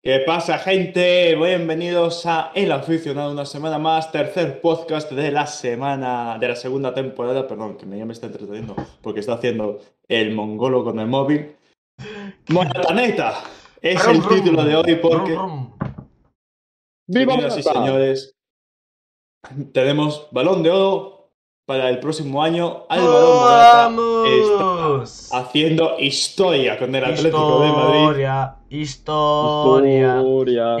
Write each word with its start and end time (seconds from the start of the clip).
¿Qué 0.00 0.20
pasa, 0.20 0.58
gente? 0.58 1.34
Bienvenidos 1.34 2.24
a 2.24 2.52
El 2.54 2.70
Aficionado, 2.70 3.32
una 3.32 3.44
semana 3.44 3.80
más, 3.80 4.12
tercer 4.12 4.60
podcast 4.60 5.10
de 5.10 5.32
la 5.32 5.44
semana, 5.48 6.38
de 6.38 6.46
la 6.46 6.54
segunda 6.54 6.94
temporada. 6.94 7.48
Perdón, 7.48 7.76
que 7.76 7.84
me, 7.84 7.98
ya 7.98 8.04
me 8.04 8.12
está 8.12 8.26
entreteniendo 8.26 8.76
porque 9.02 9.18
está 9.18 9.34
haciendo 9.34 9.80
el 10.06 10.32
mongolo 10.36 10.84
con 10.84 11.00
el 11.00 11.08
móvil. 11.08 11.56
Morataneta 12.48 13.42
es 13.82 14.06
el 14.06 14.22
título 14.28 14.64
de 14.64 14.76
hoy 14.76 14.94
porque, 15.02 15.36
¡Viva 17.08 17.32
señoras 17.32 17.58
y 17.58 17.62
señores, 17.64 18.36
tenemos 19.72 20.28
balón 20.30 20.62
de 20.62 20.70
oro 20.70 21.17
para 21.68 21.90
el 21.90 22.00
próximo 22.00 22.42
año. 22.42 22.86
Álvaro 22.88 23.34
Morata 23.42 23.82
¡Vamos! 23.82 25.24
está 25.30 25.38
haciendo 25.38 25.98
historia 25.98 26.78
con 26.78 26.94
el 26.94 27.04
Atlético 27.04 27.60
de 27.60 27.68
Madrid. 27.72 28.00
Historia, 28.00 28.56
historia, 28.70 30.16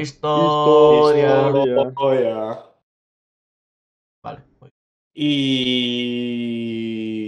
historia. 0.00 1.50
Historia. 1.90 2.58
Vale, 4.24 4.40
voy. 4.58 4.70
Y 5.14 6.14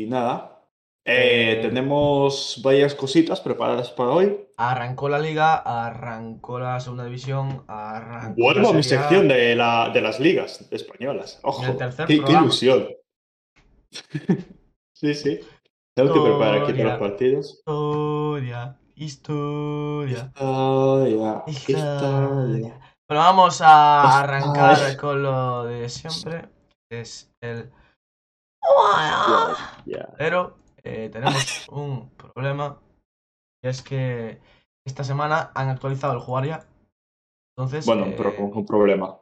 nada, 0.08 0.62
eh, 1.04 1.52
Eh. 1.52 1.56
tenemos 1.60 2.62
varias 2.64 2.94
cositas 2.94 3.42
preparadas 3.42 3.90
para 3.90 4.10
hoy. 4.12 4.38
arrancó 4.56 5.10
la 5.10 5.18
liga, 5.18 5.56
arrancó 5.56 6.58
la 6.60 6.80
segunda 6.80 7.04
división, 7.04 7.62
arrancó 7.68 8.40
Vuelvo 8.40 8.70
a 8.70 8.72
mi 8.72 8.82
sección 8.82 9.28
de, 9.28 9.54
la, 9.54 9.90
de 9.92 10.00
las 10.00 10.18
ligas 10.18 10.66
españolas. 10.70 11.40
Ojo, 11.42 11.62
En 11.64 11.70
el 11.72 11.76
tercer 11.76 12.06
qué, 12.06 12.24
qué 12.24 12.32
ilusión. 12.32 12.88
sí, 14.94 15.14
sí. 15.14 15.40
Tengo 15.96 16.14
que 16.14 16.20
preparar 16.20 16.62
aquí 16.62 16.72
todos 16.72 16.84
los 16.84 16.98
partidos. 16.98 17.46
Historia, 17.50 18.78
historia. 18.94 20.32
Historia, 20.34 21.42
Historia. 21.46 22.80
Bueno, 23.08 23.24
vamos 23.24 23.60
a 23.60 24.18
Ay. 24.18 24.24
arrancar 24.24 24.96
con 24.96 25.22
lo 25.22 25.64
de 25.64 25.88
siempre. 25.88 26.48
que 26.88 27.00
Es 27.00 27.32
el. 27.40 27.72
Pero 30.16 30.58
eh, 30.84 31.08
tenemos 31.10 31.68
un 31.72 32.10
problema. 32.10 32.80
Y 33.62 33.68
es 33.68 33.82
que 33.82 34.40
esta 34.86 35.02
semana 35.04 35.50
han 35.54 35.68
actualizado 35.68 36.14
el 36.14 36.20
jugar 36.20 36.46
ya. 36.46 36.66
Entonces. 37.56 37.84
Bueno, 37.84 38.06
eh, 38.06 38.14
pero 38.16 38.36
con 38.36 38.56
un 38.56 38.64
problema. 38.64 39.20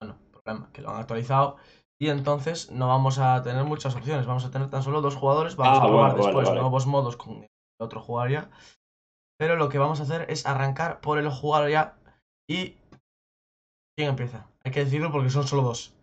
Bueno, 0.00 0.16
problema, 0.30 0.70
que 0.72 0.82
lo 0.82 0.90
han 0.90 1.00
actualizado. 1.00 1.56
Y 2.00 2.08
entonces 2.08 2.70
no 2.70 2.88
vamos 2.88 3.18
a 3.18 3.42
tener 3.42 3.62
muchas 3.64 3.94
opciones. 3.94 4.26
Vamos 4.26 4.44
a 4.46 4.50
tener 4.50 4.70
tan 4.70 4.82
solo 4.82 5.02
dos 5.02 5.16
jugadores. 5.16 5.54
Vamos 5.56 5.78
Ah, 5.78 5.82
a 5.82 5.86
probar 5.86 6.10
bueno, 6.12 6.24
después 6.26 6.48
vale. 6.48 6.60
nuevos 6.60 6.86
modos 6.86 7.16
con 7.16 7.42
el 7.42 7.48
otro 7.78 8.00
jugar 8.00 8.30
ya. 8.30 8.50
Pero 9.38 9.56
lo 9.56 9.68
que 9.68 9.78
vamos 9.78 10.00
a 10.00 10.04
hacer 10.04 10.26
es 10.30 10.46
arrancar 10.46 11.00
por 11.00 11.18
el 11.18 11.28
jugar 11.28 11.68
ya. 11.70 11.96
Y. 12.48 12.76
¿Quién 13.96 14.10
empieza? 14.10 14.46
Hay 14.64 14.72
que 14.72 14.84
decirlo 14.84 15.12
porque 15.12 15.28
son 15.30 15.46
solo 15.46 15.62
dos. 15.62 15.94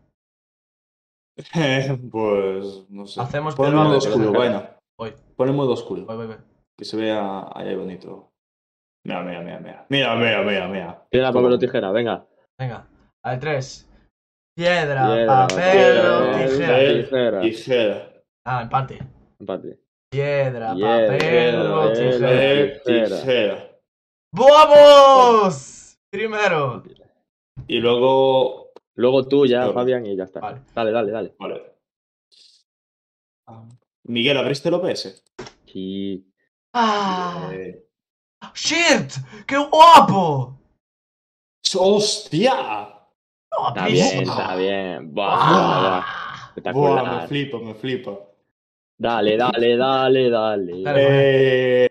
pues 2.11 2.89
no 2.89 3.05
sé. 3.07 3.21
Hacemos 3.21 3.55
Pon 3.55 3.73
modo 3.75 3.97
oscuro, 3.97 4.31
bueno. 4.31 4.63
Voy. 4.99 5.13
Pon 5.35 5.49
en 5.49 5.55
modo 5.55 5.73
oscuro. 5.73 6.05
Voy, 6.05 6.15
voy, 6.15 6.27
voy. 6.27 6.37
Que 6.77 6.85
se 6.85 6.97
vea 6.97 7.47
ahí 7.53 7.75
bonito. 7.75 8.29
Mira, 9.05 9.23
mira, 9.23 9.41
mira, 9.41 9.59
mira. 9.59 9.85
Mira, 9.89 10.15
mira, 10.15 10.43
mira, 10.43 10.67
mira. 10.67 11.07
Piedra, 11.09 11.31
papel 11.31 11.53
o 11.53 11.59
tijera, 11.59 11.91
venga. 11.91 12.25
Venga. 12.59 12.87
Al 13.23 13.39
3. 13.39 13.86
Piedra, 14.57 15.05
Piedra, 15.05 15.47
papel 15.47 15.71
piedra, 15.71 16.17
o 16.17 16.31
tijera. 16.31 16.77
Tijera. 17.03 17.41
Tijera. 17.41 18.23
Ah, 18.43 18.61
empate. 18.63 18.99
Empate. 19.39 19.79
Piedra, 20.09 20.69
papel 20.69 21.93
tijera. 21.93 22.83
Tijera. 22.83 23.17
tijera. 23.17 23.79
¡Vamos! 24.31 25.99
Primero. 26.09 26.83
Y 27.67 27.77
luego. 27.79 28.71
Luego 28.95 29.27
tú 29.27 29.45
ya. 29.45 29.71
Fabián, 29.71 30.07
y 30.07 30.17
ya 30.17 30.23
está. 30.23 30.39
Vale. 30.39 30.61
Dale, 30.73 30.91
dale, 30.91 31.11
dale. 31.11 31.35
Vale. 31.37 31.75
Miguel, 34.05 34.37
¿abriste 34.37 34.69
el 34.69 34.73
OBS? 34.73 35.23
Sí. 35.67 36.33
¡Ah! 36.73 37.51
Eh, 37.53 37.85
¡Shit! 38.55 39.11
¡Qué 39.45 39.57
guapo! 39.57 40.59
¡Hostia! 41.75 42.96
Está 43.69 43.85
bien, 43.87 44.23
está 44.23 44.55
bien. 44.55 45.13
Buah, 45.13 45.27
¡Ah! 45.31 45.49
buah, 45.49 45.81
Buah, 45.81 46.47
Espectacular. 46.49 47.21
me 47.21 47.27
flipa, 47.27 47.59
me 47.59 47.73
flipa. 47.75 48.19
Dale, 48.99 49.37
dale, 49.37 49.77
dale, 49.77 50.29
dale. 50.29 50.81
Dale. 50.83 51.85
Eh, 51.85 51.89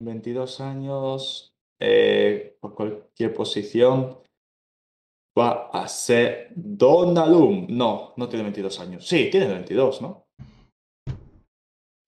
22 0.00 0.60
años. 0.60 1.52
eh, 1.82 2.56
por 2.60 2.74
cualquier 2.74 3.32
posición. 3.32 4.18
Va 5.38 5.70
a 5.72 5.86
ser 5.88 6.48
Donalum. 6.54 7.66
No, 7.70 8.12
no 8.16 8.28
tiene 8.28 8.42
22 8.44 8.80
años. 8.80 9.06
Sí, 9.06 9.28
tiene 9.30 9.46
22, 9.46 10.02
¿no? 10.02 10.26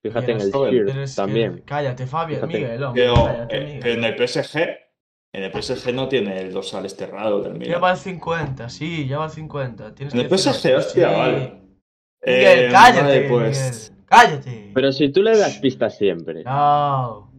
Fíjate 0.05 0.33
en 0.33 0.41
el 0.41 1.15
también. 1.15 1.63
Cállate, 1.65 2.07
Fabián, 2.07 2.41
Fíjate. 2.41 2.59
Miguel, 2.61 2.83
hombre. 2.83 3.03
Pero, 3.03 3.15
cállate, 3.15 3.57
eh, 3.57 3.81
pero 3.81 3.95
en 3.95 4.05
el 4.05 4.29
PSG. 4.29 4.82
En 5.35 5.45
el 5.45 5.51
PSG 5.63 5.95
no 5.95 6.09
tiene 6.09 6.39
el 6.41 6.53
dorsal 6.53 6.85
este 6.85 7.07
raro 7.07 7.41
del 7.41 7.55
Milan. 7.55 7.71
Ya 7.75 7.79
va 7.79 7.93
el 7.93 7.97
50, 7.97 8.69
sí, 8.69 9.07
ya 9.07 9.19
va 9.19 9.25
el 9.27 9.31
50. 9.31 9.95
Tienes 9.95 10.13
En 10.15 10.21
el 10.21 10.29
que. 10.29 10.37
PSG, 10.39 10.77
hostia, 10.77 11.09
Sí. 11.09 11.15
vale. 11.17 11.39
Miguel, 12.25 12.59
Eh, 12.67 12.69
cállate, 12.71 13.03
vale, 13.03 13.29
pues. 13.29 13.91
Miguel. 13.91 14.05
Cállate. 14.07 14.71
Pero 14.75 14.93
si 14.93 15.09
tú 15.11 15.23
le 15.23 15.37
das 15.39 15.57
pistas 15.59 15.97
siempre. 15.97 16.45
No. 16.45 17.33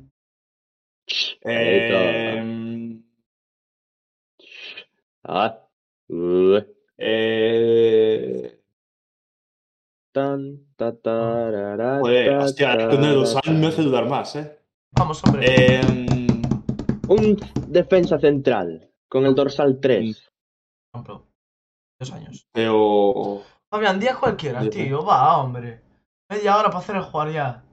eh, 1.44 3.00
Ah. 5.26 5.60
Uh, 6.10 6.60
eh, 6.98 8.60
tan, 10.12 10.60
ta, 10.76 10.94
tarara, 10.98 12.00
joder, 12.00 12.30
ta, 12.40 12.46
hostia, 12.46 12.90
con 12.90 13.04
el 13.06 13.14
dorsal 13.16 13.56
me 13.56 13.68
hace 13.68 13.82
dudar 13.84 14.06
más, 14.08 14.36
¿eh? 14.36 14.60
Vamos, 14.92 15.24
hombre. 15.24 15.46
Em, 15.80 16.23
Un 17.14 17.38
defensa 17.68 18.18
central 18.18 18.90
con 19.08 19.28
el 19.28 19.36
dorsal 19.36 19.80
3. 19.80 20.32
Compro. 20.92 21.28
Dos 22.00 22.12
años. 22.12 22.48
pero. 22.52 23.44
Fabián, 23.70 24.00
día 24.00 24.16
cualquiera, 24.20 24.68
tío. 24.68 25.06
Va, 25.06 25.38
hombre. 25.38 25.84
Media 26.28 26.58
hora 26.58 26.70
para 26.70 26.80
hacer 26.80 26.96
el 26.96 27.04
jugar 27.04 27.32
ya. 27.32 27.64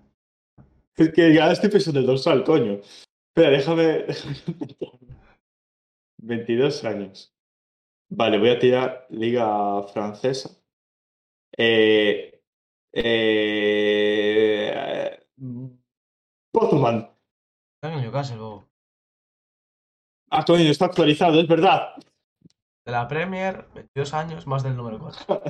Es 0.95 1.11
que 1.15 1.33
ya 1.33 1.51
estoy 1.51 1.71
pensando 1.71 2.01
en 2.01 2.05
el 2.05 2.09
dorsal, 2.09 2.45
coño. 2.45 2.81
Espera, 3.28 3.51
déjame. 3.51 3.83
déjame 4.05 4.37
22 6.19 6.84
años. 6.84 7.34
Vale, 8.11 8.39
voy 8.39 8.51
a 8.51 8.59
tirar 8.59 9.07
Liga 9.09 9.83
Francesa. 9.84 10.51
Eh. 11.57 12.43
Eh. 12.93 13.81
Botman. 16.53 17.17
Está 17.77 17.89
en 17.89 17.95
el 17.95 18.03
Newcastle, 18.03 18.37
bobo. 18.37 18.69
Ah, 20.30 20.44
coño, 20.46 20.70
está 20.70 20.86
actualizado, 20.86 21.41
es 21.41 21.48
verdad. 21.48 21.94
De 22.86 22.92
la 22.92 23.06
Premier, 23.08 23.66
22 23.74 24.14
años, 24.14 24.46
más 24.46 24.62
del 24.62 24.76
número 24.76 24.98
4. 24.98 25.42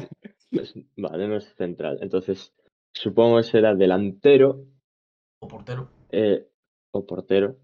Pues, 0.51 0.75
vale, 0.97 1.29
no 1.29 1.37
es 1.37 1.55
central. 1.55 1.99
Entonces, 2.01 2.53
supongo 2.95 3.37
que 3.39 3.43
será 3.45 3.75
delantero 3.75 4.65
O 5.43 5.49
portero. 5.49 5.89
eh, 6.11 6.49
o 6.93 7.07
portero. 7.07 7.57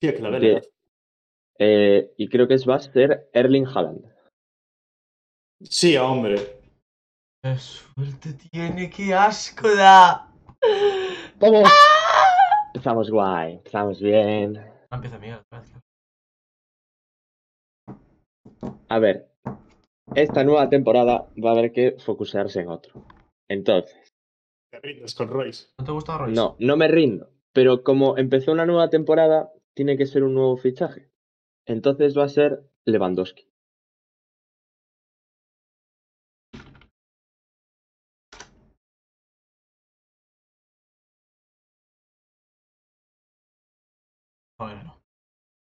Tío, 0.00 0.14
que 0.14 0.20
la 0.22 0.30
verdad. 0.30 0.62
eh, 1.58 2.12
y 2.16 2.28
creo 2.28 2.46
que 2.46 2.54
es, 2.54 2.68
va 2.68 2.76
a 2.76 2.80
ser 2.80 3.28
Erling 3.32 3.66
Haaland. 3.66 4.04
Sí, 5.62 5.96
hombre. 5.96 6.36
Qué 7.42 7.56
suerte 7.56 8.34
tiene, 8.34 8.90
qué 8.90 9.14
asco 9.14 9.74
da. 9.74 10.30
¡Vamos! 11.40 11.70
Empezamos 12.74 13.10
guay, 13.10 13.54
empezamos 13.54 14.00
bien. 14.00 14.58
Ah, 14.90 14.96
empieza 14.96 15.18
Miguel. 15.18 15.40
gracias. 15.50 15.80
A 18.88 18.98
ver, 18.98 19.28
esta 20.14 20.44
nueva 20.44 20.68
temporada 20.68 21.28
va 21.42 21.50
a 21.50 21.52
haber 21.52 21.72
que 21.72 21.96
focusarse 21.98 22.60
en 22.60 22.68
otro. 22.68 23.04
Entonces, 23.48 23.96
Te 24.70 24.80
rindes 24.80 25.14
con 25.14 25.28
Royce. 25.28 25.68
¿No 25.78 25.84
te 25.84 25.92
gusta 25.92 26.18
Royce? 26.18 26.34
no, 26.34 26.56
no 26.58 26.76
me 26.76 26.88
rindo. 26.88 27.30
Pero 27.52 27.82
como 27.82 28.18
empezó 28.18 28.52
una 28.52 28.66
nueva 28.66 28.90
temporada, 28.90 29.50
tiene 29.74 29.96
que 29.96 30.06
ser 30.06 30.22
un 30.24 30.34
nuevo 30.34 30.56
fichaje. 30.56 31.10
Entonces 31.66 32.16
va 32.16 32.24
a 32.24 32.28
ser 32.28 32.62
Lewandowski. 32.84 33.48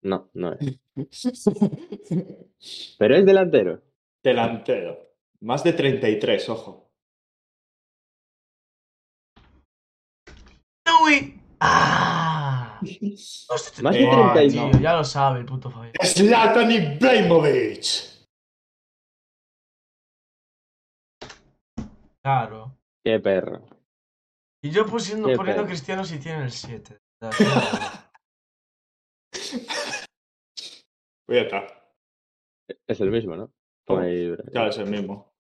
No, 0.02 0.30
no 0.34 0.54
es. 0.54 0.80
Pero 2.98 3.16
es 3.16 3.26
delantero. 3.26 3.82
Delantero. 4.24 4.98
Más 5.42 5.64
de 5.64 5.74
33, 5.74 6.50
ojo. 6.50 6.92
Uy. 11.04 11.40
¡Ah! 11.60 12.80
Más 12.82 13.94
de 13.94 14.04
Eh, 14.04 14.10
35. 14.10 14.72
Tío, 14.72 14.80
ya 14.82 14.96
lo 14.96 15.04
sabe 15.04 15.40
el 15.40 15.46
puto 15.46 15.70
Fabián. 15.70 15.94
Zlatan 16.04 16.72
Ibrahimovic. 16.72 17.86
Claro. 22.22 22.78
Qué 23.04 23.20
perro. 23.20 23.66
Y 24.62 24.72
yo 24.72 24.86
pusiendo, 24.86 25.28
Qué 25.30 25.36
poniendo 25.36 25.64
perro. 25.64 25.70
Cristiano 25.70 26.04
si 26.04 26.20
tiene 26.20 26.44
el 26.44 26.52
7. 26.52 27.00
Pues 31.30 31.42
ya 31.48 31.58
está. 31.58 31.68
Es 32.88 33.00
el 33.02 33.12
mismo, 33.12 33.36
¿no? 33.36 33.54
Pon 33.86 34.02
ahí. 34.02 34.36
Claro, 34.52 34.72
es 34.72 34.78
el 34.80 34.88
mismo. 34.90 35.32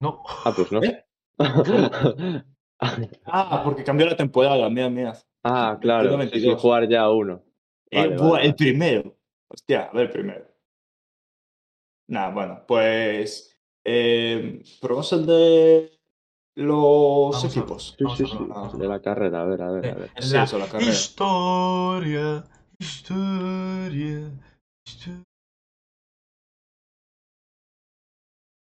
No. 0.00 0.22
Ah, 0.44 0.52
pues 0.54 0.70
no. 0.70 0.80
¿Eh? 0.80 1.04
Ah, 3.24 3.62
porque 3.64 3.82
cambió 3.82 4.06
la 4.06 4.16
temporada, 4.16 4.70
mira, 4.70 4.88
mira. 4.88 5.12
ah, 5.42 5.76
claro. 5.80 6.10
Sí, 6.12 6.16
22. 6.16 6.60
jugar 6.62 6.88
ya 6.88 7.10
uno. 7.10 7.42
Eh, 7.90 7.98
Vale, 8.02 8.16
buah, 8.16 8.30
vale, 8.30 8.46
el 8.46 8.54
primero. 8.54 9.16
Hostia, 9.48 9.86
a 9.86 9.92
ver, 9.92 10.02
el 10.06 10.12
primero. 10.12 10.46
Nada, 12.08 12.30
bueno, 12.32 12.64
pues. 12.68 13.58
Eh, 13.84 14.62
probamos 14.80 15.12
el 15.12 15.26
de 15.26 15.98
los 16.54 17.32
Vamos 17.32 17.44
a- 17.44 17.48
equipos. 17.48 17.96
Sí, 17.98 18.04
sí, 18.16 18.26
sí. 18.26 18.78
De 18.78 18.86
la 18.86 19.02
carrera, 19.02 19.42
a 19.42 19.44
ver, 19.46 19.62
a 19.62 19.70
ver, 19.72 19.86
a 19.90 19.94
ver. 19.96 20.10
Sí, 20.20 20.34
La 20.34 20.44
eso, 20.44 20.56
la 20.60 20.66
carrera. 20.68 20.92
Historia. 20.92 22.44
Historia. 22.78 24.30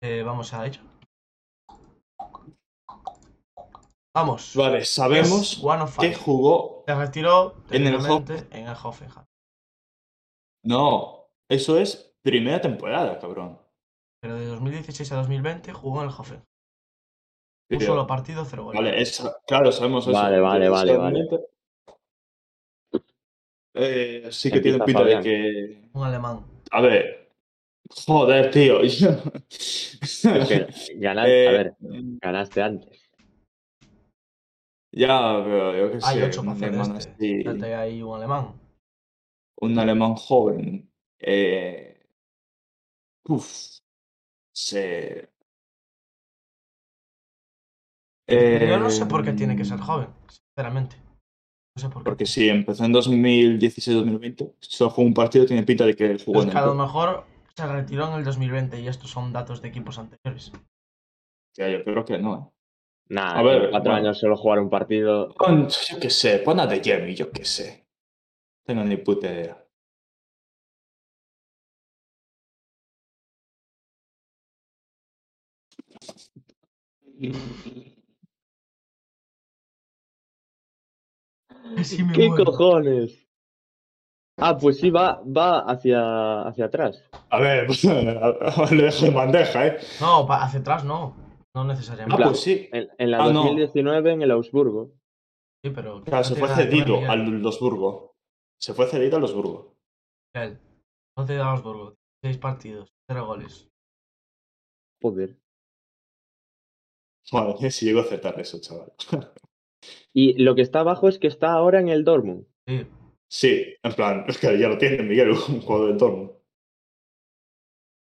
Eh, 0.03 0.23
vamos 0.23 0.55
a 0.55 0.67
ello. 0.67 0.81
Vamos. 4.15 4.55
Vale, 4.57 4.85
sabemos 4.85 5.59
Es 5.59 5.65
One 5.65 5.83
of 5.83 5.99
que 5.99 6.15
jugó. 6.15 6.85
Se 6.87 6.95
retiró 6.95 7.57
En 7.71 7.87
el 7.87 7.95
en 7.95 8.67
el 8.67 8.77
Hoffenheim. 8.83 9.25
No, 10.65 11.29
eso 11.49 11.79
es 11.79 12.17
primera 12.23 12.61
temporada, 12.61 13.19
cabrón. 13.19 13.61
Pero 14.21 14.37
de 14.37 14.47
2016 14.47 15.13
a 15.13 15.17
2020 15.17 15.73
jugó 15.73 16.03
en 16.03 16.09
el 16.09 16.15
Hoffenheim. 16.15 16.45
Un 17.71 17.81
solo 17.81 18.07
partido, 18.07 18.45
cero 18.45 18.65
goles. 18.65 18.81
Vale, 18.81 19.03
es, 19.03 19.23
claro, 19.47 19.71
sabemos 19.71 20.05
eso. 20.05 20.13
Vale, 20.13 20.41
vale, 20.41 20.69
vale, 20.69 20.97
vale. 20.97 21.29
Eh, 23.79 24.29
sí 24.31 24.51
que 24.51 24.61
tiene 24.61 24.81
pinta 24.81 25.05
de 25.05 25.21
que. 25.21 25.89
Un 25.93 26.05
alemán. 26.05 26.45
A 26.71 26.81
ver. 26.81 27.33
Joder, 28.07 28.51
tío. 28.51 28.81
Es 29.51 30.23
que 30.23 30.67
ganaste, 30.97 31.45
Eh, 31.45 31.49
a 31.49 31.53
ver, 31.53 31.77
ganaste 31.81 32.63
antes. 32.63 33.11
Ya, 34.93 35.41
pero 35.45 35.77
yo 35.77 35.93
qué 35.93 36.01
sé. 36.01 36.07
Hay 36.09 36.23
ocho 36.23 36.43
para 36.45 36.99
este. 36.99 37.39
Fíjate 37.39 37.75
ahí 37.75 38.03
un 38.03 38.17
alemán. 38.17 38.61
un 39.61 39.79
alemán 39.79 40.15
joven. 40.15 40.91
Eh, 41.21 42.07
uf. 43.29 43.79
Se. 44.53 45.31
Yo 48.29 48.79
no 48.79 48.91
sé 48.91 49.07
por 49.07 49.25
qué 49.25 49.31
Eh, 49.31 49.35
tiene 49.35 49.57
que 49.57 49.65
ser 49.65 49.79
joven, 49.79 50.09
sinceramente. 50.29 50.97
No 51.79 51.83
sé 51.83 51.89
por 51.91 52.03
qué. 52.03 52.11
Porque 52.11 52.27
si 52.27 52.49
empezó 52.49 52.85
en 52.85 52.93
2016-2020, 52.93 54.55
solo 54.59 54.91
jugó 54.91 55.07
un 55.07 55.15
partido, 55.15 55.47
tiene 55.47 55.63
pinta 55.63 55.87
de 55.87 55.95
que 55.95 56.19
jugó 56.19 56.43
en 56.43 56.51
que 56.51 56.59
a 56.59 56.63
el 56.63 56.67
lo 56.67 56.75
mejor 56.75 57.25
se 57.55 57.67
retiró 57.69 58.09
en 58.09 58.15
el 58.15 58.25
2020 58.25 58.81
y 58.81 58.89
estos 58.89 59.11
son 59.13 59.33
datos 59.33 59.63
de 59.63 59.69
equipos 59.69 59.97
anteriores. 59.97 60.51
Ya, 61.57 61.69
yo 61.69 61.85
creo 61.85 62.05
que 62.05 62.19
no. 62.19 62.35
¿eh? 62.35 62.53
Nada, 63.11 63.39
A 63.39 63.43
ver, 63.45 63.71
cuatro 63.71 63.93
bueno. 63.93 64.07
años 64.09 64.19
solo 64.19 64.37
jugar 64.37 64.59
un 64.59 64.69
partido. 64.69 65.33
Pon, 65.35 65.69
yo 65.69 66.01
qué 66.01 66.11
sé, 66.11 66.41
pon 66.41 66.59
a 66.59 66.67
de 66.67 66.83
Jemmy, 66.83 67.15
yo 67.15 67.31
qué 67.31 67.45
sé. 67.45 67.87
Tengo 68.65 68.83
ni 68.83 68.97
puta 68.97 69.29
idea. 69.33 69.65
Sí 81.85 82.03
me 82.03 82.13
¿Qué 82.13 82.29
muero. 82.29 82.45
cojones? 82.45 83.27
Ah, 84.41 84.57
pues 84.57 84.79
sí, 84.79 84.91
va, 84.91 85.21
va 85.25 85.61
hacia, 85.61 86.43
hacia 86.43 86.67
atrás. 86.67 87.03
A 87.31 87.41
ver, 87.41 87.67
pues, 87.67 87.83
le 88.73 88.83
dejo 88.85 89.07
en 89.07 89.15
bandeja, 89.15 89.67
¿eh? 89.67 89.79
No, 90.01 90.27
pa- 90.27 90.43
hacia 90.45 90.61
atrás 90.61 90.85
no. 90.85 91.17
No 91.55 91.63
Ah, 91.63 91.65
necesariamente. 91.65 92.23
pues 92.25 92.41
sí. 92.41 92.69
En, 92.73 92.89
en 92.99 93.11
la 93.11 93.19
Ah, 93.25 93.33
no. 93.33 93.43
2019 93.45 94.13
en 94.13 94.23
el 94.23 94.31
Augsburgo. 94.31 94.93
Sí, 95.65 95.71
pero. 95.71 96.05
Claro, 96.05 96.23
se 96.25 96.37
fue 96.37 96.49
cedido 96.49 96.99
al 97.11 97.25
Losburgo. 97.43 98.15
Se 98.61 98.75
fue 98.75 98.87
cedido 98.87 99.17
al 99.17 99.23
Losburgo. 99.23 99.75
Miguel, 100.35 100.61
No 101.17 101.25
te 101.25 101.35
da 101.35 101.51
Augsburgo. 101.51 101.95
Seis 102.23 102.39
partidos, 102.39 102.93
cero 103.09 103.27
goles. 103.27 103.69
Joder. 105.03 105.37
Madre, 107.33 107.71
si 107.73 107.87
llego 107.87 108.01
a 108.01 108.03
acertar 108.03 108.39
eso, 108.41 108.61
chaval. 108.61 108.93
Y 110.13 110.35
lo 110.43 110.55
que 110.55 110.63
está 110.63 110.81
abajo 110.81 111.09
es 111.09 111.19
que 111.19 111.27
está 111.29 111.53
ahora 111.53 111.81
en 111.81 111.89
el 111.89 112.05
Dortmund. 112.05 112.47
Sí. 112.67 112.87
Sí, 113.31 113.75
en 113.83 113.93
plan, 113.95 114.25
es 114.27 114.39
que 114.39 114.59
ya 114.59 114.69
lo 114.69 114.79
tiene 114.79 115.03
Miguel, 115.03 115.31
un 115.49 115.61
jugador 115.61 115.89
del 115.89 115.99
Dortmund. 115.99 116.31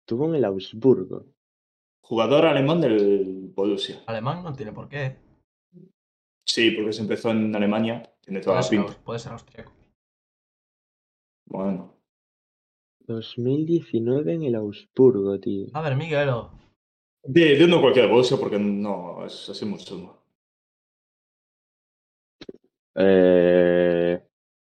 Estuvo 0.04 0.28
en 0.28 0.34
el 0.34 0.44
Augsburgo. 0.44 1.26
Jugador 2.04 2.46
alemán 2.46 2.80
del 2.80 3.50
Borussia. 3.54 4.02
Alemán 4.06 4.42
no 4.42 4.52
tiene 4.54 4.72
por 4.72 4.88
qué. 4.88 5.16
Sí, 6.44 6.72
porque 6.72 6.92
se 6.92 7.02
empezó 7.02 7.30
en 7.30 7.54
Alemania. 7.54 8.02
Tiene 8.20 8.40
toda 8.40 8.56
Puede 8.56 8.58
la 8.58 8.62
ser, 8.62 8.78
pinta. 8.78 8.92
aus- 8.92 9.04
puede 9.04 9.18
ser 9.20 9.32
austriaco. 9.32 9.72
Bueno. 11.46 11.94
2019 13.06 14.34
en 14.34 14.42
el 14.42 14.54
Augsburgo, 14.56 15.38
tío. 15.40 15.66
A 15.72 15.82
ver, 15.82 15.96
Miguelo. 15.96 16.50
De, 17.24 17.56
de 17.56 17.64
uno 17.64 17.80
cualquier 17.80 18.08
Borussia 18.08 18.36
porque 18.36 18.58
no 18.58 19.24
es 19.24 19.48
así 19.48 19.64
sumo. 19.78 20.21
Eh, 22.94 24.22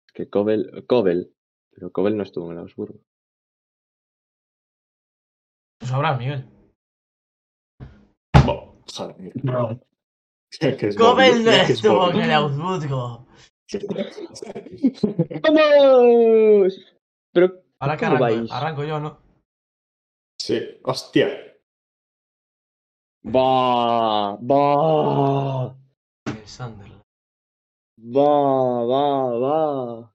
es 0.07 0.13
que 0.13 0.29
Kobel, 0.31 0.85
Kobel, 0.87 1.35
pero 1.71 1.91
Kobel 1.93 2.17
no 2.17 2.23
estuvo 2.23 2.47
en 2.47 2.53
el 2.53 2.59
Augsburgo. 2.59 3.01
Tú 5.81 5.87
sabrás, 5.87 6.19
Miguel. 6.19 6.49
Bo, 8.47 8.83
joder, 8.95 9.17
Miguel. 9.19 9.81
Que- 10.61 10.77
que 10.77 10.87
es 10.89 10.97
Gobel 10.97 11.45
no 11.45 11.51
es 11.51 11.71
estuvo 11.71 12.11
en 12.11 12.21
el 12.21 12.31
Augsburgo. 12.33 13.27
¡Vamos! 15.43 16.81
Pero, 17.33 17.63
Ahora 17.81 17.97
que 17.97 18.05
¿cómo 18.07 18.17
arranco, 18.17 18.37
vais? 18.41 18.53
arranco 18.53 18.85
yo, 18.85 19.01
¿no? 19.01 19.19
Sí, 20.41 20.61
hostia. 20.85 21.29
Va, 23.27 24.37
va, 24.37 25.75
El 26.27 26.47
Sunderland. 26.47 26.94
Va, 27.99 28.85
va, 28.85 29.39
va. 29.39 30.15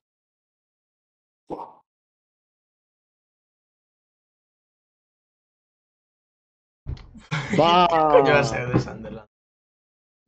Va, 7.57 7.87
Coño 8.11 8.33
va 8.33 8.39
a 8.39 8.43
ser 8.43 8.67
de 8.67 8.79
Sunderland. 8.79 9.27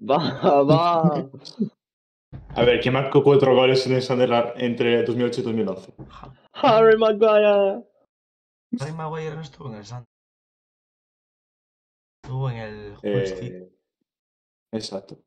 va, 0.09 0.63
va. 0.63 1.29
A 2.55 2.63
ver, 2.63 2.79
¿quién 2.81 2.93
marcó 2.93 3.23
cuatro 3.23 3.53
goles 3.55 3.85
en 3.87 3.93
el 3.93 4.01
Sunderland 4.01 4.53
entre 4.55 5.03
2008 5.03 5.41
y 5.41 5.43
2011? 5.43 5.93
Harry 6.53 6.97
Maguire. 6.97 7.83
Harry 8.79 8.93
Maguire 8.93 9.35
no 9.35 9.41
estuvo 9.41 9.69
en 9.69 9.75
el 9.75 9.85
Sunderland. 9.85 10.07
Estuvo 12.23 12.49
en 12.49 12.57
el 12.57 12.93
Hull 13.03 13.27
City. 13.27 13.47
Eh, 13.47 13.71
exacto. 14.71 15.17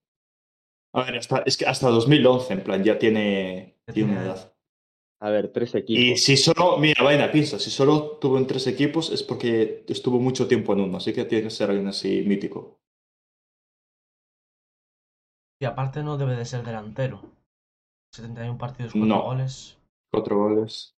A 0.95 1.03
ver, 1.05 1.17
hasta, 1.17 1.43
es 1.45 1.57
que 1.57 1.67
hasta 1.67 1.89
2011, 1.91 2.53
en 2.55 2.63
plan, 2.65 2.85
ya 2.85 2.99
tiene, 2.99 3.77
tiene 3.93 4.13
una 4.13 4.23
edad. 4.23 4.55
A 5.21 5.31
ver, 5.31 5.53
tres 5.53 5.75
Y 5.75 5.79
equipos. 5.79 6.21
si 6.23 6.37
solo, 6.37 6.77
mira, 6.79 7.03
vaina, 7.03 7.31
piensa, 7.33 7.59
si 7.59 7.71
solo 7.71 8.19
tuvo 8.19 8.39
en 8.39 8.47
tres 8.47 8.67
equipos 8.67 9.11
es 9.11 9.23
porque 9.23 9.85
estuvo 9.89 10.21
mucho 10.21 10.47
tiempo 10.47 10.73
en 10.75 10.81
uno, 10.81 10.99
así 10.99 11.13
que 11.13 11.25
tiene 11.25 11.45
que 11.45 11.51
ser 11.51 11.71
alguien 11.71 11.89
así 11.89 12.23
mítico. 12.27 12.79
Y 15.61 15.65
aparte 15.67 16.03
no 16.03 16.19
debe 16.19 16.37
de 16.37 16.45
ser 16.45 16.63
delantero. 16.65 17.23
71 18.13 18.59
partidos, 18.59 18.93
4 18.93 19.07
No. 19.09 19.23
goles. 19.23 19.79
Cuatro 20.13 20.39
goles. 20.39 20.95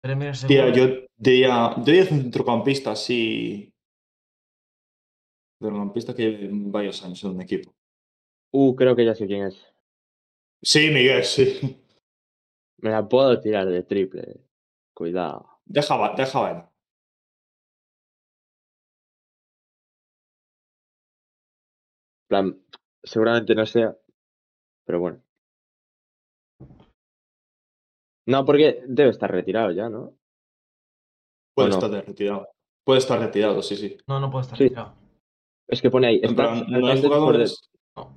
Premier 0.00 0.34
Tía, 0.46 0.72
yo 0.72 0.86
diría, 1.16 1.74
yo 1.76 1.82
diría 1.84 2.02
un 2.02 2.08
centrocampista 2.08 2.92
así. 2.92 3.74
Centrocampista 5.60 6.14
que 6.14 6.22
lleve 6.22 6.48
varios 6.52 7.02
años 7.04 7.22
en 7.24 7.30
un 7.30 7.40
equipo. 7.42 7.74
Uh, 8.50 8.74
creo 8.74 8.96
que 8.96 9.04
ya 9.04 9.14
sé 9.14 9.26
quién 9.26 9.44
es. 9.46 9.62
Sí, 10.62 10.90
Miguel, 10.90 11.24
sí. 11.24 11.82
Me 12.78 12.90
la 12.90 13.06
puedo 13.08 13.38
tirar 13.40 13.66
de 13.66 13.82
triple. 13.82 14.40
Cuidado. 14.94 15.60
Deja, 15.64 15.96
va- 15.96 16.14
deja. 16.16 16.50
En 16.50 16.68
plan, 22.28 22.62
seguramente 23.02 23.54
no 23.54 23.66
sea. 23.66 23.96
Pero 24.84 25.00
bueno. 25.00 25.22
No, 28.26 28.44
porque 28.44 28.82
debe 28.86 29.10
estar 29.10 29.30
retirado 29.30 29.70
ya, 29.72 29.88
¿no? 29.88 30.14
Puede 31.54 31.70
estar 31.70 31.90
retirado. 31.90 32.48
Puede 32.84 32.98
estar 33.00 33.18
retirado, 33.18 33.62
sí, 33.62 33.76
sí. 33.76 33.96
No, 34.06 34.20
no 34.20 34.30
puede 34.30 34.42
estar 34.42 34.58
Sí. 34.58 34.64
retirado. 34.64 34.94
Es 35.66 35.82
que 35.82 35.90
pone 35.90 36.06
ahí. 36.08 36.20
No 36.20 36.28
hay 36.88 36.98
accounted 36.98 37.50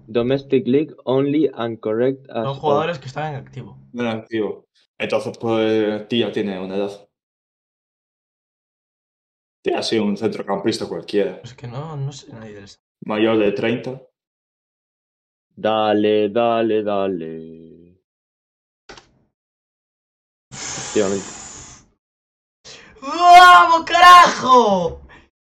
Domestic 0.08 0.68
League 0.68 0.94
only 1.06 1.50
and 1.54 1.80
correct 1.80 2.28
as 2.30 2.44
Son 2.44 2.48
of- 2.48 2.60
jugadores 2.60 3.00
que 3.00 3.08
están 3.08 3.34
en 3.34 3.40
activo. 3.46 3.78
en 3.94 4.08
activo. 4.08 4.66
Entonces, 4.98 5.38
pues, 5.38 6.08
tía 6.08 6.32
tiene 6.32 6.60
una 6.60 6.76
edad. 6.76 7.08
Tía 9.64 9.80
ha 9.80 9.84
sido 9.84 10.06
un 10.06 10.18
centrocampista 10.18 10.88
cualquiera. 10.88 11.40
Es 11.44 11.54
que 11.54 11.68
no, 11.68 11.96
no 11.96 12.12
sé 12.12 12.32
nadie 12.34 12.54
del 12.56 12.70
Mayor 13.06 13.38
de 13.38 13.52
30. 13.52 14.02
Dale, 15.56 16.30
dale, 16.30 16.84
dale. 16.84 18.02
Efectivamente. 20.52 21.26
¡Vamos, 23.02 23.84
carajo! 23.86 25.02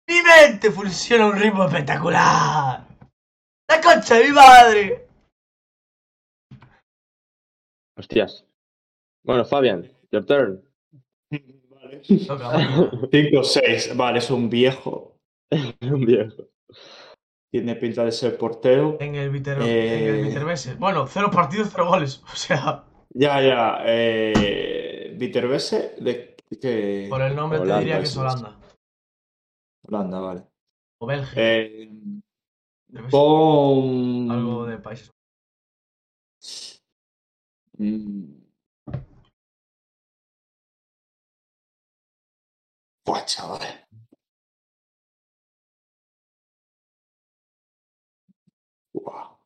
Mi 0.08 0.22
mente 0.22 0.70
funciona 0.70 1.24
a 1.24 1.28
un 1.28 1.36
ritmo 1.36 1.64
espectacular. 1.64 2.86
Concha 3.92 4.14
de 4.16 4.24
mi 4.24 4.32
madre. 4.32 5.08
Hostias. 7.98 8.46
Bueno, 9.24 9.44
Fabian, 9.44 9.90
your 10.12 10.24
turn. 10.24 10.62
Vale. 11.68 12.02
Toca, 12.26 12.48
vale. 12.48 13.08
5 13.10 13.42
6. 13.44 13.96
Vale, 13.96 14.18
es 14.18 14.30
un 14.30 14.48
viejo. 14.48 15.16
Un 15.82 16.06
viejo. 16.06 16.48
Tiene 17.52 17.74
pinta 17.74 18.04
de 18.04 18.12
ser 18.12 18.38
portero. 18.38 18.96
En 19.00 19.16
el 19.16 19.30
Viter, 19.30 19.58
Eh. 19.60 20.76
Bueno, 20.78 21.06
cero 21.08 21.28
partidos, 21.32 21.68
cero 21.72 21.88
goles. 21.88 22.22
O 22.32 22.36
sea, 22.36 22.84
Ya, 23.12 23.42
ya. 23.42 23.82
Eh, 23.86 25.14
Viterbese 25.18 25.96
de 26.00 26.36
que 26.60 27.06
por 27.10 27.22
el 27.22 27.34
nombre 27.34 27.58
Holanda, 27.58 27.74
te 27.78 27.80
diría 27.80 27.98
que 27.98 28.04
es 28.04 28.16
Holanda. 28.16 28.56
Holanda, 29.82 30.20
vale. 30.20 30.42
O 31.00 31.06
Bélgica. 31.06 31.40
Eh, 31.40 31.90
Pon 33.10 34.30
Algo 34.30 34.66
de 34.66 34.78
países. 34.78 35.10
Mm. 37.78 38.40
Buah, 43.04 43.24
chaval. 43.26 43.60
Buah. 48.94 49.38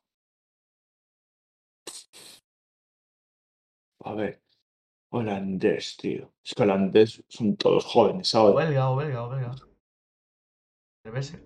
A 4.04 4.14
ver. 4.14 4.40
Holandés, 5.10 5.96
tío. 5.96 6.32
Es 6.44 6.54
que 6.54 6.62
holandés 6.62 7.22
son 7.28 7.56
todos 7.56 7.84
jóvenes 7.84 8.34
O 8.34 8.38
ahora. 8.38 8.64
belga, 8.66 8.90
o 8.90 8.96
belga, 8.96 9.22
o 9.24 9.28
belga. 9.30 9.54
Viterbese. 11.04 11.38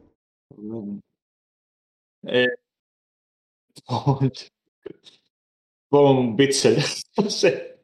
Eh, 2.26 2.46
pon, 3.86 4.30
pon 5.90 6.36
Bitzel. 6.36 6.76
No 7.16 7.30
sé. 7.30 7.80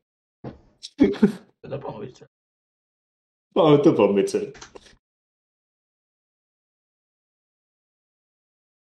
Te 0.96 1.68
lo 1.68 1.80
pongo, 1.80 2.00
bicho. 2.00 2.26
Pon, 3.52 3.82
tú 3.82 3.94
pon 3.94 4.14
Bitzel. 4.14 4.52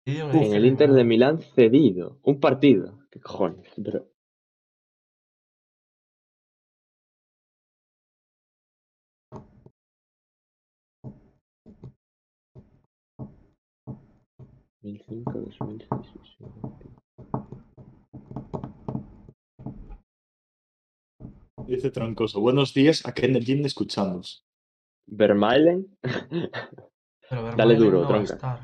En 0.06 0.54
el 0.54 0.66
Inter 0.66 0.92
de 0.92 1.04
Milán 1.04 1.42
cedido. 1.42 2.18
Un 2.24 2.40
partido. 2.40 3.00
¿Qué 3.12 3.20
cojones? 3.20 3.70
Pero... 3.76 4.08
Dice 21.66 21.92
Trancoso. 21.92 22.40
Buenos 22.40 22.74
días, 22.74 23.06
aquí 23.06 23.26
en 23.26 23.36
el 23.36 23.44
gym 23.44 23.66
escuchándonos. 23.66 24.46
Vermaelen 25.06 25.98
Pero 26.02 26.12
Dale 27.30 27.76
Vermaelen 27.76 27.80
duro, 27.80 27.98
no 27.98 28.02
va 28.02 28.06
a 28.06 28.10
tronca. 28.10 28.34
estar. 28.34 28.62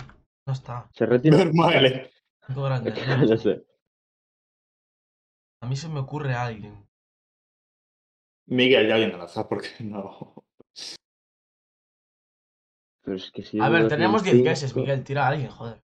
No 0.48 0.53
está. 0.53 0.89
se 0.94 1.06
retira. 1.06 1.38
Grandes. 1.44 2.10
no 3.30 3.38
sé. 3.38 3.65
A 5.62 5.68
mí 5.68 5.75
se 5.75 5.89
me 5.89 6.00
ocurre 6.00 6.34
alguien. 6.34 6.88
Miguel 8.46 8.88
ya 8.88 8.96
viene 8.96 9.13
al 9.13 9.22
azar 9.22 9.48
porque 9.50 9.70
no. 9.82 10.46
Pero 13.03 13.18
es 13.18 13.30
que 13.32 13.44
si 13.44 13.60
A 13.60 13.68
ver, 13.68 13.89
tenemos 13.89 14.24
10 14.24 14.36
meses, 14.36 14.74
2005. 14.74 14.80
Miguel. 14.80 15.03
Tira 15.03 15.25
a 15.25 15.30
alguien, 15.30 15.50
joder. 15.50 15.84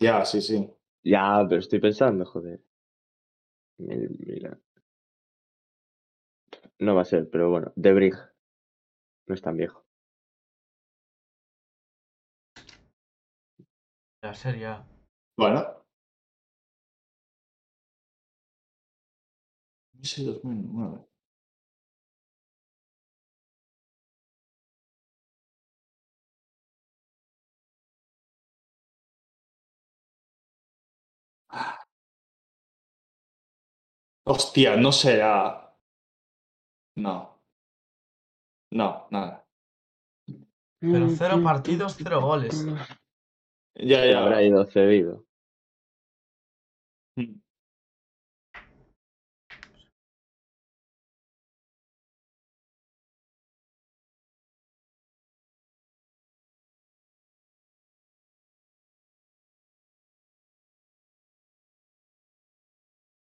Ya, 0.00 0.24
sí, 0.24 0.40
sí. 0.40 0.70
Ya, 1.02 1.44
pero 1.48 1.60
estoy 1.60 1.80
pensando, 1.80 2.24
joder. 2.24 2.60
Mira. 3.78 4.58
No 6.78 6.94
va 6.94 7.02
a 7.02 7.04
ser, 7.04 7.28
pero 7.30 7.50
bueno. 7.50 7.72
De 7.76 7.92
Brig. 7.92 8.14
No 9.26 9.34
es 9.34 9.42
tan 9.42 9.56
viejo. 9.56 9.84
La 14.22 14.34
serie. 14.34 14.76
Bueno. 15.36 15.84
Ese 20.02 20.24
2009. 20.24 21.13
Hostia, 34.26 34.76
no 34.76 34.90
será. 34.92 35.76
No. 36.96 37.42
No, 38.72 39.06
nada. 39.10 39.46
Pero 40.80 41.08
cero 41.10 41.40
partidos, 41.42 41.96
cero 41.96 42.20
goles. 42.20 42.66
Ya, 43.74 44.04
ya. 44.06 44.20
Habrá 44.20 44.42
ido 44.42 44.64
cedido. 44.66 45.24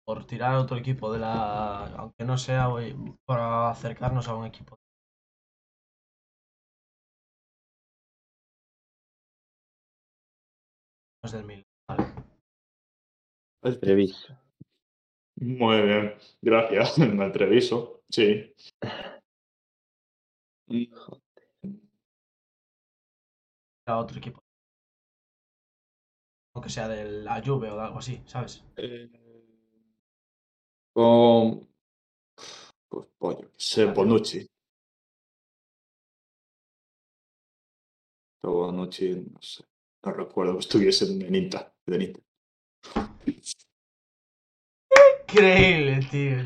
Por 0.05 0.25
tirar 0.27 0.53
a 0.53 0.59
otro 0.61 0.77
equipo 0.77 1.11
de 1.11 1.19
la. 1.19 1.87
Aunque 1.97 2.23
no 2.25 2.37
sea 2.37 2.67
güey, 2.67 2.95
para 3.25 3.69
acercarnos 3.69 4.27
a 4.27 4.35
un 4.35 4.45
equipo. 4.45 4.77
Del 11.31 11.43
mil. 11.43 11.65
Vale. 11.87 12.13
Treviso. 13.79 14.37
Muy 15.37 15.81
bien, 15.81 16.13
gracias. 16.41 16.97
Me 16.99 17.25
atreviso, 17.25 18.03
sí. 18.09 18.53
A 23.87 23.97
otro 23.97 24.17
equipo. 24.17 24.43
Aunque 26.53 26.69
sea 26.69 26.87
de 26.87 27.23
la 27.23 27.41
Juve 27.43 27.69
o 27.69 27.75
de 27.75 27.81
algo 27.81 27.99
así, 27.99 28.21
¿sabes? 28.25 28.63
Eh, 28.77 29.09
Con. 30.95 31.67
Pues 32.87 33.07
pollo, 33.17 33.51
que 33.51 33.57
sé, 33.57 33.83
Bonucci. 33.85 34.47
Pero 38.41 38.53
Bonucci, 38.53 39.15
no 39.15 39.41
sé. 39.41 39.65
No 40.05 40.13
recuerdo 40.13 40.53
que 40.53 40.59
estuviese 40.59 41.11
en 41.11 41.21
el 41.21 41.35
Inter. 41.35 41.73
en 41.87 41.93
el 41.95 42.01
Inter. 42.03 42.23
Increíble, 45.27 45.99
tío. 46.09 46.37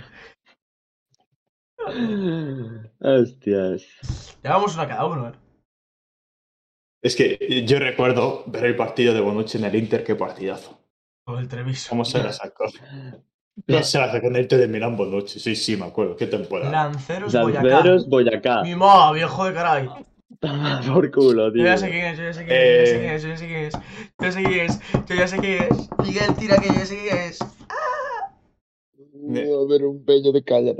Hostias. 2.99 3.85
Llevamos 4.41 4.73
una 4.73 4.87
cada 4.87 5.05
uno, 5.05 5.29
¿eh? 5.29 5.33
Es 7.03 7.15
que 7.15 7.63
yo 7.67 7.77
recuerdo 7.77 8.45
ver 8.47 8.65
el 8.65 8.75
partido 8.75 9.13
de 9.13 9.21
Bonucci 9.21 9.59
en 9.59 9.65
el 9.65 9.75
Inter, 9.75 10.03
qué 10.03 10.15
partidazo. 10.15 10.81
Con 11.23 11.37
el 11.37 11.47
Treviso. 11.47 11.89
¿Cómo 11.89 12.03
se 12.03 12.17
la 12.17 12.33
sacó? 12.33 12.65
No 13.67 13.83
se 13.83 13.97
la 13.97 14.11
sacó 14.11 14.27
en 14.27 14.35
el 14.35 14.41
Inter 14.43 14.59
de 14.59 14.67
Milán 14.67 14.95
Bonucci. 14.97 15.39
Sí, 15.39 15.55
sí, 15.55 15.75
me 15.77 15.85
acuerdo. 15.85 16.15
¿Qué 16.15 16.27
temporada? 16.27 16.71
Lanceros 16.71 17.33
Boyacá. 17.33 17.63
Lanceros 17.63 18.09
Boyacá. 18.09 18.63
Mi 18.63 18.75
ma, 18.75 19.11
viejo 19.11 19.45
de 19.45 19.53
caray. 19.53 19.89
Toma 20.39 20.81
por 20.87 21.11
culo, 21.11 21.47
Yo 21.47 21.53
tío. 21.53 21.63
ya 21.65 21.77
sé 21.77 21.89
quién 21.89 22.05
es, 22.05 22.17
yo 22.17 22.23
ya 22.23 22.33
sé 22.33 22.45
quién 22.45 22.57
es, 22.57 23.23
yo 23.23 23.29
ya 23.29 23.37
sé 23.37 23.47
quién 23.47 23.65
es, 23.65 23.73
yo 24.19 24.25
ya 24.25 24.31
sé 24.31 24.41
quién 24.41 24.59
es, 24.61 24.79
yo 25.07 25.15
ya 25.15 25.27
sé 25.27 25.37
quién 25.39 25.63
es, 25.63 25.89
yo 25.99 26.05
ya 26.05 26.07
sé 26.07 26.07
quién 26.07 26.07
es. 26.07 26.07
Miguel, 26.07 26.35
tira 26.37 26.57
que 26.61 26.67
yo 26.67 26.73
ya 26.75 26.85
sé 26.85 26.97
quién 26.97 27.17
es. 27.17 27.39
Va 29.29 29.59
a 29.59 29.65
haber 29.65 29.85
un 29.85 30.05
bello 30.05 30.31
de 30.31 30.43
calle 30.43 30.75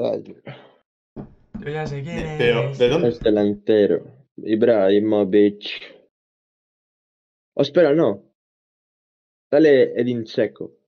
Yo 1.59 1.69
ya 1.69 1.85
sé 1.87 2.01
quién 2.03 2.19
es. 2.19 2.37
Pero, 2.37 2.73
¿de 2.73 2.89
dónde? 2.89 3.09
Es 3.09 3.19
delantero. 3.19 4.05
Ibrahimovic. 4.37 5.65
Oh, 7.55 7.61
espera, 7.61 7.93
no. 7.93 8.23
Dale 9.51 9.99
Edin 9.99 10.25
Seco. 10.25 10.78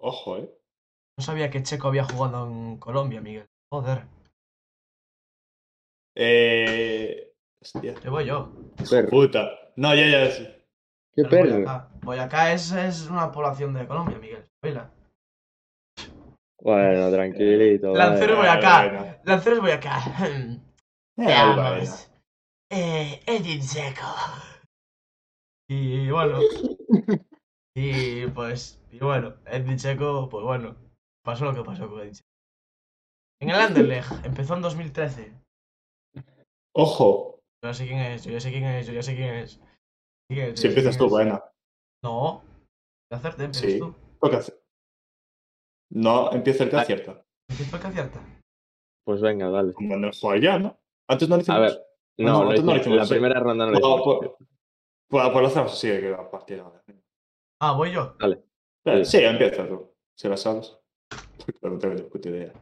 Ojo, 0.00 0.38
eh. 0.38 0.50
No 1.18 1.24
sabía 1.24 1.50
que 1.50 1.62
Checo 1.62 1.88
había 1.88 2.04
jugado 2.04 2.46
en 2.46 2.78
Colombia, 2.78 3.20
Miguel. 3.20 3.46
Joder, 3.72 4.06
Eh. 6.16 7.32
Hostia. 7.62 7.94
te 7.94 8.08
voy 8.08 8.24
yo. 8.26 8.52
Perro. 8.88 9.08
Puta. 9.10 9.50
No, 9.76 9.94
ya, 9.94 10.08
ya. 10.08 10.30
sí. 10.30 10.44
¿Qué 11.14 11.22
El 11.22 11.28
perro? 11.28 11.50
Boyacá. 11.52 11.88
Boyacá 12.02 12.52
es, 12.52 12.72
es 12.72 13.06
una 13.08 13.30
población 13.30 13.74
de 13.74 13.86
Colombia, 13.86 14.18
Miguel. 14.18 14.48
Baila. 14.62 14.90
Bueno, 16.62 17.10
tranquilito. 17.10 17.94
Lanceros 17.94 18.38
vale. 18.38 18.50
Boyacá. 18.50 18.88
bueno. 18.88 19.16
Lanceros 19.24 19.60
Boyacá. 19.60 19.98
Eh. 21.18 21.84
Eh, 22.72 23.20
Edin 23.26 23.62
Seco. 23.62 24.06
Y 25.68 26.10
bueno. 26.10 26.38
Y 27.76 28.26
pues. 28.28 28.79
Y 28.92 28.98
bueno, 28.98 29.34
Edin 29.46 29.78
Seco, 29.78 30.28
pues 30.28 30.44
bueno. 30.44 30.76
Pasó 31.24 31.44
lo 31.44 31.54
que 31.54 31.62
pasó 31.62 31.88
con 31.88 32.00
Edin 32.00 32.14
Seco. 32.14 32.28
En 33.40 33.50
el 33.50 33.56
Anderlecht, 33.56 34.10
empezó 34.24 34.54
en 34.54 34.62
2013. 34.62 35.34
Ojo. 36.74 37.40
Yo 37.62 37.70
ya 37.70 37.74
sé 37.74 37.86
quién 37.86 37.98
es, 37.98 38.24
yo 38.24 38.32
ya 38.32 38.40
sé 38.40 38.50
quién 38.50 38.64
es, 38.64 38.86
yo 38.86 38.92
ya 38.92 39.02
sé 39.02 39.14
quién 39.14 39.34
es. 39.34 39.60
¿Quién 40.28 40.44
es? 40.48 40.50
Yo 40.54 40.56
Si 40.62 40.68
empiezas 40.68 40.96
tú, 40.96 41.04
es. 41.06 41.10
bueno. 41.10 41.42
No. 42.02 42.42
De 43.10 43.16
hacerte, 43.16 43.44
empiezas 43.44 43.70
Sí. 43.72 43.78
tú. 43.78 43.94
No, 45.92 46.30
empieza 46.32 46.64
el 46.64 46.70
que 46.70 46.76
Ah. 46.76 46.80
acierta. 46.80 47.24
Empieza 47.48 47.76
el 47.76 47.82
que 47.82 47.88
acierta. 47.88 48.20
Pues 49.04 49.20
venga, 49.20 49.50
dale. 49.50 49.72
Como 49.74 49.94
en 49.94 50.04
el 50.04 50.12
juego 50.18 50.36
ya, 50.40 50.58
¿no? 50.58 50.78
Antes 51.08 51.28
no 51.28 51.36
lo 51.36 51.40
A 51.40 51.42
hicimos. 51.42 51.60
ver. 51.60 51.86
no, 52.18 52.42
antes 52.42 52.64
no 52.64 52.72
lo 52.74 52.80
hicimos. 52.80 52.98
la 52.98 53.06
primera 53.08 53.40
ronda 53.40 53.64
no 53.66 53.72
lo 53.72 53.78
hicimos. 53.78 54.02
pues, 54.04 54.18
pues, 55.08 55.28
pues 55.32 55.42
lo 55.42 55.46
hacemos 55.48 55.72
así, 55.72 55.88
que 55.88 56.14
a 56.14 56.30
partir 56.30 56.60
ahora. 56.60 56.82
Ah, 57.60 57.72
voy 57.72 57.90
yo. 57.92 58.16
Eh, 58.20 58.42
Sí. 58.84 59.04
Sí, 59.04 59.18
empieza 59.24 59.68
tú. 59.68 59.94
Si 60.16 60.28
la 60.28 60.36
sabes. 60.36 60.76
Pero 61.60 61.74
no 61.74 61.78
tengo 61.78 61.94
ni 61.94 62.02
puta 62.02 62.28
idea. 62.28 62.52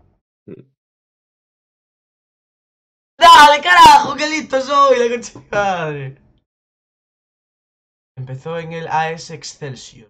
¡Dale, 3.19 3.63
carajo! 3.63 4.17
¡Qué 4.17 4.29
listo 4.29 4.61
soy! 4.61 4.99
La 4.99 5.09
concha 5.11 5.41
de 5.41 5.47
madre. 5.51 6.19
Empezó 8.17 8.59
en 8.59 8.73
el 8.73 8.89
AS 8.89 9.31
Excelsior. 9.31 10.09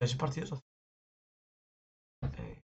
¿Ese 0.00 0.16
partido 0.16 0.46
social? 0.46 0.62
Eh, 2.38 2.60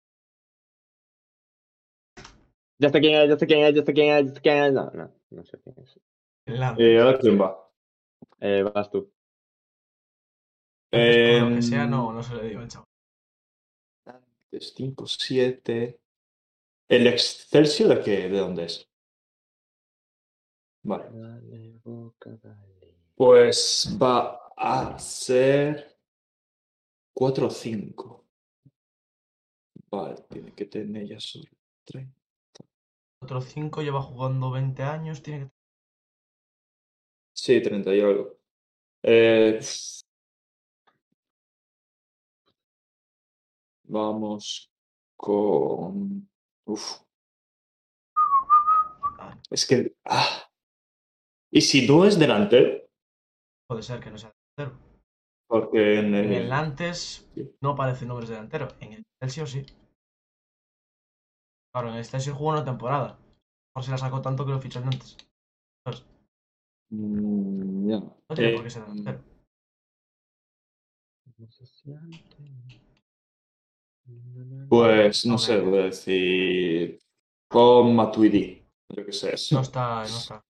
Ya 2.78 2.90
sé 2.90 3.00
quién 3.00 3.14
es, 3.14 3.28
ya 3.30 3.38
sé 3.38 3.46
quién 3.46 3.64
es, 3.64 3.74
ya 3.74 3.84
sé 3.84 3.94
quién 3.94 4.16
es, 4.16 4.26
ya 4.26 4.34
sé 4.34 4.40
quién 4.42 4.64
es. 4.64 4.72
No, 4.74 4.90
no, 4.90 5.10
no 5.30 5.44
sé 5.44 5.58
quién 5.62 5.76
es. 5.78 5.98
Eh, 6.78 7.00
ahora 7.00 7.18
quién 7.18 7.40
va. 7.40 7.70
Eh, 8.40 8.62
vas 8.62 8.90
tú. 8.90 9.10
Entonces, 10.90 11.22
por 11.22 11.40
lo 11.40 11.50
Eh, 11.50 11.54
que 11.56 11.62
sea, 11.62 11.86
no, 11.86 12.12
no 12.12 12.22
se 12.22 12.34
le 12.34 12.48
digo 12.48 12.60
al 12.60 12.68
chaval. 12.68 12.86
Es 14.50 14.72
5, 14.74 15.06
7. 15.06 16.00
¿El 16.88 17.06
Excelsior 17.08 17.88
de 17.96 18.02
qué? 18.02 18.28
¿De 18.28 18.38
dónde 18.38 18.64
es? 18.64 18.88
Vale. 20.84 21.10
Dale, 21.10 21.80
boca, 21.82 22.30
dale. 22.42 22.96
Pues 23.16 23.96
va 24.00 24.52
a 24.56 24.98
ser 24.98 25.98
4 27.14 27.46
o 27.46 27.50
5. 27.50 28.24
Vale, 29.90 30.16
tiene 30.28 30.52
que 30.52 30.66
tener 30.66 31.06
ya 31.06 31.20
sobre 31.20 31.50
30. 31.84 32.12
Otro 33.22 33.40
5 33.40 33.82
lleva 33.82 34.02
jugando 34.02 34.50
20 34.50 34.82
años, 34.82 35.22
tiene 35.22 35.46
que... 35.46 35.50
Sí, 37.34 37.60
30 37.60 37.94
y 37.94 38.00
algo. 38.00 38.38
Eh, 39.02 39.60
vamos 43.88 44.70
con. 45.16 46.28
Uf. 46.66 47.00
Ah, 49.18 49.38
Es 49.50 49.66
que. 49.66 49.94
ah. 50.04 50.48
¿Y 51.50 51.60
si 51.60 51.86
no 51.86 52.04
es 52.04 52.18
delantero? 52.18 52.84
puede 53.68 53.82
ser 53.82 54.00
que 54.00 54.10
no 54.10 54.18
sea 54.18 54.32
delantero. 54.56 54.78
Porque 55.48 55.98
en 56.00 56.06
En 56.06 56.14
el. 56.14 56.32
el 56.32 56.48
Nantes 56.48 57.28
sí. 57.34 57.56
no 57.62 57.70
aparece 57.70 58.04
nombres 58.06 58.28
de 58.28 58.34
delantero. 58.36 58.68
En 58.80 58.92
el 58.92 59.04
Excelsior 59.20 59.48
sí. 59.48 59.64
Claro, 61.72 61.88
en 61.88 61.94
el 61.94 62.00
Excelsior 62.00 62.36
jugó 62.36 62.50
una 62.50 62.64
temporada. 62.64 63.18
Por 63.74 63.84
si 63.84 63.90
la 63.90 63.98
sacó 63.98 64.20
tanto 64.22 64.44
que 64.44 64.52
lo 64.52 64.60
fichó 64.60 64.78
el 64.80 64.86
Nantes. 64.86 65.16
Mm. 66.90 67.88
No 67.88 68.34
tiene 68.34 68.50
Eh, 68.52 68.54
por 68.54 68.64
qué 68.64 68.70
ser 68.70 68.82
delantero. 68.86 69.20
¿Cómo 71.36 71.50
se 71.50 71.66
siente? 71.66 72.18
Pues 74.68 75.24
no 75.26 75.38
sé, 75.38 75.60
voy 75.60 75.78
a 75.78 75.82
decir. 75.84 76.98
Con 77.48 77.94
Matuidi. 77.94 78.66
Yo 78.88 79.04
qué 79.06 79.12
sé. 79.12 79.34
No 79.54 79.60
está, 79.60 79.98
no 80.00 80.04
está. 80.04 80.44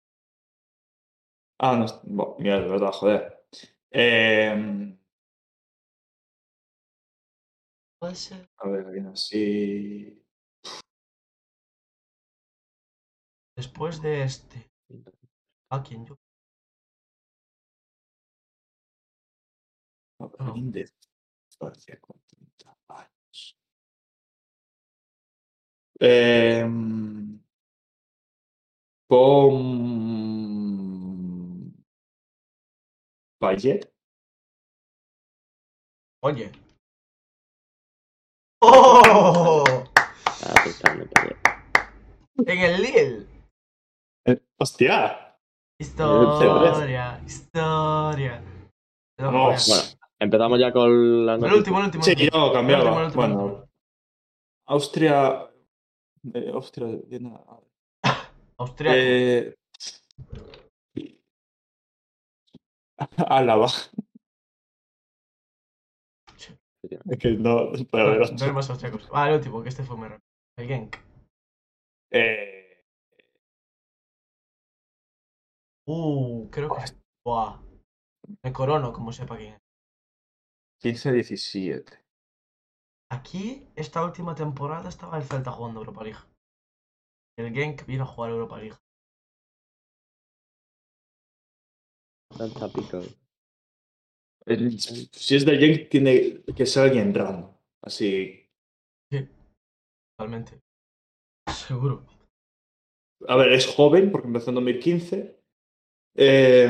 Ah, 1.58 1.76
no. 1.76 1.86
Bueno, 2.04 2.36
mira, 2.38 2.60
de 2.60 2.68
verdad, 2.68 2.92
joder. 2.92 3.46
Eh, 3.90 4.98
Puede 7.98 8.14
ser. 8.14 8.48
a 8.58 8.68
ver, 8.68 8.86
alguien 8.86 9.06
así. 9.08 10.22
Después 13.56 14.00
de 14.02 14.22
este. 14.24 14.70
¿A 15.70 15.82
quién 15.82 16.04
yo? 16.06 16.18
A 20.20 20.26
ver, 20.26 20.40
No. 20.40 20.46
alguien 20.48 20.72
de 20.72 20.90
Francia 21.58 21.98
con 22.00 22.20
30 22.26 22.76
años. 22.88 23.56
Eh, 26.04 26.66
pon. 29.08 29.62
Payet. 33.38 33.88
Oye. 36.24 36.50
¡Oh! 38.62 39.62
En 42.46 42.58
el 42.58 42.82
Lille. 42.82 43.26
Eh, 44.26 44.40
¡Hostia! 44.58 45.38
Historia, 45.78 47.20
historia. 47.24 48.42
Vamos. 49.18 49.68
Bueno, 49.68 49.82
empezamos 50.18 50.58
ya 50.58 50.72
con 50.72 51.26
la 51.26 51.34
El 51.34 51.52
último, 51.52 51.78
el 51.78 51.84
último. 51.84 52.02
Sí, 52.02 52.16
yo 52.16 52.52
cambiaba. 52.52 53.08
Bueno. 53.10 53.68
Austria. 54.66 55.51
Eh, 56.34 56.50
Austria. 56.52 56.86
viene 57.06 57.34
a- 57.34 57.60
Austriaco. 58.58 58.96
Eh, 58.98 59.54
Álava. 63.28 63.66
Es 67.08 67.18
que 67.18 67.30
no. 67.32 67.72
Pero, 67.90 68.14
no, 68.26 68.44
hay 68.44 68.52
más 68.52 68.70
austriacos. 68.70 69.08
Ah, 69.12 69.28
el 69.30 69.36
último, 69.36 69.62
que 69.62 69.68
este 69.68 69.84
fue 69.84 69.96
muy 69.96 70.08
rápido. 70.08 70.26
El 70.58 70.66
Genk. 70.68 70.96
eh, 72.12 72.58
Uh, 75.86 76.48
creo 76.50 76.68
que. 76.68 76.82
Buah. 77.26 77.60
Me 78.44 78.52
corono, 78.52 78.92
como 78.92 79.12
sepa 79.12 79.36
quién 79.36 79.54
es. 79.54 79.60
15-17. 80.80 82.01
Aquí, 83.16 83.68
esta 83.76 84.02
última 84.02 84.34
temporada, 84.34 84.88
estaba 84.88 85.18
el 85.18 85.24
Celta 85.24 85.52
jugando 85.52 85.80
Europa 85.80 86.02
League. 86.02 86.18
El 87.36 87.52
Genk 87.52 87.84
vino 87.86 88.04
a 88.04 88.06
jugar 88.06 88.30
Europa 88.30 88.56
League. 88.58 88.76
Tanta 92.38 92.68
pico. 92.68 93.02
El- 94.46 94.80
Si 94.80 95.36
es 95.36 95.44
del 95.44 95.58
Genk, 95.60 95.90
tiene 95.90 96.42
que 96.56 96.66
ser 96.66 96.84
alguien 96.84 97.14
random. 97.14 97.52
Así. 97.82 98.48
Totalmente. 100.16 100.60
Seguro. 101.52 102.06
A 103.28 103.36
ver, 103.36 103.52
es 103.52 103.66
joven 103.66 104.10
porque 104.10 104.28
empezó 104.28 104.50
en 104.50 104.54
2015. 104.56 105.38
Eh, 106.16 106.68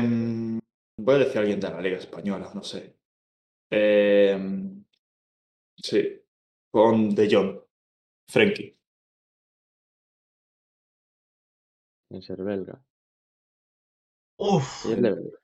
voy 0.99 1.15
a 1.15 1.19
decir 1.19 1.37
alguien 1.39 1.59
de 1.59 1.69
la 1.69 1.81
Liga 1.81 1.97
Española, 1.97 2.51
no 2.53 2.63
sé. 2.63 2.97
Eh, 3.71 4.37
sí. 5.77 6.22
Con 6.73 7.13
De 7.13 7.27
Jong. 7.31 7.61
Frenkie. 8.27 8.75
En 12.09 12.21
ser 12.23 12.43
belga. 12.43 12.83
Uf. 14.39 14.85
Es 14.87 14.99
de 14.99 15.11
belga. 15.11 15.39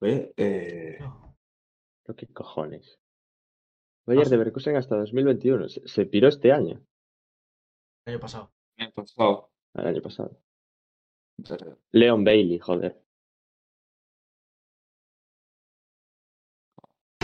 Eh, 0.00 0.32
eh, 0.38 0.98
Pero 2.02 2.16
qué 2.16 2.26
cojones. 2.28 2.98
Bayer 4.06 4.24
de 4.24 4.38
Leverkusen 4.38 4.76
hasta 4.76 4.96
2021. 4.96 5.68
Se, 5.68 5.86
se 5.86 6.06
piró 6.06 6.28
este 6.28 6.50
año. 6.50 6.80
El 8.06 8.14
año 8.14 8.20
pasado. 8.20 8.52
Me 8.78 8.86
ha 8.86 8.90
pasado. 8.92 9.50
El 9.74 9.86
año 9.86 10.00
pasado. 10.00 10.40
Leon 11.92 12.24
Bailey, 12.24 12.58
joder. 12.58 13.02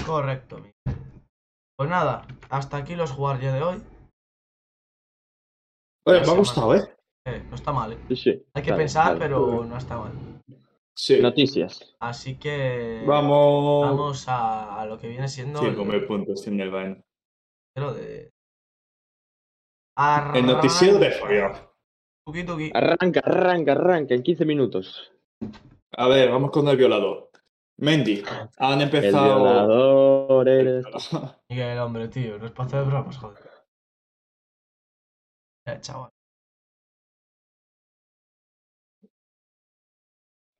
Correcto. 0.04 0.58
mi. 0.58 0.74
Pues 1.76 1.88
nada, 1.88 2.26
hasta 2.50 2.76
aquí 2.76 2.94
los 2.94 3.12
jugadores 3.12 3.52
de 3.52 3.62
hoy. 3.62 3.82
Oye, 6.06 6.20
me 6.20 6.30
ha 6.32 6.36
gustado, 6.36 6.74
¿eh? 6.74 6.96
Eh, 7.26 7.42
no 7.48 7.54
está 7.54 7.72
mal, 7.72 7.92
¿eh? 7.92 7.98
Sí, 8.08 8.16
sí. 8.16 8.44
Hay 8.54 8.62
que 8.62 8.74
pensar, 8.74 9.18
pero 9.18 9.64
no 9.64 9.76
está 9.76 9.96
mal. 9.96 10.12
Sí. 10.94 11.20
Noticias. 11.20 11.96
Así 12.00 12.36
que 12.38 13.02
Vamos. 13.06 13.86
vamos 13.86 14.28
a, 14.28 14.80
a 14.80 14.86
lo 14.86 14.98
que 14.98 15.08
viene 15.08 15.28
siendo 15.28 15.62
el, 15.62 15.76
5.000 15.76 16.06
puntos 16.06 16.46
en 16.46 16.60
el 16.60 16.70
vaina. 16.70 17.02
lo 17.76 17.94
de... 17.94 18.32
El 20.34 20.46
noticiero 20.46 20.98
de. 20.98 21.10
Fabián. 21.12 21.52
Tuki, 22.26 22.44
tuki. 22.44 22.70
Arranca, 22.72 23.20
arranca, 23.20 23.72
arranca 23.72 24.14
en 24.14 24.22
15 24.22 24.44
minutos. 24.44 25.12
A 25.96 26.08
ver, 26.08 26.30
vamos 26.30 26.50
con 26.50 26.66
el 26.68 26.76
violador. 26.76 27.30
Mendy, 27.82 28.22
han 28.58 28.78
El 28.80 28.82
empezado. 28.82 29.24
violador 29.42 30.48
eres. 30.48 30.84
Miguel, 31.50 31.78
hombre, 31.80 32.06
tío, 32.08 32.38
no 32.38 32.46
es 32.46 32.52
para 32.52 32.66
hacer 32.68 32.84
bromas, 32.84 33.16
joder. 33.18 33.42
Eh, 35.66 35.78
chaval. 35.80 36.10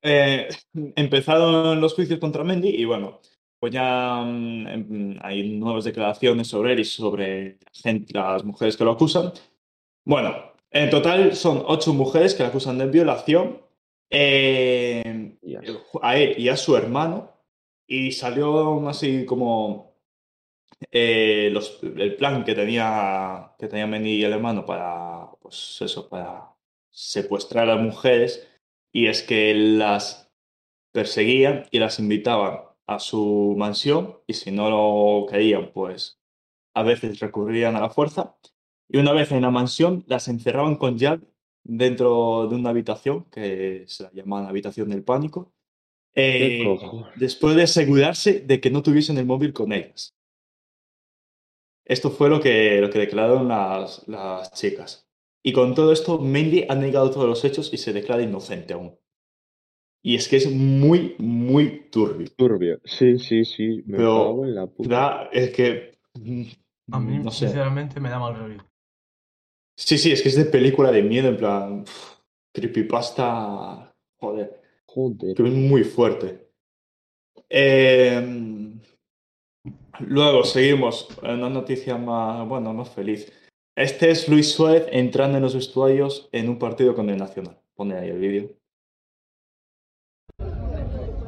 Eh, 0.01 0.49
empezaron 0.97 1.79
los 1.79 1.93
juicios 1.93 2.19
contra 2.19 2.43
Mendy 2.43 2.69
y 2.69 2.83
bueno, 2.83 3.21
pues 3.57 3.71
ya 3.71 4.21
mm, 4.21 4.67
em, 4.67 5.17
hay 5.21 5.49
nuevas 5.57 5.85
declaraciones 5.85 6.49
sobre 6.49 6.73
él 6.73 6.79
y 6.81 6.85
sobre 6.85 7.57
gente- 7.71 8.13
las 8.13 8.43
mujeres 8.43 8.75
que 8.75 8.83
lo 8.83 8.91
acusan. 8.91 9.31
Bueno, 10.05 10.35
en 10.71 10.89
total 10.89 11.35
son 11.37 11.63
ocho 11.67 11.93
mujeres 11.93 12.33
que 12.35 12.43
le 12.43 12.49
acusan 12.49 12.77
de 12.77 12.87
violación 12.87 13.61
eh. 14.09 15.12
A 16.01 16.17
él 16.17 16.35
y 16.37 16.49
a 16.49 16.57
su 16.57 16.75
hermano 16.75 17.31
y 17.87 18.11
salió 18.11 18.87
así 18.87 19.25
como 19.25 19.93
eh, 20.91 21.53
el 21.97 22.15
plan 22.15 22.43
que 22.43 22.55
tenía 22.55 23.53
que 23.57 23.67
tenía 23.67 23.87
Mendy 23.87 24.11
y 24.11 24.23
el 24.23 24.33
hermano 24.33 24.65
para 24.65 25.29
pues 25.41 25.77
eso 25.81 26.09
para 26.09 26.55
secuestrar 26.89 27.69
a 27.69 27.77
mujeres 27.77 28.47
y 28.91 29.07
es 29.07 29.23
que 29.23 29.53
las 29.53 30.31
perseguían 30.91 31.65
y 31.71 31.79
las 31.79 31.99
invitaban 31.99 32.61
a 32.85 32.99
su 32.99 33.55
mansión 33.57 34.19
y 34.27 34.33
si 34.33 34.51
no 34.51 34.69
lo 34.69 35.27
querían 35.27 35.71
pues 35.73 36.19
a 36.73 36.83
veces 36.83 37.19
recurrían 37.19 37.75
a 37.75 37.81
la 37.81 37.89
fuerza 37.89 38.35
y 38.89 38.97
una 38.97 39.13
vez 39.13 39.31
en 39.31 39.41
la 39.41 39.51
mansión 39.51 40.03
las 40.07 40.27
encerraban 40.27 40.75
con 40.75 40.97
llave 40.97 41.32
dentro 41.63 42.47
de 42.47 42.55
una 42.55 42.69
habitación 42.71 43.25
que 43.31 43.83
se 43.87 44.03
la 44.03 44.11
llamaban 44.11 44.47
habitación 44.47 44.89
del 44.89 45.03
pánico 45.03 45.53
¿Qué 46.13 46.61
eh, 46.61 46.77
después 47.15 47.55
de 47.55 47.63
asegurarse 47.63 48.41
de 48.41 48.59
que 48.61 48.69
no 48.69 48.83
tuviesen 48.83 49.17
el 49.17 49.25
móvil 49.25 49.51
con 49.53 49.71
ellas. 49.71 50.15
Esto 51.85 52.11
fue 52.11 52.29
lo 52.29 52.39
que, 52.39 52.79
lo 52.79 52.89
que 52.89 52.99
declararon 52.99 53.47
las, 53.47 54.07
las 54.07 54.51
chicas. 54.53 55.07
Y 55.43 55.51
con 55.51 55.73
todo 55.75 55.91
esto, 55.91 56.19
Mendy 56.19 56.65
ha 56.69 56.75
negado 56.75 57.09
todos 57.11 57.27
los 57.27 57.43
hechos 57.43 57.73
y 57.73 57.77
se 57.77 57.91
declara 57.93 58.21
inocente 58.21 58.73
aún. 58.73 58.97
Y 60.01 60.15
es 60.15 60.27
que 60.27 60.37
es 60.37 60.51
muy, 60.51 61.15
muy 61.17 61.89
turbio. 61.89 62.27
Turbio. 62.37 62.79
Sí, 62.83 63.17
sí, 63.19 63.43
sí. 63.43 63.83
Me 63.85 63.97
Pero- 63.97 64.17
cago 64.25 64.45
en 64.45 64.55
la 64.55 64.67
puta. 64.67 64.89
Da- 64.89 65.29
es 65.31 65.49
que. 65.51 65.97
A 66.91 66.99
mí, 66.99 67.19
No 67.19 67.31
sé. 67.31 67.47
sinceramente, 67.47 67.99
me 67.99 68.09
da 68.09 68.19
mal 68.19 68.35
rollo. 68.37 68.63
Sí, 69.75 69.97
sí, 69.97 70.11
es 70.11 70.21
que 70.21 70.29
es 70.29 70.35
de 70.35 70.45
película 70.45 70.91
de 70.91 71.03
miedo, 71.03 71.29
en 71.29 71.37
plan. 71.37 71.85
creepypasta. 72.53 73.93
Joder. 74.19 74.61
Joder. 74.85 75.35
que 75.35 75.43
es 75.43 75.53
muy 75.53 75.83
fuerte. 75.83 76.47
Eh, 77.49 78.73
luego 79.99 80.43
seguimos 80.43 81.07
en 81.23 81.31
una 81.31 81.49
noticia 81.49 81.97
más, 81.97 82.47
bueno, 82.47 82.73
más 82.73 82.89
feliz. 82.89 83.31
Este 83.75 84.11
es 84.11 84.29
Luis 84.29 84.51
Suárez 84.51 84.85
entrando 84.91 85.37
en 85.37 85.43
los 85.43 85.55
vestuarios 85.55 86.29
en 86.31 86.47
un 86.47 86.59
partido 86.59 86.93
con 86.95 87.09
el 87.09 87.17
Nacional. 87.17 87.59
Pone 87.75 87.95
ahí 87.95 88.09
el 88.09 88.19
vídeo. 88.19 88.49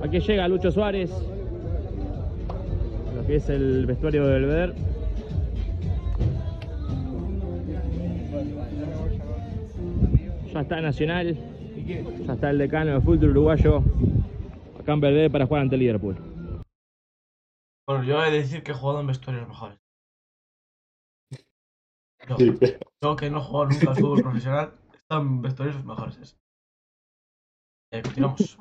Aquí 0.02 0.20
llega 0.20 0.48
Lucho 0.48 0.72
Suárez, 0.72 1.10
lo 3.16 3.26
que 3.26 3.38
es 3.38 3.50
el 3.50 3.88
vestuario 3.88 4.28
del 4.28 4.44
Belvedere. 4.44 4.95
Ya 10.56 10.62
está 10.62 10.80
Nacional, 10.80 11.38
ya 12.26 12.34
está 12.34 12.50
el 12.50 12.58
decano 12.58 12.94
de 12.94 13.02
fútbol 13.02 13.32
uruguayo 13.32 13.84
acá 14.80 14.94
en 14.94 15.02
Belvedere 15.02 15.30
para 15.30 15.46
jugar 15.46 15.64
ante 15.64 15.76
Liverpool. 15.76 16.16
Bueno, 17.86 18.06
yo 18.06 18.24
he 18.24 18.32
de 18.32 18.38
decir 18.38 18.64
que 18.64 18.72
he 18.72 18.74
jugado 18.74 19.02
en 19.02 19.08
vestuarios 19.08 19.46
mejores. 19.50 19.78
Yo, 22.30 22.38
Sí. 22.38 22.58
yo 23.04 23.16
que 23.18 23.30
no 23.30 23.40
he 23.40 23.42
jugado 23.42 23.70
nunca 23.70 23.90
al 23.90 23.96
fútbol 23.98 24.22
profesional, 24.22 24.72
he 24.94 24.96
estado 24.96 25.22
en 25.24 25.42
vestuarios 25.42 25.84
mejores. 25.84 26.38
Eh, 27.92 28.02
continuamos. 28.02 28.58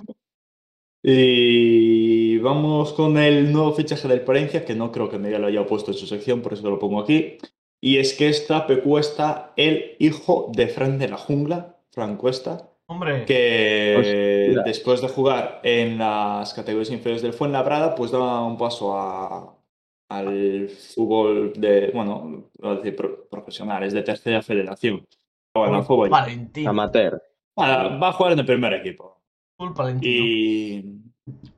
Y 1.00 2.38
vamos 2.38 2.92
con 2.94 3.16
el 3.18 3.52
nuevo 3.52 3.72
fichaje 3.72 4.09
del 4.09 4.22
Palencia, 4.22 4.64
que 4.64 4.74
no 4.74 4.90
creo 4.90 5.09
que 5.09 5.20
Miguel 5.20 5.42
lo 5.42 5.46
haya 5.46 5.64
puesto 5.64 5.92
en 5.92 5.96
su 5.96 6.09
sección, 6.09 6.42
por 6.42 6.54
eso 6.54 6.68
lo 6.68 6.80
pongo 6.80 7.00
aquí. 7.00 7.38
Y 7.80 7.98
es 7.98 8.14
que 8.14 8.28
esta 8.28 8.66
Cuesta, 8.83 9.52
el 9.57 9.94
hijo 10.00 10.50
de 10.52 10.66
Fran 10.66 10.98
de 10.98 11.09
la 11.09 11.18
Jungla, 11.18 11.74
Fran 11.94 12.16
Cuesta, 12.16 12.70
Hombre, 12.87 13.24
que 13.24 13.96
Hostia. 13.98 14.62
después 14.64 15.00
de 15.00 15.09
jugar 15.09 15.61
en 15.62 15.96
las 15.98 16.52
categorías 16.52 16.90
inferiores 16.90 17.22
del 17.22 17.33
Fuenlabrada, 17.33 17.94
pues 17.94 18.11
da 18.11 18.42
un 18.44 18.59
paso 18.59 18.98
a- 18.98 19.57
al 20.11 20.68
fútbol 20.68 21.52
de, 21.57 21.90
bueno, 21.94 22.50
a 22.62 22.74
decir 22.74 22.94
pro- 22.94 23.26
profesionales, 23.28 23.92
de 23.94 24.02
tercera 24.02 24.42
federación. 24.42 25.07
Bueno, 25.57 25.76
al 25.76 25.85
fútbol. 25.85 26.11
Valentín. 26.11 26.66
Amateur. 26.68 27.22
Va, 27.59 27.96
va 27.96 28.09
a 28.09 28.12
jugar 28.12 28.33
en 28.33 28.40
el 28.40 28.46
primer 28.46 28.72
equipo. 28.74 29.22
Y 30.02 30.85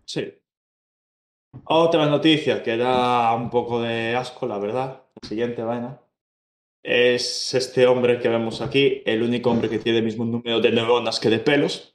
sí. 0.05 0.33
Otra 1.65 2.07
noticia 2.07 2.63
que 2.63 2.77
da 2.77 3.35
un 3.35 3.49
poco 3.51 3.81
de 3.81 4.15
asco, 4.15 4.47
la 4.47 4.59
verdad. 4.59 5.03
La 5.21 5.29
siguiente 5.29 5.63
vaina. 5.63 5.99
Es 6.89 7.53
este 7.53 7.85
hombre 7.89 8.21
que 8.21 8.29
vemos 8.29 8.61
aquí, 8.61 9.03
el 9.05 9.25
único 9.25 9.51
hombre 9.51 9.69
que 9.69 9.81
tiene 9.81 9.99
el 9.99 10.05
mismo 10.05 10.25
número 10.25 10.61
de 10.61 10.71
neuronas 10.71 11.19
que 11.19 11.29
de 11.29 11.41
pelos. 11.41 11.93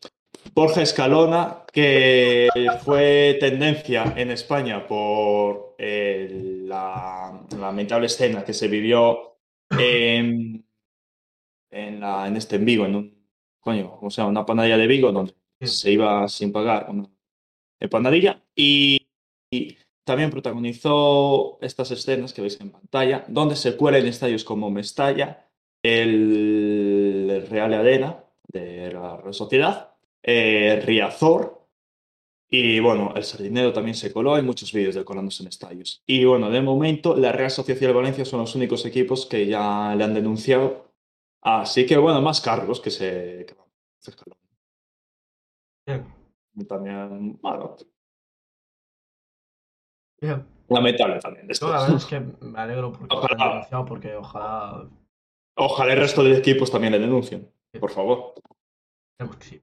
Borja 0.53 0.81
Escalona, 0.81 1.63
que 1.71 2.49
fue 2.83 3.37
tendencia 3.39 4.13
en 4.17 4.31
España 4.31 4.85
por 4.85 5.75
eh, 5.77 6.27
la 6.65 7.41
lamentable 7.57 8.07
escena 8.07 8.43
que 8.43 8.53
se 8.53 8.67
vivió 8.67 9.37
en, 9.69 10.65
en, 11.69 11.99
la- 12.01 12.27
en 12.27 12.35
este 12.35 12.57
en 12.57 12.65
Vigo, 12.65 12.85
en 12.85 12.95
un, 12.95 13.27
coño, 13.61 13.97
o 14.01 14.09
sea, 14.09 14.25
una 14.25 14.45
panadería 14.45 14.77
de 14.77 14.87
Vigo 14.87 15.13
donde 15.13 15.33
se 15.61 15.89
iba 15.89 16.27
sin 16.27 16.51
pagar 16.51 16.87
una 16.89 17.09
y, 18.55 19.07
y 19.51 19.77
también 20.03 20.31
protagonizó 20.31 21.59
estas 21.61 21.91
escenas 21.91 22.33
que 22.33 22.41
veis 22.41 22.59
en 22.59 22.71
pantalla, 22.71 23.25
donde 23.27 23.55
se 23.55 23.77
cuela 23.77 23.97
en 23.97 24.07
estadios 24.07 24.43
como 24.43 24.69
Mestalla, 24.69 25.47
el 25.83 27.47
Real 27.49 27.73
Arena 27.73 28.23
de 28.47 28.91
la 28.91 29.17
Real 29.17 29.33
Sociedad, 29.33 29.95
eh, 30.23 30.81
Riazor 30.85 31.61
y 32.53 32.81
bueno, 32.81 33.13
el 33.15 33.23
Sardinero 33.23 33.71
también 33.71 33.95
se 33.95 34.11
coló, 34.11 34.35
hay 34.35 34.43
muchos 34.43 34.73
vídeos 34.73 34.93
de 34.93 35.05
colándose 35.05 35.41
en 35.41 35.47
estadios. 35.47 36.03
Y 36.05 36.25
bueno, 36.25 36.49
de 36.49 36.61
momento 36.61 37.15
la 37.15 37.31
Real 37.31 37.49
Sociedad 37.49 37.79
de 37.79 37.93
Valencia 37.93 38.25
son 38.25 38.41
los 38.41 38.53
únicos 38.55 38.85
equipos 38.85 39.25
que 39.25 39.47
ya 39.47 39.95
le 39.95 40.03
han 40.03 40.13
denunciado, 40.13 40.91
así 41.41 41.85
que 41.85 41.95
bueno, 41.95 42.21
más 42.21 42.41
cargos 42.41 42.81
que 42.81 42.91
se... 42.91 43.45
que 43.45 43.55
También, 46.67 47.39
bueno, 47.41 47.77
bien. 50.21 50.45
lamentable 50.69 51.19
también. 51.19 51.47
Yo 51.47 51.51
esto. 51.51 51.71
la 51.71 51.81
verdad 51.81 51.97
es 51.97 52.05
que 52.05 52.19
me 52.19 52.59
alegro 52.59 52.91
porque 52.91 53.13
Ojalá. 53.15 53.49
denunciado, 53.49 53.85
porque 53.85 54.15
ojalá 54.15 54.87
Ojalá 55.57 55.93
el 55.93 55.99
resto 55.99 56.23
de 56.23 56.37
equipos 56.37 56.71
también 56.71 56.93
le 56.93 56.99
denuncien, 56.99 57.51
por 57.79 57.91
favor. 57.91 58.33
Sí. 59.39 59.61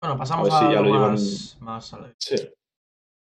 Bueno, 0.00 0.16
pasamos 0.16 0.50
A 0.50 0.58
a, 0.58 0.68
si 0.68 0.74
ya 0.74 0.80
lo 0.80 0.88
llevan- 0.88 1.10
más, 1.12 1.56
más 1.60 1.92
alegre. 1.94 2.14
Sí. 2.20 2.36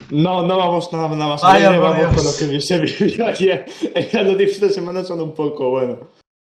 No, 0.09 0.41
no 0.45 0.57
vamos 0.57 0.91
nada, 0.91 1.07
nada 1.09 1.27
más 1.31 1.41
Vaya, 1.43 1.67
alegre, 1.69 1.79
vamos 1.79 1.97
Dios. 1.99 2.15
con 2.15 2.25
lo 2.25 2.31
que 2.51 2.61
se 2.61 2.79
vivió 2.79 3.27
ayer. 3.27 3.65
Las 4.13 4.25
noticias 4.25 4.59
de 4.61 4.69
semana 4.71 5.03
son 5.03 5.21
un 5.21 5.33
poco, 5.33 5.69
bueno. 5.69 6.09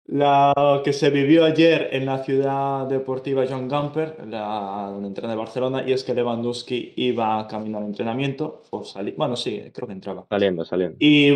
La 0.06 0.82
que 0.84 0.92
se 0.92 1.10
vivió 1.10 1.46
ayer 1.46 1.90
en 1.94 2.06
la 2.06 2.24
ciudad 2.24 2.88
deportiva 2.88 3.46
John 3.50 3.68
Gamper, 3.68 4.28
la 4.28 4.90
donde 4.92 5.08
entrena 5.08 5.34
el 5.34 5.40
Barcelona, 5.40 5.84
y 5.88 5.94
es 5.94 6.04
que 6.04 6.14
Lewandowski 6.14 6.94
iba 6.98 7.48
camino 7.48 7.78
al 7.78 7.86
entrenamiento, 7.86 8.64
o 8.72 8.84
salí, 8.84 9.14
bueno, 9.18 9.36
sí, 9.36 9.64
creo 9.74 9.88
que 9.88 9.94
entraba. 9.94 10.26
Saliendo, 10.30 10.66
saliendo. 10.66 10.98
Y 11.00 11.32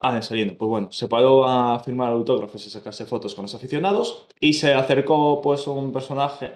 Ah, 0.00 0.16
en 0.16 0.22
saliendo. 0.22 0.56
Pues 0.56 0.68
bueno, 0.68 0.92
se 0.92 1.08
paró 1.08 1.46
a 1.46 1.80
firmar 1.80 2.12
autógrafos 2.12 2.66
y 2.66 2.70
sacarse 2.70 3.06
fotos 3.06 3.34
con 3.34 3.42
los 3.44 3.54
aficionados 3.54 4.26
y 4.40 4.52
se 4.52 4.74
acercó 4.74 5.40
pues 5.40 5.66
un 5.66 5.92
personaje 5.92 6.52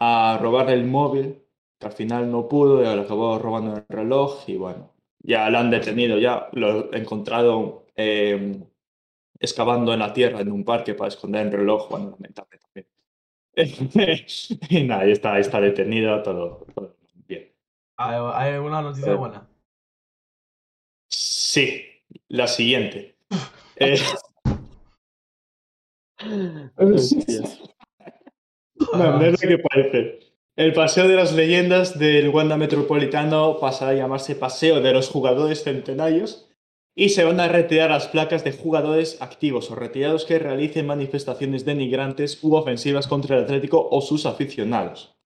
a 0.00 0.38
robarle 0.40 0.74
el 0.74 0.84
móvil, 0.84 1.42
que 1.78 1.86
al 1.86 1.92
final 1.92 2.30
no 2.30 2.48
pudo 2.48 2.80
y 2.80 2.84
le 2.84 3.02
acabó 3.02 3.38
robando 3.38 3.76
el 3.76 3.84
reloj 3.88 4.44
y 4.48 4.56
bueno, 4.56 4.92
ya 5.20 5.50
lo 5.50 5.58
han 5.58 5.70
detenido, 5.70 6.18
ya 6.18 6.48
lo 6.52 6.92
encontraron 6.94 7.80
eh, 7.96 8.62
excavando 9.40 9.92
en 9.92 10.00
la 10.00 10.12
tierra 10.12 10.40
en 10.40 10.50
un 10.50 10.64
parque 10.64 10.94
para 10.94 11.08
esconder 11.08 11.46
el 11.46 11.52
reloj, 11.52 11.88
bueno, 11.88 12.10
lamentable 12.10 12.58
también. 12.58 12.86
y 14.70 14.84
nada, 14.84 15.04
ya 15.04 15.12
está, 15.12 15.38
está 15.38 15.60
detenido, 15.60 16.22
todo, 16.22 16.66
todo 16.74 16.96
bien. 17.26 17.52
¿Hay, 17.96 18.54
alguna 18.54 18.82
noticia 18.82 19.14
buena? 19.14 19.48
Sí, 21.08 21.82
la 22.28 22.46
siguiente. 22.46 23.16
Eh. 23.80 23.96
No, 28.92 29.18
no 29.18 29.24
es 29.24 29.42
lo 29.42 29.48
que 29.48 29.58
parece. 29.58 30.18
El 30.56 30.72
Paseo 30.72 31.06
de 31.06 31.14
las 31.14 31.32
Leyendas 31.32 31.98
del 31.98 32.30
Wanda 32.30 32.56
Metropolitano 32.56 33.60
pasará 33.60 33.92
a 33.92 33.94
llamarse 33.94 34.34
Paseo 34.34 34.80
de 34.80 34.92
los 34.92 35.08
Jugadores 35.08 35.62
Centenarios 35.62 36.47
y 36.98 37.10
se 37.10 37.22
van 37.22 37.38
a 37.38 37.46
retirar 37.46 37.90
las 37.90 38.08
placas 38.08 38.42
de 38.42 38.50
jugadores 38.50 39.22
activos 39.22 39.70
o 39.70 39.76
retirados 39.76 40.24
que 40.24 40.40
realicen 40.40 40.84
manifestaciones 40.84 41.64
denigrantes 41.64 42.42
u 42.42 42.56
ofensivas 42.56 43.06
contra 43.06 43.36
el 43.36 43.44
Atlético 43.44 43.88
o 43.88 44.00
sus 44.00 44.26
aficionados. 44.26 45.16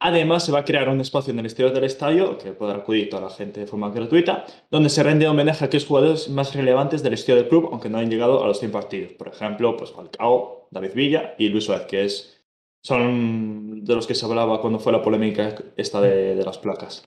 Además, 0.00 0.46
se 0.46 0.52
va 0.52 0.60
a 0.60 0.64
crear 0.64 0.88
un 0.88 1.02
espacio 1.02 1.34
en 1.34 1.40
el 1.40 1.44
exterior 1.44 1.74
del 1.74 1.84
estadio, 1.84 2.38
que 2.38 2.52
podrá 2.52 2.76
acudir 2.76 3.10
toda 3.10 3.20
la 3.20 3.28
gente 3.28 3.60
de 3.60 3.66
forma 3.66 3.90
gratuita, 3.90 4.46
donde 4.70 4.88
se 4.88 5.02
rende 5.02 5.28
homenaje 5.28 5.62
a 5.62 5.66
aquellos 5.66 5.86
jugadores 5.86 6.30
más 6.30 6.54
relevantes 6.54 7.02
del 7.02 7.12
historia 7.12 7.42
del 7.42 7.50
club, 7.50 7.68
aunque 7.70 7.90
no 7.90 7.98
hayan 7.98 8.10
llegado 8.10 8.42
a 8.42 8.46
los 8.46 8.58
100 8.60 8.72
partidos. 8.72 9.12
Por 9.12 9.28
ejemplo, 9.28 9.76
pues 9.76 9.92
Falcao, 9.92 10.68
David 10.70 10.94
Villa 10.94 11.34
y 11.36 11.50
Luis 11.50 11.64
Suárez, 11.64 11.86
que 11.86 12.04
es, 12.06 12.42
son 12.82 13.84
de 13.84 13.94
los 13.94 14.06
que 14.06 14.14
se 14.14 14.24
hablaba 14.24 14.62
cuando 14.62 14.78
fue 14.78 14.90
la 14.90 15.02
polémica 15.02 15.54
esta 15.76 16.00
de 16.00 16.42
las 16.42 16.56
placas. 16.56 17.06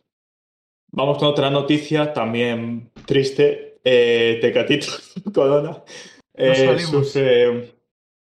Vamos 0.91 1.17
con 1.17 1.27
otra 1.27 1.49
noticia, 1.49 2.13
también 2.13 2.91
triste. 3.05 3.66
Eh, 3.89 4.39
Tecatito 4.41 4.87
Corona 5.33 5.81
eh, 6.33 6.77
sufre, 6.79 7.73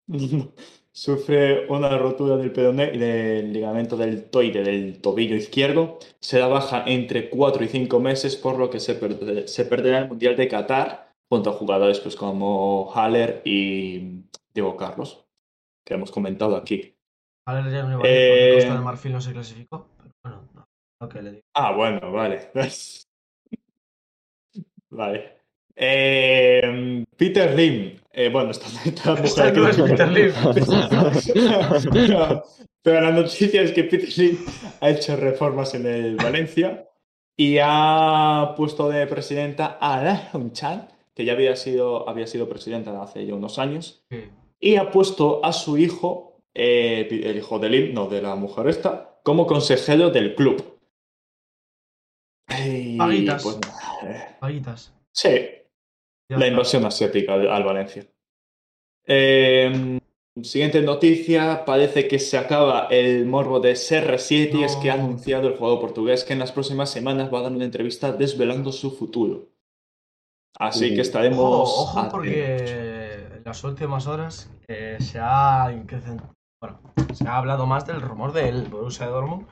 sufre 0.92 1.66
una 1.68 1.98
rotura 1.98 2.36
del 2.36 2.52
peroné 2.52 2.92
y 2.94 2.98
del 2.98 3.52
ligamento 3.52 3.96
deltoide 3.96 4.62
del 4.62 5.00
tobillo 5.00 5.34
izquierdo. 5.34 5.98
Se 6.20 6.38
da 6.38 6.46
baja 6.46 6.84
entre 6.86 7.28
4 7.28 7.64
y 7.64 7.68
5 7.68 7.98
meses, 7.98 8.36
por 8.36 8.56
lo 8.56 8.70
que 8.70 8.78
se, 8.78 8.94
per- 8.94 9.48
se 9.48 9.64
perderá 9.64 9.98
el 9.98 10.08
Mundial 10.08 10.36
de 10.36 10.46
Qatar 10.46 11.12
junto 11.28 11.50
a 11.50 11.54
jugadores 11.54 11.98
pues, 11.98 12.14
como 12.14 12.92
Haller 12.94 13.42
y 13.44 14.22
Diego 14.54 14.76
Carlos, 14.76 15.26
que 15.84 15.94
hemos 15.94 16.12
comentado 16.12 16.54
aquí. 16.54 16.94
A 17.48 17.54
ver, 17.54 17.72
ya 17.72 17.82
no 17.82 17.94
iba 17.94 18.04
a 18.04 18.06
Eh, 18.06 18.52
Costa 18.54 18.74
de 18.74 18.80
Marfil 18.80 19.12
no 19.12 19.20
se 19.20 19.32
clasificó. 19.32 19.88
Pero 19.98 20.12
bueno, 20.22 20.48
no, 20.54 20.68
lo 21.00 21.08
que 21.08 21.22
le 21.22 21.30
digo. 21.32 21.42
Ah, 21.54 21.72
bueno, 21.72 22.12
vale. 22.12 22.52
vale. 24.90 25.37
Eh, 25.80 27.04
Peter 27.16 27.54
Lim. 27.54 28.00
Eh, 28.12 28.28
bueno, 28.30 28.50
esta, 28.50 28.66
esta 28.84 29.14
Esta 29.14 29.44
mujer 29.44 29.58
no 29.58 29.68
es 29.68 29.76
Peter 29.76 30.08
Lim. 30.08 30.32
Pero 32.82 33.00
la 33.00 33.12
noticia 33.12 33.62
es 33.62 33.70
que 33.72 33.84
Peter 33.84 34.08
Lim 34.16 34.38
ha 34.80 34.90
hecho 34.90 35.14
reformas 35.16 35.74
en 35.74 35.86
el 35.86 36.16
Valencia 36.16 36.88
y 37.36 37.58
ha 37.62 38.54
puesto 38.56 38.88
de 38.88 39.06
presidenta 39.06 39.78
a 39.80 40.02
Rahun 40.02 40.50
Chan, 40.52 40.88
que 41.14 41.24
ya 41.24 41.34
había 41.34 41.54
sido, 41.54 42.08
había 42.08 42.26
sido 42.26 42.48
presidenta 42.48 43.00
hace 43.00 43.24
ya 43.24 43.34
unos 43.34 43.60
años, 43.60 44.04
y 44.58 44.74
ha 44.74 44.90
puesto 44.90 45.44
a 45.44 45.52
su 45.52 45.78
hijo, 45.78 46.40
eh, 46.54 47.06
el 47.10 47.36
hijo 47.36 47.60
de 47.60 47.68
Lim, 47.68 47.94
no 47.94 48.08
de 48.08 48.22
la 48.22 48.34
mujer 48.34 48.66
esta, 48.66 49.20
como 49.22 49.46
consejero 49.46 50.10
del 50.10 50.34
club. 50.34 50.80
Paguitas. 52.48 53.44
pues, 53.44 53.60
eh, 54.02 54.24
Paguitas. 54.40 54.92
sí, 55.12 55.28
la 56.28 56.46
invasión 56.46 56.84
asiática 56.84 57.34
al, 57.34 57.48
al 57.48 57.64
Valencia. 57.64 58.06
Eh, 59.06 59.98
siguiente 60.42 60.82
noticia, 60.82 61.64
parece 61.64 62.06
que 62.08 62.18
se 62.18 62.36
acaba 62.36 62.88
el 62.90 63.26
morbo 63.26 63.60
de 63.60 63.72
CR7 63.72 64.54
y 64.60 64.64
es 64.64 64.76
que 64.76 64.90
ha 64.90 64.94
anunciado 64.94 65.48
el 65.48 65.56
jugador 65.56 65.80
portugués 65.80 66.24
que 66.24 66.34
en 66.34 66.38
las 66.38 66.52
próximas 66.52 66.90
semanas 66.90 67.32
va 67.32 67.40
a 67.40 67.42
dar 67.42 67.52
una 67.52 67.64
entrevista 67.64 68.12
desvelando 68.12 68.72
su 68.72 68.90
futuro. 68.90 69.48
Así 70.58 70.94
que 70.94 71.02
estaremos 71.02 71.70
Ojo, 71.70 72.08
porque 72.10 73.14
en 73.36 73.44
las 73.44 73.62
últimas 73.64 74.06
horas 74.06 74.50
eh, 74.66 74.96
se 75.00 75.18
ha 75.20 75.70
bueno, 76.60 76.80
se 77.14 77.28
ha 77.28 77.36
hablado 77.36 77.66
más 77.66 77.86
del 77.86 78.00
rumor 78.00 78.32
del 78.32 78.64
Borussia 78.64 79.06
Dortmund, 79.06 79.46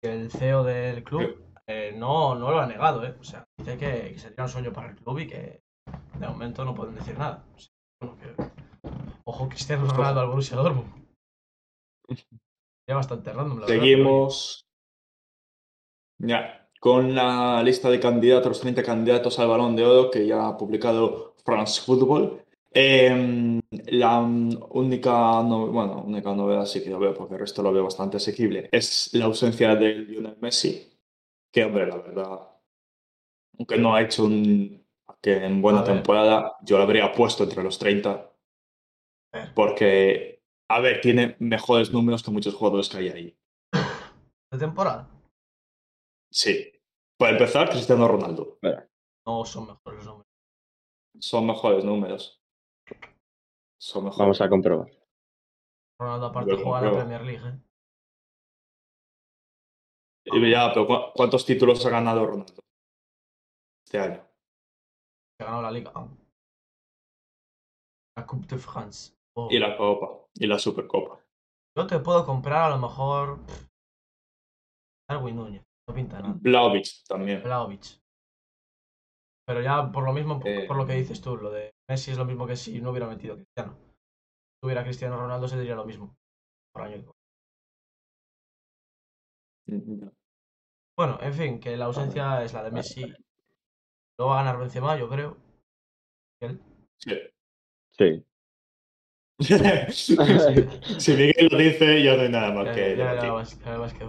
que 0.00 0.12
el 0.12 0.30
CEO 0.30 0.62
del 0.62 1.02
club 1.02 1.42
eh, 1.66 1.92
no, 1.96 2.36
no 2.36 2.50
lo 2.50 2.60
ha 2.60 2.66
negado, 2.66 3.04
¿eh? 3.04 3.16
O 3.18 3.24
sea, 3.24 3.44
dice 3.58 3.76
que, 3.76 4.12
que 4.12 4.18
sería 4.18 4.44
un 4.44 4.48
sueño 4.48 4.72
para 4.72 4.90
el 4.90 4.96
club 4.96 5.18
y 5.18 5.26
que 5.26 5.63
de 6.18 6.28
momento 6.28 6.64
no 6.64 6.74
pueden 6.74 6.94
decir 6.94 7.18
nada. 7.18 7.44
O 7.54 7.58
sea, 7.58 7.70
bueno, 8.00 8.16
que- 8.18 8.90
ojo, 9.24 9.48
Cristiano 9.48 9.86
Ronaldo 9.86 10.20
al 10.20 10.28
Borussia 10.28 10.56
Dortmund. 10.56 11.04
Ya 12.88 12.94
bastante 12.96 13.32
random, 13.32 13.60
la 13.60 13.66
verdad, 13.66 13.80
Seguimos 13.80 14.66
ya 16.18 16.68
con 16.80 17.14
la 17.14 17.62
lista 17.62 17.88
de 17.90 17.98
candidatos, 17.98 18.48
los 18.48 18.60
30 18.60 18.82
candidatos 18.82 19.38
al 19.38 19.48
Balón 19.48 19.74
de 19.74 19.86
Oro 19.86 20.10
que 20.10 20.26
ya 20.26 20.48
ha 20.48 20.56
publicado 20.58 21.34
France 21.44 21.80
Football. 21.80 22.44
Eh, 22.76 23.60
la 23.86 24.18
única, 24.20 25.10
no- 25.42 25.68
bueno, 25.68 26.02
única 26.02 26.34
novedad 26.34 26.66
sí 26.66 26.82
que 26.82 26.90
lo 26.90 26.98
veo, 26.98 27.14
porque 27.14 27.34
el 27.34 27.40
resto 27.40 27.62
lo 27.62 27.72
veo 27.72 27.84
bastante 27.84 28.16
asequible, 28.18 28.68
es 28.72 29.14
la 29.14 29.26
ausencia 29.26 29.74
de 29.76 29.94
Lionel 29.94 30.36
Messi, 30.40 30.92
que 31.52 31.64
hombre, 31.64 31.86
la 31.86 31.96
verdad, 31.98 32.40
aunque 33.58 33.78
no 33.78 33.94
ha 33.94 34.02
hecho 34.02 34.24
un, 34.24 34.83
que 35.24 35.42
en 35.42 35.62
buena 35.62 35.80
A 35.80 35.84
ver. 35.84 35.94
temporada, 35.94 36.54
yo 36.60 36.76
lo 36.76 36.82
habría 36.82 37.10
puesto 37.10 37.44
entre 37.44 37.62
los 37.62 37.78
30, 37.78 38.10
A 39.32 39.38
ver. 39.38 39.54
porque, 39.54 40.42
a 40.70 40.80
ver, 40.80 41.00
tiene 41.00 41.34
mejores 41.38 41.90
números 41.90 42.22
que 42.22 42.30
muchos 42.30 42.54
jugadores 42.54 42.90
que 42.90 42.98
hay 42.98 43.08
ahí. 43.08 43.38
De 44.52 44.58
temporada. 44.58 45.08
Sí. 46.30 46.70
Para 47.18 47.32
empezar, 47.32 47.70
Cristiano 47.70 48.06
Ronaldo. 48.06 48.58
No 49.26 49.44
son 49.46 49.66
mejores 49.68 50.04
nombres. 50.04 50.28
Son 51.20 51.46
mejores 51.46 51.84
números. 51.84 52.42
Son 53.80 54.04
mejores. 54.04 54.18
Vamos 54.18 54.40
a 54.42 54.48
comprobar. 54.50 54.90
Ronaldo 55.98 56.26
aparte 56.26 56.56
juega 56.56 56.78
en 56.80 56.84
la. 56.84 56.92
Premier 56.92 57.22
League, 57.22 57.48
¿eh? 57.48 57.60
Y 60.26 60.50
ya, 60.50 60.70
pero 60.74 60.86
¿cu- 60.86 61.12
¿cuántos 61.14 61.46
títulos 61.46 61.84
ha 61.86 61.90
ganado 61.90 62.26
Ronaldo? 62.26 62.60
Este 63.86 63.98
año. 63.98 64.26
Ganado 65.44 65.62
la 65.62 65.70
Liga. 65.70 65.92
La 68.16 68.26
Coupe 68.26 68.46
de 68.46 68.58
France. 68.58 69.16
Oh. 69.36 69.48
Y 69.50 69.58
la 69.58 69.76
Copa. 69.76 70.26
Y 70.34 70.46
la 70.46 70.58
Supercopa. 70.58 71.20
Yo 71.76 71.86
te 71.86 71.98
puedo 71.98 72.24
comprar 72.24 72.70
a 72.70 72.76
lo 72.76 72.78
mejor. 72.78 73.38
Darwin 75.08 75.36
Núñez. 75.36 75.62
No 75.88 75.94
pinta 75.94 76.20
nada. 76.20 76.34
Blaovic 76.40 77.04
también. 77.06 77.42
Vlahovic. 77.42 78.00
Pero 79.46 79.60
ya 79.60 79.90
por 79.92 80.04
lo 80.04 80.12
mismo, 80.12 80.38
por, 80.40 80.48
Eh. 80.48 80.66
por 80.66 80.76
lo 80.76 80.86
que 80.86 80.94
dices 80.94 81.20
tú, 81.20 81.36
lo 81.36 81.50
de 81.50 81.74
Messi 81.88 82.12
es 82.12 82.16
lo 82.18 82.24
mismo 82.24 82.46
que 82.46 82.56
si 82.56 82.80
no 82.80 82.90
hubiera 82.90 83.06
metido 83.06 83.36
Cristiano. 83.36 83.76
Si 83.76 84.60
tuviera 84.62 84.82
Cristiano 84.84 85.16
Ronaldo 85.18 85.46
se 85.48 85.58
diría 85.58 85.74
lo 85.74 85.84
mismo. 85.84 86.16
Por 86.72 86.82
año 86.84 87.04
que- 87.04 87.12
Bueno, 90.96 91.18
en 91.20 91.34
fin, 91.34 91.60
que 91.60 91.76
la 91.76 91.86
ausencia 91.86 92.42
es 92.44 92.52
la 92.54 92.62
de 92.62 92.70
Messi. 92.70 93.02
Lo 94.18 94.26
va 94.28 94.40
a 94.40 94.44
ganar 94.44 94.58
Benzema, 94.60 94.96
yo 94.98 95.08
creo. 95.08 95.36
Él. 96.40 96.60
Sí. 96.98 97.12
Sí. 97.98 98.24
si 99.90 101.12
Miguel 101.12 101.48
lo 101.50 101.58
dice, 101.58 102.02
ya 102.02 102.16
no 102.16 102.22
hay 102.22 102.28
nada 102.28 102.52
más 102.52 102.74
que 102.74 102.80
ya- 102.96 102.96
ya 102.96 103.10
debatir. 103.14 103.30
más- 103.32 103.58
ya 103.58 103.78
más 103.78 103.92
que- 103.94 104.04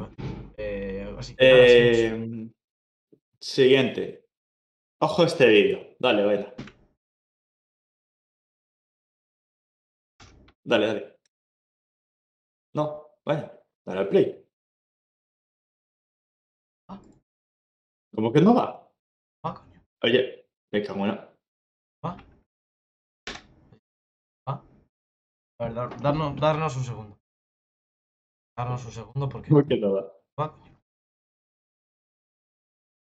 eh, 0.58 1.16
así 1.18 1.36
que 1.36 1.44
nada. 1.44 1.66
Eh, 1.68 2.50
siguiente. 3.40 4.26
Ojo 5.02 5.24
a 5.24 5.26
este 5.26 5.48
vídeo. 5.48 5.96
Dale, 6.00 6.26
baila. 6.26 6.54
Dale, 10.64 10.88
dale. 10.88 11.18
No, 12.74 13.08
vaya. 13.26 13.52
Dale 13.86 14.00
al 14.02 14.10
play. 14.10 14.46
Ah. 16.88 17.00
¿Cómo 18.14 18.32
que 18.32 18.42
no 18.42 18.54
va? 18.56 18.85
Ah. 20.06 20.08
Oye, 20.08 20.46
me 20.72 20.84
cago 20.84 21.06
en 21.06 21.08
la- 21.08 21.34
Ah. 22.04 22.18
Ah. 24.48 24.64
A 25.60 25.64
ver, 25.66 25.74
dar- 25.74 26.02
darnos, 26.02 26.40
darnos 26.40 26.78
un 26.78 26.84
segundo. 26.84 27.18
Darnos 28.58 28.86
un 28.86 28.92
segundo 28.92 29.30
porque. 29.30 29.50
¿Cómo 29.50 29.68
que 29.68 29.78
no 29.78 29.94
va? 29.94 30.12
Ah. 30.40 30.56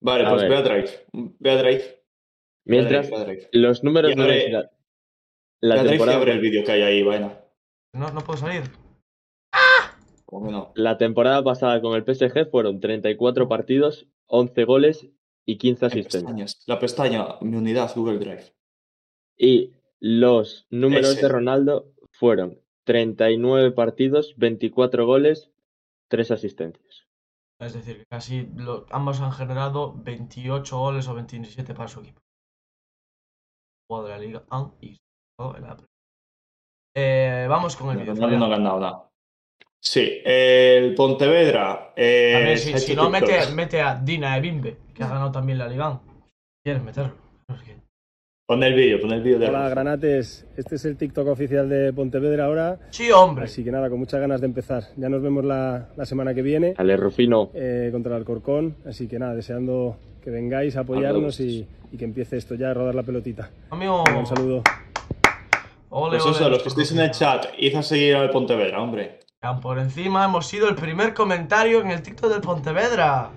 Vale, 0.03 0.25
A 0.27 0.31
pues 0.31 0.43
ver. 0.43 0.51
ve 0.51 0.57
a 0.57 0.63
Drive. 0.63 1.07
Ve 1.39 1.51
a 1.51 1.57
Drive. 1.57 2.03
Mientras, 2.67 3.11
los 3.53 3.85
números 3.85 4.15
de 4.15 4.23
abre-. 4.23 4.71
La 5.63 5.83
temporada, 5.85 6.19
abre 6.19 6.33
el 6.33 6.41
vídeo 6.41 6.65
que 6.65 6.73
hay 6.73 6.83
ahí, 6.83 7.03
vaina. 7.03 7.39
No, 7.95 8.11
no 8.11 8.21
puedo 8.23 8.39
salir. 8.39 8.63
¿Cómo 10.27 10.47
que 10.47 10.53
no? 10.53 10.73
la 10.77 10.97
temporada 10.97 11.43
pasada 11.43 11.81
con 11.83 11.95
el 11.97 12.05
PSG 12.05 12.49
fueron 12.51 12.79
34 12.81 13.49
partidos, 13.49 14.07
11 14.27 14.65
goles 14.65 15.09
y 15.47 15.59
15 15.59 15.87
En 15.87 15.91
asistencias. 15.93 16.63
La 16.67 16.79
pestaña, 16.79 17.27
mi 17.41 17.57
unidad, 17.57 17.93
Google 17.95 18.19
Drive. 18.19 18.55
Y 19.37 19.73
los 20.01 20.67
números 20.71 21.11
Ese. 21.11 21.23
de 21.23 21.29
Ronaldo 21.29 21.93
fueron 22.13 22.61
39 22.85 23.73
partidos, 23.73 24.35
24 24.37 25.07
goles, 25.07 25.51
3 26.09 26.31
asistencias. 26.31 27.07
Es 27.61 27.75
decir, 27.75 27.99
que 27.99 28.07
casi 28.07 28.47
lo- 28.57 28.87
ambos 28.91 29.21
han 29.21 29.33
generado 29.33 29.95
28 29.95 30.79
goles 30.79 31.07
o 31.09 31.15
27 31.15 31.75
para 31.75 31.89
su 31.89 32.01
equipo. 32.01 32.21
Juego 33.89 34.05
de 34.05 34.11
la 34.11 34.19
Liga 34.19 34.45
AN 34.51 34.73
y 34.81 34.97
en 35.39 35.63
la 35.63 35.77
eh, 36.97 37.47
Vamos 37.49 37.77
con 37.77 37.91
el 37.91 37.99
vídeo. 37.99 38.15
Ronaldo 38.15 38.37
no 38.37 38.43
Fabián. 38.45 38.63
ganado 38.63 38.81
nada. 38.81 39.10
Sí, 39.83 40.21
el 40.25 40.95
Pontevedra. 40.95 41.93
Eh, 41.97 42.35
A 42.37 42.39
ver, 42.41 42.59
si, 42.59 42.77
si 42.79 42.95
no, 42.95 43.09
mete, 43.09 43.39
mete 43.55 43.81
a 43.81 43.95
Dina 43.97 44.37
Ebimbe, 44.37 44.77
que 44.95 45.03
ha 45.03 45.09
ganado 45.09 45.33
también 45.33 45.59
la 45.59 45.69
Liga 45.69 45.87
AN. 45.87 46.01
¿Quieres 46.63 46.83
meterlo? 46.83 47.15
No, 47.49 47.57
Pon 48.47 48.63
el 48.65 48.75
vídeo, 48.75 49.01
pon 49.01 49.13
el 49.13 49.23
vídeo 49.23 49.39
de 49.39 49.49
Hola 49.49 49.69
Granates, 49.69 50.45
este 50.57 50.75
es 50.75 50.85
el 50.85 50.97
TikTok 50.97 51.29
oficial 51.29 51.69
de 51.69 51.93
Pontevedra 51.93 52.47
ahora, 52.47 52.79
Sí, 52.91 53.09
hombre. 53.13 53.45
así 53.45 53.63
que 53.63 53.71
nada, 53.71 53.89
con 53.89 54.01
muchas 54.01 54.21
ganas 54.21 54.41
de 54.41 54.49
empezar. 54.49 54.83
Ya 54.97 55.09
nos 55.09 55.23
vemos 55.23 55.45
la, 55.45 55.91
la 55.97 56.05
semana 56.05 56.35
que 56.35 56.43
viene 56.43 56.75
Ale 56.77 56.97
Rufino, 56.97 57.51
eh, 57.55 57.91
contra 57.93 58.11
el 58.17 58.19
Alcorcón, 58.19 58.75
así 58.85 59.07
que 59.07 59.21
nada, 59.21 59.37
deseando 59.37 59.97
que 60.21 60.31
vengáis 60.31 60.77
a 60.77 60.81
apoyarnos 60.81 61.39
y, 61.39 61.65
y 61.93 61.97
que 61.97 62.05
empiece 62.05 62.37
esto 62.39 62.57
ya 62.57 62.73
a 62.73 62.75
rodar 62.75 62.95
la 62.97 63.05
pelotita. 63.05 63.51
Amigo. 63.71 64.03
Un 64.19 64.27
saludo. 64.27 64.63
Ole, 65.91 66.19
Pues 66.19 66.27
ole, 66.27 66.35
eso, 66.37 66.51
los 66.51 66.63
que 66.63 66.69
estéis 66.71 66.91
en 66.93 67.01
el 67.01 67.11
chat, 67.13 67.47
id 67.57 67.77
a 67.77 67.83
seguir 67.85 68.17
al 68.17 68.31
Pontevedra, 68.31 68.83
hombre. 68.83 69.21
Por 69.63 69.79
encima 69.79 70.27
hemos 70.27 70.47
sido 70.47 70.69
el 70.69 70.75
primer 70.75 71.15
comentario 71.15 71.81
en 71.81 71.91
el 71.91 72.03
TikTok 72.03 72.31
del 72.31 72.43
Pontevedra. 72.43 73.31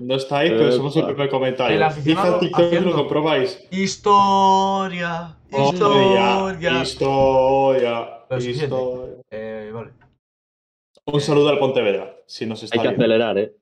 No 0.00 0.16
estáis, 0.16 0.50
pero 0.50 0.64
Epa. 0.66 0.76
somos 0.76 0.96
el 0.96 1.04
primer 1.06 1.28
comentario. 1.28 1.76
El 1.76 1.82
aficionado 1.82 2.40
TikTok 2.40 2.72
lo 2.82 2.92
comprobáis. 2.94 3.62
Historia. 3.70 5.36
Historia. 5.48 6.82
Historia. 6.82 8.24
Historia. 8.36 9.16
Eh, 9.30 9.70
vale. 9.72 9.90
Un 11.04 11.20
saludo 11.20 11.50
al 11.50 11.58
Pontevedra, 11.58 12.16
si 12.26 12.44
nos 12.46 12.62
está 12.64 12.76
hay 12.76 12.82
que 12.82 12.88
viendo. 12.88 13.04
acelerar, 13.04 13.38
¿eh? 13.38 13.54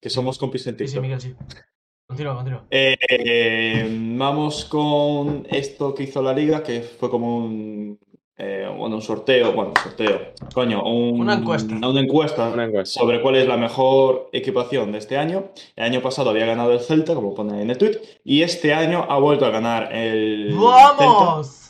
Que 0.00 0.08
somos 0.10 0.38
compis 0.38 0.66
en 0.68 0.78
Sí, 0.78 0.86
sí, 0.86 0.94
TikTok. 0.94 1.02
Miguel, 1.02 1.20
sí. 1.20 1.34
Continúa, 2.08 2.34
continúa. 2.36 2.64
Eh, 2.70 2.96
eh, 3.08 3.88
vamos 4.16 4.64
con 4.66 5.44
esto 5.50 5.92
que 5.94 6.04
hizo 6.04 6.22
la 6.22 6.32
liga, 6.32 6.62
que 6.62 6.80
fue 6.82 7.10
como 7.10 7.38
un, 7.38 7.98
eh, 8.38 8.68
bueno, 8.76 8.96
un 8.96 9.02
sorteo, 9.02 9.52
bueno, 9.52 9.70
un 9.76 9.82
sorteo, 9.82 10.20
coño, 10.54 10.84
un- 10.84 11.20
Una 11.20 11.34
encuesta. 11.34 11.74
Una 11.74 12.00
encuesta 12.00 12.48
Una 12.52 12.64
encuesta. 12.64 13.00
sobre 13.00 13.22
cuál 13.22 13.36
es 13.36 13.46
la 13.48 13.56
mejor 13.56 14.28
equipación 14.32 14.92
de 14.92 14.98
este 14.98 15.16
año. 15.16 15.50
El 15.74 15.84
año 15.84 16.02
pasado 16.02 16.30
había 16.30 16.44
ganado 16.46 16.72
el 16.72 16.80
Celta, 16.80 17.14
como 17.14 17.34
pone 17.34 17.62
en 17.62 17.70
el 17.70 17.78
tweet, 17.78 17.98
y 18.24 18.42
este 18.42 18.74
año 18.74 19.06
ha 19.08 19.18
vuelto 19.18 19.46
a 19.46 19.50
ganar 19.50 19.92
el 19.94 20.48
Celta. 20.50 20.64
¡Vamos! 20.64 21.62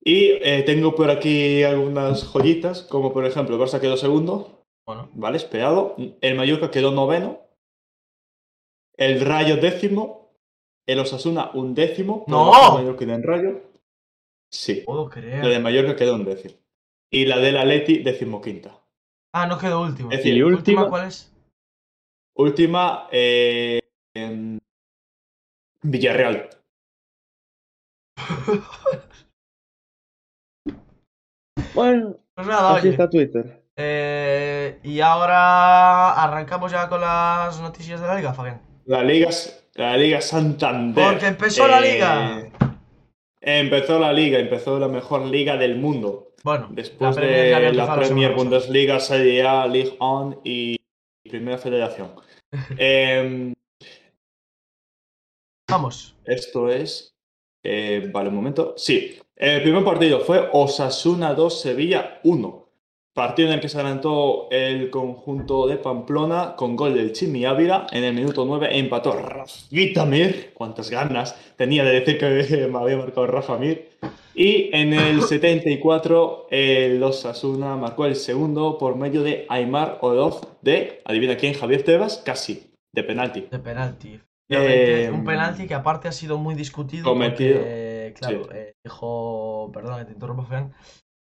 Y 0.00 0.30
eh, 0.42 0.62
tengo 0.64 0.94
por 0.94 1.10
aquí 1.10 1.62
algunas 1.64 2.24
joyitas, 2.24 2.82
como 2.82 3.12
por 3.12 3.26
ejemplo, 3.26 3.56
el 3.56 3.60
Barça 3.62 3.80
quedó 3.80 3.96
segundo, 3.96 4.64
Bueno, 4.86 5.10
¿vale? 5.12 5.36
Esperado. 5.36 5.96
El 6.22 6.34
Mallorca 6.34 6.70
quedó 6.70 6.90
noveno. 6.92 7.40
El 8.96 9.20
Rayo 9.20 9.56
décimo. 9.58 10.30
El 10.86 11.00
Osasuna 11.00 11.50
un 11.52 11.74
décimo. 11.74 12.24
por 12.24 12.30
¡No! 12.34 12.50
del 12.52 12.84
Mallorca 12.84 13.04
y 13.04 13.06
del 13.06 13.22
Rayo. 13.22 13.60
Sí. 14.50 14.82
puedo 14.86 15.10
La 15.14 15.48
de 15.48 15.58
Mallorca 15.60 15.96
quedó 15.96 16.14
un 16.14 16.24
décimo. 16.24 16.54
Y 17.10 17.26
la 17.26 17.38
del 17.38 17.56
Atleti 17.58 17.98
decimoquinta. 18.02 18.80
Ah, 19.34 19.46
no 19.46 19.58
quedó 19.58 19.82
último. 19.82 20.10
Es 20.10 20.18
decir, 20.18 20.34
Y 20.34 20.42
¿Última 20.42 20.82
última, 20.82 20.88
cuál 20.88 21.08
es? 21.08 21.34
Última, 22.36 23.08
eh, 23.10 23.80
em, 24.14 24.58
Villarreal. 25.82 26.48
bueno, 31.74 32.16
Pues 32.34 32.46
nada, 32.46 32.70
así 32.76 32.80
oye. 32.80 32.90
está 32.90 33.10
Twitter. 33.10 33.62
Eh, 33.76 34.80
y 34.82 35.00
ahora 35.00 36.12
arrancamos 36.12 36.72
ya 36.72 36.88
con 36.88 37.00
las 37.00 37.60
noticias 37.60 38.00
de 38.00 38.06
la 38.06 38.16
liga, 38.16 38.34
Fabián. 38.34 38.60
La 38.86 39.02
Liga, 39.04 39.28
la 39.74 39.96
Liga 39.96 40.20
Santander. 40.20 41.04
Porque 41.12 41.26
empezó 41.26 41.68
la 41.68 41.78
Eh, 41.80 41.92
liga. 41.92 42.48
Empezó 43.40 43.98
la 43.98 44.12
liga, 44.12 44.38
empezó 44.38 44.78
la 44.78 44.88
mejor 44.88 45.24
liga 45.26 45.56
del 45.56 45.76
mundo. 45.76 46.32
Bueno, 46.44 46.68
Después 46.70 47.16
la 47.16 47.22
de 47.22 47.72
la 47.72 47.94
Premier. 47.96 48.34
Bundesliga, 48.34 49.00
Serie 49.00 49.42
A, 49.42 49.66
League 49.66 49.96
On 49.98 50.40
y 50.44 50.76
Primera 51.28 51.58
Federación. 51.58 52.12
Em, 52.78 53.52
Vamos. 55.70 56.16
esto 56.24 56.68
es. 56.70 57.14
eh, 57.62 58.08
vale, 58.12 58.30
un 58.30 58.36
momento. 58.36 58.74
Sí, 58.76 59.18
el 59.36 59.62
primer 59.62 59.84
partido 59.84 60.20
fue 60.20 60.48
Osasuna 60.52 61.34
2, 61.34 61.60
Sevilla 61.60 62.20
1. 62.24 62.67
Partido 63.14 63.48
en 63.48 63.54
el 63.54 63.60
que 63.60 63.68
se 63.68 63.78
adelantó 63.78 64.46
el 64.50 64.90
conjunto 64.90 65.66
de 65.66 65.76
Pamplona 65.76 66.54
con 66.56 66.76
gol 66.76 66.94
del 66.94 67.12
Chimi 67.12 67.44
Ávila. 67.44 67.88
En 67.90 68.04
el 68.04 68.14
minuto 68.14 68.44
9 68.44 68.78
empató 68.78 69.12
Rafita 69.12 70.04
Mir. 70.04 70.52
Cuántas 70.54 70.88
ganas 70.88 71.34
tenía 71.56 71.82
de 71.82 72.00
decir 72.00 72.18
que 72.18 72.68
me 72.72 72.78
había 72.78 72.96
marcado 72.96 73.26
Rafa 73.26 73.58
Mir. 73.58 73.88
Y 74.34 74.70
en 74.72 74.92
el 74.94 75.22
74 75.28 76.46
el 76.50 77.02
Osasuna 77.02 77.76
marcó 77.76 78.06
el 78.06 78.14
segundo 78.14 78.78
por 78.78 78.94
medio 78.94 79.24
de 79.24 79.46
Aymar 79.48 79.98
Oloz 80.00 80.40
de, 80.62 81.02
adivina 81.04 81.36
quién, 81.36 81.54
Javier 81.54 81.82
Tebas, 81.82 82.18
casi, 82.24 82.70
de 82.92 83.02
penalti. 83.02 83.48
De 83.50 83.58
penalti. 83.58 84.20
Eh, 84.50 85.10
un 85.12 85.24
penalti 85.24 85.66
que 85.66 85.74
aparte 85.74 86.06
ha 86.08 86.12
sido 86.12 86.38
muy 86.38 86.54
discutido 86.54 87.04
cometido. 87.04 87.58
porque, 87.58 88.14
claro, 88.16 88.44
Sí. 88.44 88.50
eh, 88.54 88.72
dijo, 88.84 89.70
perdón 89.74 90.06
te 90.06 90.12
interrumpo, 90.12 90.44
Fran, 90.44 90.72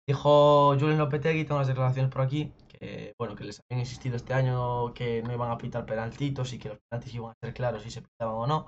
dijo 0.08 0.76
Julen 0.80 0.98
Lopetegui, 0.98 1.43
tengo 1.46 1.60
las 1.60 1.67
declaraciones 1.67 2.12
por 2.12 2.22
aquí, 2.22 2.52
que 2.67 3.13
bueno, 3.20 3.36
que 3.36 3.43
les 3.43 3.60
habían 3.70 3.82
insistido 3.82 4.15
este 4.15 4.34
año 4.34 4.93
que 4.93 5.22
no 5.22 5.34
iban 5.34 5.52
a 5.52 5.58
pitar 5.58 5.86
penaltitos 5.86 6.54
y 6.54 6.60
que 6.60 6.70
los 6.70 6.78
penaltis 6.89 7.13
iban 7.13 7.32
a 7.32 7.46
ser 7.46 7.54
claros 7.54 7.84
si 7.84 7.91
se 7.91 8.02
pitaban 8.02 8.36
o 8.36 8.48
no. 8.48 8.67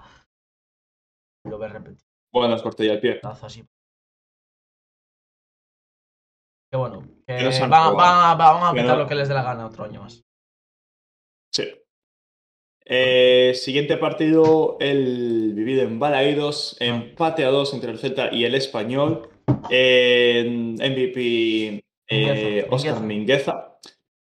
Lo 1.46 1.58
ves 1.58 1.72
repetir, 1.72 2.00
Bueno, 2.34 2.56
es 2.56 2.62
cortilla 2.62 2.94
al 2.94 3.00
pie. 3.00 3.22
así. 3.24 3.66
Que 6.72 6.78
bueno, 6.78 7.02
que 7.26 7.44
no 7.68 7.70
van, 7.70 8.32
a- 8.32 8.36
van 8.36 8.64
a 8.64 8.74
Que 8.74 8.82
pitar 8.82 8.98
no- 8.98 9.04
lo 9.04 9.08
que 9.10 9.16
les 9.16 9.28
dé 9.28 9.34
la 9.34 9.44
gana 9.44 9.66
otro 9.66 9.86
año 9.86 10.02
más. 10.02 10.22
Sí. 11.52 11.64
Eh, 12.86 13.54
siguiente 13.56 13.98
partido, 13.98 14.78
el 14.80 15.54
vivido 15.56 15.84
en 15.84 16.00
Balaídos, 16.00 16.76
empate 16.80 17.44
a 17.46 17.50
dos 17.50 17.74
entre 17.74 17.92
el 17.92 17.98
Celta 18.00 18.32
y 18.32 18.46
el 18.46 18.54
Español. 18.56 19.29
En 19.70 20.74
MVP 20.74 21.84
eh, 22.08 22.68
Oscar 22.70 23.02
Mingueza. 23.02 23.80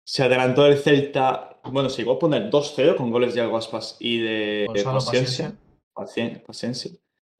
Se 0.05 0.23
adelantó 0.23 0.67
el 0.67 0.79
Celta, 0.79 1.61
bueno, 1.65 1.91
se 1.91 1.99
llegó 2.03 2.13
a 2.15 2.19
poner 2.19 2.51
2-0 2.51 2.97
con 2.97 3.11
goles 3.11 3.35
de 3.35 3.43
Alguaspas 3.43 3.97
y 4.01 4.19
de 4.19 4.67
Paciencia. 5.07 5.53
Pacien- 5.95 6.43
Paciencia. 6.45 6.91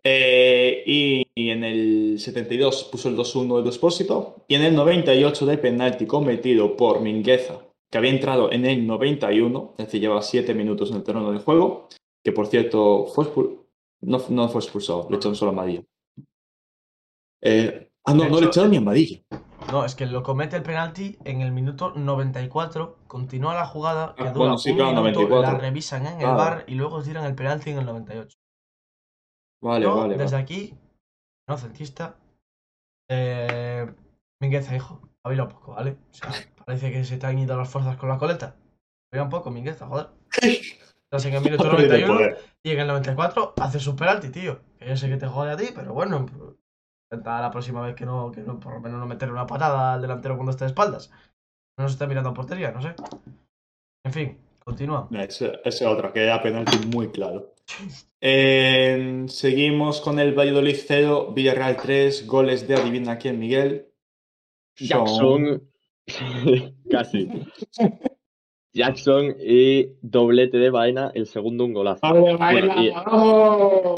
Eh, 0.05 0.83
y, 0.87 1.27
y 1.35 1.51
en 1.51 1.65
el 1.65 2.17
72 2.19 2.85
puso 2.85 3.09
el 3.09 3.17
2-1 3.17 3.59
de 3.59 3.63
Despósito. 3.65 4.45
Y 4.49 4.55
en 4.55 4.63
el 4.63 4.75
98 4.75 5.47
de 5.47 5.59
penalti 5.59 6.07
cometido 6.07 6.77
por 6.77 7.01
Mingueza, 7.01 7.61
que 7.91 7.99
había 7.99 8.11
entrado 8.11 8.53
en 8.53 8.65
el 8.67 8.87
91, 8.87 9.75
es 9.79 9.87
decir, 9.87 10.01
lleva 10.01 10.21
7 10.23 10.53
minutos 10.55 10.91
en 10.91 10.97
el 10.99 11.03
terreno 11.05 11.33
de 11.33 11.39
juego, 11.39 11.89
que 12.23 12.33
por 12.33 12.47
cierto 12.49 13.07
fue 13.07 13.27
no, 14.01 14.23
no 14.29 14.49
fue 14.49 14.61
expulsado, 14.61 15.09
le 15.11 15.17
echaron 15.17 15.35
solo 15.37 15.51
amarilla. 15.53 15.83
Eh, 17.43 17.91
ah, 18.05 18.15
no, 18.15 18.25
De 18.25 18.31
no 18.31 18.35
le 18.37 18.41
hecho- 18.43 18.49
echaron 18.51 18.71
ni 18.71 18.77
amarilla. 18.79 19.21
No, 19.71 19.85
es 19.85 19.95
que 19.95 20.07
lo 20.07 20.23
comete 20.23 20.57
el 20.57 20.63
penalti 20.63 21.19
en 21.25 21.43
el 21.43 21.53
minuto 21.53 21.93
94, 21.95 22.99
continúa 23.07 23.55
la 23.55 23.67
jugada 23.67 24.15
que 24.15 24.23
Ah, 24.23 24.27
dura 24.33 24.39
bueno, 24.39 24.59
sí, 24.59 24.71
un 24.71 24.77
claro, 24.77 24.91
minuto, 25.03 25.21
94. 25.21 25.53
la 25.53 25.59
revisan 25.59 26.07
en 26.07 26.21
el 26.21 26.27
bar 26.27 26.65
y 26.67 26.75
luego 26.75 27.03
tiran 27.03 27.25
el 27.25 27.35
penalti 27.35 27.71
en 27.71 27.79
el 27.79 27.85
98. 27.87 28.39
Vale, 29.63 29.85
Yo, 29.85 29.97
vale. 29.97 30.17
desde 30.17 30.37
vale. 30.37 30.43
aquí, 30.45 30.75
no 31.49 31.59
centista, 31.59 32.17
eh, 33.11 33.93
Mingueza, 34.41 34.75
hijo, 34.77 35.01
habla 35.25 35.45
un 35.45 35.49
poco, 35.51 35.73
¿vale? 35.75 35.99
O 36.11 36.15
sea, 36.15 36.31
parece 36.67 36.93
que 36.93 37.05
se 37.05 37.19
te 37.19 37.27
han 37.27 37.39
ido 37.39 37.57
las 37.57 37.69
fuerzas 37.69 37.97
con 37.97 38.09
la 38.09 38.19
coleta. 38.19 38.57
Habla 39.13 39.25
un 39.25 39.31
poco, 39.31 39.51
Mingueza, 39.51 39.87
joder. 39.87 40.09
Estás 41.11 41.25
en 41.25 41.35
el 41.35 41.43
minuto 41.43 41.67
Ha 41.67 41.71
perdido 41.71 41.95
el 41.95 42.01
91 42.07 42.15
poder. 42.17 42.39
y 42.63 42.71
en 42.71 42.81
el 42.81 42.87
94 42.87 43.55
haces 43.61 43.87
un 43.87 43.97
penalti, 43.97 44.29
tío. 44.31 44.61
Que 44.79 44.89
yo 44.89 44.97
sé 44.97 45.09
que 45.09 45.17
te 45.17 45.27
jode 45.27 45.51
a 45.53 45.57
ti, 45.57 45.67
pero 45.75 45.93
bueno, 45.95 46.27
intenta 47.11 47.41
la 47.41 47.51
próxima 47.51 47.81
vez 47.81 47.95
que 47.95 48.05
no, 48.05 48.31
que 48.31 48.43
no, 48.43 48.61
por 48.61 48.75
lo 48.75 48.81
menos 48.81 49.01
no 49.01 49.07
meterle 49.07 49.33
una 49.33 49.47
patada 49.47 49.95
al 49.95 50.03
delantero 50.03 50.37
cuando 50.37 50.51
esté 50.51 50.65
de 50.65 50.71
espaldas. 50.71 51.11
No 51.77 51.85
nos 51.85 51.93
esté 51.93 52.07
mirando 52.07 52.31
a 52.31 52.35
portería, 52.35 52.71
no 52.71 52.83
sé. 52.83 52.95
En 54.05 54.13
fin, 54.13 54.39
continúa. 54.59 55.09
Esa 55.13 55.53
es 55.65 55.83
otra, 55.83 56.13
que 56.13 56.25
era 56.25 56.43
penalti 56.43 56.79
muy 56.87 57.11
claro. 57.11 57.55
Eh, 58.21 59.27
seguimos 59.29 60.01
con 60.01 60.19
el 60.19 60.37
Valladolid 60.37 60.75
0, 60.77 61.33
Villarreal 61.37 61.77
3, 61.77 62.27
goles 62.27 62.67
de 62.67 62.75
adivina 62.75 63.17
quién, 63.17 63.39
Miguel. 63.39 63.93
Jackson. 64.75 65.71
Casi. 66.91 67.29
Jackson 68.75 69.35
y 69.41 69.95
doblete 70.03 70.59
de 70.59 70.71
vaina, 70.71 71.11
el 71.15 71.27
segundo 71.27 71.65
un 71.65 71.73
golazo. 71.73 72.01
Bueno, 72.13 72.83
y 72.83 72.89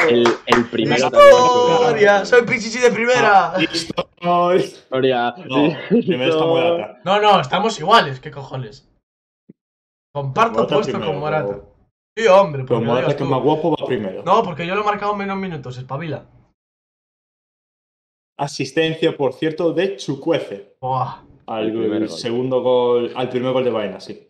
el, 0.09 0.25
el 0.47 0.65
primero 0.71 1.11
también. 1.11 1.35
¡Victoria! 1.81 2.25
¡Soy 2.25 2.43
Pichichi 2.43 2.79
de 2.79 2.91
primera! 2.91 3.55
Listo. 3.59 4.09
No, 4.23 4.49
Victoria. 4.51 5.35
primero 5.89 6.31
está 6.33 6.45
Morata. 6.47 7.01
No, 7.05 7.21
no, 7.21 7.41
estamos 7.41 7.79
iguales, 7.81 8.21
¿qué 8.21 8.31
cojones? 8.31 8.89
Comparto 10.15 10.67
puesto 10.67 10.93
primero, 10.93 11.07
con 11.13 11.21
Morata. 11.21 11.47
pero- 11.49 11.71
Sí, 12.17 12.27
hombre, 12.27 12.65
lo 12.69 12.81
Morata 12.81 13.17
que 13.17 13.25
más 13.25 13.41
guapo 13.43 13.71
va 13.79 13.87
primero. 13.87 14.23
No, 14.25 14.43
porque 14.43 14.67
yo 14.67 14.75
lo 14.75 14.83
he 14.83 14.85
marcado 14.85 15.13
en 15.13 15.19
menos 15.19 15.37
minutos, 15.37 15.79
espabila. 15.79 16.27
Asistencia, 18.39 19.17
por 19.17 19.33
cierto, 19.35 19.73
de 19.73 19.97
Chucuece. 19.97 20.77
Buah. 20.81 21.23
Al 21.47 21.67
El 21.67 21.73
primer 21.73 21.99
gol. 22.01 22.09
segundo 22.09 22.63
gol, 22.63 23.13
al 23.15 23.29
primer 23.29 23.53
gol 23.53 23.65
de 23.65 23.71
Vaina, 23.71 24.01
sí. 24.01 24.27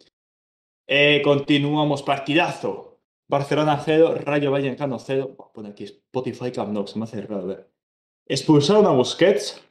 Eh, 0.93 1.22
continuamos, 1.22 2.03
partidazo. 2.03 2.99
Barcelona 3.28 3.80
0, 3.80 4.16
Rayo 4.24 4.51
Vallecano 4.51 4.99
0. 4.99 5.36
Voy 5.38 5.47
a 5.49 5.53
poner 5.53 5.70
aquí 5.70 5.84
Spotify 5.84 6.51
Camp 6.51 6.72
Nou, 6.72 6.84
se 6.88 6.99
me 6.99 7.05
hace 7.05 7.22
raro 7.22 7.47
ver. 7.47 7.70
Expulsaron 8.26 8.84
a 8.86 8.91
Busquets 8.91 9.62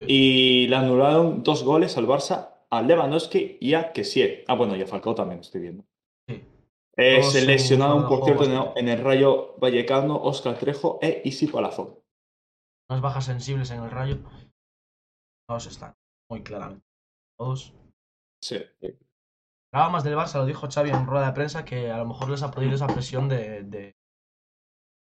y 0.00 0.66
le 0.66 0.74
anularon 0.74 1.44
dos 1.44 1.62
goles 1.62 1.96
al 1.96 2.08
Barça, 2.08 2.66
a 2.70 2.82
Lewandowski 2.82 3.58
y 3.60 3.74
a 3.74 3.92
Kessie. 3.92 4.42
Ah, 4.48 4.56
bueno, 4.56 4.74
y 4.74 4.82
a 4.82 4.86
Falcao 4.88 5.14
también 5.14 5.40
estoy 5.42 5.60
viendo. 5.60 5.84
Sí. 6.28 6.42
Eh, 6.96 7.22
se 7.22 7.46
lesionaron, 7.46 8.08
por 8.08 8.24
cierto, 8.24 8.42
en 8.42 8.50
el, 8.50 8.58
bastante. 8.58 8.80
en 8.80 8.88
el 8.88 8.98
Rayo 8.98 9.54
Vallecano, 9.58 10.20
Oscar 10.20 10.58
Trejo 10.58 10.98
e 11.00 11.22
Isi 11.24 11.46
Palazón. 11.46 12.00
Unas 12.90 13.00
bajas 13.00 13.26
sensibles 13.26 13.70
en 13.70 13.80
el 13.80 13.92
rayo. 13.92 14.18
Todos 15.48 15.66
están, 15.66 15.94
muy 16.28 16.42
claramente. 16.42 16.84
Todos. 17.38 17.72
Sí. 18.42 18.56
Hablaba 19.74 19.90
más 19.90 20.04
del 20.04 20.14
Barça, 20.14 20.38
lo 20.38 20.46
dijo 20.46 20.68
Xavi 20.70 20.90
en 20.90 21.04
rueda 21.04 21.26
de 21.26 21.32
prensa, 21.32 21.64
que 21.64 21.90
a 21.90 21.98
lo 21.98 22.06
mejor 22.06 22.30
les 22.30 22.44
ha 22.44 22.50
podido 22.52 22.76
esa 22.76 22.86
presión 22.86 23.28
de, 23.28 23.64
de 23.64 23.96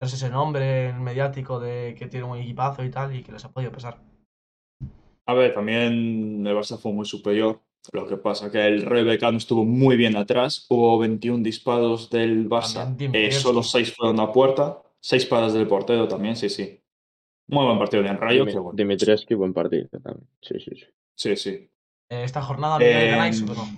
hacerse 0.00 0.24
ese 0.24 0.32
nombre 0.32 0.94
mediático 0.94 1.60
de 1.60 1.94
que 1.94 2.06
tiene 2.06 2.24
un 2.24 2.38
equipazo 2.38 2.82
y 2.82 2.90
tal, 2.90 3.14
y 3.14 3.22
que 3.22 3.32
les 3.32 3.44
ha 3.44 3.52
podido 3.52 3.70
pesar. 3.70 4.00
A 5.26 5.34
ver, 5.34 5.52
también 5.52 6.46
el 6.46 6.56
Barça 6.56 6.78
fue 6.78 6.90
muy 6.90 7.04
superior. 7.04 7.60
Lo 7.92 8.06
que 8.06 8.16
pasa 8.16 8.50
que 8.50 8.66
el 8.66 8.86
Rayo 8.86 9.04
Vallecano 9.04 9.36
estuvo 9.36 9.62
muy 9.62 9.96
bien 9.98 10.16
atrás. 10.16 10.64
Hubo 10.70 10.98
21 11.00 11.42
disparos 11.42 12.08
del 12.08 12.48
Barça. 12.48 12.96
Eh, 13.12 13.30
solo 13.30 13.62
6 13.62 13.94
fueron 13.94 14.20
a 14.20 14.32
puerta. 14.32 14.80
6 15.00 15.26
paradas 15.26 15.52
del 15.52 15.66
portero 15.68 16.08
también, 16.08 16.34
sí, 16.34 16.48
sí. 16.48 16.80
Muy 17.48 17.66
buen 17.66 17.78
partido 17.78 18.02
del 18.02 18.16
Rayo. 18.16 18.46
Bueno. 18.46 18.70
Dimitrescu, 18.72 19.36
buen 19.36 19.52
partido 19.52 19.86
también. 20.02 20.26
Sí, 20.40 20.58
sí, 20.60 20.70
sí. 20.76 20.86
Sí, 21.14 21.36
sí. 21.36 21.70
Eh, 22.08 22.24
esta 22.24 22.40
jornada, 22.40 22.78
Miguel, 22.78 22.96
Eh, 22.96 23.10
ganáis 23.10 23.42
o 23.42 23.46
no? 23.46 23.68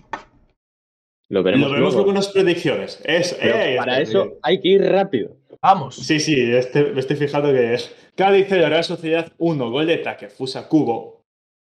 Lo 1.29 1.43
veremos, 1.43 1.69
Lo 1.69 1.73
veremos 1.75 1.95
luego. 1.95 2.11
en 2.11 2.15
las 2.17 2.29
predicciones. 2.29 3.01
Es, 3.05 3.37
eh, 3.41 3.75
para 3.79 4.01
eso 4.01 4.35
hay 4.43 4.61
que 4.61 4.69
ir 4.69 4.83
rápido. 4.85 5.37
Vamos. 5.63 5.97
Sí, 5.97 6.21
sí, 6.21 6.35
este- 6.53 6.93
me 6.93 7.01
estoy 7.01 7.17
fijando 7.17 7.51
que 7.53 7.75
es. 7.75 7.95
Cádiz 8.15 8.47
0, 8.49 8.69
Real 8.69 8.85
Sociedad 8.85 9.33
1, 9.39 9.71
gol 9.71 9.87
de 9.87 9.97
Takefusa 9.99 10.69
Cubo. 10.69 11.23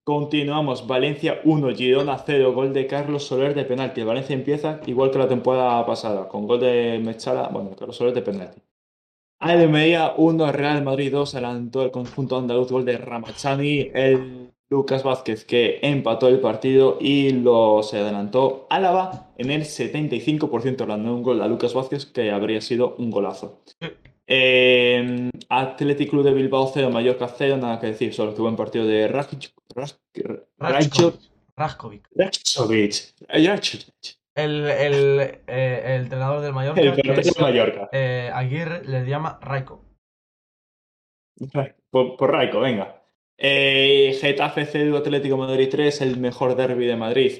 Continuamos, 0.04 0.86
Valencia 0.88 1.40
1, 1.44 1.74
Girona 1.76 2.18
0, 2.18 2.52
gol 2.54 2.72
de 2.72 2.86
Carlos 2.86 3.24
Soler 3.24 3.54
de 3.54 3.64
penalti. 3.64 4.02
Valencia 4.02 4.34
empieza 4.34 4.80
igual 4.86 5.10
que 5.12 5.18
la 5.18 5.28
temporada 5.28 5.84
pasada, 5.86 6.28
con 6.28 6.46
gol 6.48 6.58
de 6.60 6.98
Mechala, 7.00 7.48
bueno, 7.48 7.76
Carlos 7.78 7.96
Soler 7.96 8.12
de 8.14 8.22
penalti. 8.22 8.60
Almería 9.38 10.14
1, 10.16 10.50
Real 10.52 10.82
Madrid 10.82 11.12
2, 11.12 11.34
adelantó 11.34 11.82
el 11.82 11.90
conjunto 11.90 12.36
andaluz, 12.38 12.70
gol 12.72 12.84
de 12.84 12.96
Ramachani, 12.96 13.90
el 13.92 14.51
Lucas 14.72 15.02
Vázquez 15.02 15.44
que 15.44 15.78
empató 15.82 16.28
el 16.28 16.40
partido 16.40 16.96
y 16.98 17.30
lo 17.30 17.82
se 17.82 17.98
adelantó 17.98 18.66
Álava 18.70 19.30
en 19.36 19.50
el 19.50 19.62
75%, 19.64 20.86
dando 20.86 21.14
un 21.14 21.22
gol 21.22 21.42
a 21.42 21.46
Lucas 21.46 21.74
Vázquez 21.74 22.06
que 22.06 22.30
habría 22.30 22.62
sido 22.62 22.94
un 22.96 23.10
golazo. 23.10 23.62
Eh, 24.26 25.30
Athletic 25.50 26.08
Club 26.08 26.24
de 26.24 26.32
Bilbao 26.32 26.70
0, 26.72 26.88
Mallorca 26.90 27.28
0, 27.28 27.58
nada 27.58 27.78
que 27.78 27.88
decir, 27.88 28.14
solo 28.14 28.34
que 28.34 28.40
buen 28.40 28.56
partido 28.56 28.86
de 28.86 29.06
Rakic, 29.08 29.52
Rak- 29.74 29.98
Rajko- 30.58 31.18
Rajkovic. 31.54 32.08
Rakicovic. 32.14 32.94
Rakicovic. 33.28 33.84
El, 34.34 34.64
el, 34.70 35.20
eh, 35.46 35.82
el 35.84 36.02
entrenador 36.04 36.40
del 36.40 36.54
Mallorca, 36.54 36.80
El 36.80 36.92
que 36.94 37.02
portero 37.02 37.20
es, 37.20 37.34
de 37.34 37.42
Mallorca. 37.42 37.90
eh, 37.92 38.30
Aguirre, 38.32 38.82
le 38.86 39.04
llama 39.04 39.38
Raiko. 39.42 39.84
Por, 41.90 42.16
por 42.16 42.30
Raico, 42.30 42.60
venga. 42.60 43.01
Eh, 43.38 44.16
Getafe 44.20 44.66
0, 44.66 44.96
Atlético 44.98 45.36
Madrid 45.36 45.68
3, 45.70 46.00
el 46.02 46.16
mejor 46.18 46.54
derby 46.54 46.86
de 46.86 46.96
Madrid, 46.96 47.32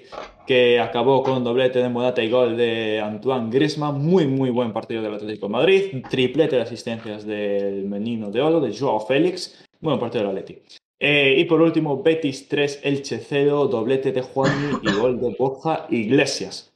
que 0.47 0.81
acabó 0.81 1.23
con 1.23 1.45
doblete 1.45 1.79
de 1.81 1.89
Morata 1.89 2.23
y 2.23 2.31
gol 2.31 2.57
de 2.57 3.01
Antoine 3.01 3.51
Griezmann. 3.51 4.05
Muy, 4.05 4.27
muy 4.27 4.51
buen 4.51 4.73
partido 4.73 5.01
del 5.03 5.15
Atlético 5.15 5.47
de 5.47 5.53
Madrid. 5.53 6.05
Triplete 6.11 6.57
de 6.57 6.63
asistencias 6.63 7.25
del 7.25 7.85
menino 7.85 8.31
de 8.31 8.41
oro, 8.41 8.61
de 8.61 8.77
Joao 8.77 9.01
Félix. 9.01 9.65
Buen 9.81 9.99
partido 10.01 10.25
del 10.27 10.37
Atleti. 10.37 10.63
Eh, 10.99 11.37
y 11.39 11.45
por 11.45 11.61
último, 11.61 12.03
Betis 12.03 12.49
3, 12.49 12.81
Elche 12.85 13.19
0, 13.19 13.67
doblete 13.67 14.13
de 14.13 14.23
Juanmi 14.23 14.79
y 14.83 14.93
gol 14.99 15.21
de 15.21 15.35
Borja 15.39 15.87
Iglesias. 15.91 16.73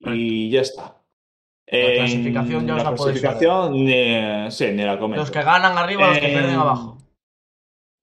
Y 0.00 0.50
ya 0.50 0.60
está. 0.62 0.96
La 1.70 1.94
clasificación 1.94 2.66
ya 2.66 2.74
os 2.76 2.84
la 2.84 2.90
la 2.90 2.96
clasificación, 2.96 3.72
ni- 3.84 4.50
sí, 4.50 4.66
ni 4.72 4.82
la 4.84 4.98
comento. 4.98 5.22
Los 5.22 5.30
que 5.30 5.42
ganan 5.42 5.76
arriba, 5.76 6.08
los 6.08 6.18
que 6.18 6.26
Eh, 6.26 6.32
pierden 6.32 6.54
abajo. 6.54 6.95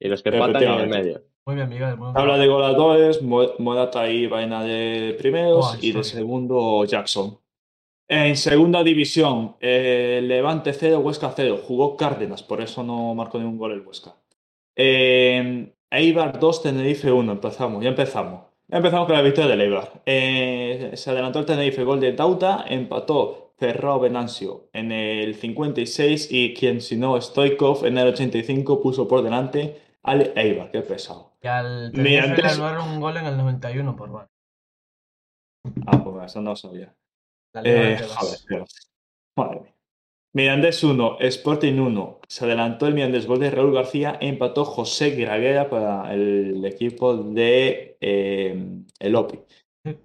Y 0.04 0.08
los 0.10 0.22
que 0.22 0.30
empatan 0.30 0.64
en 0.64 0.80
el 0.82 0.89
medio. 0.89 1.22
Muy 1.45 1.56
bien, 1.56 1.70
Miguel. 1.70 1.97
muy 1.97 2.06
bien. 2.08 2.14
Tabla 2.14 2.38
de 2.38 2.47
goleadores, 2.47 3.22
Mo- 3.22 3.54
Morata 3.60 4.10
y 4.10 4.28
Vaina 4.28 4.64
de 4.64 5.16
primeros 5.18 5.78
y 5.82 5.91
de 5.91 6.04
segundo 6.04 6.86
Jackson. 6.86 7.38
En 8.08 8.36
segunda 8.38 8.84
división, 8.84 9.56
eh, 9.62 10.22
Levante 10.24 10.74
0, 10.74 10.99
Huesca 10.99 11.32
0. 11.36 11.60
Jugó 11.66 11.95
Cárdenas, 11.97 12.43
por 12.43 12.62
eso 12.62 12.84
no 12.84 13.16
marcó 13.16 13.39
ningún 13.39 13.58
gol 13.58 13.72
el 13.72 13.82
Huesca. 13.82 14.16
Eh, 14.76 15.72
Eibar 15.89 16.39
2, 16.39 16.64
Tenerife 16.64 17.12
1. 17.12 17.32
Empezamos, 17.32 17.84
ya 17.84 17.89
empezamos. 17.89 18.41
Ya 18.68 18.78
empezamos 18.78 19.06
con 19.06 19.16
la 19.16 19.22
victoria 19.22 19.49
del 19.51 19.62
Eibar. 19.62 20.01
Eh, 20.06 20.91
se 20.95 21.10
adelantó 21.12 21.39
el 21.39 21.45
Tenerife, 21.45 21.84
gol 21.84 21.99
de 21.99 22.14
Dauta, 22.14 22.66
empató 22.68 23.54
Ferrao 23.58 23.99
Venancio 23.99 24.68
en 24.74 24.91
el 24.91 25.36
56 25.36 26.30
y 26.32 26.54
quien 26.54 26.82
si 26.82 26.97
no 26.97 27.20
Stoikov 27.22 27.86
en 27.86 27.97
el 27.97 28.08
85 28.10 28.82
puso 28.82 29.08
por 29.08 29.22
delante 29.22 29.78
al 30.04 30.34
Eibar, 30.36 30.72
qué 30.72 30.82
pesado. 30.82 31.34
Y 31.41 31.47
al 31.47 31.91
le 31.91 32.20
anularon 32.20 32.89
un 32.89 32.99
gol 32.99 33.18
en 33.18 33.26
el 33.26 33.38
91 33.38 33.95
por 33.95 34.12
VAR. 34.12 34.28
Ah, 35.86 36.04
pues 36.04 36.26
eso 36.26 36.41
no 36.41 36.51
lo 36.51 36.56
sabía. 36.56 36.93
La 37.54 37.62
Eh, 37.64 37.97
joder, 37.97 38.66
Madre 39.38 39.60
mía. 39.62 39.74
Mirandés 40.36 40.84
1, 40.84 41.20
Sporting 41.20 41.80
1. 41.80 42.22
Se 42.28 42.45
adelantó 42.45 42.88
el 42.88 42.95
Mirandés, 42.95 43.28
gol 43.28 43.39
de 43.39 43.51
Raúl 43.51 43.74
García, 43.74 44.18
empató 44.20 44.66
José 44.66 45.12
Graguera 45.12 45.70
para 45.70 46.12
el 46.14 46.66
equipo 46.66 47.16
de 47.16 47.97
eh, 48.01 48.82
el 48.99 49.16
OPI. 49.16 49.39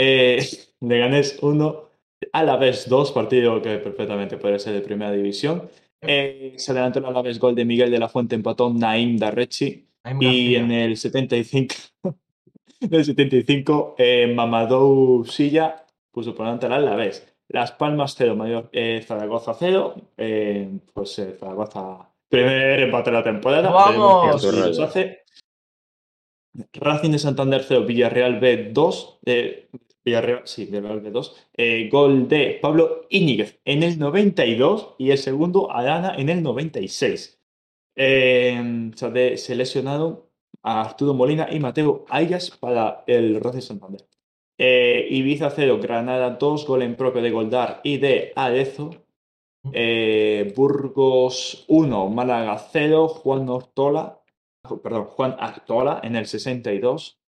Eh, 0.00 0.38
Leganés 0.80 1.40
1, 1.42 1.90
Alavés 2.32 2.88
2, 2.88 3.10
partido 3.10 3.60
que 3.60 3.78
perfectamente 3.78 4.36
puede 4.36 4.60
ser 4.60 4.74
de 4.74 4.80
primera 4.80 5.10
división. 5.10 5.68
Eh, 6.00 6.54
se 6.56 6.72
adelantó 6.72 7.00
el 7.00 7.06
Alavés, 7.06 7.38
gol 7.38 7.54
de 7.54 7.64
Miguel 7.64 7.90
de 7.90 7.98
la 7.98 8.08
Fuente, 8.08 8.34
empató 8.34 8.72
Naim 8.72 9.16
Darrechi. 9.16 9.86
Naim 10.04 10.22
Y 10.22 10.54
en 10.54 10.70
el 10.70 10.96
75, 10.96 11.74
en 12.80 12.94
el 12.94 13.04
75 13.04 13.94
eh, 13.98 14.32
Mamadou 14.34 15.24
Silla 15.24 15.84
puso 16.10 16.34
por 16.34 16.46
delante 16.46 16.66
al 16.66 16.72
Alavés. 16.72 17.26
Las 17.48 17.72
Palmas 17.72 18.14
0, 18.16 18.36
Mayor, 18.36 18.68
eh, 18.72 19.02
Zaragoza 19.06 19.54
0. 19.58 19.94
eh, 20.18 20.68
pues 20.92 21.18
eh, 21.18 21.36
Zaragoza, 21.40 22.10
primer 22.28 22.80
empate 22.80 23.10
de 23.10 23.16
la 23.16 23.24
temporada. 23.24 23.70
¡Vamos! 23.70 24.44
Veremos 24.44 24.78
hace. 24.80 25.22
Racing 26.74 27.12
de 27.12 27.18
Santander 27.18 27.64
0, 27.66 27.84
Villarreal 27.86 28.38
B 28.38 28.70
2. 28.72 29.20
Villarreal, 30.08 30.42
sí, 30.44 30.64
Villarreal 30.66 31.00
B 31.00 31.10
2. 31.10 31.36
eh, 31.56 31.88
gol 31.90 32.28
de 32.28 32.58
Pablo 32.62 33.06
Íñiguez 33.10 33.60
en 33.64 33.82
el 33.82 33.98
92 33.98 34.94
y 34.98 35.10
el 35.10 35.18
segundo 35.18 35.70
Arana 35.72 36.14
en 36.16 36.28
el 36.28 36.42
96. 36.42 37.38
Eh, 37.96 38.90
se, 38.94 39.10
de- 39.10 39.36
se 39.36 39.54
lesionaron 39.54 40.22
a 40.62 40.80
Arturo 40.82 41.14
Molina 41.14 41.48
y 41.50 41.58
Mateo 41.60 42.04
Ayas 42.08 42.50
para 42.50 43.04
el 43.06 43.40
Racing 43.40 43.60
Santander. 43.60 44.06
Eh, 44.58 45.06
Ibiza 45.10 45.50
0, 45.50 45.78
Granada 45.80 46.30
2, 46.30 46.66
gol 46.66 46.82
en 46.82 46.96
propio 46.96 47.22
de 47.22 47.30
Goldar 47.30 47.80
y 47.84 47.98
de 47.98 48.32
Arezo. 48.36 48.90
Eh, 49.72 50.52
Burgos 50.56 51.64
1, 51.68 52.08
Málaga 52.08 52.58
0, 52.58 53.08
Juan 53.08 53.48
Ortola, 53.48 54.20
perdón, 54.82 55.04
Juan 55.06 55.36
Artola 55.38 56.00
en 56.02 56.16
el 56.16 56.26
62. 56.26 57.18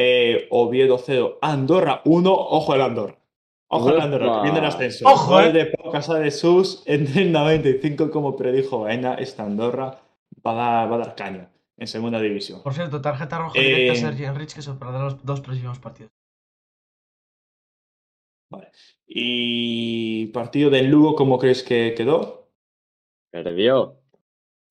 Eh, 0.00 0.46
Oviedo 0.50 0.96
0, 0.96 1.38
Andorra 1.42 2.02
1, 2.04 2.32
ojo 2.32 2.74
el 2.74 2.82
Andorra. 2.82 3.18
Ojo 3.66 3.88
al 3.88 4.00
Andorra, 4.00 4.36
que 4.36 4.42
viene 4.44 4.60
el 4.60 4.64
ascenso. 4.64 5.06
Ojo, 5.06 5.32
Gol 5.32 5.46
eh. 5.46 5.52
de 5.52 5.66
Pau 5.66 5.90
Casal 5.90 6.22
de 6.22 6.30
Sus 6.30 6.84
en 6.86 7.06
el 7.18 7.32
95, 7.32 8.10
como 8.10 8.36
predijo 8.36 8.80
Baena, 8.80 9.14
esta 9.14 9.42
Andorra 9.42 10.00
va 10.46 10.52
a 10.52 10.54
dar, 10.54 10.92
va 10.92 10.94
a 10.94 10.98
dar 10.98 11.14
caña 11.16 11.50
en 11.76 11.86
segunda 11.88 12.20
división. 12.20 12.62
Por 12.62 12.74
cierto, 12.74 13.00
tarjeta 13.00 13.38
roja 13.38 13.58
Eh, 13.58 13.64
directa 13.64 13.92
a 13.92 13.96
Sergi 13.96 14.24
Enrich 14.24 14.54
que 14.54 14.62
se 14.62 14.72
perderá 14.74 15.04
los 15.04 15.24
dos 15.24 15.40
próximos 15.40 15.80
partidos. 15.80 16.12
Y 19.06 20.26
partido 20.28 20.70
del 20.70 20.86
Lugo, 20.86 21.16
¿cómo 21.16 21.38
crees 21.38 21.62
que 21.62 21.94
quedó? 21.96 22.48
Perdió. 23.30 23.97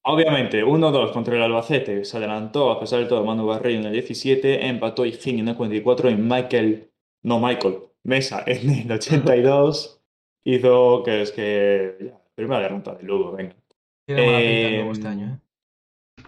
Obviamente, 0.10 0.64
1-2 0.64 1.12
contra 1.12 1.36
el 1.36 1.44
Albacete. 1.44 2.06
Se 2.06 2.16
adelantó, 2.16 2.72
a 2.72 2.80
pesar 2.80 3.00
de 3.00 3.08
todo, 3.08 3.26
Manu 3.26 3.46
Barreiro 3.46 3.82
en 3.82 3.88
el 3.88 3.92
17. 3.92 4.66
Empató 4.66 5.06
Higgin 5.06 5.40
en 5.40 5.50
el 5.50 5.56
44 5.58 6.10
y 6.10 6.16
Michael, 6.16 6.90
no 7.24 7.40
Michael, 7.42 7.80
Mesa 8.04 8.44
en 8.48 8.70
el 8.70 8.92
82. 8.92 10.02
Hizo 10.46 11.04
que 11.04 11.22
es 11.24 11.32
que. 11.34 11.98
Ya, 12.00 12.22
primera 12.36 12.62
derrota 12.62 12.96
del 12.96 13.06
Lugo, 13.06 13.34
venga. 13.34 13.56
Tiene 14.06 14.78
Eh, 14.78 14.80
Lugo 14.80 14.94
este 14.94 15.08
año, 15.10 15.26
¿eh? 15.26 16.24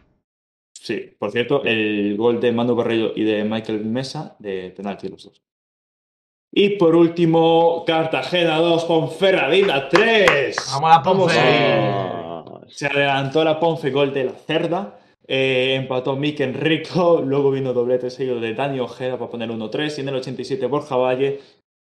Sí, 0.74 1.16
por 1.18 1.32
cierto, 1.32 1.64
el 1.64 2.18
gol 2.18 2.42
de 2.42 2.52
Manu 2.52 2.76
Barreiro 2.76 3.14
y 3.16 3.24
de 3.24 3.46
Michael 3.46 3.86
Mesa 3.86 4.36
de 4.40 4.72
penalti 4.76 5.08
los 5.08 5.24
dos. 5.24 5.42
Y 6.52 6.72
por 6.72 6.96
último, 6.96 7.86
Cartagena 7.86 8.58
2, 8.58 8.86
Ponferradina 8.86 9.88
3. 9.88 10.56
Vamos 10.74 10.92
a 10.92 10.98
la 10.98 11.04
Ponfe. 11.04 12.19
Se 12.70 12.88
adelantó 12.88 13.44
la 13.44 13.60
Ponfe, 13.60 13.92
gol 13.92 14.14
de 14.14 14.26
la 14.26 14.34
Cerda. 14.34 15.00
Eh, 15.28 15.76
empató 15.76 16.16
Mikel 16.16 16.54
Rico. 16.54 17.22
Luego 17.26 17.52
vino 17.52 17.74
doblete 17.74 18.10
seguido 18.10 18.40
de 18.40 18.54
Dani 18.54 18.80
Ojeda 18.80 19.18
para 19.18 19.30
poner 19.30 19.50
1-3. 19.50 19.98
Y 19.98 20.02
en 20.02 20.10
el 20.10 20.16
87 20.16 20.66
Borja 20.66 20.96
Valle. 20.96 21.40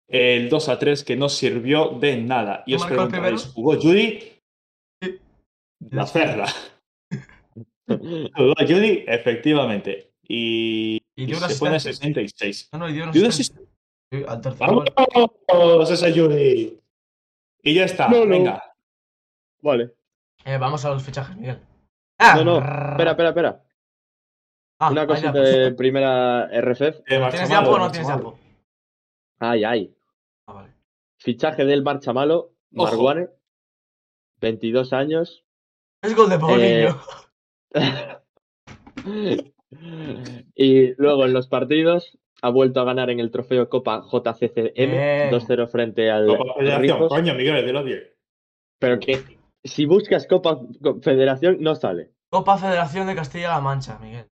El 0.08 0.50
2-3 0.50 1.04
que 1.04 1.16
no 1.16 1.30
sirvió 1.30 1.90
de 2.00 2.18
nada. 2.18 2.64
Y 2.66 2.76
¿Quién 2.76 2.82
os 2.82 2.88
preguntaréis? 2.88 3.46
¿jugó 3.54 3.76
Judy? 3.76 4.20
Sí. 5.02 5.20
La 5.90 6.06
Cerda. 6.06 6.46
Jugó 7.88 8.54
Judy, 8.60 9.04
efectivamente. 9.08 10.12
Y, 10.28 11.02
Y 11.16 11.24
y 11.24 11.26
dio 11.26 11.36
se 11.38 11.56
pone 11.56 11.74
a 11.74 11.78
asistente. 11.78 12.22
66. 12.22 12.70
No, 12.74 12.80
no, 12.80 12.90
y 12.90 12.94
dio 12.94 13.06
un 13.06 13.12
Dio 13.12 13.22
un 13.24 13.28
asistente. 13.28 13.70
Sí, 14.12 14.24
al 14.28 14.42
tercer. 14.42 14.68
¡Vamos! 14.68 15.92
Esa 15.92 16.12
Judy. 16.12 16.80
Y 17.64 17.74
ya 17.74 17.86
está. 17.86 18.08
No, 18.08 18.20
no. 18.20 18.28
Venga. 18.28 18.64
Vale. 19.62 19.92
Eh, 20.46 20.58
vamos 20.58 20.84
a 20.86 20.90
los 20.90 21.04
fichajes, 21.04 21.36
Miguel. 21.38 21.60
Ah, 22.20 22.36
No, 22.38 22.44
no. 22.44 22.58
Espera, 22.58 23.12
espera, 23.12 23.30
espera. 23.30 23.64
Ah, 24.80 24.92
Una 24.92 25.08
cosita 25.08 25.32
la 25.32 25.40
puse. 25.42 25.58
de 25.60 25.72
primera 25.74 26.50
RFF. 26.62 26.82
Eh, 26.82 27.04
¿Tienes 27.32 27.50
diapo 27.50 27.70
o 27.72 27.78
no 27.80 27.92
tienes 27.92 28.08
diapo? 28.08 28.40
Ay, 29.40 29.64
ay. 29.64 29.96
Ah, 30.48 30.54
vale. 30.54 30.74
Fichaje 31.20 31.66
del 31.66 31.84
Marchamalo, 31.84 32.54
Ojo. 32.76 32.86
Marguane. 32.92 33.30
22 34.42 34.92
años. 34.94 35.46
Es 36.02 36.16
gol 36.16 36.30
de 36.30 36.40
Paulinho. 36.40 37.02
y 40.56 40.94
luego 41.02 41.26
en 41.26 41.34
los 41.34 41.48
partidos 41.48 42.18
ha 42.42 42.50
vuelto 42.50 42.82
a 42.82 42.84
ganar 42.84 43.10
en 43.10 43.20
el 43.22 43.32
trofeo 43.32 43.70
Copa 43.70 44.04
JCCM 44.12 44.74
Bien. 44.76 45.32
2-0 45.32 45.68
frente 45.70 46.12
al 46.12 46.28
Copa 46.28 46.54
Federación. 46.58 47.08
Coño, 47.08 47.34
Miguel, 47.36 47.66
de 47.66 47.74
los 47.74 47.86
10. 47.86 48.14
Pero 48.80 49.00
que 49.00 49.24
si 49.64 49.86
buscas 49.86 50.28
Copa 50.28 50.60
Federación 51.02 51.58
no 51.62 51.76
sale. 51.76 52.12
Copa 52.30 52.58
Federación 52.58 53.08
de 53.08 53.16
Castilla-La 53.16 53.62
Mancha, 53.62 53.98
Miguel. 54.00 54.28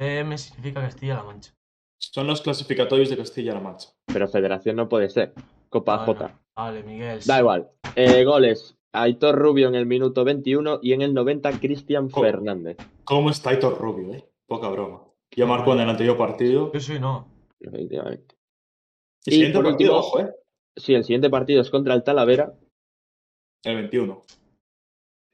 M 0.00 0.36
significa 0.38 0.80
Castilla-La 0.80 1.22
Mancha. 1.24 1.52
Son 1.98 2.26
los 2.26 2.42
clasificatorios 2.42 3.08
de 3.10 3.16
Castilla-La 3.16 3.60
Mancha. 3.60 3.90
Pero 4.06 4.28
Federación 4.28 4.76
no 4.76 4.88
puede 4.88 5.08
ser. 5.08 5.32
Copa 5.70 6.04
Bueno, 6.04 6.20
J. 6.20 6.40
Vale, 6.56 6.82
Miguel. 6.82 7.20
Da 7.24 7.34
sí. 7.34 7.40
igual. 7.40 7.70
Eh, 7.96 8.24
goles. 8.24 8.76
Aitor 8.92 9.36
Rubio 9.36 9.66
en 9.68 9.74
el 9.74 9.86
minuto 9.86 10.22
21 10.22 10.78
y 10.82 10.92
en 10.92 11.02
el 11.02 11.14
90 11.14 11.58
Cristian. 11.58 12.10
Fernández. 12.10 12.76
¿Cómo 13.04 13.30
está 13.30 13.50
Aitor 13.50 13.76
Rubio, 13.78 14.14
eh? 14.14 14.28
Poca 14.46 14.68
broma. 14.68 15.02
Ya 15.34 15.46
marcó 15.46 15.72
en 15.72 15.80
el 15.80 15.90
anterior 15.90 16.16
partido. 16.16 16.70
Sí, 16.74 16.80
sí, 16.80 16.98
no. 17.00 17.26
Efectivamente. 17.58 18.36
El 19.26 19.32
Y 19.32 19.36
siguiente 19.36 19.58
por 19.58 19.64
partido, 19.64 19.96
último- 19.96 20.08
ojo, 20.08 20.20
eh. 20.20 20.34
Sí, 20.76 20.94
el 20.94 21.02
siguiente 21.04 21.30
partido 21.30 21.60
es 21.62 21.70
contra 21.70 21.94
el 21.94 22.04
Talavera, 22.04 22.52
El 23.64 23.76
21. 23.76 24.22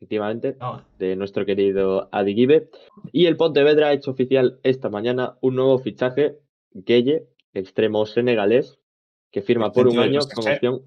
Efectivamente, 0.01 0.57
No, 0.59 0.83
de 0.99 1.15
nuestro 1.15 1.45
querido 1.45 2.09
Adi 2.11 2.35
Gibe. 2.35 2.71
Y 3.13 3.27
el 3.27 3.37
Pontevedra 3.37 3.89
ha 3.89 3.93
hecho 3.93 4.11
oficial 4.13 4.59
esta 4.63 4.89
mañana 4.89 5.37
un 5.43 5.57
nuevo 5.57 5.79
fichaje, 5.79 6.39
Gueye, 6.73 7.27
extremo 7.53 8.07
senegalés, 8.07 8.79
que 9.31 9.43
firma 9.43 9.73
por 9.73 9.89
un 9.89 9.99
año 9.99 10.21
con 10.35 10.49
opción. 10.49 10.83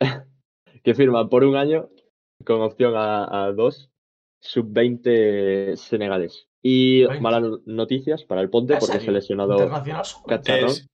que 0.82 0.94
firma 0.94 1.28
por 1.28 1.44
un 1.44 1.56
año 1.56 1.90
con 2.44 2.62
opción 2.62 2.94
a, 2.96 3.44
a 3.46 3.52
dos 3.52 3.90
sub-20 4.40 5.76
senegalés. 5.76 6.48
Y 6.62 7.04
20. 7.04 7.20
malas 7.20 7.42
no- 7.42 7.60
noticias 7.66 8.24
para 8.24 8.40
el 8.40 8.48
Ponte 8.48 8.74
¿En 8.74 8.78
porque 8.80 8.98
se 9.00 9.10
ha 9.10 9.12
lesionado 9.12 9.56
Cacharrón, 10.26 10.70
Es, 10.70 10.88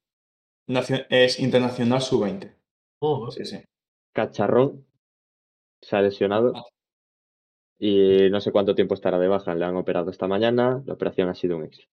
nacio- 0.69 1.07
es 1.09 1.39
Internacional 1.39 2.01
Sub-20. 2.03 2.57
Oh, 3.01 3.31
Sí, 3.31 3.45
sí. 3.45 3.59
Cacharrón 4.13 4.85
se 5.83 5.97
ha 5.97 6.03
lesionado 6.03 6.53
y 7.83 8.28
no 8.31 8.41
sé 8.43 8.53
cuánto 8.53 8.74
tiempo 8.74 8.95
estará 8.95 9.18
de 9.18 9.26
baja. 9.26 9.55
Le 9.55 9.64
han 9.64 9.76
operado 9.76 10.11
esta 10.11 10.28
mañana. 10.28 10.83
La 10.85 10.93
operación 10.93 11.31
ha 11.31 11.35
sido 11.35 11.57
un 11.57 11.64
éxito. 11.64 11.91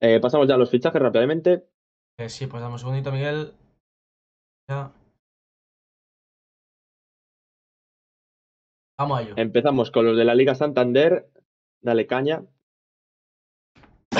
Eh, 0.00 0.20
pasamos 0.20 0.48
ya 0.48 0.54
a 0.54 0.58
los 0.58 0.70
fichajes 0.70 1.00
rápidamente. 1.00 1.66
eh, 2.18 2.30
sí, 2.30 2.46
pues 2.46 2.62
dame 2.62 2.74
un 2.74 2.78
segundito, 2.78 3.12
Miguel. 3.12 3.52
Ya. 4.68 4.90
Vamos 8.98 9.18
a 9.18 9.22
ello. 9.22 9.34
Empezamos 9.36 9.90
con 9.90 10.06
los 10.06 10.16
de 10.16 10.24
la 10.24 10.34
Liga 10.34 10.54
Santander. 10.54 11.28
Dale 11.82 12.06
caña. 12.06 12.42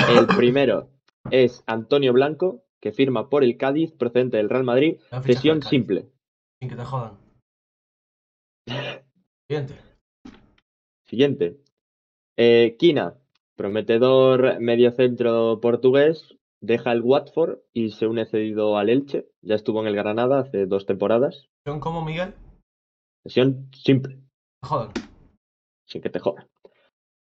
El 0.09 0.27
primero 0.37 0.89
es 1.31 1.63
Antonio 1.65 2.13
Blanco, 2.13 2.63
que 2.79 2.91
firma 2.91 3.29
por 3.29 3.43
el 3.43 3.57
Cádiz, 3.57 3.93
procedente 3.93 4.37
del 4.37 4.49
Real 4.49 4.63
Madrid. 4.63 4.99
Cesión 5.23 5.63
simple. 5.63 6.11
Sin 6.61 6.69
que 6.69 6.75
te 6.75 6.85
jodan. 6.85 7.26
Siguiente. 9.49 9.75
Siguiente. 11.05 11.57
Eh, 12.35 12.75
Quina, 12.77 13.15
prometedor 13.55 14.59
mediocentro 14.59 15.59
portugués, 15.61 16.35
deja 16.59 16.91
el 16.91 17.01
Watford 17.01 17.59
y 17.73 17.91
se 17.91 18.07
une 18.07 18.25
cedido 18.25 18.77
al 18.77 18.89
Elche. 18.89 19.29
Ya 19.41 19.55
estuvo 19.55 19.79
en 19.81 19.87
el 19.87 19.95
Granada 19.95 20.39
hace 20.39 20.65
dos 20.65 20.85
temporadas. 20.85 21.47
¿Son 21.65 21.79
como 21.79 22.03
Miguel? 22.03 22.33
Sesión 23.23 23.69
simple, 23.73 24.19
jodan. 24.63 24.91
sin 25.85 26.01
que 26.01 26.09
te 26.09 26.19
jodan. 26.19 26.47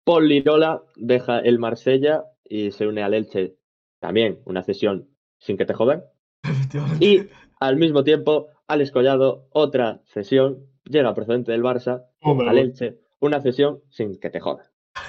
Paul 0.05 0.27
Lirola 0.27 0.81
deja 0.95 1.39
el 1.39 1.59
Marsella 1.59 2.23
y 2.43 2.71
se 2.71 2.87
une 2.87 3.03
al 3.03 3.13
Elche. 3.13 3.57
También 3.99 4.41
una 4.45 4.63
cesión 4.63 5.09
sin 5.39 5.57
que 5.57 5.65
te 5.65 5.73
jodan. 5.73 6.03
Y 6.99 7.27
al 7.59 7.77
mismo 7.77 8.03
tiempo, 8.03 8.47
Alex 8.67 8.91
Collado, 8.91 9.47
otra 9.51 10.01
cesión, 10.05 10.67
llega 10.85 11.13
procedente 11.13 11.51
del 11.51 11.63
Barça 11.63 12.05
al 12.21 12.57
Elche, 12.57 12.99
una 13.19 13.41
cesión 13.41 13.81
sin 13.89 14.19
que 14.19 14.29
te 14.29 14.39
jodan. 14.39 14.65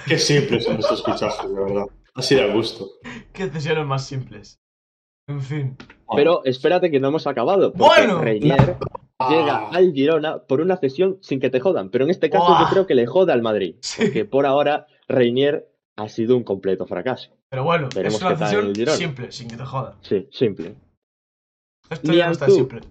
Qué 0.07 0.17
simples 0.17 0.63
son 0.65 0.77
estos 0.79 1.03
fichajes, 1.03 1.49
de 1.49 1.55
verdad. 1.63 1.85
Así 2.13 2.35
de 2.35 2.51
gusto. 2.53 2.89
Qué 3.33 3.49
cesiones 3.49 3.85
más 3.85 4.05
simples. 4.05 4.59
En 5.27 5.41
fin. 5.41 5.77
Pero 6.15 6.43
espérate 6.45 6.89
que 6.91 6.99
no 6.99 7.09
hemos 7.09 7.27
acabado. 7.27 7.73
Porque 7.73 8.01
Bueno. 8.01 8.21
Reinier 8.21 8.77
Ah. 9.17 9.29
llega 9.29 9.69
al 9.69 9.93
Girona 9.93 10.39
por 10.39 10.59
una 10.59 10.75
cesión 10.77 11.17
sin 11.21 11.39
que 11.39 11.49
te 11.49 11.59
jodan. 11.61 11.89
Pero 11.89 12.03
en 12.03 12.09
este 12.11 12.29
caso 12.29 12.47
yo 12.59 12.67
creo 12.69 12.85
que 12.85 12.95
le 12.95 13.05
joda 13.05 13.33
al 13.33 13.41
Madrid. 13.41 13.75
Sí. 13.81 14.11
Que 14.11 14.25
por 14.25 14.45
ahora 14.45 14.87
Reinier 15.07 15.69
ha 15.95 16.09
sido 16.09 16.35
un 16.35 16.43
completo 16.43 16.85
fracaso. 16.85 17.31
Pero 17.49 17.63
bueno, 17.63 17.87
Veremos 17.95 18.15
es 18.15 18.21
una 18.25 18.37
cesión 18.37 18.75
simple, 18.89 19.31
sin 19.31 19.47
que 19.47 19.55
te 19.55 19.63
jodan. 19.65 19.93
Sí, 20.01 20.27
simple. 20.31 20.75
Esto 21.89 22.11
ya 22.13 22.25
no 22.25 22.31
está 22.33 22.49
simple. 22.49 22.81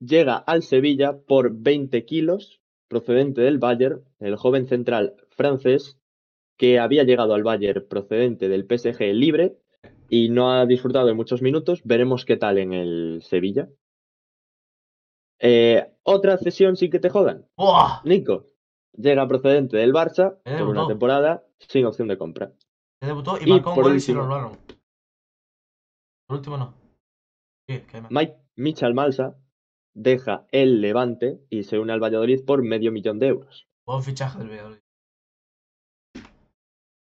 Llega 0.00 0.36
al 0.36 0.62
Sevilla 0.62 1.18
por 1.18 1.52
20 1.52 2.04
kilos, 2.04 2.60
procedente 2.88 3.40
del 3.40 3.58
Bayern, 3.58 4.04
el 4.20 4.36
joven 4.36 4.66
central 4.66 5.16
francés 5.30 5.98
que 6.56 6.78
había 6.78 7.04
llegado 7.04 7.34
al 7.34 7.42
Bayern 7.44 7.86
procedente 7.88 8.48
del 8.48 8.66
PSG 8.66 9.12
libre 9.14 9.58
y 10.08 10.28
no 10.28 10.52
ha 10.52 10.66
disfrutado 10.66 11.06
de 11.06 11.14
muchos 11.14 11.42
minutos. 11.42 11.82
Veremos 11.84 12.24
qué 12.24 12.36
tal 12.36 12.58
en 12.58 12.72
el 12.72 13.22
Sevilla. 13.22 13.68
Eh, 15.40 15.92
otra 16.02 16.36
cesión 16.38 16.76
sin 16.76 16.90
que 16.90 16.98
te 16.98 17.10
jodan. 17.10 17.46
¡Buah! 17.56 18.02
Nico 18.04 18.46
llega 18.96 19.28
procedente 19.28 19.76
del 19.76 19.92
Barça 19.92 20.38
por 20.42 20.68
una 20.68 20.86
temporada 20.88 21.44
sin 21.58 21.86
opción 21.86 22.08
de 22.08 22.18
compra. 22.18 22.52
Se 23.00 23.06
debutó 23.06 23.38
y, 23.38 23.44
Y 23.44 23.50
marcó 23.50 23.70
un 23.70 23.74
por 23.76 23.84
gol 23.84 23.96
y 23.96 24.00
se 24.00 24.12
lo 24.12 24.22
último. 24.22 24.34
anularon. 24.34 24.58
Por 26.26 26.36
último 26.38 26.56
no. 26.56 26.74
Sí. 27.68 27.80
Mike 28.10 28.36
Michal 28.56 28.94
Malsa 28.94 29.36
deja 29.98 30.46
el 30.52 30.80
Levante 30.80 31.40
y 31.50 31.64
se 31.64 31.78
une 31.78 31.92
al 31.92 32.00
Valladolid 32.02 32.44
por 32.44 32.62
medio 32.62 32.92
millón 32.92 33.18
de 33.18 33.26
euros. 33.28 33.66
Buen 33.86 34.02
fichaje 34.02 34.38
del 34.38 34.48
Valladolid. 34.50 34.78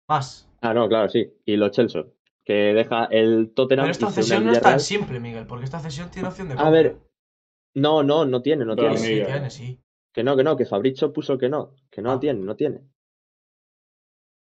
Más. 0.09 0.47
Ah, 0.61 0.73
no, 0.73 0.87
claro, 0.87 1.09
sí. 1.09 1.33
Y 1.45 1.57
Lo 1.57 1.69
Celso, 1.71 2.13
que 2.45 2.53
deja 2.73 3.05
el 3.05 3.51
Tottenham 3.53 3.85
Pero 3.85 3.91
esta 3.91 4.09
cesión 4.09 4.45
no 4.45 4.53
es 4.53 4.61
tan 4.61 4.79
simple, 4.79 5.19
Miguel, 5.19 5.45
porque 5.45 5.65
esta 5.65 5.79
cesión 5.79 6.09
tiene 6.09 6.29
opción 6.29 6.47
de 6.47 6.53
A 6.53 6.57
compra. 6.57 6.71
ver, 6.71 6.97
no, 7.75 8.03
no, 8.03 8.25
no 8.25 8.41
tiene, 8.41 8.63
no 8.65 8.75
Pero 8.75 8.91
tiene. 8.93 9.05
Sí, 9.05 9.25
tiene, 9.25 9.49
sí. 9.49 9.79
Que 10.13 10.23
no, 10.23 10.35
que 10.37 10.43
no, 10.43 10.55
que 10.55 10.65
Fabricio 10.65 11.11
puso 11.13 11.37
que 11.37 11.49
no, 11.49 11.75
que 11.91 12.01
no 12.01 12.13
Ah. 12.13 12.19
tiene, 12.19 12.39
no 12.39 12.55
tiene. 12.55 12.81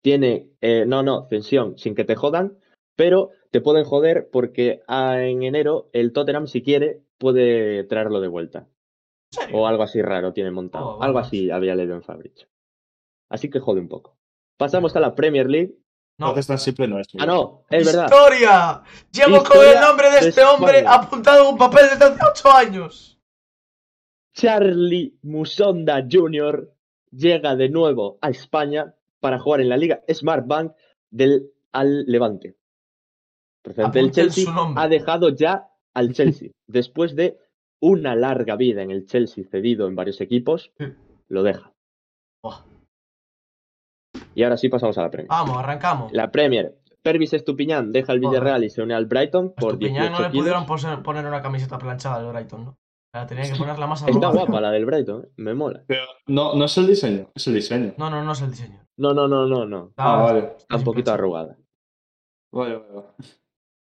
Tiene, 0.03 0.51
eh, 0.61 0.85
no, 0.87 1.03
no, 1.03 1.27
cesión, 1.29 1.79
sin 1.79 1.95
que 1.95 2.05
te 2.05 2.17
jodan, 2.17 2.59
pero 2.97 3.31
te 3.51 3.61
pueden 3.63 3.85
joder 3.85 4.29
porque 4.31 4.83
ah, 4.89 5.23
en 5.23 5.43
enero 5.45 5.89
el 5.93 6.13
Tottenham, 6.13 6.47
si 6.47 6.63
quiere, 6.63 7.01
puede 7.25 7.85
traerlo 7.85 8.21
de 8.21 8.29
vuelta. 8.29 8.69
¿En 9.33 9.41
serio? 9.41 9.57
O 9.57 9.67
algo 9.67 9.83
así 9.83 10.03
raro 10.03 10.35
tiene 10.35 10.51
montado. 10.51 10.99
Oh, 10.99 11.03
algo 11.03 11.19
así 11.19 11.51
había 11.51 11.75
leído 11.75 11.95
en 11.95 12.03
Fabricio. 12.03 12.49
Así 13.31 13.49
que 13.49 13.61
jode 13.61 13.81
un 13.81 13.89
poco. 13.89 14.19
Pasamos 14.59 14.95
a 14.95 15.01
la 15.01 15.15
Premier 15.15 15.49
League. 15.49 15.75
No. 16.19 16.27
Entonces 16.27 16.49
tan 16.49 16.59
simple 16.59 16.87
no 16.87 17.01
es. 17.01 17.07
Ah, 17.19 17.25
no, 17.25 17.65
es 17.71 17.87
verdad. 17.87 18.05
¡Historia! 18.05 18.83
Llevo 19.11 19.43
con 19.43 19.57
el 19.57 19.81
nombre 19.81 20.11
de 20.11 20.21
de 20.21 20.29
este 20.29 20.45
hombre 20.45 20.81
España. 20.81 20.95
apuntado 20.97 21.45
en 21.45 21.53
un 21.55 21.57
papel 21.57 21.87
desde 21.91 22.05
hace 22.05 22.21
8 22.31 22.53
años. 22.53 23.19
Charlie 24.35 25.17
Musonda 25.23 26.07
Jr. 26.07 26.75
llega 27.11 27.57
de 27.57 27.71
nuevo 27.71 28.19
a 28.21 28.29
España 28.29 28.95
para 29.19 29.39
jugar 29.39 29.63
en 29.63 29.71
la 29.71 29.79
Liga 29.79 30.03
Smart 30.13 30.47
Bank 30.47 30.75
del 31.09 31.51
al 31.73 32.05
Levante. 32.05 32.59
Procedente 33.63 33.99
del 33.99 34.11
Chelsea 34.11 34.45
ha 34.77 34.89
dejado 34.89 35.31
ya 35.31 35.71
al 35.95 36.13
Chelsea 36.15 36.51
después 36.67 37.17
de 37.17 37.39
una 37.81 38.15
larga 38.17 38.57
vida 38.57 38.83
en 38.83 38.91
el 38.91 39.07
Chelsea 39.07 39.45
cedido 39.45 39.87
en 39.87 39.97
varios 39.97 40.21
equipos. 40.21 40.73
Lo 41.29 41.43
deja. 41.43 41.73
Buah. 42.43 42.65
Y 44.35 44.43
ahora 44.43 44.57
sí 44.57 44.69
pasamos 44.69 44.97
a 44.99 45.03
la 45.03 45.11
Premier. 45.11 45.29
Vamos, 45.29 45.57
arrancamos. 45.59 46.13
La 46.13 46.31
Premier. 46.31 46.77
Pervis 47.03 47.35
Estupiñán 47.35 47.93
deja 47.93 48.13
el. 48.13 48.21
Villarreal 48.21 48.65
y 48.65 48.71
se 48.71 48.81
une 48.83 48.95
al 48.95 49.05
Brighton 49.07 49.53
por 49.55 49.73
Estupiñán 49.75 50.09
18 50.09 50.13
no 50.13 50.21
le 50.23 50.31
kilos. 50.31 50.43
pudieron 50.43 50.67
poner, 50.67 51.03
poner 51.03 51.27
una 51.27 51.43
camiseta 51.43 51.79
planchada 51.79 52.23
del 52.23 52.33
Brighton, 52.33 52.65
¿no? 52.65 52.79
La 53.13 53.27
tenía 53.27 53.45
que 53.45 53.57
poner 53.57 53.79
la 53.79 53.87
más 53.87 54.03
Está 54.03 54.29
guapa 54.29 54.61
la 54.61 54.71
del 54.73 54.87
Brighton, 54.87 55.25
¿eh? 55.25 55.29
me 55.37 55.55
mola. 55.55 55.85
Pero 55.87 56.03
no, 56.27 56.55
no 56.55 56.65
es 56.65 56.77
el 56.79 56.87
diseño, 56.89 57.31
es 57.35 57.47
el 57.47 57.55
diseño. 57.55 57.95
No, 57.97 58.11
no, 58.11 58.25
no 58.25 58.33
es 58.33 58.41
el 58.43 58.51
diseño. 58.51 58.85
No, 58.97 59.13
no, 59.15 59.29
no, 59.29 59.47
no, 59.47 59.67
no. 59.67 59.93
Ah, 59.97 60.23
vale. 60.23 60.55
Está 60.59 60.77
un 60.77 60.85
poquito 60.85 61.13
arrugada. 61.13 61.57
Vale, 62.53 62.77
vale, 62.77 62.93
vale. 62.93 63.09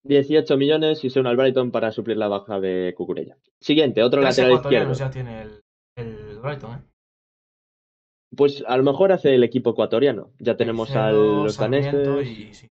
18 0.05 0.57
millones 0.57 1.03
y 1.03 1.09
se 1.09 1.19
une 1.19 1.29
al 1.29 1.35
Brighton 1.37 1.71
para 1.71 1.91
suplir 1.91 2.17
la 2.17 2.27
baja 2.27 2.59
de 2.59 2.93
Cucurella. 2.95 3.37
Siguiente, 3.59 4.03
otro 4.03 4.21
lateral 4.21 4.53
izquierdo. 4.53 4.93
ya 4.93 5.09
tiene 5.09 5.41
el, 5.41 5.61
el 5.97 6.39
Brighton, 6.39 6.73
¿eh? 6.75 6.81
Pues 8.35 8.63
a 8.67 8.75
lo 8.77 8.83
mejor 8.83 9.11
hace 9.11 9.33
el 9.35 9.43
equipo 9.43 9.71
ecuatoriano. 9.71 10.31
Ya 10.39 10.57
tenemos 10.57 10.89
Caicedo, 10.89 11.41
a 11.41 11.43
los 11.43 11.55
Sarmiento 11.55 11.97
daneses. 11.97 12.37
y 12.37 12.53
sí. 12.53 12.67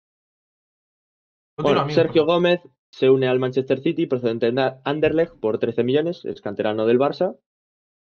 Bueno, 1.61 1.89
Sergio. 1.91 2.25
Gómez 2.25 2.61
se 2.91 3.11
une 3.11 3.29
al 3.29 3.39
Manchester 3.39 3.81
City 3.81 4.07
procedente 4.07 4.51
de 4.51 4.75
Anderlecht 4.85 5.35
por 5.39 5.59
13 5.59 5.85
millones, 5.85 6.25
es 6.25 6.41
canterano 6.41 6.87
del 6.87 6.99
Barça. 6.99 7.37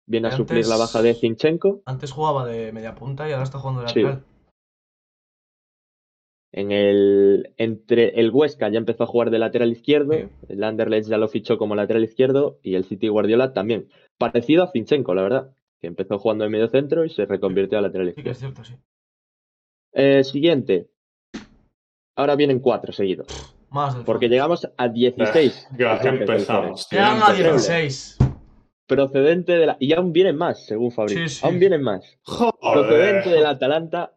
Viene 0.09 0.29
a 0.29 0.33
suplir 0.33 0.67
la 0.67 0.77
baja 0.77 1.01
de 1.03 1.15
Zinchenko. 1.15 1.83
Antes 1.85 2.11
jugaba 2.11 2.45
de 2.47 2.73
media 2.73 2.95
punta 2.95 3.29
y 3.29 3.33
ahora 3.33 3.45
está 3.45 3.59
jugando 3.59 3.83
de 3.83 3.89
Sí. 3.89 4.03
En 6.55 6.71
el, 6.71 7.55
entre 7.57 8.21
el 8.21 8.31
Huesca 8.31 8.69
ya 8.69 8.79
empezó 8.79 9.05
a 9.05 9.07
jugar 9.07 9.31
de 9.31 9.39
lateral 9.39 9.73
izquierdo. 9.73 10.13
Sí. 10.13 10.29
El 10.49 10.63
Anderlecht 10.65 11.09
ya 11.09 11.17
lo 11.17 11.29
fichó 11.29 11.57
como 11.57 11.75
lateral 11.75 12.05
izquierdo. 12.05 12.59
Y 12.63 12.75
el 12.75 12.85
City 12.85 13.09
Guardiola 13.09 13.55
también. 13.55 13.89
Parecido 14.19 14.63
a 14.63 14.71
Zinchenko, 14.71 15.15
la 15.15 15.23
verdad. 15.23 15.51
Que 15.81 15.87
empezó 15.87 16.19
jugando 16.19 16.45
en 16.45 16.53
medio 16.53 16.69
centro 16.69 17.05
y 17.05 17.11
se 17.11 17.25
reconvirtió 17.25 17.79
a 17.79 17.83
lateral 17.83 18.09
Sí 18.09 18.23
que 18.23 18.31
izquierdo. 18.31 18.33
es 18.33 18.39
cierto, 18.39 18.65
sí. 18.65 18.75
Eh, 19.95 20.25
siguiente. 20.25 20.89
Ahora 22.17 22.37
vienen 22.37 22.61
cuatro 22.61 22.93
seguidos. 22.93 23.57
Más 23.71 23.97
Porque 24.05 24.29
llegamos 24.29 24.69
a 24.77 24.89
16. 24.89 25.69
Ya 25.79 25.97
fichajes 25.97 26.13
del 26.13 26.21
empezamos. 26.21 26.89
Llegan 26.91 27.23
a 27.23 27.31
empezamos. 27.31 27.67
16. 27.67 28.19
Procedente 28.87 29.53
de 29.53 29.67
la. 29.67 29.77
Y 29.81 29.95
aún 29.95 30.13
vienen 30.13 30.37
más, 30.37 30.67
según 30.67 30.93
Fabri. 30.93 31.15
Sí, 31.15 31.29
sí. 31.29 31.47
Aún 31.47 31.59
vienen 31.59 31.83
más. 31.83 32.19
Procedente 32.27 33.23
Joder. 33.23 33.39
del 33.39 33.47
Atalanta. 33.47 34.13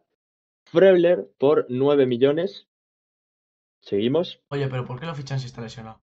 Freuler 0.66 1.30
por 1.38 1.66
9 1.68 2.06
millones. 2.06 2.68
Seguimos. 3.82 4.42
Oye, 4.50 4.68
pero 4.68 4.84
¿por 4.84 4.98
qué 4.98 5.06
lo 5.06 5.14
fichan 5.14 5.38
si 5.38 5.46
está 5.46 5.60
lesionado? 5.60 6.02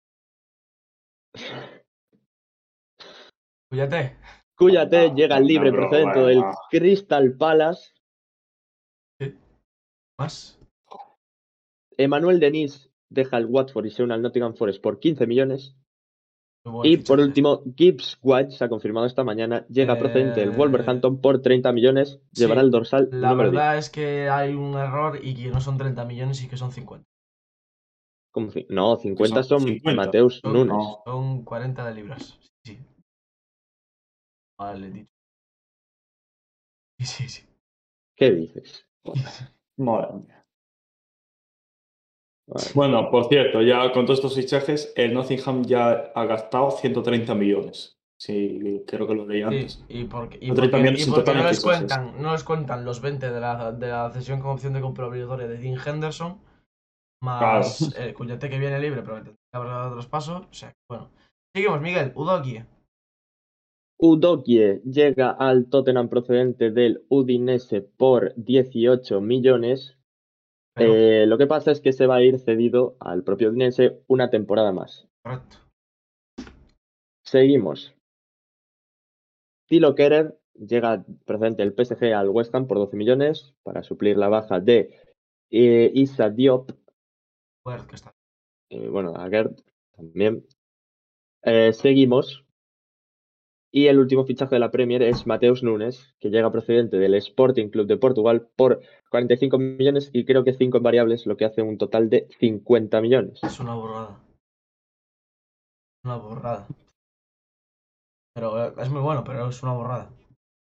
Cuídate. 3.71 4.17
Cuyate 4.57 5.11
No, 5.11 5.15
llega 5.15 5.39
no, 5.39 5.47
libre 5.47 5.71
no, 5.71 5.77
procedente 5.77 6.19
del 6.21 6.41
no. 6.41 6.53
Crystal 6.71 7.37
Palace. 7.37 7.93
Más. 10.19 10.59
Emanuel 11.97 12.41
Denis 12.41 12.91
deja 13.09 13.37
el 13.39 13.47
Watford 13.47 13.87
y 13.87 13.91
se 13.91 14.03
une 14.03 14.15
al 14.15 14.23
Nottingham 14.23 14.55
Forest 14.55 14.83
por 14.83 14.99
15 14.99 15.29
millones. 15.29 15.77
Y 16.85 16.97
por 16.99 17.19
último, 17.21 17.63
Gibbs 17.77 18.19
White 18.23 18.51
se 18.53 18.65
ha 18.65 18.69
confirmado 18.69 19.07
esta 19.07 19.25
mañana. 19.25 19.67
Llega 19.69 19.95
Eh, 19.95 19.99
procedente 19.99 20.41
del 20.41 20.51
Wolverhampton 20.51 21.21
por 21.21 21.41
30 21.43 21.73
millones. 21.73 22.21
sí, 22.33 22.41
Llevará 22.43 22.61
el 22.61 22.71
dorsal 22.71 23.09
La 23.13 23.31
número 23.31 23.51
10. 23.51 23.53
verdad 23.61 23.79
es 23.79 23.91
que 23.91 24.29
hay 24.29 24.55
un 24.55 24.75
error 24.75 25.19
y 25.23 25.35
que 25.35 25.51
no 25.51 25.61
son 25.61 25.77
30 25.79 26.05
millones 26.05 26.43
y 26.43 26.49
que 26.49 26.57
son 26.57 26.71
50. 26.73 27.07
¿Cómo 28.33 28.49
ci- 28.51 28.67
No, 28.69 28.97
50 28.97 29.43
son 29.43 29.61
son 29.61 29.69
50. 29.69 30.05
Mateus 30.07 30.41
Son, 30.43 30.53
Nunes. 30.53 30.69
no. 30.69 31.03
son 31.05 31.45
40 31.45 31.85
de 31.87 31.95
libras. 31.95 32.39
Sí, 32.65 32.77
sí. 32.77 32.79
Vale, 34.59 34.91
dicho. 34.91 35.11
Sí, 36.99 37.07
sí, 37.07 37.29
sí. 37.29 37.43
¿Qué 38.17 38.31
dices? 38.33 38.87
Mía. 39.77 40.45
Bueno, 42.75 43.11
por 43.11 43.29
cierto, 43.29 43.61
ya 43.63 43.93
con 43.93 44.07
todos 44.07 44.19
estos 44.21 44.35
fichajes, 44.35 44.93
el 44.97 45.13
Nottingham 45.13 45.65
ya 45.65 46.13
ha 46.15 46.25
gastado 46.25 46.71
130 46.71 47.35
millones. 47.35 47.95
Sí, 48.21 48.83
creo 48.87 49.07
que 49.07 49.15
lo 49.15 49.27
leí 49.27 49.39
Sí, 49.41 49.45
antes. 49.45 49.85
y 49.89 50.05
porque, 50.05 50.39
y 50.41 50.49
No, 50.49 50.55
porque- 50.55 50.69
30 50.69 50.79
millones 50.79 51.01
y 51.01 51.03
en 51.05 51.11
porque 51.11 51.21
total 51.25 51.35
no, 51.37 51.41
en 51.43 51.49
les 51.49 51.63
cuentan, 51.63 52.23
no 52.23 52.33
les 52.33 52.45
cuentan 52.45 52.85
los 52.85 53.01
20 53.01 53.31
de 53.31 53.41
la, 53.41 53.73
de 53.73 53.89
la 53.89 54.11
cesión 54.11 54.41
con 54.41 54.51
opción 54.53 54.73
de 54.73 54.81
compra 54.81 55.07
obligatoria 55.07 55.47
de 55.47 55.59
Dean 55.59 55.77
Henderson, 55.85 56.41
más 57.23 57.95
eh, 57.99 58.15
Cuyate 58.15 58.49
que 58.49 58.59
viene 58.59 58.81
libre, 58.81 59.03
pero 59.03 59.23
que 59.23 59.31
otros 59.57 60.07
pasos. 60.07 60.47
O 60.51 60.55
sea, 60.55 60.73
bueno. 60.91 61.11
Seguimos, 61.55 61.81
Miguel. 61.81 62.13
Udoki. 62.15 62.61
Udokie 64.01 64.81
llega 64.85 65.31
al 65.31 65.67
Tottenham 65.69 66.09
procedente 66.09 66.71
del 66.71 67.05
Udinese 67.09 67.83
por 67.83 68.33
18 68.37 69.21
millones. 69.21 69.98
Pero, 70.79 70.95
Eh, 70.95 71.27
lo 71.27 71.37
que 71.39 71.47
pasa 71.47 71.71
es 71.73 71.81
que 71.81 71.93
se 71.93 72.07
va 72.07 72.17
a 72.17 72.23
ir 72.23 72.39
cedido 72.39 72.97
al 73.01 73.25
propio 73.25 73.51
Udinese 73.51 74.01
una 74.07 74.31
temporada 74.31 74.73
más. 74.73 75.07
correcto. 75.23 75.59
Seguimos. 77.25 77.95
Tilo 79.67 79.95
Kerer 79.95 80.39
llega 80.55 81.05
procedente 81.27 81.63
del 81.63 81.75
PSG 81.75 82.15
al 82.15 82.31
West 82.31 82.55
Ham 82.55 82.67
por 82.67 82.79
12 82.79 82.97
millones 82.97 83.55
para 83.63 83.83
suplir 83.83 84.17
la 84.17 84.29
baja 84.29 84.61
de 84.61 84.91
eh, 85.51 85.91
Issa 85.95 86.31
Diop. 86.31 86.71
Word, 87.67 87.87
que 87.87 87.97
está. 87.97 88.15
eh, 88.71 88.89
bueno, 88.89 89.15
a 89.15 89.29
Gerd 89.29 89.61
también. 89.95 90.47
Eh, 91.43 91.73
seguimos. 91.75 92.45
Y 93.71 93.89
el 93.89 93.99
último 93.99 94.25
fichaje 94.25 94.55
de 94.55 94.61
la 94.61 94.71
Premier 94.71 95.03
es 95.03 95.27
Mateus 95.27 95.63
Nunes, 95.63 96.15
que 96.21 96.31
llega 96.31 96.51
procedente 96.51 96.99
del 96.99 97.15
Sporting 97.15 97.69
Club 97.69 97.87
de 97.87 97.99
Portugal 97.99 98.49
por 98.57 98.81
45 99.11 99.59
millones 99.59 100.11
y 100.13 100.25
creo 100.25 100.43
que 100.43 100.55
5 100.55 100.79
en 100.79 100.83
variables, 100.83 101.27
lo 101.27 101.37
que 101.37 101.45
hace 101.45 101.61
un 101.61 101.77
total 101.77 102.09
de 102.09 102.29
50 102.39 103.01
millones. 103.03 103.41
Es 103.43 103.61
una 103.61 103.75
borrada. 103.75 104.25
Una 106.03 106.17
borrada. 106.17 106.67
Pero 108.35 108.65
eh, 108.65 108.73
es 108.79 108.91
muy 108.91 109.03
bueno, 109.03 109.23
pero 109.23 109.49
es 109.49 109.63
una 109.63 109.75
borrada. 109.75 110.11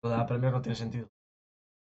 Lo 0.02 0.10
de 0.10 0.18
la 0.18 0.26
Premier 0.26 0.52
no 0.52 0.62
tiene 0.62 0.76
sentido. 0.76 1.08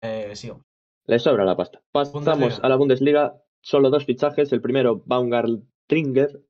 Eh, 0.02 0.36
sigo. 0.36 0.60
Le 1.06 1.18
sobra 1.18 1.44
la 1.44 1.56
pasta. 1.56 1.80
Pasamos 1.90 2.24
Bundesliga. 2.24 2.56
a 2.62 2.68
la 2.68 2.76
Bundesliga. 2.76 3.42
Solo 3.62 3.88
dos 3.88 4.04
fichajes. 4.04 4.52
El 4.52 4.60
primero, 4.60 5.02
Baumgartlinger, 5.06 6.42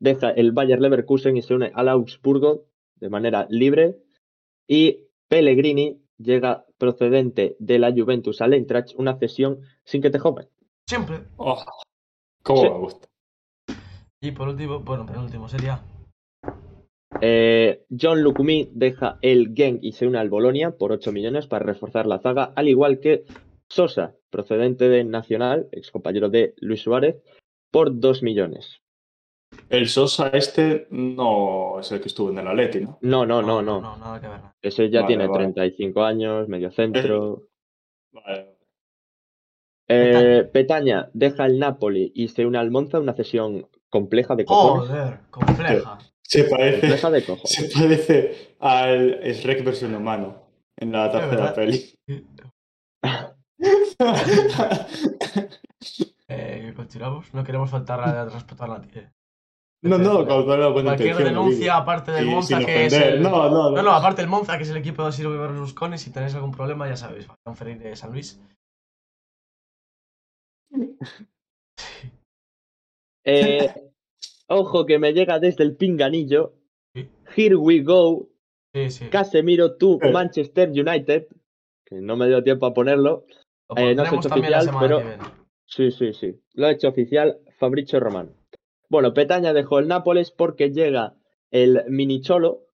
deja 0.00 0.30
el 0.30 0.52
Bayer 0.52 0.80
Leverkusen 0.80 1.36
y 1.36 1.42
se 1.42 1.54
une 1.54 1.72
al 1.74 1.88
Augsburgo 1.88 2.68
de 3.00 3.08
manera 3.10 3.46
libre. 3.50 3.96
Y 4.66 5.00
Pellegrini 5.28 6.00
llega 6.18 6.64
procedente 6.78 7.56
de 7.58 7.78
la 7.78 7.92
Juventus 7.92 8.40
al 8.40 8.54
Eintracht, 8.54 8.94
una 8.96 9.16
cesión 9.18 9.60
sin 9.84 10.02
que 10.02 10.10
te 10.10 10.18
joven. 10.18 10.48
Siempre. 10.88 11.20
Oh, 11.36 11.62
cómo 12.42 12.62
Sí. 12.62 12.68
me 12.70 12.78
gusta. 12.78 13.08
Y 14.20 14.32
por 14.32 14.48
último, 14.48 14.80
bueno, 14.80 15.06
penúltimo 15.06 15.48
sería. 15.48 15.82
Eh, 17.20 17.84
John 17.98 18.22
Lukumi 18.22 18.68
deja 18.72 19.18
el 19.22 19.54
Genk 19.54 19.82
y 19.82 19.92
se 19.92 20.06
une 20.06 20.18
al 20.18 20.28
Bolonia 20.28 20.72
por 20.72 20.92
8 20.92 21.10
millones 21.12 21.46
para 21.46 21.64
reforzar 21.64 22.06
la 22.06 22.18
zaga, 22.18 22.52
al 22.54 22.68
igual 22.68 23.00
que 23.00 23.24
Sosa, 23.68 24.14
procedente 24.30 24.88
de 24.88 25.04
Nacional, 25.04 25.68
ex 25.72 25.90
compañero 25.90 26.28
de 26.30 26.54
Luis 26.58 26.82
Suárez, 26.82 27.16
por 27.70 27.98
2 27.98 28.22
millones. 28.22 28.80
El 29.70 29.88
Sosa 29.88 30.28
este 30.28 30.86
no 30.90 31.80
es 31.80 31.90
el 31.92 32.00
que 32.00 32.08
estuvo 32.08 32.30
en 32.30 32.38
el 32.38 32.46
Atleti, 32.48 32.80
¿no? 32.80 32.98
No, 33.02 33.26
no, 33.26 33.42
no, 33.42 33.62
no. 33.62 33.80
No, 33.80 33.96
nada 33.96 34.20
que 34.20 34.28
ver. 34.28 34.38
nada. 34.38 34.56
Ese 34.62 34.88
ya 34.90 35.00
Vale, 35.02 35.08
tiene 35.08 35.26
vale. 35.26 35.44
35 35.52 36.04
años, 36.04 36.48
medio 36.48 36.70
centro. 36.70 37.48
Vale. 38.12 38.56
Eh, 39.88 40.48
Petaña 40.52 41.08
deja 41.12 41.46
el 41.46 41.58
Napoli 41.58 42.12
y 42.14 42.28
se 42.28 42.46
une 42.46 42.58
al 42.58 42.70
Monza, 42.70 43.00
una 43.00 43.14
cesión 43.14 43.66
compleja 43.88 44.34
de 44.36 44.44
cojones. 44.44 44.88
Joder, 44.90 45.20
compleja. 45.30 45.98
Se 46.22 46.44
parece, 46.44 46.80
Compleja 46.80 47.10
de 47.10 47.24
cojones. 47.24 47.50
se 47.50 47.78
parece 47.78 48.54
al 48.58 49.20
Shrek 49.22 49.64
versión 49.64 49.94
humano 49.94 50.42
en 50.76 50.92
la 50.92 51.10
tercera 51.10 51.54
peli. 51.54 51.94
Eh, 56.30 56.74
continuamos. 56.76 57.32
No 57.32 57.42
queremos 57.42 57.70
faltar 57.70 58.00
a 58.00 58.26
respetar 58.26 58.68
la 58.68 58.82
tía. 58.82 59.10
No, 59.82 59.98
no, 59.98 60.22
la 60.24 60.68
buena 60.68 60.90
Cualquier 60.90 61.10
intención, 61.10 61.18
lo 61.18 61.24
denuncia, 61.24 61.58
digo. 61.64 61.72
aparte 61.74 62.12
del 62.12 62.26
Monza, 62.26 62.58
que 62.64 62.86
es 62.86 62.92
el... 62.92 63.22
No, 63.22 63.30
no, 63.30 63.50
no. 63.50 63.70
No, 63.70 63.82
no, 63.82 63.92
aparte 63.92 64.22
el 64.22 64.28
Monza, 64.28 64.56
que 64.56 64.64
es 64.64 64.70
el 64.70 64.76
equipo 64.78 65.04
de 65.04 65.12
Silvio 65.12 65.40
Berlusconi, 65.40 65.98
si 65.98 66.10
tenéis 66.10 66.34
algún 66.34 66.50
problema, 66.52 66.88
ya 66.88 66.96
sabéis, 66.96 67.26
Juan 67.26 67.56
Ferreira 67.56 67.88
de 67.90 67.96
San 67.96 68.12
Luis. 68.12 68.40
Eh, 73.30 73.68
ojo 74.46 74.86
que 74.86 74.98
me 74.98 75.12
llega 75.12 75.38
desde 75.38 75.62
el 75.62 75.76
pinganillo. 75.76 76.54
Sí. 76.94 77.10
Here 77.36 77.56
we 77.56 77.82
go. 77.82 78.28
Sí, 78.72 78.90
sí. 78.90 79.08
Casemiro 79.10 79.76
to 79.76 79.98
Eh. 80.00 80.10
Manchester 80.12 80.70
United. 80.70 81.26
Que 81.84 81.96
no 81.96 82.16
me 82.16 82.26
dio 82.26 82.42
tiempo 82.42 82.64
a 82.64 82.72
ponerlo. 82.72 83.26
Lo 83.68 83.76
eh, 83.76 83.94
no 83.94 84.06
se 84.06 84.14
hecho 84.16 84.28
también 84.30 84.52
la 84.52 84.58
oficial, 84.58 84.74
semana 84.80 85.04
pero-. 85.18 85.38
Sí, 85.66 85.90
sí, 85.90 86.14
sí. 86.14 86.40
Lo 86.54 86.68
ha 86.68 86.70
hecho 86.70 86.88
oficial 86.88 87.38
Fabricio 87.58 88.00
Romano. 88.00 88.30
Bueno, 88.90 89.12
Petaña 89.14 89.52
dejó 89.52 89.78
el 89.78 89.88
Nápoles 89.88 90.30
porque 90.30 90.70
llega 90.70 91.14
el 91.50 91.82
Minicholo. 91.88 92.64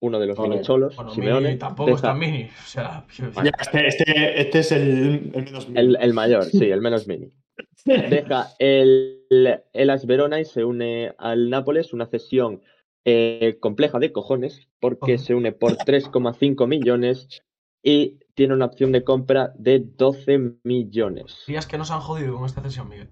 Uno 0.00 0.18
de 0.18 0.26
los 0.26 0.38
Ole. 0.38 0.48
Minicholos, 0.50 0.96
Bueno, 0.96 1.10
Simeone. 1.14 1.46
mini, 1.48 1.58
tampoco 1.58 1.90
es 1.90 1.96
deja- 1.96 2.08
tan 2.08 2.18
mini. 2.18 2.44
O 2.44 2.66
sea, 2.66 3.06
Ya, 3.44 3.52
este, 3.60 3.86
este, 3.86 4.40
este 4.40 4.58
es 4.58 4.72
el, 4.72 5.30
el 5.34 5.44
menos 5.44 5.68
El, 5.74 5.96
el 6.00 6.12
mayor, 6.12 6.44
sí, 6.44 6.70
el 6.70 6.80
menos 6.80 7.06
mini. 7.06 7.32
Deja 7.84 8.48
el, 8.58 9.24
el 9.72 9.90
AS 9.90 10.06
Verona 10.06 10.40
y 10.40 10.44
se 10.44 10.64
une 10.64 11.14
al 11.18 11.50
Nápoles, 11.50 11.92
una 11.92 12.06
cesión 12.06 12.62
eh, 13.04 13.58
compleja 13.60 13.98
de 14.00 14.10
cojones, 14.12 14.68
porque 14.80 15.18
se 15.18 15.34
une 15.36 15.52
por 15.52 15.76
3,5 15.76 16.66
millones 16.66 17.42
y 17.84 18.18
tiene 18.34 18.54
una 18.54 18.66
opción 18.66 18.90
de 18.92 19.04
compra 19.04 19.52
de 19.56 19.80
12 19.80 20.56
millones. 20.64 21.44
días 21.46 21.66
que 21.66 21.78
nos 21.78 21.90
han 21.92 22.00
jodido 22.00 22.36
con 22.36 22.46
esta 22.46 22.60
cesión, 22.62 22.88
Miguel. 22.88 23.10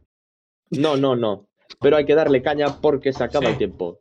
No, 0.70 0.96
no, 0.96 1.14
no. 1.14 1.46
Pero 1.80 1.96
hay 1.96 2.04
que 2.04 2.14
darle 2.14 2.42
caña 2.42 2.80
porque 2.80 3.12
se 3.12 3.22
acaba 3.22 3.46
Sí. 3.46 3.52
el 3.52 3.58
tiempo. 3.58 4.00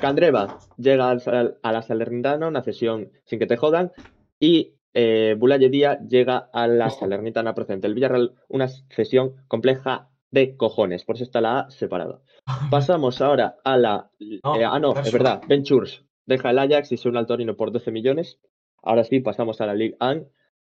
Candreva 0.00 0.58
llega 0.76 1.10
al 1.10 1.58
a 1.62 1.72
la 1.72 1.82
Salernitana, 1.82 2.48
una 2.48 2.62
cesión 2.62 3.10
sin 3.24 3.38
que 3.38 3.46
te 3.46 3.56
jodan, 3.56 3.92
y 4.38 4.74
eh, 4.94 5.36
Bulaye 5.38 5.68
Díaz 5.68 5.98
llega 6.08 6.48
a 6.52 6.66
la. 6.66 6.90
Salernitana 6.90 7.54
procedente 7.54 7.86
del 7.86 7.94
Villarreal, 7.94 8.34
una 8.48 8.68
cesión 8.68 9.34
compleja 9.48 10.10
de 10.30 10.56
cojones, 10.56 11.04
por 11.04 11.16
eso 11.16 11.24
está 11.24 11.40
la 11.40 11.60
A 11.60 11.70
separada. 11.70 12.20
Pasamos 12.70 13.20
ahora 13.20 13.56
a 13.64 13.76
la... 13.76 14.10
No, 14.44 14.56
eh, 14.56 14.64
ah, 14.64 14.78
no, 14.78 14.94
es 14.98 15.12
verdad, 15.12 15.40
Ben 15.48 15.62
Churs 15.62 16.04
deja 16.28 16.50
el 16.50 16.58
Ajax 16.58 16.92
y 16.92 16.98
se 16.98 17.08
une 17.08 17.18
al 17.18 17.26
Torino 17.26 17.56
por 17.56 17.72
12 17.72 17.90
millones. 17.90 18.38
Ahora 18.82 19.02
sí, 19.02 19.20
pasamos 19.20 19.60
a 19.62 19.66
la 19.66 19.74
Ligue 19.74 19.96
1. 20.00 20.26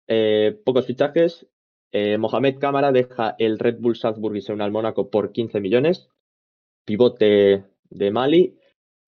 Eh, 0.07 0.61
pocos 0.65 0.87
fichajes. 0.87 1.47
Eh, 1.91 2.19
Mohamed 2.19 2.59
Cámara 2.59 2.93
deja 2.93 3.35
el 3.39 3.59
Red 3.59 3.79
Bull 3.81 3.97
Salzburg 3.97 4.37
y 4.37 4.43
se 4.43 4.53
une 4.53 4.63
al 4.65 4.71
Mónaco 4.71 5.09
por 5.11 5.33
15 5.33 5.61
millones. 5.61 6.11
Pivote 6.89 7.65
de 7.91 8.11
Mali. 8.11 8.57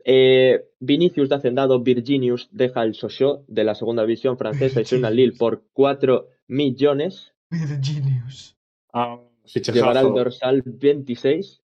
Eh, 0.05 0.67
Vinicius 0.81 1.31
de 1.31 1.37
Hacendado, 1.37 1.81
Virginius 1.81 2.51
deja 2.53 2.83
el 2.83 2.95
Sochaux 2.95 3.43
de 3.49 3.65
la 3.65 3.75
segunda 3.75 4.03
división 4.03 4.37
francesa 4.37 4.83
y 4.83 4.85
se 4.85 4.97
une 4.97 5.07
al 5.07 5.17
Lille 5.17 5.39
por 5.39 5.65
4 5.73 6.29
millones. 6.47 7.33
Virginius. 7.51 8.59
Ah, 8.93 9.19
Llevará 9.47 10.03
el 10.03 10.13
dorsal 10.13 10.63
26. 10.67 11.63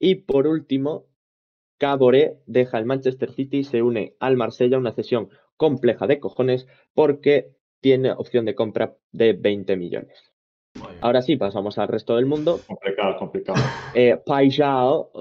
Y 0.00 0.16
por 0.16 0.48
último, 0.48 1.06
Caboret 1.78 2.42
deja 2.46 2.78
el 2.78 2.84
Manchester 2.84 3.32
City 3.32 3.58
y 3.58 3.64
se 3.64 3.82
une 3.82 4.16
al 4.18 4.36
Marsella, 4.36 4.78
una 4.78 4.94
cesión 4.94 5.28
compleja 5.56 6.08
de 6.08 6.18
cojones 6.18 6.66
porque 6.92 7.54
tiene 7.80 8.10
opción 8.10 8.46
de 8.46 8.56
compra 8.56 8.96
de 9.12 9.32
20 9.34 9.76
millones. 9.76 10.31
Ahora 11.02 11.20
sí, 11.20 11.36
pasamos 11.36 11.78
al 11.78 11.88
resto 11.88 12.14
del 12.14 12.26
mundo. 12.26 12.60
Complicado, 12.64 13.16
complicado. 13.18 13.58
Eh, 13.92 14.16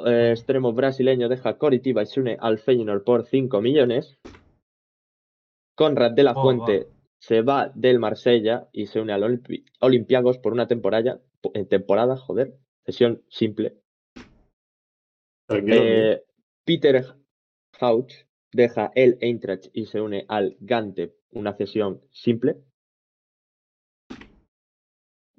eh, 0.06 0.30
extremo 0.32 0.74
brasileño, 0.74 1.28
deja 1.28 1.58
Coritiba 1.58 2.04
y 2.04 2.06
se 2.06 2.20
une 2.20 2.38
al 2.40 2.60
Feyenoord 2.60 3.04
por 3.04 3.26
5 3.26 3.62
millones. 3.62 4.20
Conrad 5.76 6.12
de 6.12 6.24
la 6.24 6.34
Oh, 6.34 6.42
Fuente 6.44 6.88
se 7.20 7.42
va 7.42 7.72
del 7.74 7.98
Marsella 7.98 8.68
y 8.72 8.86
se 8.86 9.02
une 9.02 9.14
al 9.14 9.24
Olimpi- 9.24 9.66
Olympiacos 9.80 10.38
por 10.38 10.54
una 10.54 10.68
temporada, 10.68 11.20
eh, 11.56 11.66
temporada, 11.66 12.16
joder, 12.16 12.60
sesión 12.86 13.24
simple. 13.28 13.78
Eh, 15.50 16.24
Peter 16.64 17.04
Hauch 17.80 18.14
deja 18.52 18.92
el 18.94 19.18
Eintracht 19.20 19.66
y 19.74 19.88
se 19.88 20.00
une 20.00 20.26
al 20.28 20.58
Gante, 20.60 21.16
una 21.32 21.54
cesión 21.54 22.02
simple. 22.12 22.58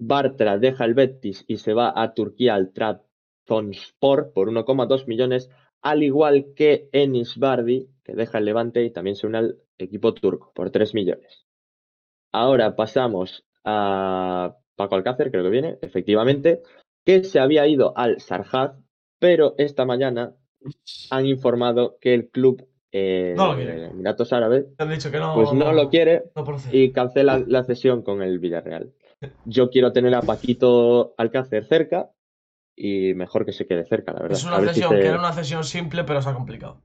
Bartra 0.06 0.58
deja 0.58 0.84
el 0.84 0.94
Betis 0.94 1.44
y 1.46 1.58
se 1.58 1.74
va 1.74 1.92
a 1.94 2.14
Turquía 2.14 2.54
al 2.54 2.72
Trabzonspor 2.72 4.32
por 4.32 4.50
1,2 4.50 5.06
millones, 5.06 5.50
al 5.80 6.02
igual 6.02 6.52
que 6.56 6.88
Enis 6.92 7.36
Bardi, 7.38 7.88
que 8.02 8.14
deja 8.14 8.38
el 8.38 8.44
Levante 8.44 8.82
y 8.84 8.90
también 8.90 9.16
se 9.16 9.26
une 9.26 9.38
al 9.38 9.58
equipo 9.78 10.12
turco 10.14 10.52
por 10.54 10.70
3 10.70 10.94
millones. 10.94 11.46
Ahora 12.32 12.74
pasamos 12.76 13.44
a 13.64 14.56
Paco 14.76 14.94
Alcácer, 14.94 15.30
creo 15.30 15.44
que 15.44 15.50
viene, 15.50 15.78
efectivamente, 15.82 16.62
que 17.04 17.24
se 17.24 17.38
había 17.38 17.66
ido 17.66 17.96
al 17.96 18.20
Sarjad, 18.20 18.72
pero 19.18 19.54
esta 19.58 19.84
mañana 19.84 20.34
han 21.10 21.26
informado 21.26 21.98
que 22.00 22.14
el 22.14 22.28
club 22.30 22.66
eh, 22.92 23.34
No 23.36 23.58
Emiratos 23.58 24.32
Árabes 24.34 24.66
Te 24.76 24.82
han 24.82 24.90
dicho 24.90 25.10
que 25.10 25.18
no. 25.18 25.34
pues 25.34 25.52
no 25.52 25.72
lo 25.72 25.88
quiere 25.88 26.24
No 26.36 26.44
y 26.70 26.92
cancela 26.92 27.42
la 27.46 27.64
cesión 27.64 28.02
con 28.02 28.22
el 28.22 28.38
Villarreal. 28.38 28.92
Yo 29.44 29.70
quiero 29.70 29.92
tener 29.92 30.14
a 30.14 30.22
Paquito 30.22 31.14
Alcácer 31.18 31.64
cerca 31.66 32.10
y 32.76 33.14
mejor 33.14 33.44
que 33.44 33.52
se 33.52 33.66
quede 33.66 33.84
cerca, 33.84 34.12
la 34.12 34.20
verdad. 34.20 34.38
Es 34.38 34.44
una 34.44 34.60
si 34.60 34.66
cesión 34.68 34.90
se- 34.90 35.00
que 35.00 35.06
era 35.06 35.18
una 35.18 35.32
cesión 35.32 35.64
simple, 35.64 36.04
pero 36.04 36.20
se 36.22 36.28
ha 36.30 36.34
complicado. 36.34 36.82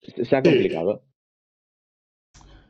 se 0.00 0.36
ha 0.36 0.42
complicado. 0.42 1.02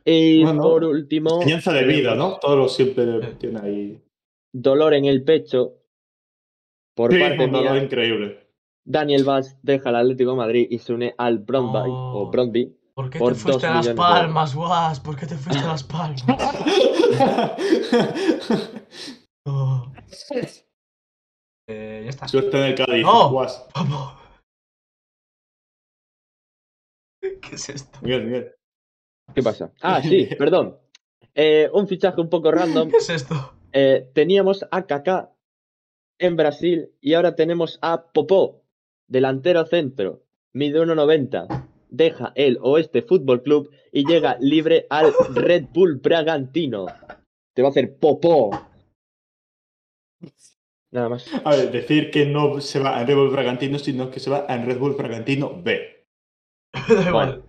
Y 0.05 0.43
Bueno, 0.43 0.61
por 0.63 0.83
último, 0.83 1.41
Enseñanza 1.41 1.73
de 1.73 1.83
vida, 1.85 2.15
¿no? 2.15 2.37
Todo 2.39 2.55
lo 2.55 2.67
siempre 2.69 3.05
Sí. 3.21 3.35
tiene 3.39 3.59
ahí. 3.59 4.01
dolor 4.51 4.95
en 4.95 5.05
el 5.05 5.23
pecho 5.23 5.75
por 6.95 7.13
Sí, 7.13 7.19
parte 7.19 7.45
un 7.45 7.51
dolor 7.51 7.73
mía. 7.73 7.83
increíble. 7.83 8.47
Daniel 8.83 9.23
Vaz 9.23 9.59
deja 9.61 9.89
el 9.91 9.95
Atlético 9.97 10.31
de 10.31 10.37
Madrid 10.37 10.67
y 10.71 10.79
se 10.79 10.93
une 10.93 11.13
al 11.19 11.37
Brondby 11.39 11.81
Oh. 11.91 12.23
o 12.27 12.31
Brondby. 12.31 12.75
¿Por 12.99 13.09
qué 13.09 13.17
Por 13.17 13.31
te 13.31 13.39
fuiste 13.39 13.65
a 13.65 13.75
Las 13.75 13.87
Palmas, 13.91 14.53
Guas? 14.53 14.99
¿Por 14.99 15.15
qué 15.15 15.25
te 15.25 15.37
fuiste 15.37 15.63
a 15.63 15.67
Las 15.67 15.85
Palmas? 15.85 16.21
Oh. 19.45 19.89
Eh, 21.65 22.01
ya 22.03 22.09
está. 22.09 22.27
Suerte 22.27 22.57
en 22.57 22.63
el 22.63 22.75
Cádiz. 22.75 23.05
No. 23.05 23.29
Guas. 23.29 23.65
Vamos. 23.73 24.17
¿Qué 27.21 27.55
es 27.55 27.69
esto? 27.69 27.99
Miguel, 28.01 28.25
Miguel. 28.25 28.51
¿Qué 29.33 29.43
pasa? 29.43 29.71
Ah, 29.81 30.01
sí, 30.01 30.27
perdón. 30.37 30.77
Eh, 31.33 31.69
un 31.71 31.87
fichaje 31.87 32.19
un 32.19 32.29
poco 32.29 32.51
random. 32.51 32.91
¿Qué 32.91 32.97
es 32.97 33.09
esto? 33.09 33.53
Eh, 33.71 34.11
teníamos 34.13 34.65
a 34.71 34.85
Kaká 34.85 35.33
en 36.19 36.35
Brasil 36.35 36.91
y 36.99 37.13
ahora 37.13 37.35
tenemos 37.35 37.79
a 37.81 38.11
Popó, 38.11 38.65
delantero 39.07 39.65
centro, 39.65 40.25
mide 40.51 40.81
1,90, 40.81 41.68
deja 41.89 42.31
el 42.35 42.57
Oeste 42.61 43.01
Fútbol 43.01 43.41
Club 43.43 43.69
y 43.91 44.05
llega 44.07 44.37
libre 44.39 44.85
al 44.89 45.11
Red 45.33 45.65
Bull 45.73 45.95
Bragantino. 45.97 46.85
Te 47.53 47.61
va 47.61 47.69
a 47.69 47.71
hacer 47.71 47.97
Popó. 47.97 48.51
Nada 50.91 51.09
más. 51.09 51.25
A 51.43 51.51
ver, 51.51 51.71
decir 51.71 52.09
que 52.09 52.25
no 52.25 52.59
se 52.61 52.79
va 52.79 52.97
a 52.97 53.05
Red 53.05 53.15
Bull 53.15 53.29
Bragantino, 53.29 53.77
sino 53.77 54.09
que 54.09 54.19
se 54.19 54.29
va 54.29 54.39
a 54.39 54.57
Red 54.57 54.79
Bull 54.79 54.95
Bragantino 54.95 55.61
B. 55.61 56.05
Da 56.89 57.09
igual. 57.09 57.43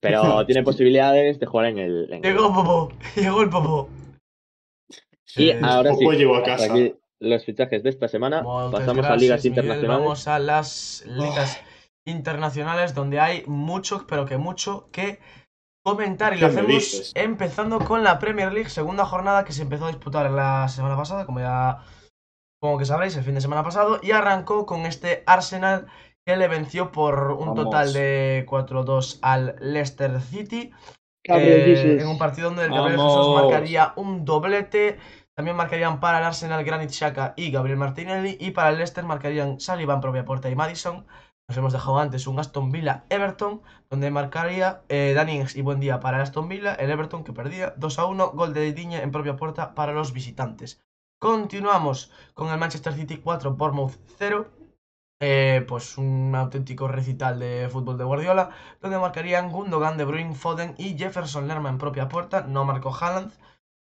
Pero 0.00 0.44
tiene 0.46 0.62
posibilidades 0.62 1.38
de 1.38 1.46
jugar 1.46 1.66
en 1.66 1.78
el. 1.78 2.04
en 2.12 2.14
el- 2.14 2.22
Llegó 2.22 2.52
Popo. 2.52 2.92
Llegó 3.16 3.42
el 3.42 3.50
Popo. 3.50 3.88
Y 5.36 5.48
Eh, 5.50 5.60
ahora 5.62 5.94
sí, 5.94 6.04
Popó 6.04 6.12
llegó 6.12 6.34
a 6.36 6.38
hasta 6.38 6.50
casa. 6.56 6.72
aquí 6.74 6.94
los 7.20 7.44
fichajes 7.44 7.82
de 7.82 7.88
esta 7.90 8.06
semana. 8.08 8.42
Pasamos 8.42 9.04
a 9.06 9.08
gracias, 9.08 9.20
ligas 9.22 9.44
Miguel. 9.44 9.58
internacionales. 9.58 9.88
Vamos 10.04 10.28
a 10.28 10.38
las 10.38 11.04
ligas 11.06 11.60
internacionales 12.06 12.94
donde 12.94 13.20
hay 13.20 13.44
mucho, 13.46 14.06
pero 14.06 14.26
que 14.26 14.36
mucho 14.38 14.86
que 14.92 15.20
comentar. 15.84 16.34
Y 16.34 16.40
lo 16.40 16.48
¿Qué 16.48 16.54
me 16.54 16.60
hacemos 16.60 16.68
dices? 16.68 17.12
empezando 17.14 17.80
con 17.80 18.02
la 18.02 18.18
Premier 18.18 18.52
League, 18.52 18.70
segunda 18.70 19.04
jornada 19.04 19.44
que 19.44 19.52
se 19.52 19.62
empezó 19.62 19.86
a 19.86 19.88
disputar 19.88 20.30
la 20.30 20.68
semana 20.68 20.96
pasada, 20.96 21.26
como 21.26 21.40
ya 21.40 21.78
supongo 22.60 22.78
que 22.78 22.84
sabréis, 22.86 23.16
el 23.16 23.24
fin 23.24 23.34
de 23.34 23.40
semana 23.40 23.62
pasado. 23.62 24.00
Y 24.02 24.12
arrancó 24.12 24.66
con 24.66 24.86
este 24.86 25.22
Arsenal 25.26 25.86
que 26.26 26.36
le 26.36 26.48
venció 26.48 26.90
por 26.92 27.32
un 27.32 27.48
Vamos. 27.48 27.64
total 27.64 27.92
de 27.92 28.46
4-2 28.48 29.18
al 29.22 29.56
Leicester 29.60 30.20
City. 30.20 30.72
Eh, 31.26 31.98
en 32.00 32.06
un 32.06 32.18
partido 32.18 32.48
donde 32.48 32.64
el 32.64 32.70
Gabriel 32.70 32.98
Vamos. 32.98 33.14
Jesús 33.16 33.34
marcaría 33.42 33.92
un 33.96 34.24
doblete. 34.24 34.98
También 35.36 35.56
marcarían 35.56 36.00
para 36.00 36.18
el 36.18 36.24
Arsenal 36.24 36.62
Granit 36.64 36.90
Xhaka 36.90 37.34
y 37.36 37.50
Gabriel 37.50 37.78
Martinelli. 37.78 38.36
Y 38.40 38.52
para 38.52 38.70
el 38.70 38.76
Leicester 38.76 39.04
marcarían 39.04 39.58
Sullivan, 39.60 40.00
propia 40.00 40.24
puerta 40.24 40.48
y 40.48 40.54
Madison. 40.54 41.06
Nos 41.46 41.58
hemos 41.58 41.74
dejado 41.74 41.98
antes 41.98 42.26
un 42.26 42.38
Aston 42.38 42.72
Villa 42.72 43.04
Everton, 43.10 43.60
donde 43.90 44.10
marcaría 44.10 44.82
eh, 44.88 45.14
y 45.54 45.60
buen 45.60 45.78
día 45.78 46.00
para 46.00 46.16
el 46.16 46.22
Aston 46.22 46.48
Villa, 46.48 46.74
el 46.74 46.90
Everton 46.90 47.22
que 47.22 47.34
perdía 47.34 47.74
2 47.76 47.98
a 47.98 48.06
1, 48.06 48.30
gol 48.30 48.54
de 48.54 48.72
Diña 48.72 49.02
en 49.02 49.10
propia 49.10 49.36
puerta 49.36 49.74
para 49.74 49.92
los 49.92 50.14
visitantes. 50.14 50.82
Continuamos 51.20 52.10
con 52.32 52.48
el 52.48 52.58
Manchester 52.58 52.94
City 52.94 53.18
4, 53.18 53.56
Bournemouth 53.56 53.98
0. 54.18 54.48
Eh, 55.20 55.64
pues 55.68 55.98
un 55.98 56.34
auténtico 56.34 56.88
recital 56.88 57.38
de 57.38 57.68
fútbol 57.70 57.98
de 57.98 58.04
Guardiola, 58.04 58.50
donde 58.80 58.98
marcarían 58.98 59.52
Gundogan, 59.52 59.98
De 59.98 60.04
Bruyne, 60.04 60.34
Foden 60.34 60.74
y 60.78 60.96
Jefferson 60.96 61.46
Lerma 61.46 61.68
en 61.68 61.78
propia 61.78 62.08
puerta. 62.08 62.42
No 62.42 62.64
marcó 62.64 62.94
Haaland, 62.94 63.32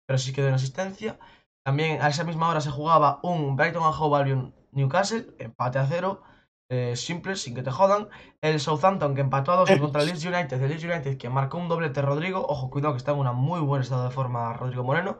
pero 0.05 0.17
sí 0.17 0.31
quedó 0.31 0.47
en 0.47 0.53
asistencia. 0.53 1.19
También 1.65 2.01
a 2.01 2.07
esa 2.07 2.23
misma 2.23 2.47
hora 2.49 2.61
se 2.61 2.71
jugaba 2.71 3.19
un 3.21 3.57
Brighton 3.57 3.83
and 3.83 3.95
Hove 3.99 4.17
Albion 4.17 4.55
Newcastle, 4.71 5.27
empate 5.39 5.77
a 5.77 5.85
cero. 5.85 6.23
Eh, 6.71 6.95
simple, 6.95 7.35
sin 7.35 7.55
que 7.55 7.63
te 7.63 7.71
jodan. 7.71 8.09
El 8.41 8.59
Southampton 8.59 9.15
que 9.15 9.21
empató 9.21 9.51
a 9.51 9.55
dos 9.57 9.71
contra 9.79 10.01
el 10.01 10.07
Leeds 10.07 10.23
United. 10.25 10.61
El 10.61 10.69
Leeds 10.69 10.83
United 10.83 11.17
que 11.17 11.29
marcó 11.29 11.57
un 11.57 11.67
doblete 11.67 12.01
Rodrigo. 12.01 12.45
Ojo, 12.47 12.69
cuidado 12.69 12.93
que 12.93 12.99
está 12.99 13.11
en 13.11 13.19
un 13.19 13.35
muy 13.35 13.59
buen 13.59 13.81
estado 13.81 14.03
de 14.03 14.11
forma 14.11 14.53
Rodrigo 14.53 14.83
Moreno. 14.83 15.17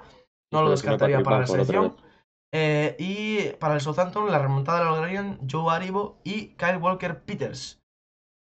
No 0.51 0.61
lo 0.61 0.69
descartaría 0.69 1.23
para 1.23 1.39
la 1.39 1.47
selección. 1.47 1.95
Eh, 2.51 2.95
y 2.99 3.53
para 3.57 3.75
el 3.75 3.81
Southampton, 3.81 4.31
la 4.31 4.39
remontada 4.39 4.83
la 4.83 4.91
lograrían 4.91 5.39
Joe 5.49 5.73
Aribo 5.73 6.19
y 6.23 6.55
Kyle 6.55 6.77
Walker 6.77 7.23
Peters. 7.23 7.81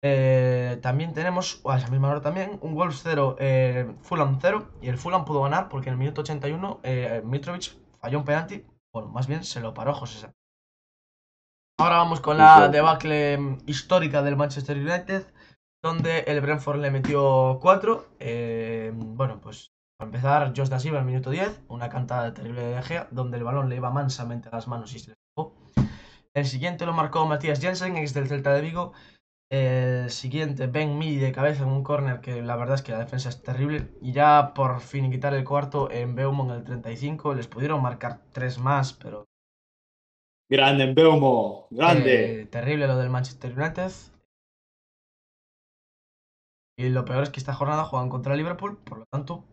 Eh, 0.03 0.79
también 0.83 1.13
tenemos, 1.13 1.63
a 1.67 1.79
esa 1.79 1.89
misma 1.89 2.11
hora 2.11 2.21
también, 2.21 2.59
un 2.63 2.75
Wolves 2.75 3.01
0, 3.03 3.37
Fulham 4.03 4.39
0. 4.41 4.69
Y 4.83 4.89
el 4.89 4.99
Fulham 4.99 5.25
pudo 5.25 5.43
ganar 5.43 5.71
porque 5.71 5.89
en 5.89 5.95
el 5.95 5.99
minuto 5.99 6.21
81 6.21 6.81
Mitrovic 7.25 7.75
falló 8.01 8.19
un 8.19 8.25
penalti. 8.27 8.67
Bueno, 8.93 9.09
más 9.09 9.27
bien 9.27 9.45
se 9.45 9.61
lo 9.61 9.73
paró 9.73 9.95
José 9.95 10.29
Ahora 11.81 11.99
vamos 11.99 12.21
con 12.21 12.39
la 12.39 12.69
debacle 12.69 13.57
histórica 13.67 14.21
del 14.23 14.37
Manchester 14.37 14.77
United, 14.77 15.25
donde 15.81 16.25
el 16.27 16.41
Brentford 16.41 16.81
le 16.81 16.91
metió 16.91 17.61
4. 17.63 18.17
Eh, 18.19 18.91
bueno, 18.93 19.41
pues 19.41 19.71
para 19.97 20.09
empezar, 20.09 20.53
Josh 20.57 20.71
Da 20.71 20.81
Silva 20.81 20.99
el 20.99 21.05
minuto 21.05 21.31
10, 21.31 21.67
una 21.69 21.89
cantada 21.89 22.35
terrible 22.35 22.63
de 22.63 22.83
Gea, 22.83 23.07
donde 23.13 23.39
el 23.39 23.45
balón 23.45 23.69
le 23.69 23.77
iba 23.77 23.93
mansamente 23.93 24.49
a 24.49 24.57
las 24.57 24.67
manos 24.67 24.93
y 24.93 24.99
se 24.99 25.11
le 25.11 25.15
escapó. 25.15 25.55
El 26.35 26.47
siguiente 26.47 26.85
lo 26.85 26.93
marcó 26.93 27.25
Matías 27.27 27.61
Jensen, 27.61 27.97
ex 27.97 28.13
del 28.13 28.27
Celta 28.27 28.53
de 28.55 28.61
Vigo. 28.61 28.93
El 29.49 30.11
siguiente, 30.11 30.67
Ben 30.67 30.99
Mee 30.99 31.21
de 31.21 31.31
cabeza 31.31 31.63
en 31.63 31.69
un 31.69 31.85
corner, 31.85 32.21
que 32.21 32.43
la 32.43 32.57
verdad 32.57 32.75
es 32.75 32.83
que 32.83 32.91
la 32.91 32.99
defensa 32.99 33.29
es 33.29 33.41
terrible. 33.41 33.95
Y 34.03 34.11
ya 34.11 34.53
por 34.53 34.81
fin 34.81 35.13
quitar 35.13 35.33
el 35.33 35.45
cuarto 35.45 35.89
en 35.93 36.17
Beumo 36.17 36.45
en 36.47 36.59
el 36.59 36.65
35. 36.65 37.35
Les 37.35 37.47
pudieron 37.47 37.81
marcar 37.81 38.21
tres 38.33 38.59
más, 38.59 38.93
pero 38.95 39.28
Grande 40.51 40.85
en 40.85 40.95
Beumo, 40.95 41.67
grande. 41.71 42.43
Eh, 42.43 42.47
terrible 42.47 42.87
lo 42.87 42.97
del 42.97 43.11
Manchester 43.11 43.53
United. 43.59 43.93
Y 46.79 46.89
lo 46.89 47.05
peor 47.05 47.25
es 47.25 47.31
que 47.31 47.41
esta 47.41 47.55
jornada 47.55 47.85
juegan 47.85 48.09
contra 48.09 48.37
Liverpool, 48.37 48.79
por 48.79 48.99
lo 48.99 49.05
tanto, 49.13 49.45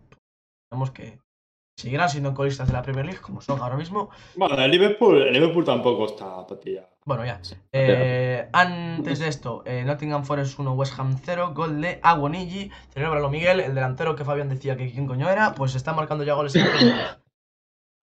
tenemos 0.70 0.92
que 0.92 1.20
seguirán 1.78 2.10
siendo 2.10 2.34
colistas 2.34 2.68
de 2.68 2.74
la 2.74 2.82
Premier 2.82 3.06
League, 3.06 3.20
como 3.20 3.42
son 3.42 3.60
ahora 3.62 3.76
mismo. 3.76 4.10
Bueno, 4.36 4.56
el 4.58 4.72
Liverpool, 4.72 5.24
el 5.24 5.34
Liverpool 5.34 5.66
tampoco 5.66 6.06
está 6.06 6.46
patilla. 6.48 6.88
Bueno, 7.04 7.26
ya. 7.26 7.42
Eh, 7.74 8.48
antes 8.54 9.20
de 9.20 9.28
esto, 9.28 9.64
eh, 9.66 9.84
Nottingham 9.84 10.24
Forest 10.24 10.60
1, 10.60 10.74
West 10.74 10.98
Ham 10.98 11.18
0, 11.22 11.52
gol 11.54 11.82
de 11.82 12.00
Aguonigi. 12.02 12.72
Celébralo 12.94 13.30
Miguel, 13.30 13.60
el 13.60 13.76
delantero 13.76 14.16
que 14.16 14.24
Fabián 14.24 14.50
decía 14.50 14.78
que 14.78 14.92
quién 14.92 15.08
coño 15.08 15.30
era, 15.30 15.54
pues 15.54 15.76
está 15.76 15.94
marcando 15.94 16.24
ya 16.24 16.36
goles 16.36 16.56
en 16.56 16.66
el 16.66 16.70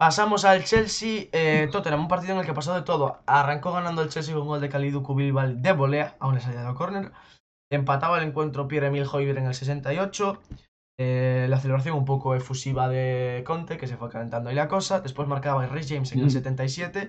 Pasamos 0.03 0.45
al 0.45 0.65
Chelsea, 0.65 1.29
eh, 1.31 1.69
Tottenham, 1.71 2.01
un 2.01 2.09
partido 2.09 2.33
en 2.33 2.41
el 2.41 2.45
que 2.45 2.53
pasó 2.53 2.75
de 2.75 2.83
todo. 2.83 3.23
Arrancó 3.25 3.71
ganando 3.71 4.03
el 4.03 4.09
Chelsea 4.09 4.35
con 4.35 4.43
un 4.43 4.49
gol 4.49 4.61
de 4.61 4.69
Kalidou 4.69 5.05
Koulibaly 5.05 5.61
de 5.61 5.73
volea, 5.73 6.17
aún 6.19 6.35
le 6.35 6.41
salida 6.41 6.65
del 6.65 6.75
córner. 6.75 7.13
Empataba 7.71 8.19
el 8.19 8.25
encuentro 8.25 8.67
Pierre-Emile 8.67 9.07
Hoiber 9.07 9.39
en 9.39 9.47
el 9.47 9.55
68. 9.55 10.43
Eh, 10.99 11.47
la 11.49 11.61
celebración 11.61 11.97
un 11.97 12.05
poco 12.05 12.35
efusiva 12.35 12.89
de 12.89 13.45
Conte, 13.47 13.77
que 13.77 13.87
se 13.87 13.97
fue 13.97 14.11
calentando 14.11 14.51
ahí 14.51 14.57
la 14.57 14.67
cosa. 14.67 14.99
Después 14.99 15.29
marcaba 15.29 15.65
Rhys 15.69 15.89
James 15.89 16.11
en 16.11 16.23
el 16.23 16.33
77. 16.33 17.09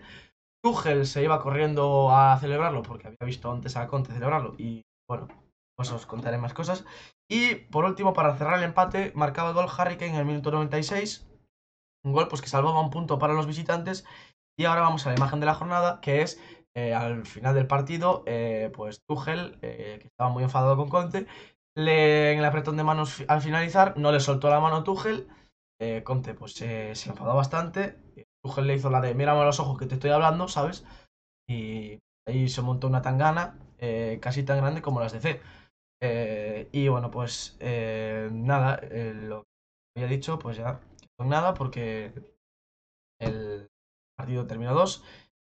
Tuchel 0.63 1.07
se 1.07 1.23
iba 1.23 1.41
corriendo 1.41 2.15
a 2.15 2.37
celebrarlo 2.39 2.83
porque 2.83 3.07
había 3.07 3.25
visto 3.25 3.51
antes 3.51 3.75
a 3.75 3.87
Conte 3.87 4.13
celebrarlo 4.13 4.53
y 4.59 4.83
bueno, 5.09 5.29
pues 5.75 5.91
os 5.91 6.05
contaré 6.05 6.37
más 6.37 6.53
cosas. 6.53 6.85
Y 7.27 7.55
por 7.55 7.85
último, 7.85 8.13
para 8.13 8.37
cerrar 8.37 8.59
el 8.59 8.65
empate, 8.65 9.13
marcaba 9.15 9.49
el 9.49 9.55
gol 9.55 9.65
Harry 9.75 9.97
Kane 9.97 10.11
en 10.11 10.17
el 10.17 10.25
minuto 10.25 10.51
96 10.51 11.32
un 12.03 12.13
gol 12.13 12.27
pues, 12.27 12.41
que 12.41 12.49
salvaba 12.49 12.81
un 12.81 12.89
punto 12.89 13.19
para 13.19 13.33
los 13.33 13.47
visitantes. 13.47 14.05
Y 14.57 14.65
ahora 14.65 14.81
vamos 14.81 15.05
a 15.05 15.09
la 15.09 15.15
imagen 15.15 15.39
de 15.39 15.47
la 15.47 15.55
jornada, 15.55 15.99
que 16.01 16.21
es 16.21 16.39
eh, 16.75 16.93
al 16.93 17.25
final 17.25 17.53
del 17.53 17.67
partido, 17.67 18.23
eh, 18.25 18.71
pues 18.73 19.01
Tuchel, 19.07 19.59
eh, 19.61 19.99
que 20.01 20.07
estaba 20.07 20.31
muy 20.31 20.43
enfadado 20.43 20.75
con 20.75 20.89
Conte, 20.89 21.27
en 21.75 22.39
el 22.39 22.45
apretón 22.45 22.77
de 22.77 22.83
manos 22.83 23.23
al 23.27 23.41
finalizar, 23.41 23.97
no 23.97 24.11
le 24.11 24.19
soltó 24.19 24.49
la 24.49 24.59
mano 24.59 24.77
a 24.77 24.83
Tuchel. 24.83 25.27
Conte 26.05 26.33
pues 26.33 26.53
se 26.53 26.91
enfadó 27.09 27.35
bastante. 27.35 27.97
Tuchel 28.41 28.67
le 28.67 28.75
hizo 28.75 28.89
la 28.89 29.01
de 29.01 29.13
mírame 29.13 29.41
a 29.41 29.45
los 29.45 29.59
ojos 29.59 29.77
que 29.77 29.85
te 29.85 29.95
estoy 29.95 30.11
hablando, 30.11 30.47
¿sabes? 30.47 30.85
Y 31.49 31.99
ahí 32.25 32.47
se 32.47 32.61
montó 32.61 32.87
una 32.87 33.01
tangana 33.01 33.59
casi 34.21 34.43
tan 34.43 34.59
grande 34.59 34.81
como 34.81 35.01
las 35.01 35.11
de 35.11 35.19
C. 35.19 36.69
y 36.71 36.87
bueno, 36.87 37.11
pues 37.11 37.57
nada, 37.59 38.79
lo 38.81 39.43
que 39.43 40.03
había 40.03 40.15
dicho, 40.15 40.39
pues 40.39 40.57
ya 40.57 40.79
nada 41.19 41.53
porque 41.53 42.13
el 43.19 43.69
partido 44.15 44.45
terminó 44.47 44.73
2. 44.73 45.03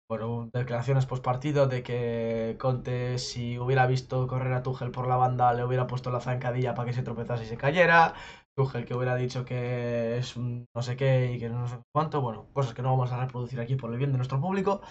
Bueno, 0.08 0.50
declaraciones 0.52 1.06
post 1.06 1.24
partido 1.24 1.66
de 1.66 1.82
que 1.82 2.56
Conte, 2.58 3.18
si 3.18 3.58
hubiera 3.58 3.86
visto 3.86 4.26
correr 4.26 4.52
a 4.52 4.62
Tuchel 4.62 4.90
por 4.90 5.08
la 5.08 5.16
banda, 5.16 5.54
le 5.54 5.64
hubiera 5.64 5.86
puesto 5.86 6.10
la 6.10 6.20
zancadilla 6.20 6.74
para 6.74 6.86
que 6.86 6.92
se 6.92 7.02
tropezase 7.02 7.44
y 7.44 7.46
se 7.46 7.56
cayera. 7.56 8.14
Tuchel 8.54 8.84
que 8.84 8.94
hubiera 8.94 9.16
dicho 9.16 9.46
que 9.46 10.18
es 10.18 10.36
un 10.36 10.66
no 10.74 10.82
sé 10.82 10.96
qué 10.96 11.32
y 11.32 11.38
que 11.38 11.48
no 11.48 11.66
sé 11.66 11.76
cuánto. 11.94 12.20
Bueno, 12.20 12.48
cosas 12.52 12.74
que 12.74 12.82
no 12.82 12.90
vamos 12.90 13.10
a 13.10 13.20
reproducir 13.20 13.58
aquí 13.60 13.76
por 13.76 13.90
el 13.90 13.96
bien 13.96 14.12
de 14.12 14.18
nuestro 14.18 14.38
público. 14.38 14.82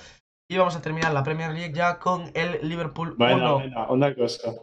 Y 0.49 0.57
vamos 0.57 0.75
a 0.75 0.81
terminar 0.81 1.13
la 1.13 1.23
Premier 1.23 1.51
League 1.51 1.73
ya 1.73 1.99
con 1.99 2.31
el 2.33 2.67
Liverpool 2.67 3.15
bueno, 3.15 3.57
1. 3.57 3.91
una 3.91 4.15
cosa. 4.15 4.55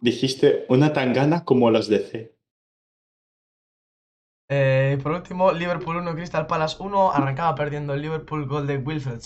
Dijiste 0.00 0.66
una 0.68 0.92
tangana 0.92 1.44
como 1.44 1.70
las 1.70 1.88
de 1.88 1.98
C. 2.00 2.39
Eh, 4.52 4.98
por 5.00 5.12
último, 5.12 5.52
Liverpool 5.52 5.98
1, 5.98 6.12
Crystal 6.14 6.48
Palace 6.48 6.76
1. 6.80 7.12
Arrancaba 7.12 7.54
perdiendo 7.54 7.94
el 7.94 8.02
Liverpool 8.02 8.48
gol 8.48 8.66
de 8.66 8.78
Wilfred 8.78 9.20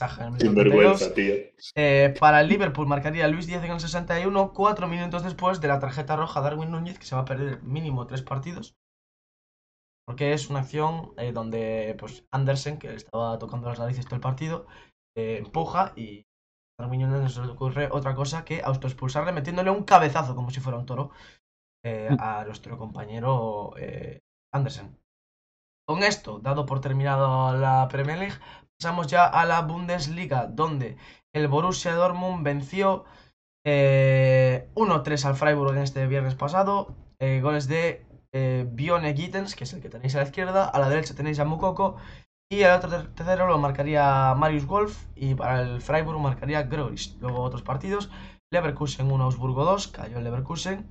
vergüenza, 0.51 1.15
tío. 1.15 1.35
Eh, 1.75 2.15
para 2.21 2.43
el 2.43 2.49
Liverpool 2.49 2.87
marcaría 2.87 3.27
Luis 3.29 3.47
Díaz 3.47 3.65
en 3.65 3.71
el 3.71 3.81
61, 3.81 4.53
cuatro 4.53 4.87
minutos 4.87 5.25
después 5.25 5.63
de 5.63 5.69
la 5.69 5.79
tarjeta 5.79 6.17
roja 6.17 6.43
Darwin 6.43 6.71
Núñez, 6.71 6.99
que 6.99 7.07
se 7.07 7.15
va 7.15 7.23
a 7.23 7.25
perder 7.25 7.63
mínimo 7.63 8.07
tres 8.07 8.21
partidos. 8.21 8.77
Porque 10.07 10.35
es 10.35 10.51
una 10.51 10.61
acción 10.61 11.15
eh, 11.17 11.33
donde 11.33 11.97
pues, 11.99 12.27
Andersen, 12.31 12.79
que 12.79 12.93
estaba 12.93 13.39
tocando 13.39 13.71
las 13.71 13.79
narices 13.79 14.05
todo 14.05 14.17
el 14.17 14.21
partido, 14.21 14.67
empuja 15.17 15.95
y 15.97 16.27
Darwin 16.79 17.01
Núñez 17.01 17.23
no 17.23 17.29
se 17.31 17.41
le 17.41 17.53
ocurre 17.53 17.89
otra 17.91 18.15
cosa 18.15 18.45
que 18.45 18.61
autoexpulsarle 18.63 19.33
metiéndole 19.33 19.71
un 19.71 19.85
cabezazo 19.85 20.35
como 20.35 20.51
si 20.51 20.61
fuera 20.61 20.79
un 20.79 20.85
toro 20.85 21.13
mm. 21.83 22.17
a 22.19 22.45
nuestro 22.45 22.77
compañero 22.77 23.73
Andersen. 24.53 25.04
Con 25.87 26.03
esto, 26.03 26.39
dado 26.39 26.65
por 26.65 26.81
terminado 26.81 27.55
la 27.57 27.87
Premier 27.89 28.19
League, 28.19 28.39
pasamos 28.79 29.07
ya 29.07 29.27
a 29.27 29.45
la 29.45 29.61
Bundesliga, 29.61 30.47
donde 30.47 30.97
el 31.35 31.47
Borussia 31.47 31.95
Dortmund 31.95 32.43
venció 32.43 33.05
1-3 33.65 33.65
eh, 33.65 35.27
al 35.27 35.37
Freiburg 35.37 35.77
en 35.77 35.83
este 35.83 36.07
viernes 36.07 36.35
pasado. 36.35 36.95
Eh, 37.19 37.41
goles 37.43 37.69
de 37.69 38.07
eh, 38.33 38.67
Bione 38.67 39.15
Gittens, 39.15 39.55
que 39.55 39.65
es 39.65 39.73
el 39.75 39.83
que 39.83 39.91
tenéis 39.91 40.15
a 40.15 40.19
la 40.19 40.25
izquierda. 40.25 40.65
A 40.65 40.79
la 40.79 40.89
derecha 40.89 41.15
tenéis 41.15 41.39
a 41.39 41.45
Mukoko. 41.45 41.97
Y 42.51 42.63
al 42.63 42.79
otro 42.79 43.09
tercero 43.15 43.47
lo 43.47 43.59
marcaría 43.59 44.35
Marius 44.35 44.67
Wolf. 44.67 45.07
Y 45.15 45.35
para 45.35 45.63
el 45.63 45.83
Freiburg 45.83 46.19
marcaría 46.19 46.63
Groris. 46.63 47.17
Luego 47.21 47.43
otros 47.43 47.63
partidos. 47.63 48.11
Leverkusen 48.51 49.11
1, 49.11 49.25
Augsburgo 49.25 49.65
2. 49.65 49.89
Cayó 49.89 50.19
el 50.19 50.25
Leverkusen. 50.25 50.89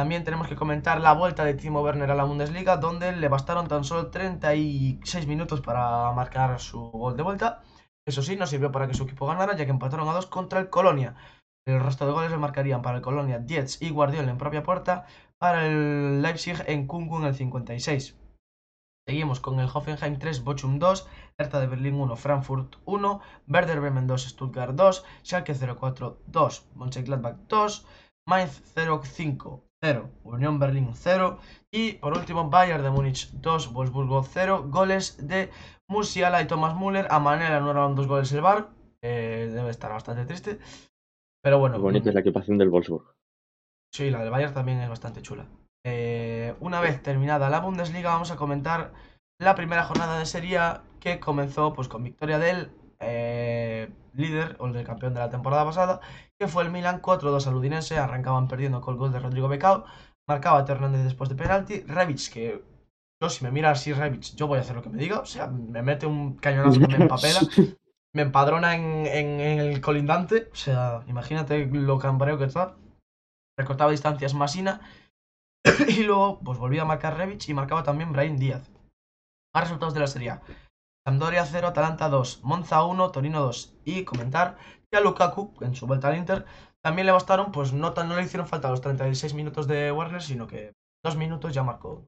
También 0.00 0.24
tenemos 0.24 0.48
que 0.48 0.56
comentar 0.56 0.98
la 0.98 1.12
vuelta 1.12 1.44
de 1.44 1.52
Timo 1.52 1.82
Werner 1.82 2.10
a 2.10 2.14
la 2.14 2.24
Bundesliga, 2.24 2.78
donde 2.78 3.12
le 3.12 3.28
bastaron 3.28 3.68
tan 3.68 3.84
solo 3.84 4.10
36 4.10 5.26
minutos 5.26 5.60
para 5.60 6.10
marcar 6.12 6.58
su 6.58 6.80
gol 6.90 7.18
de 7.18 7.22
vuelta. 7.22 7.60
Eso 8.06 8.22
sí, 8.22 8.34
no 8.34 8.46
sirvió 8.46 8.72
para 8.72 8.88
que 8.88 8.94
su 8.94 9.02
equipo 9.02 9.26
ganara, 9.26 9.54
ya 9.54 9.66
que 9.66 9.72
empataron 9.72 10.08
a 10.08 10.14
dos 10.14 10.24
contra 10.24 10.58
el 10.58 10.70
Colonia. 10.70 11.16
El 11.66 11.80
resto 11.80 12.06
de 12.06 12.12
goles 12.12 12.30
le 12.30 12.38
marcarían 12.38 12.80
para 12.80 12.96
el 12.96 13.02
Colonia 13.02 13.40
Dietz 13.40 13.82
y 13.82 13.90
Guardiola 13.90 14.30
en 14.30 14.38
propia 14.38 14.62
puerta, 14.62 15.04
para 15.36 15.66
el 15.66 16.22
Leipzig 16.22 16.64
en 16.66 16.86
Kungu 16.86 17.18
en 17.18 17.26
el 17.26 17.34
56. 17.34 18.16
Seguimos 19.06 19.40
con 19.40 19.60
el 19.60 19.68
Hoffenheim 19.68 20.18
3, 20.18 20.44
Bochum 20.44 20.78
2, 20.78 21.08
Hertha 21.36 21.60
de 21.60 21.66
Berlín 21.66 21.96
1, 21.96 22.16
Frankfurt 22.16 22.76
1, 22.86 23.20
Werder 23.48 23.80
Bremen 23.80 24.06
2, 24.06 24.28
Stuttgart 24.30 24.74
2, 24.74 25.04
Schalke 25.24 25.54
04 25.54 26.22
2, 26.26 26.68
Mönchengladbach 26.74 27.36
2, 27.48 27.86
Mainz 28.26 28.62
05, 28.74 29.69
0, 29.82 30.10
Unión 30.24 30.58
Berlín 30.58 30.90
0 30.92 31.38
y 31.70 31.94
por 31.94 32.16
último 32.16 32.50
Bayern 32.50 32.82
de 32.82 32.90
Múnich 32.90 33.30
2, 33.32 33.72
Wolfsburgo 33.72 34.22
0, 34.22 34.66
goles 34.68 35.26
de 35.26 35.50
Musiala 35.88 36.42
y 36.42 36.46
Thomas 36.46 36.76
Müller, 36.76 37.06
a 37.10 37.18
manera 37.18 37.60
no 37.60 37.70
eran 37.70 37.94
dos 37.94 38.06
goles 38.06 38.30
el 38.32 38.42
bar, 38.42 38.68
eh, 39.02 39.50
debe 39.52 39.70
estar 39.70 39.90
bastante 39.90 40.26
triste, 40.26 40.58
pero 41.42 41.58
bueno. 41.58 41.76
Qué 41.76 41.82
bonita 41.82 42.08
es 42.10 42.14
la 42.14 42.20
equipación 42.20 42.58
del 42.58 42.68
Wolfsburg. 42.68 43.14
Sí, 43.92 44.10
la 44.10 44.20
del 44.20 44.30
Bayern 44.30 44.54
también 44.54 44.80
es 44.80 44.88
bastante 44.88 45.22
chula. 45.22 45.46
Eh, 45.84 46.54
una 46.60 46.80
vez 46.80 47.02
terminada 47.02 47.48
la 47.48 47.60
Bundesliga 47.60 48.10
vamos 48.10 48.30
a 48.30 48.36
comentar 48.36 48.92
la 49.40 49.54
primera 49.54 49.84
jornada 49.84 50.18
de 50.18 50.26
Serie 50.26 50.58
A 50.58 50.84
que 51.00 51.18
comenzó 51.18 51.72
pues 51.72 51.88
con 51.88 52.04
victoria 52.04 52.38
del 52.38 52.70
eh, 53.00 53.90
líder 54.14 54.56
o 54.58 54.66
el 54.66 54.72
del 54.72 54.86
campeón 54.86 55.14
de 55.14 55.20
la 55.20 55.30
temporada 55.30 55.64
pasada, 55.64 56.00
que 56.38 56.48
fue 56.48 56.62
el 56.62 56.70
Milan 56.70 57.00
4-2 57.02 57.46
al 57.46 57.54
Udinese, 57.54 57.98
arrancaban 57.98 58.48
perdiendo 58.48 58.80
con 58.80 58.94
el 58.94 58.98
gol 58.98 59.12
de 59.12 59.20
Rodrigo 59.20 59.48
Becao, 59.48 59.84
marcaba 60.28 60.64
Hernández 60.66 61.02
después 61.04 61.28
de 61.28 61.36
penalti, 61.36 61.80
Rebic 61.80 62.30
que 62.32 62.62
yo 63.22 63.28
si 63.28 63.44
me 63.44 63.50
mira 63.50 63.70
así 63.70 63.92
Rebic, 63.92 64.34
yo 64.34 64.46
voy 64.46 64.58
a 64.58 64.60
hacer 64.62 64.76
lo 64.76 64.82
que 64.82 64.88
me 64.88 64.98
diga, 64.98 65.20
o 65.20 65.26
sea, 65.26 65.46
me 65.48 65.82
mete 65.82 66.06
un 66.06 66.36
cañonazo 66.36 66.80
que 66.80 66.86
me 66.86 67.04
empapela, 67.04 67.40
me 68.14 68.22
empadrona 68.22 68.76
en, 68.76 69.06
en, 69.06 69.40
en 69.40 69.58
el 69.60 69.80
colindante, 69.80 70.48
o 70.52 70.56
sea, 70.56 71.02
imagínate 71.06 71.66
lo 71.66 71.98
cambreo 71.98 72.38
que 72.38 72.44
está, 72.44 72.76
recortaba 73.58 73.90
distancias 73.90 74.34
Masina 74.34 74.80
y 75.88 76.02
luego 76.02 76.40
pues 76.40 76.58
volvía 76.58 76.82
a 76.82 76.86
marcar 76.86 77.16
Rebic 77.16 77.48
y 77.48 77.54
marcaba 77.54 77.82
también 77.82 78.12
Brian 78.12 78.36
Díaz. 78.36 78.70
Más 79.54 79.64
resultados 79.64 79.94
de 79.94 80.00
la 80.00 80.06
Serie 80.06 80.30
A. 80.30 80.42
Sampdoria 81.06 81.46
0, 81.46 81.68
Atalanta 81.68 82.08
2, 82.08 82.42
Monza 82.42 82.84
1, 82.84 83.10
Torino 83.10 83.40
2. 83.40 83.76
Y 83.84 84.04
comentar 84.04 84.56
que 84.90 84.98
a 84.98 85.00
Lukaku, 85.00 85.54
en 85.60 85.74
su 85.74 85.86
vuelta 85.86 86.08
al 86.08 86.16
Inter, 86.16 86.44
también 86.82 87.06
le 87.06 87.12
bastaron, 87.12 87.52
pues 87.52 87.72
no, 87.72 87.94
le 87.94 88.22
hicieron 88.22 88.48
falta 88.48 88.70
los 88.70 88.80
36 88.80 89.34
minutos 89.34 89.66
de 89.66 89.92
Warner, 89.92 90.22
sino 90.22 90.46
que 90.46 90.72
dos 91.04 91.16
minutos 91.16 91.54
ya 91.54 91.62
marcó. 91.62 92.06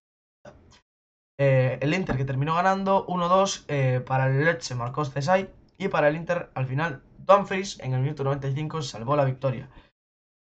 Eh, 1.38 1.78
el 1.80 1.95
Inter 1.95 2.16
que 2.16 2.24
terminó 2.24 2.55
ganando 2.55 3.07
1-2, 3.07 3.64
eh, 3.68 4.01
para 4.07 4.28
el 4.28 4.45
Lecce 4.45 4.74
marcó 4.74 5.05
Cesai 5.05 5.51
y 5.78 5.88
para 5.88 6.09
el 6.09 6.16
Inter 6.16 6.51
al 6.55 6.66
final 6.66 7.03
Dumfries 7.18 7.80
en 7.80 7.95
el 7.95 8.01
minuto 8.03 8.24
95 8.24 8.82
salvó 8.82 9.16
la 9.16 9.24
victoria. 9.24 9.68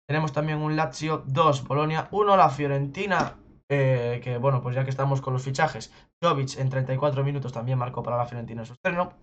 Tenemos 0.07 0.31
también 0.33 0.59
un 0.59 0.75
Lazio 0.75 1.23
2, 1.25 1.67
Bolonia 1.67 2.07
1, 2.11 2.37
la 2.37 2.49
Fiorentina, 2.49 3.37
eh, 3.69 4.21
que 4.23 4.37
bueno, 4.37 4.61
pues 4.61 4.75
ya 4.75 4.83
que 4.83 4.89
estamos 4.89 5.21
con 5.21 5.33
los 5.33 5.43
fichajes, 5.43 5.91
Jovic 6.21 6.57
en 6.57 6.69
34 6.69 7.23
minutos 7.23 7.53
también 7.53 7.77
marcó 7.77 8.03
para 8.03 8.17
la 8.17 8.25
Fiorentina 8.25 8.61
en 8.61 8.67
su 8.67 8.73
estreno. 8.73 9.13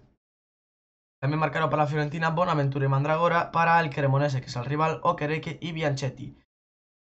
También 1.21 1.39
marcaron 1.39 1.71
para 1.71 1.85
la 1.85 1.89
Fiorentina 1.89 2.31
Bonaventura 2.31 2.85
y 2.85 2.89
Mandragora, 2.89 3.53
para 3.53 3.79
el 3.81 3.91
Cremonese, 3.91 4.41
que 4.41 4.49
es 4.49 4.57
el 4.57 4.65
rival, 4.65 5.01
Okereke 5.05 5.59
y 5.61 5.71
Bianchetti. 5.71 6.37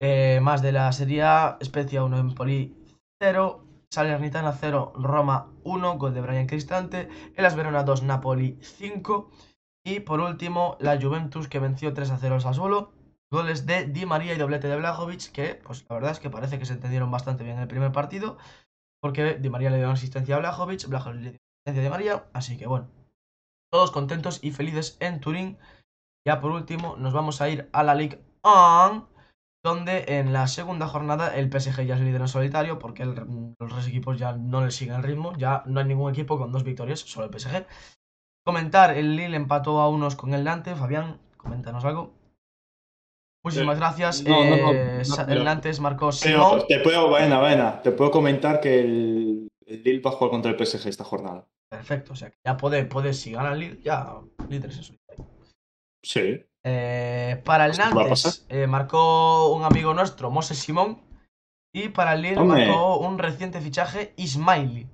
Eh, 0.01 0.39
más 0.41 0.61
de 0.61 0.71
la 0.71 0.91
Serie 0.93 1.23
A, 1.23 1.57
Spezia 1.61 2.03
1, 2.03 2.17
Empoli 2.17 2.77
0, 3.21 3.65
Salernitana 3.91 4.53
0, 4.53 4.93
Roma 4.95 5.51
1, 5.63 5.97
gol 5.97 6.13
de 6.13 6.21
Brian 6.21 6.47
Cristante, 6.47 7.09
Elas 7.35 7.55
Verona 7.55 7.83
2, 7.83 8.03
Napoli 8.03 8.57
5 8.61 9.31
y 9.85 9.99
por 9.99 10.19
último 10.19 10.77
la 10.79 10.99
Juventus 10.99 11.47
que 11.47 11.59
venció 11.59 11.93
3 11.93 12.11
a 12.11 12.17
0 12.17 12.35
al 12.35 12.41
Sassuolo 12.41 12.94
Goles 13.35 13.65
de 13.65 13.85
Di 13.85 14.05
María 14.05 14.33
y 14.33 14.37
doblete 14.37 14.69
de 14.69 14.77
Blajovic, 14.77 15.31
que 15.33 15.55
pues 15.55 15.85
la 15.89 15.95
verdad 15.95 16.11
es 16.11 16.19
que 16.19 16.29
parece 16.29 16.57
que 16.57 16.65
se 16.65 16.73
entendieron 16.73 17.11
bastante 17.11 17.43
bien 17.43 17.57
en 17.57 17.63
el 17.63 17.67
primer 17.67 17.91
partido, 17.91 18.37
porque 19.01 19.35
Di 19.35 19.49
María 19.49 19.69
le 19.69 19.77
dio 19.77 19.91
asistencia 19.91 20.35
a 20.35 20.39
Blajovic, 20.39 20.87
Blajovic 20.87 21.21
le 21.21 21.29
dio 21.31 21.39
asistencia 21.67 21.81
a 21.81 21.83
Di 21.83 21.89
María, 21.89 22.25
así 22.31 22.57
que 22.57 22.65
bueno, 22.65 22.87
todos 23.73 23.91
contentos 23.91 24.39
y 24.41 24.51
felices 24.51 24.95
en 25.01 25.19
Turín. 25.19 25.57
Ya 26.25 26.39
por 26.39 26.51
último 26.51 26.95
nos 26.97 27.11
vamos 27.11 27.41
a 27.41 27.49
ir 27.49 27.69
a 27.73 27.83
la 27.83 27.93
Ligue 27.93 28.23
1, 28.43 29.09
donde 29.65 30.05
en 30.07 30.31
la 30.31 30.47
segunda 30.47 30.87
jornada 30.87 31.35
el 31.35 31.49
PSG 31.49 31.85
ya 31.85 31.95
es 31.95 32.01
líder 32.01 32.21
en 32.21 32.29
solitario, 32.29 32.79
porque 32.79 33.03
los 33.03 33.57
dos 33.59 33.85
equipos 33.85 34.17
ya 34.17 34.31
no 34.31 34.63
le 34.63 34.71
siguen 34.71 34.95
el 34.95 35.03
ritmo, 35.03 35.33
ya 35.37 35.61
no 35.65 35.81
hay 35.81 35.87
ningún 35.87 36.09
equipo 36.09 36.39
con 36.39 36.53
dos 36.53 36.63
victorias, 36.63 37.01
solo 37.01 37.25
el 37.25 37.37
PSG. 37.37 37.67
Comentar, 38.45 38.95
el 38.95 39.17
Lille 39.17 39.35
empató 39.35 39.81
a 39.81 39.89
unos 39.89 40.15
con 40.15 40.33
el 40.33 40.45
Nantes, 40.45 40.79
Fabián, 40.79 41.19
coméntanos 41.35 41.83
algo. 41.83 42.14
Muchísimas 43.45 43.77
gracias. 43.77 44.23
No, 44.23 44.43
no, 44.43 44.57
no, 44.57 44.73
Eh, 44.73 45.03
no, 45.07 45.33
el 45.33 45.43
Nantes 45.43 45.79
marcó 45.79 46.09
Pero 46.23 46.43
Simón. 46.43 46.63
te 46.67 46.79
puedo, 46.79 47.07
buena, 47.09 47.39
buena, 47.39 47.81
te 47.81 47.91
puedo 47.91 48.11
comentar 48.11 48.59
que 48.59 48.79
el, 48.81 49.47
el 49.65 49.83
Lille 49.83 50.01
va 50.01 50.09
a 50.11 50.13
jugar 50.13 50.31
contra 50.31 50.51
el 50.51 50.57
PSG 50.65 50.87
esta 50.87 51.03
jornada. 51.03 51.47
Perfecto, 51.69 52.13
o 52.13 52.15
sea 52.15 52.29
que 52.31 52.37
ya 52.45 52.57
puede, 52.57 52.85
puede 52.85 53.13
si 53.13 53.31
gana 53.31 53.53
el 53.53 53.59
Lille, 53.59 53.81
ya 53.83 54.15
líderes 54.49 54.77
en 54.77 54.83
solitario. 54.83 55.25
Sí. 56.03 56.43
Eh, 56.63 57.41
para 57.45 57.65
el 57.65 57.71
¿Esto 57.71 57.83
va 57.95 58.05
a 58.05 58.09
pasar? 58.09 58.31
Nantes 58.31 58.45
eh, 58.49 58.67
marcó 58.67 59.53
un 59.53 59.63
amigo 59.63 59.93
nuestro, 59.93 60.31
Moses 60.31 60.57
Simón. 60.57 61.01
Y 61.73 61.89
para 61.89 62.13
el 62.13 62.21
Lille 62.21 62.37
Hombre. 62.39 62.65
marcó 62.67 62.97
un 62.99 63.17
reciente 63.19 63.59
fichaje, 63.61 64.13
Ismaili. 64.17 64.87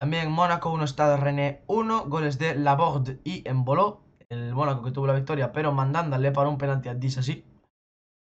También 0.00 0.30
Mónaco 0.30 0.70
1, 0.72 0.86
Stade 0.86 1.16
René 1.18 1.62
1, 1.68 2.06
goles 2.08 2.38
de 2.38 2.54
Laborde 2.54 3.20
y 3.24 3.46
Emboló. 3.48 4.02
El 4.30 4.54
Mónaco 4.54 4.82
que 4.82 4.90
tuvo 4.90 5.06
la 5.06 5.14
victoria, 5.14 5.52
pero 5.52 5.72
Mandanda 5.72 6.18
le 6.18 6.32
paró 6.32 6.50
un 6.50 6.58
penalti 6.58 6.88
a 6.88 6.94
Disasi. 6.94 7.44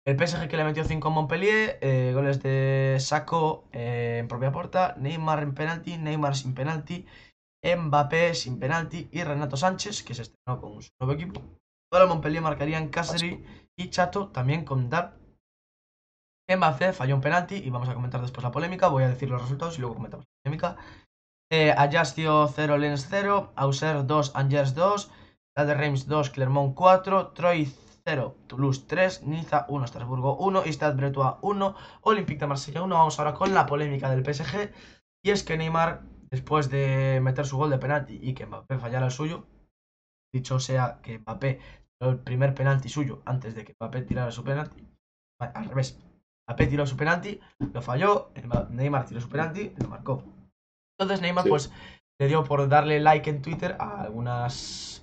El 0.06 0.18
PSG 0.18 0.48
que 0.48 0.58
le 0.58 0.64
metió 0.64 0.84
5 0.84 1.08
a 1.08 1.12
Montpellier, 1.12 1.78
eh, 1.82 2.12
goles 2.16 2.42
de 2.42 2.98
Saco 3.00 3.66
eh, 3.72 4.18
en 4.20 4.28
propia 4.28 4.52
puerta, 4.52 4.96
Neymar 4.98 5.44
en 5.44 5.54
penalti, 5.54 5.98
Neymar 5.98 6.36
sin 6.36 6.56
penalti, 6.56 7.06
Mbappé 7.64 8.34
sin 8.34 8.60
penalti 8.60 9.10
y 9.12 9.24
Renato 9.24 9.58
Sánchez, 9.58 10.02
que 10.02 10.16
se 10.16 10.24
estrenó 10.24 10.60
con 10.60 10.82
su 10.82 10.90
nuevo 11.00 11.14
equipo. 11.14 11.44
Para 11.92 12.08
Montpellier 12.08 12.42
marcarían 12.42 12.90
Casseri 12.90 13.46
y 13.78 13.90
Chato, 13.92 14.30
también 14.30 14.66
con 14.66 14.90
Dar. 14.90 15.20
Mbappé 16.50 16.94
falló 16.94 17.14
un 17.14 17.22
penalti 17.22 17.56
y 17.56 17.70
vamos 17.70 17.88
a 17.90 17.94
comentar 17.94 18.22
después 18.22 18.44
la 18.44 18.52
polémica. 18.52 18.88
Voy 18.88 19.04
a 19.04 19.10
decir 19.10 19.30
los 19.30 19.42
resultados 19.42 19.78
y 19.78 19.82
luego 19.82 19.96
comentamos 19.96 20.26
la 20.26 20.44
polémica. 20.44 20.78
Eh, 21.52 21.72
Ajaccio 21.72 22.48
0, 22.48 22.78
Lens 22.78 23.08
0, 23.08 23.52
Auxerre 23.56 24.04
2, 24.04 24.36
Angers 24.36 24.74
2, 24.74 25.12
Stade 25.52 25.74
Reims 25.74 26.08
2, 26.08 26.30
Clermont 26.30 26.74
4, 26.74 27.34
Troyes 27.34 28.02
0, 28.06 28.36
Toulouse 28.48 28.86
3, 28.88 29.24
Niza 29.24 29.66
1, 29.68 29.86
Estrasburgo 29.86 30.38
1 30.38 30.64
y 30.66 30.70
Stade 30.74 30.96
Bretois 30.96 31.36
1, 31.42 31.76
Olympique 32.04 32.40
de 32.40 32.48
Marsella 32.48 32.82
1. 32.84 32.96
Vamos 32.96 33.20
ahora 33.20 33.34
con 33.34 33.54
la 33.54 33.66
polémica 33.66 34.10
del 34.10 34.24
PSG. 34.24 34.72
Y 35.24 35.32
es 35.32 35.44
que 35.44 35.58
Neymar, 35.58 36.02
después 36.32 36.70
de 36.70 37.20
meter 37.22 37.46
su 37.46 37.58
gol 37.58 37.70
de 37.70 37.78
penalti 37.78 38.20
y 38.22 38.34
que 38.34 38.46
Mbappé 38.46 38.80
fallara 38.80 39.08
el 39.08 39.12
suyo, 39.12 39.46
dicho 40.34 40.60
sea 40.60 41.00
que 41.04 41.20
Mbappé 41.20 41.60
tiró 42.00 42.12
el 42.12 42.20
primer 42.20 42.56
penalti 42.56 42.88
suyo 42.88 43.22
antes 43.26 43.54
de 43.54 43.66
que 43.66 43.76
Mbappé 43.80 44.04
tirara 44.04 44.32
su 44.32 44.44
penalti, 44.44 44.88
al 45.40 45.66
revés. 45.66 46.00
Mbappé 46.48 46.68
tiró 46.68 46.88
su 46.88 46.96
penalti, 46.96 47.40
lo 47.60 47.82
falló, 47.82 48.32
Neymar 48.70 49.06
tiró 49.06 49.20
su 49.20 49.30
penalti, 49.30 49.74
lo 49.78 49.90
marcó. 49.90 50.24
Entonces 50.98 51.22
Neymar 51.22 51.44
Sí. 51.44 51.50
pues 51.50 51.72
le 52.20 52.28
dio 52.28 52.44
por 52.44 52.68
darle 52.70 53.00
like 53.02 53.30
en 53.30 53.42
Twitter 53.42 53.76
a 53.80 54.02
algunas 54.02 55.01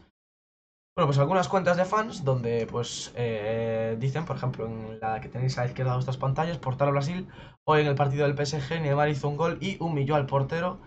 bueno, 0.99 1.07
pues 1.07 1.19
algunas 1.21 1.47
cuentas 1.47 1.77
de 1.77 1.85
fans 1.85 2.25
donde 2.25 2.67
pues 2.67 3.13
eh, 3.15 3.97
dicen, 4.01 4.25
por 4.25 4.35
ejemplo, 4.35 4.67
en 4.67 4.99
la 4.99 5.21
que 5.21 5.29
tenéis 5.29 5.57
a 5.57 5.61
la 5.61 5.69
izquierda 5.69 5.93
de 5.93 5.99
vuestras 5.99 6.17
pantallas, 6.17 6.59
Portal 6.59 6.91
Brasil, 6.91 7.29
hoy 7.63 7.83
en 7.83 7.87
el 7.87 7.95
partido 7.95 8.27
del 8.27 8.35
PSG 8.35 8.81
Neymar 8.81 9.09
hizo 9.09 9.29
un 9.29 9.37
gol 9.37 9.59
y 9.61 9.81
humilló 9.81 10.17
al 10.17 10.27
portero, 10.27 10.81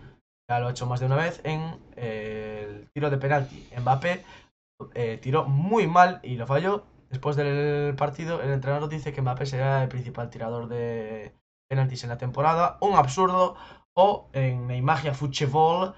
ya 0.50 0.60
lo 0.60 0.66
ha 0.66 0.72
hecho 0.72 0.84
más 0.84 1.00
de 1.00 1.06
una 1.06 1.16
vez, 1.16 1.40
en 1.44 1.78
eh, 1.96 2.66
el 2.68 2.90
tiro 2.90 3.08
de 3.08 3.16
penalti. 3.16 3.66
Mbappé 3.80 4.22
eh, 4.92 5.18
tiró 5.22 5.46
muy 5.46 5.86
mal 5.86 6.20
y 6.22 6.36
lo 6.36 6.46
falló. 6.46 6.84
Después 7.08 7.34
del 7.36 7.94
partido, 7.96 8.42
el 8.42 8.50
entrenador 8.50 8.90
dice 8.90 9.14
que 9.14 9.22
Mbappé 9.22 9.46
será 9.46 9.82
el 9.82 9.88
principal 9.88 10.28
tirador 10.28 10.68
de 10.68 11.32
penaltis 11.70 12.04
en 12.04 12.10
la 12.10 12.18
temporada. 12.18 12.76
Un 12.82 12.96
absurdo. 12.96 13.56
O 13.94 14.28
en 14.32 14.70
Imagia 14.70 15.12
Futebol, 15.12 15.94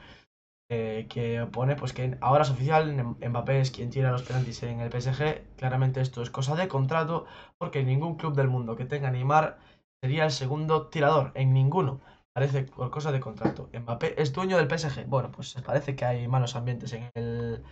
eh, 0.71 1.07
que 1.11 1.47
pone 1.53 1.77
pues 1.77 1.93
que 1.93 2.17
ahora 2.21 2.43
es 2.43 2.51
oficial, 2.51 2.95
Mbappé 2.97 3.61
es 3.61 3.71
quien 3.71 3.91
tira 3.91 4.11
los 4.11 4.23
penaltis 4.23 4.63
en 4.63 4.81
el 4.81 4.91
PSG. 4.91 5.57
Claramente 5.57 6.01
esto 6.01 6.23
es 6.23 6.31
cosa 6.31 6.57
de 6.57 6.69
contrato, 6.69 7.27
porque 7.59 7.85
ningún 7.85 8.17
club 8.17 8.35
del 8.35 8.49
mundo 8.49 8.77
que 8.77 8.87
tenga 8.87 9.11
Neymar 9.11 9.59
sería 10.03 10.25
el 10.25 10.31
segundo 10.31 10.89
tirador, 10.89 11.33
en 11.35 11.53
ninguno. 11.53 12.01
Parece 12.35 12.65
por 12.65 12.91
cosa 12.91 13.13
de 13.13 13.21
contrato. 13.21 13.69
Mbappé 13.73 14.21
es 14.21 14.33
dueño 14.33 14.57
del 14.57 14.69
PSG. 14.69 15.07
Bueno, 15.07 15.31
pues 15.31 15.55
parece 15.65 15.95
que 15.95 16.05
hay 16.05 16.27
malos 16.29 16.57
ambientes 16.57 16.93
en 16.93 17.11
el 17.15 17.63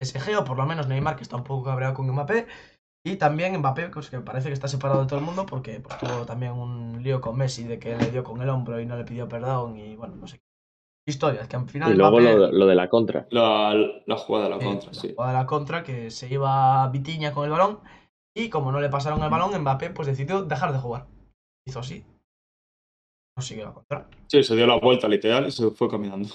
PSG, 0.00 0.38
o 0.38 0.44
por 0.44 0.56
lo 0.56 0.66
menos 0.66 0.88
Neymar, 0.88 1.16
que 1.16 1.22
está 1.22 1.36
un 1.36 1.44
poco 1.44 1.64
cabreado 1.64 1.94
con 1.94 2.10
Mbappé. 2.10 2.46
Y 3.04 3.16
también 3.16 3.56
Mbappé, 3.58 3.88
pues, 3.90 4.10
que 4.10 4.20
parece 4.20 4.48
que 4.48 4.54
está 4.54 4.68
separado 4.68 5.02
de 5.02 5.06
todo 5.08 5.18
el 5.18 5.24
mundo 5.24 5.44
porque 5.46 5.80
pues, 5.80 5.98
tuvo 5.98 6.24
también 6.24 6.52
un 6.52 7.02
lío 7.02 7.20
con 7.20 7.36
Messi 7.36 7.64
de 7.64 7.78
que 7.78 7.96
le 7.96 8.10
dio 8.10 8.24
con 8.24 8.40
el 8.42 8.48
hombro 8.48 8.80
y 8.80 8.86
no 8.86 8.96
le 8.96 9.04
pidió 9.04 9.28
perdón 9.28 9.76
y 9.76 9.96
bueno, 9.96 10.16
no 10.16 10.26
sé. 10.26 10.40
Historias 11.06 11.48
que 11.48 11.56
al 11.56 11.68
final 11.68 11.92
Y 11.92 11.96
luego 11.96 12.20
Mbappé- 12.20 12.36
lo, 12.36 12.52
lo 12.52 12.66
de 12.66 12.74
la 12.74 12.88
contra. 12.88 13.26
La, 13.30 13.74
la 14.06 14.16
jugada 14.16 14.44
de 14.44 14.50
la 14.50 14.56
eh, 14.62 14.64
contra, 14.64 14.92
la 14.92 15.00
sí. 15.00 15.12
jugada 15.14 15.32
de 15.32 15.38
la 15.38 15.46
contra 15.46 15.82
que 15.82 16.10
se 16.10 16.28
iba 16.32 16.88
Vitiña 16.88 17.32
con 17.32 17.44
el 17.44 17.50
balón 17.50 17.80
y 18.36 18.48
como 18.48 18.70
no 18.72 18.80
le 18.80 18.88
pasaron 18.88 19.22
el 19.22 19.30
balón, 19.30 19.58
Mbappé 19.60 19.90
pues 19.90 20.06
decidió 20.08 20.42
dejar 20.44 20.72
de 20.72 20.78
jugar. 20.78 21.06
Hizo 21.66 21.80
así. 21.80 22.04
No 23.36 23.42
siguió 23.42 23.64
la 23.64 23.72
contra. 23.72 24.08
Sí, 24.28 24.42
se 24.44 24.54
dio 24.54 24.66
la 24.66 24.78
vuelta 24.78 25.08
literal 25.08 25.46
y 25.46 25.50
se 25.50 25.70
fue 25.70 25.88
caminando. 25.88 26.28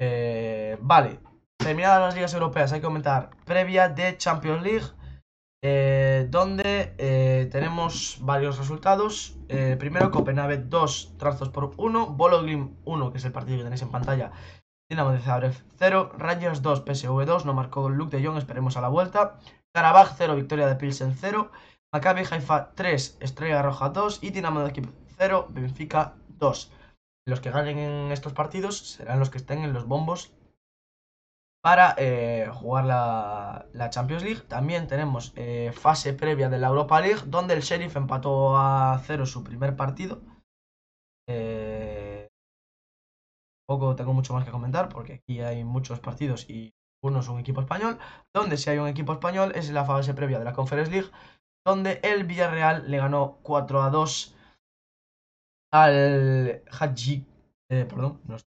Eh, 0.00 0.78
vale, 0.80 1.18
terminadas 1.58 2.00
las 2.00 2.14
ligas 2.14 2.32
europeas, 2.34 2.72
hay 2.72 2.80
que 2.80 2.86
comentar 2.86 3.30
previa 3.44 3.88
de 3.88 4.16
Champions 4.16 4.62
League. 4.62 4.86
Eh, 5.62 6.26
donde 6.30 6.94
eh, 6.98 7.48
tenemos 7.52 8.18
varios 8.20 8.58
resultados. 8.58 9.36
Eh, 9.48 9.76
primero, 9.78 10.10
Copenhague 10.10 10.58
2, 10.58 11.14
Trazos 11.18 11.50
por 11.50 11.72
1, 11.76 12.06
Bologlim 12.06 12.76
1, 12.84 13.12
que 13.12 13.18
es 13.18 13.24
el 13.24 13.32
partido 13.32 13.58
que 13.58 13.64
tenéis 13.64 13.82
en 13.82 13.90
pantalla, 13.90 14.32
Dinamo 14.88 15.12
de 15.12 15.20
Zagreb 15.20 15.54
0, 15.78 16.12
Rangers 16.18 16.62
2, 16.62 16.80
PSV 16.80 17.24
2, 17.24 17.44
no 17.46 17.54
marcó 17.54 17.88
Luke 17.88 18.16
de 18.16 18.26
Jong, 18.26 18.38
esperemos 18.38 18.76
a 18.76 18.80
la 18.80 18.88
vuelta, 18.88 19.38
Karabakh 19.72 20.14
0, 20.16 20.34
victoria 20.34 20.66
de 20.66 20.74
Pilsen 20.76 21.14
0, 21.14 21.52
Maccabi 21.92 22.22
Haifa 22.28 22.72
3, 22.74 23.18
Estrella 23.20 23.62
Roja 23.62 23.90
2 23.90 24.20
y 24.22 24.30
Dinamo 24.30 24.60
de 24.60 24.72
Kiev 24.72 24.92
0, 25.16 25.48
Benfica 25.50 26.14
2. 26.38 26.72
Los 27.26 27.40
que 27.40 27.50
ganen 27.50 27.78
en 27.78 28.12
estos 28.12 28.32
partidos 28.32 28.78
serán 28.78 29.20
los 29.20 29.30
que 29.30 29.38
estén 29.38 29.62
en 29.62 29.72
los 29.72 29.86
bombos 29.86 30.32
para 31.62 31.94
eh, 31.98 32.48
jugar 32.52 32.84
la, 32.86 33.90
Champions 33.90 34.24
League. 34.24 34.42
También 34.42 34.86
tenemos 34.86 35.32
eh, 35.36 35.72
fase 35.72 36.12
previa 36.14 36.48
de 36.48 36.58
la 36.58 36.68
Europa 36.68 37.00
League, 37.00 37.22
donde 37.26 37.54
el 37.54 37.62
Sheriff 37.62 37.96
empató 37.96 38.56
a 38.56 39.00
cero 39.04 39.26
su 39.26 39.44
primer 39.44 39.76
partido. 39.76 40.22
Eh, 41.28 42.30
Tampoco 43.70 43.94
tengo 43.94 44.12
mucho 44.12 44.34
más 44.34 44.44
que 44.44 44.50
comentar, 44.50 44.88
porque 44.88 45.12
aquí 45.12 45.40
hay 45.40 45.62
muchos 45.62 46.00
partidos 46.00 46.50
y 46.50 46.74
uno 47.04 47.20
es 47.20 47.28
un 47.28 47.38
equipo 47.38 47.60
español. 47.60 47.98
Donde 48.34 48.56
si 48.56 48.68
hay 48.68 48.78
un 48.78 48.88
equipo 48.88 49.12
español 49.12 49.52
es 49.54 49.70
la 49.70 49.84
fase 49.84 50.12
previa 50.12 50.40
de 50.40 50.44
la 50.44 50.52
Conference 50.52 50.90
League, 50.90 51.08
donde 51.64 52.00
el 52.02 52.24
Villarreal 52.24 52.90
le 52.90 52.98
ganó 52.98 53.38
4 53.42 53.82
a 53.82 53.90
2 53.90 54.34
al 55.72 56.64
Hadji, 56.68 57.24
eh, 57.70 57.84
perdón, 57.88 58.20
no 58.24 58.34
el 58.34 58.42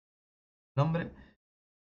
nombre, 0.76 1.10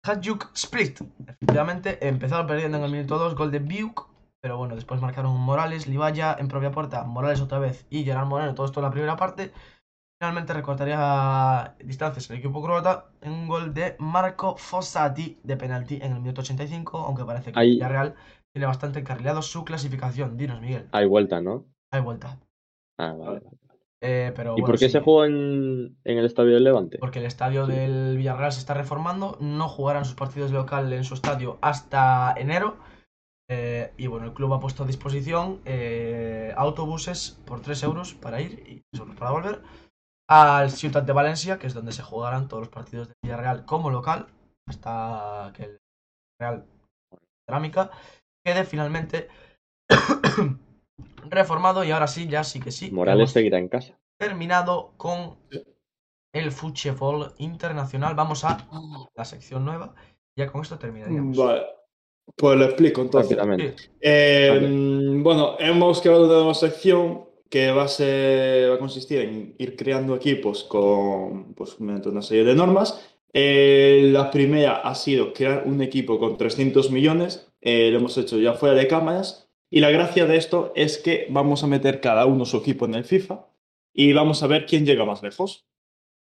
Hadjuk 0.03 0.49
Split. 0.53 1.01
Efectivamente, 1.27 2.07
empezaron 2.07 2.47
perdiendo 2.47 2.77
en 2.77 2.83
el 2.83 2.91
minuto 2.91 3.17
2, 3.17 3.35
gol 3.35 3.51
de 3.51 3.59
Biuk, 3.59 4.09
pero 4.41 4.57
bueno, 4.57 4.75
después 4.75 4.99
marcaron 5.01 5.39
Morales, 5.39 5.87
Libaya 5.87 6.35
en 6.39 6.47
propia 6.47 6.71
puerta, 6.71 7.03
Morales 7.03 7.41
otra 7.41 7.59
vez 7.59 7.85
y 7.89 8.03
Gerard 8.03 8.27
Moreno, 8.27 8.55
todo 8.55 8.65
esto 8.65 8.79
en 8.79 8.85
la 8.85 8.91
primera 8.91 9.15
parte. 9.15 9.51
Finalmente 10.19 10.53
recortaría 10.53 11.75
distancias 11.83 12.29
el 12.29 12.37
equipo 12.37 12.61
croata 12.61 13.09
en 13.21 13.31
un 13.31 13.47
gol 13.47 13.73
de 13.73 13.95
Marco 13.97 14.55
Fossati 14.55 15.39
de 15.43 15.57
penalti 15.57 15.95
en 15.95 16.13
el 16.13 16.19
minuto 16.19 16.41
85, 16.41 16.99
aunque 16.99 17.25
parece 17.25 17.51
que 17.51 17.59
el 17.59 17.69
Villarreal 17.71 18.15
tiene 18.53 18.67
bastante 18.67 18.99
encarrilado 18.99 19.41
su 19.41 19.65
clasificación. 19.65 20.37
Dinos, 20.37 20.61
Miguel, 20.61 20.87
Hay 20.91 21.07
vuelta, 21.07 21.41
¿no? 21.41 21.65
hay 21.91 22.01
vuelta. 22.01 22.39
Ah, 22.99 23.13
vale. 23.13 23.39
vale. 23.39 23.70
Eh, 24.03 24.33
pero 24.35 24.57
¿Y 24.57 24.61
bueno, 24.61 24.65
por 24.65 24.79
qué 24.79 24.87
sí. 24.87 24.89
se 24.89 24.99
jugó 25.01 25.25
en, 25.25 25.97
en 26.03 26.17
el 26.17 26.25
estadio 26.25 26.53
del 26.55 26.63
Levante? 26.63 26.99
Porque 26.99 27.19
el 27.19 27.25
estadio 27.25 27.67
del 27.67 28.17
Villarreal 28.17 28.51
se 28.51 28.59
está 28.59 28.73
reformando, 28.73 29.37
no 29.39 29.67
jugarán 29.67 30.05
sus 30.05 30.15
partidos 30.15 30.51
local 30.51 30.91
en 30.93 31.03
su 31.03 31.13
estadio 31.13 31.57
hasta 31.61 32.33
enero. 32.37 32.77
eh, 33.49 33.93
y 33.97 34.07
bueno, 34.07 34.25
el 34.27 34.33
club 34.33 34.53
ha 34.53 34.59
puesto 34.59 34.83
a 34.83 34.87
disposición 34.87 35.61
eh, 35.65 36.53
autobuses 36.55 37.39
por 37.45 37.61
3 37.61 37.83
euros 37.83 38.13
para 38.13 38.41
ir 38.41 38.63
y 38.67 38.81
3 38.91 39.01
euros 39.01 39.15
para 39.17 39.31
volver 39.31 39.61
al 40.29 40.71
Ciutat 40.71 41.05
de 41.05 41.13
Valencia, 41.13 41.59
que 41.59 41.67
es 41.67 41.73
donde 41.73 41.91
se 41.91 42.03
jugarán 42.03 42.47
todos 42.47 42.61
los 42.61 42.69
partidos 42.69 43.07
del 43.09 43.17
Villarreal 43.23 43.65
como 43.65 43.89
local, 43.91 44.27
hasta 44.67 45.51
que 45.55 45.63
el 45.63 45.77
Real 46.39 46.65
Cerámica 47.47 47.91
quede 48.45 48.63
finalmente 48.63 49.27
reformado. 51.29 51.83
Y 51.83 51.91
ahora 51.91 52.07
sí, 52.07 52.27
ya 52.27 52.43
sí 52.43 52.59
que 52.59 52.71
sí. 52.71 52.91
Morales 52.91 53.31
seguirá 53.31 53.57
en 53.57 53.67
casa. 53.67 53.97
terminado 54.17 54.93
con 54.97 55.37
el 56.33 56.51
fútbol 56.51 57.33
internacional. 57.37 58.15
Vamos 58.15 58.43
a 58.43 58.67
la 59.15 59.25
sección 59.25 59.65
nueva. 59.65 59.93
Ya 60.35 60.51
con 60.51 60.61
esto 60.61 60.77
terminaríamos. 60.77 61.37
Vale. 61.37 61.63
Pues 62.35 62.57
lo 62.57 62.65
explico 62.65 63.01
entonces. 63.01 63.35
Rápidamente. 63.37 63.75
Eh, 63.99 65.19
Bueno, 65.21 65.55
hemos 65.59 66.01
creado 66.01 66.25
una 66.25 66.33
nueva 66.35 66.53
sección 66.53 67.25
que 67.49 67.71
va 67.71 67.83
a, 67.83 67.87
ser, 67.89 68.71
va 68.71 68.75
a 68.75 68.79
consistir 68.79 69.19
en 69.19 69.55
ir 69.57 69.75
creando 69.75 70.15
equipos 70.15 70.63
con, 70.63 71.53
pues, 71.53 71.79
mediante 71.81 72.07
una 72.07 72.21
serie 72.21 72.45
de 72.45 72.55
normas. 72.55 73.05
Eh, 73.33 74.09
la 74.11 74.31
primera 74.31 74.77
ha 74.77 74.95
sido 74.95 75.33
crear 75.33 75.63
un 75.65 75.81
equipo 75.81 76.17
con 76.17 76.37
300 76.37 76.91
millones. 76.91 77.51
Eh, 77.59 77.89
lo 77.91 77.97
hemos 77.99 78.17
hecho 78.17 78.37
ya 78.39 78.53
fuera 78.53 78.75
de 78.75 78.87
cámaras. 78.87 79.49
Y 79.71 79.79
la 79.79 79.89
gracia 79.89 80.25
de 80.25 80.35
esto 80.35 80.73
es 80.75 80.97
que 80.97 81.27
vamos 81.29 81.63
a 81.63 81.67
meter 81.67 82.01
cada 82.01 82.25
uno 82.25 82.45
su 82.45 82.57
equipo 82.57 82.85
en 82.85 82.95
el 82.95 83.05
FIFA 83.05 83.45
y 83.93 84.11
vamos 84.13 84.43
a 84.43 84.47
ver 84.47 84.65
quién 84.65 84.85
llega 84.85 85.05
más 85.05 85.23
lejos. 85.23 85.65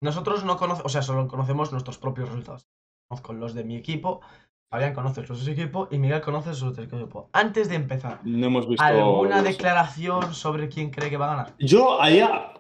Nosotros 0.03 0.45
no 0.45 0.57
conocemos, 0.57 0.87
o 0.87 0.89
sea, 0.89 1.03
solo 1.03 1.29
conocemos 1.29 1.71
nuestros 1.73 1.99
propios 1.99 2.29
resultados. 2.29 2.67
Conozco 3.09 3.33
los 3.33 3.55
de 3.55 3.63
mi 3.65 3.77
equipo, 3.77 4.21
Fabián 4.69 4.95
conoce 4.95 5.21
los 5.23 5.39
de 5.39 5.45
su 5.45 5.51
equipo 5.53 5.87
y 5.93 5.99
Miguel 5.99 6.21
conoce 6.21 6.49
los 6.51 6.77
de 6.77 6.89
su 6.89 6.97
equipo. 6.97 7.31
Antes 7.33 7.69
de 7.69 7.77
empezar, 7.77 8.21
No 8.25 8.47
hemos 8.49 8.69
visto. 8.69 8.83
¿alguna 8.83 9.43
declaración 9.43 10.35
sobre 10.35 10.69
quién 10.69 10.91
cree 10.91 11.09
que 11.09 11.17
va 11.17 11.27
a 11.33 11.37
ganar? 11.37 11.55
Yo 11.59 12.01
allá. 12.03 12.53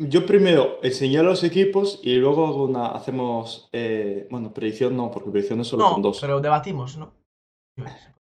Yo 0.00 0.24
primero 0.26 0.78
enseñé 0.80 1.20
los 1.24 1.42
equipos 1.42 1.98
y 2.04 2.14
luego 2.14 2.46
hago 2.46 2.64
una, 2.66 2.86
hacemos. 2.86 3.68
eh, 3.72 4.28
bueno, 4.30 4.54
predicción 4.54 4.96
no, 4.96 5.10
porque 5.10 5.28
predicción 5.30 5.60
es 5.60 5.66
solo 5.66 5.82
No, 5.84 5.92
con 5.94 6.02
dos. 6.02 6.18
pero 6.20 6.40
debatimos, 6.40 6.96
¿no? 6.96 7.12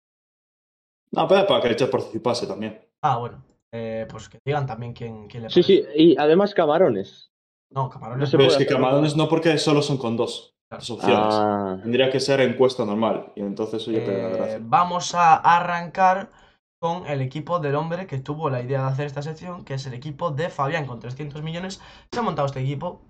No, 1.14 1.28
pero 1.28 1.46
para 1.46 1.60
que 1.60 1.68
el 1.68 1.76
chat 1.76 1.90
participase 1.90 2.46
también. 2.46 2.80
Ah, 3.02 3.16
bueno. 3.18 3.42
Eh, 3.72 4.06
pues 4.08 4.28
que 4.28 4.38
digan 4.44 4.66
también 4.66 4.92
quién, 4.92 5.26
quién 5.28 5.42
le 5.44 5.50
Sí, 5.50 5.62
sí, 5.62 5.80
parece. 5.80 6.02
y 6.02 6.16
además 6.16 6.54
camarones. 6.54 7.30
No, 7.72 7.90
camarones. 7.90 8.20
No 8.20 8.26
se 8.26 8.36
Pero 8.36 8.48
puede 8.48 8.62
es 8.62 8.66
que 8.68 8.72
camarones 8.72 9.16
no, 9.16 9.28
porque 9.28 9.58
solo 9.58 9.82
son 9.82 9.98
con 9.98 10.16
dos 10.16 10.54
las 10.70 10.88
opciones. 10.90 11.26
Ah, 11.30 11.78
Tendría 11.82 12.10
que 12.10 12.20
ser 12.20 12.40
encuesta 12.40 12.84
normal. 12.84 13.32
Y 13.34 13.40
entonces 13.40 13.82
eso 13.82 13.90
ya 13.90 14.04
te 14.04 14.16
da 14.16 14.28
Eh, 14.28 14.32
gracia. 14.36 14.58
vamos 14.62 15.14
a 15.14 15.34
arrancar 15.34 16.30
con 16.80 17.06
el 17.06 17.20
equipo 17.22 17.58
del 17.60 17.74
hombre 17.76 18.06
que 18.06 18.18
tuvo 18.18 18.48
la 18.50 18.60
idea 18.62 18.82
de 18.82 18.88
hacer 18.88 19.06
esta 19.06 19.22
sección, 19.22 19.64
que 19.64 19.74
es 19.74 19.86
el 19.86 19.94
equipo 19.94 20.30
de 20.30 20.50
Fabián 20.50 20.86
con 20.86 21.00
300 21.00 21.42
millones. 21.42 21.80
Se 22.12 22.20
ha 22.20 22.22
montado 22.22 22.46
este 22.46 22.60
equipo. 22.60 23.02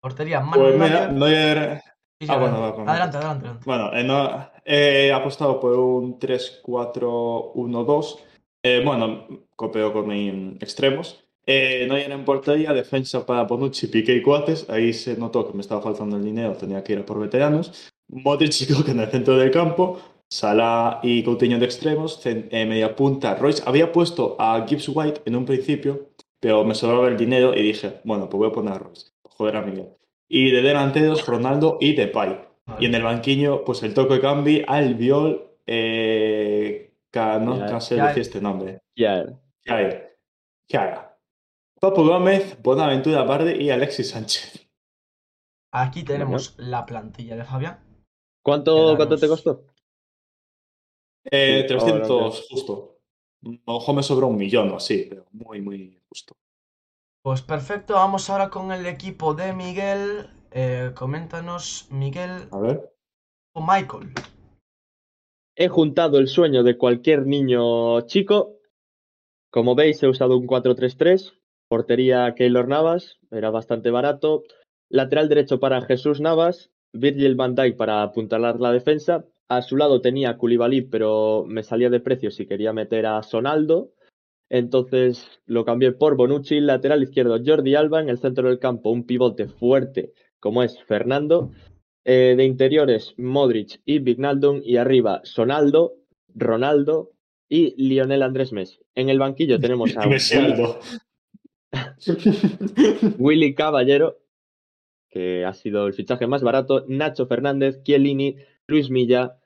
Portería 0.00 0.40
Manuel 0.40 0.76
Pues 0.76 0.90
mira, 0.90 1.08
Neuer. 1.08 1.82
Neuer- 2.20 2.20
Sí, 2.20 2.26
sí, 2.26 2.32
ah, 2.32 2.38
bueno, 2.38 2.56
adelante. 2.90 3.16
adelante. 3.18 3.48
Bueno, 3.64 3.92
eh, 3.92 4.04
no- 4.04 4.48
he 4.64 5.12
apostado 5.12 5.60
por 5.60 5.78
un 5.78 6.18
3-4-1-2. 6.18 8.18
Eh, 8.62 8.82
bueno, 8.84 9.26
copio 9.54 9.92
con 9.92 10.08
mis 10.08 10.60
extremos. 10.62 11.22
Eh, 11.46 11.86
Neuer 11.88 12.10
en 12.10 12.24
portería, 12.24 12.72
defensa 12.72 13.24
para 13.24 13.44
Bonucci, 13.44 13.86
Piqué 13.86 14.14
y 14.14 14.22
Coates. 14.22 14.68
Ahí 14.68 14.92
se 14.92 15.16
notó 15.16 15.46
que 15.46 15.54
me 15.54 15.60
estaba 15.60 15.80
faltando 15.80 16.16
el 16.16 16.24
dinero, 16.24 16.54
tenía 16.54 16.82
que 16.82 16.94
ir 16.94 16.98
a 17.00 17.06
por 17.06 17.20
veteranos. 17.20 17.92
Modric 18.08 18.50
y 18.62 18.72
Coque 18.74 18.90
en 18.92 19.00
el 19.00 19.08
centro 19.10 19.36
del 19.36 19.50
campo. 19.50 20.00
Salah 20.28 20.98
y 21.04 21.22
Coutinho 21.22 21.58
de 21.58 21.66
extremos. 21.66 22.20
eh, 22.26 22.66
media 22.66 22.96
punta, 22.96 23.36
Royce. 23.36 23.62
Había 23.64 23.92
puesto 23.92 24.34
a 24.40 24.64
Gibbs 24.66 24.88
White 24.88 25.20
en 25.24 25.36
un 25.36 25.44
principio, 25.44 26.08
pero 26.40 26.64
me 26.64 26.74
sobraba 26.74 27.06
el 27.08 27.16
dinero 27.16 27.54
y 27.54 27.62
dije, 27.62 28.00
bueno, 28.04 28.28
pues 28.28 28.38
voy 28.38 28.48
a 28.48 28.52
poner 28.52 28.72
a 28.72 28.78
Royce. 28.78 29.10
Joder 29.22 29.56
a 29.58 29.62
Miguel. 29.62 29.90
Y 30.28 30.50
de 30.50 30.62
delanteros, 30.62 31.26
Ronaldo 31.26 31.78
y 31.80 31.94
Depay. 31.94 32.44
Vale. 32.66 32.82
Y 32.82 32.86
en 32.86 32.94
el 32.94 33.02
banquillo, 33.02 33.64
pues 33.64 33.82
el 33.84 33.94
toque 33.94 34.20
Cambi, 34.20 34.64
Albiol, 34.66 35.52
eh, 35.66 36.94
ca- 37.10 37.38
no, 37.38 37.80
sé 37.80 37.94
decir 37.96 38.22
este 38.22 38.40
nombre. 38.40 38.80
ya. 38.96 39.24
Jair. 39.64 40.14
Papu 41.80 42.04
Gómez, 42.04 42.60
Bonaventura 42.62 43.22
Barde 43.22 43.56
y 43.56 43.70
Alexis 43.70 44.10
Sánchez. 44.10 44.68
Aquí 45.72 46.02
tenemos 46.04 46.54
la 46.58 46.86
plantilla 46.86 47.36
de 47.36 47.44
Fabián. 47.44 47.84
¿Cuánto, 48.42 48.94
¿Cuánto 48.96 49.16
te 49.16 49.28
costó? 49.28 49.64
Eh, 51.30 51.62
Sí, 51.62 51.66
300 51.68 52.10
ahora 52.10 52.30
justo. 52.48 52.98
Ojo, 53.66 53.92
me 53.94 54.02
sobró 54.02 54.28
un 54.28 54.36
millón 54.36 54.70
o 54.70 54.76
así, 54.76 55.06
pero 55.08 55.26
muy, 55.32 55.60
muy 55.60 56.00
justo. 56.08 56.36
Pues 57.26 57.42
perfecto, 57.42 57.94
vamos 57.94 58.30
ahora 58.30 58.50
con 58.50 58.70
el 58.70 58.86
equipo 58.86 59.34
de 59.34 59.52
Miguel. 59.52 60.28
Eh, 60.52 60.92
coméntanos, 60.94 61.88
Miguel 61.90 62.46
A 62.52 62.58
ver. 62.60 62.92
o 63.52 63.60
Michael. 63.60 64.12
He 65.56 65.66
juntado 65.66 66.18
el 66.18 66.28
sueño 66.28 66.62
de 66.62 66.78
cualquier 66.78 67.26
niño 67.26 68.02
chico. 68.02 68.60
Como 69.50 69.74
veis, 69.74 70.00
he 70.04 70.06
usado 70.06 70.38
un 70.38 70.46
4-3-3. 70.46 71.32
Portería 71.68 72.32
Keylor 72.36 72.68
Navas, 72.68 73.18
era 73.32 73.50
bastante 73.50 73.90
barato. 73.90 74.44
Lateral 74.88 75.28
derecho 75.28 75.58
para 75.58 75.82
Jesús 75.82 76.20
Navas. 76.20 76.70
Virgil 76.92 77.34
van 77.34 77.56
Dijk 77.56 77.76
para 77.76 78.04
apuntalar 78.04 78.60
la 78.60 78.70
defensa. 78.70 79.24
A 79.48 79.62
su 79.62 79.76
lado 79.76 80.00
tenía 80.00 80.30
a 80.30 80.38
Koulibaly, 80.38 80.82
pero 80.82 81.44
me 81.44 81.64
salía 81.64 81.90
de 81.90 81.98
precio 81.98 82.30
si 82.30 82.46
quería 82.46 82.72
meter 82.72 83.04
a 83.04 83.20
Sonaldo. 83.24 83.90
Entonces 84.48 85.40
lo 85.46 85.64
cambié 85.64 85.92
por 85.92 86.16
Bonucci, 86.16 86.60
lateral 86.60 87.02
izquierdo 87.02 87.38
Jordi 87.44 87.74
Alba, 87.74 88.00
en 88.00 88.08
el 88.08 88.18
centro 88.18 88.48
del 88.48 88.58
campo 88.58 88.90
un 88.90 89.04
pivote 89.04 89.48
fuerte 89.48 90.12
como 90.40 90.62
es 90.62 90.80
Fernando. 90.84 91.50
Eh, 92.08 92.34
de 92.36 92.44
interiores, 92.44 93.14
Modric 93.16 93.80
y 93.84 93.98
Vignaldum. 93.98 94.60
Y 94.62 94.76
arriba, 94.76 95.22
Sonaldo, 95.24 95.94
Ronaldo 96.36 97.10
y 97.48 97.74
Lionel 97.82 98.22
Andrés 98.22 98.52
Messi. 98.52 98.78
En 98.94 99.08
el 99.08 99.18
banquillo 99.18 99.58
tenemos 99.58 99.96
a. 99.96 100.08
Willy 103.18 103.56
Caballero, 103.56 104.18
que 105.10 105.44
ha 105.44 105.52
sido 105.52 105.88
el 105.88 105.94
fichaje 105.94 106.28
más 106.28 106.42
barato, 106.42 106.84
Nacho 106.86 107.26
Fernández, 107.26 107.82
Chiellini, 107.82 108.36
Luis 108.68 108.88
Milla, 108.88 109.38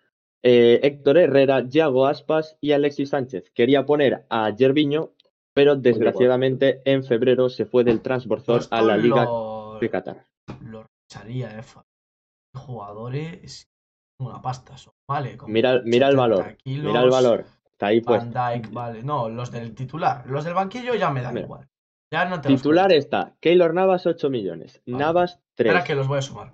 Eh, 0.42 0.80
Héctor 0.82 1.18
Herrera, 1.18 1.66
Yago 1.68 2.06
Aspas 2.06 2.56
y 2.60 2.72
Alexis 2.72 3.10
Sánchez. 3.10 3.50
Quería 3.54 3.84
poner 3.84 4.26
a 4.30 4.52
Gerviño, 4.56 5.12
pero 5.54 5.76
desgraciadamente 5.76 6.80
en 6.84 7.04
febrero 7.04 7.48
se 7.48 7.66
fue 7.66 7.84
del 7.84 8.00
Transborzor 8.00 8.60
Esto 8.60 8.74
a 8.74 8.82
la 8.82 8.96
Liga 8.96 9.24
lo, 9.24 9.78
de 9.80 9.90
Qatar. 9.90 10.26
lo 10.62 10.84
rechazaría, 10.84 11.58
eh. 11.58 11.62
Jugadores 12.54 13.68
una 14.20 14.42
pasta, 14.42 14.76
son, 14.76 14.92
vale. 15.08 15.38
Mira, 15.46 15.80
mira 15.84 16.08
el 16.08 16.14
70 16.14 16.20
valor, 16.20 16.56
kilos, 16.56 16.86
mira 16.86 17.02
el 17.02 17.10
valor. 17.10 17.44
Está 17.72 17.86
ahí. 17.86 18.00
Dijk, 18.00 18.72
vale. 18.72 19.02
No, 19.02 19.28
los 19.30 19.50
del 19.50 19.74
titular. 19.74 20.26
Los 20.26 20.44
del 20.44 20.54
banquillo 20.54 20.94
ya 20.94 21.10
me 21.10 21.22
dan 21.22 21.34
Mira. 21.34 21.46
igual. 21.46 21.68
Ya 22.12 22.24
no 22.24 22.40
te 22.40 22.48
Titular 22.48 22.92
está 22.92 23.36
Keylor 23.40 23.72
Navas 23.72 24.04
8 24.04 24.28
millones, 24.30 24.82
Vale. 24.86 24.98
Navas 24.98 25.40
3, 25.54 25.68
Espera 25.68 25.84
que 25.84 25.94
los 25.94 26.08
voy 26.08 26.18
a 26.18 26.22
sumar. 26.22 26.52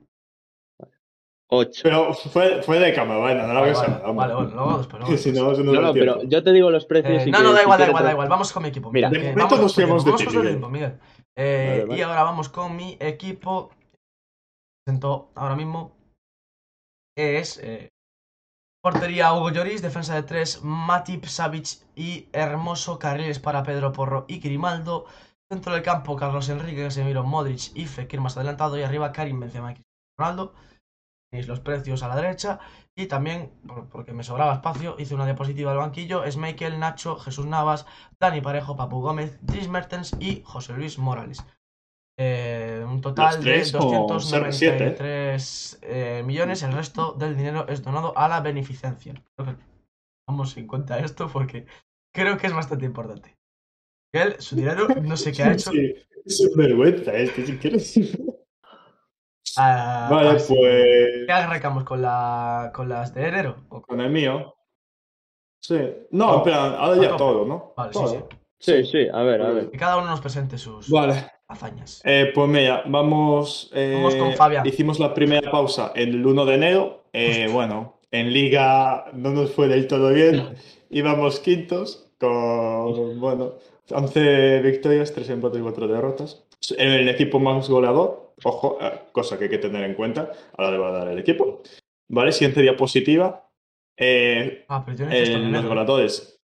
8. 1.49 1.81
Pero 1.83 2.13
fue, 2.15 2.63
fue 2.63 2.79
de 2.79 2.93
cama, 2.93 3.19
bueno, 3.19 3.47
no 3.47 3.55
lo 3.55 3.61
Vale, 3.61 3.73
ves 3.73 3.81
vale, 4.15 4.35
bueno, 4.35 4.51
luego 4.55 4.79
después. 4.79 5.21
si 5.23 5.33
no, 5.33 5.53
no, 5.53 5.73
No, 5.81 5.93
pero 5.93 6.15
tiempo. 6.17 6.31
yo 6.31 6.43
te 6.43 6.53
digo 6.53 6.71
los 6.71 6.87
precios 6.87 7.23
Eh, 7.23 7.29
y 7.29 7.31
no, 7.31 7.39
que 7.39 7.45
no, 7.45 7.53
da 7.53 7.59
si 7.59 7.63
igual, 7.65 7.79
da 7.79 7.87
igual, 7.89 8.05
da 8.05 8.11
igual. 8.13 8.29
Vamos 8.29 8.53
con 8.53 8.63
mi 8.63 8.69
equipo. 8.71 8.91
Mira, 8.91 9.11
De 9.11 9.17
que 9.21 9.23
momento 9.31 9.45
vamos 9.57 9.61
nos 9.63 9.75
fiamos 9.75 10.05
tiempo, 10.05 10.21
de 10.43 10.57
vamos 10.57 10.63
ti, 10.63 10.73
Miguel. 10.73 10.99
Eh, 11.37 11.69
Vale, 11.71 11.85
vale. 11.85 11.99
Y 11.99 12.03
ahora 12.03 12.23
vamos 12.25 12.49
con 12.49 12.75
mi 12.77 12.97
equipo. 12.99 13.71
Presento 14.85 15.31
ahora 15.35 15.55
mismo. 15.57 15.97
Es 17.17 17.59
eh, 17.63 17.89
portería 18.83 19.33
Hugo 19.33 19.51
Lloris, 19.51 19.83
defensa 19.83 20.15
de 20.15 20.23
tres 20.23 20.61
Matip, 20.63 21.25
Savic 21.27 21.67
y 21.95 22.29
Hermoso, 22.33 22.99
carriles 22.99 23.39
para 23.39 23.63
Pedro 23.63 23.93
Porro 23.93 24.25
y 24.29 24.39
Grimaldo. 24.41 25.07
Centro 25.51 25.73
del 25.75 25.83
campo 25.83 26.17
Carlos 26.17 26.49
Enrique, 26.49 26.83
Casemiro, 26.83 27.23
Modric 27.23 27.71
y 27.75 27.87
Fekir 27.87 28.21
más 28.21 28.37
adelantado 28.37 28.77
y 28.79 28.83
arriba 28.83 29.13
Karim 29.13 29.39
Benzema 29.41 29.73
y 29.73 29.77
Ronaldo. 30.19 30.55
Tenéis 31.31 31.49
los 31.49 31.61
precios 31.61 32.03
a 32.03 32.09
la 32.09 32.17
derecha 32.17 32.61
y 32.95 33.07
también, 33.07 33.51
por- 33.67 33.89
porque 33.89 34.13
me 34.13 34.23
sobraba 34.23 34.55
espacio, 34.55 34.97
hice 34.99 35.15
una 35.15 35.25
diapositiva 35.25 35.71
del 35.73 35.81
banquillo. 35.81 36.25
Es 36.25 36.37
Michael, 36.37 36.79
Nacho, 36.79 37.17
Jesús 37.17 37.47
Navas, 37.47 37.85
Dani 38.21 38.41
Parejo, 38.41 38.77
Papu 38.77 39.01
Gómez, 39.01 39.39
Dries 39.43 39.69
Mertens 39.69 40.17
y 40.21 40.43
José 40.45 40.73
Luis 40.75 40.99
Morales. 40.99 41.45
Eh, 42.19 42.83
un 42.89 43.03
total 43.03 43.45
de 43.45 43.61
o 43.61 43.63
siete, 43.63 43.77
¿eh? 43.77 44.07
293 44.09 45.79
eh, 45.83 46.23
millones. 46.25 46.63
El 46.63 46.73
resto 46.73 47.13
del 47.13 47.37
dinero 47.37 47.67
es 47.69 47.83
donado 47.83 48.17
a 48.17 48.29
la 48.29 48.41
beneficencia. 48.41 49.13
Creo 49.37 49.55
que 49.57 49.63
Vamos 50.29 50.57
en 50.57 50.67
cuenta 50.67 50.99
esto 50.99 51.29
porque 51.33 51.67
creo 52.13 52.37
que 52.37 52.49
es 52.49 52.53
bastante 52.53 52.85
importante. 52.85 53.37
Él, 54.13 54.37
su 54.41 54.57
dinero, 54.57 54.89
no 55.03 55.17
sé 55.17 55.31
qué 55.33 55.43
ha 55.45 55.53
hecho. 55.53 55.71
Sí, 55.71 55.95
es 56.25 56.41
un 56.41 56.57
vergüenza 56.57 57.13
este, 57.15 57.47
si 57.47 57.57
quieres. 57.59 57.95
Ah, 59.59 60.09
Vale, 60.11 60.31
así. 60.31 60.55
pues. 60.55 61.27
¿Qué 61.27 61.33
arrancamos 61.33 61.85
con, 61.85 62.03
la, 62.03 62.71
con 62.75 62.89
las 62.89 63.15
de 63.15 63.27
enero? 63.29 63.57
¿O 63.69 63.81
con- 63.81 63.83
Con 63.83 64.01
el 64.01 64.11
mío. 64.11 64.55
Sí. 65.61 65.79
No, 66.11 66.31
Oh, 66.31 66.37
en 66.39 66.43
plan, 66.45 66.75
ahora 66.79 66.97
ya 67.03 67.09
tope. 67.09 67.19
todo, 67.19 67.45
¿no? 67.45 67.73
Vale, 67.77 67.93
sí, 67.93 67.99
Todo. 67.99 68.09
sí. 68.09 68.19
Sí, 68.59 68.85
sí, 68.87 69.09
a 69.13 69.23
ver, 69.23 69.43
a 69.43 69.51
ver. 69.51 69.71
Que 69.71 69.77
cada 69.77 69.99
uno 69.99 70.07
nos 70.07 70.21
presente 70.21 70.57
sus 70.57 70.89
Vale. 70.89 71.31
hazañas. 71.49 72.01
Eh, 72.05 72.31
pues 72.35 72.49
mira, 72.49 72.83
vamos. 72.87 73.71
eh, 73.75 73.93
Vamos 73.97 74.15
con 74.17 74.33
Fabián. 74.33 74.67
Hicimos 74.67 74.99
la 74.99 75.13
primera 75.13 75.51
pausa 75.51 75.93
el 75.95 76.25
1 76.25 76.45
de 76.47 76.55
enero. 76.55 77.05
Eh, 77.13 77.49
bueno, 77.53 78.01
en 78.11 78.33
Liga 78.33 79.07
no 79.13 79.31
nos 79.31 79.51
fue 79.53 79.69
del 79.69 79.87
todo 79.87 80.11
bien. 80.11 80.55
Íbamos 80.91 81.41
quintos 81.41 82.11
con, 82.19 83.21
bueno, 83.21 83.55
11 83.91 84.61
victorias, 84.61 85.13
3 85.13 85.29
empates 85.31 85.59
y 85.61 85.63
4 85.63 85.87
derrotas. 85.89 86.45
En 86.79 86.93
el 86.93 87.09
equipo 87.11 87.39
más 87.39 87.69
goleador, 87.69 88.26
ojo, 88.45 88.79
eh, 88.81 89.03
cosa 89.13 89.39
que 89.39 89.45
hay 89.45 89.51
que 89.51 89.59
tener 89.59 89.85
en 89.85 89.95
cuenta 89.95 90.31
a 90.57 90.63
la 90.63 90.69
hora 90.69 90.71
de 90.71 90.79
valorar 90.79 91.09
el 91.09 91.19
equipo. 91.19 91.63
Vale, 92.09 92.33
siguiente 92.33 92.63
diapositiva. 92.63 93.49
Eh, 93.97 94.65
Ah, 94.69 94.83
pero 94.85 94.97
yo 94.99 95.07
no 95.07 95.13
en 95.13 95.53
los 95.53 95.65
goleadores. 95.65 96.41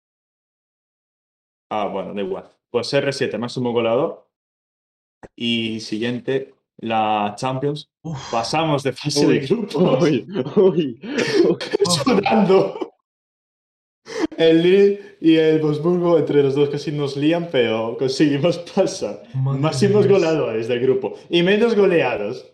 Ah, 1.69 1.87
bueno, 1.87 2.13
da 2.13 2.21
igual. 2.21 2.49
Pues 2.69 2.93
R7, 2.93 3.37
máximo 3.37 3.71
goleador. 3.71 4.27
Y 5.35 5.79
siguiente, 5.79 6.53
la 6.77 7.33
Champions. 7.37 7.89
Uf, 8.03 8.31
Pasamos 8.31 8.83
de 8.83 8.93
fase 8.93 9.25
Uy, 9.25 9.39
de 9.39 9.47
grupos. 9.47 10.03
Uy, 10.03 10.27
uy. 10.55 11.01
Sudando. 11.85 12.92
El 14.37 14.61
Lille 14.63 15.01
y 15.21 15.35
el 15.35 15.59
Wolfsburgo, 15.61 16.17
entre 16.17 16.43
los 16.43 16.55
dos 16.55 16.69
casi 16.69 16.91
nos 16.91 17.15
lían, 17.17 17.49
pero 17.51 17.95
conseguimos 17.97 18.57
pasar. 18.75 19.23
madre 19.33 19.59
Máximos 19.61 20.05
Dios. 20.07 20.19
goleadores 20.19 20.67
del 20.67 20.79
grupo. 20.79 21.15
Y 21.29 21.43
menos 21.43 21.75
goleados. 21.75 22.45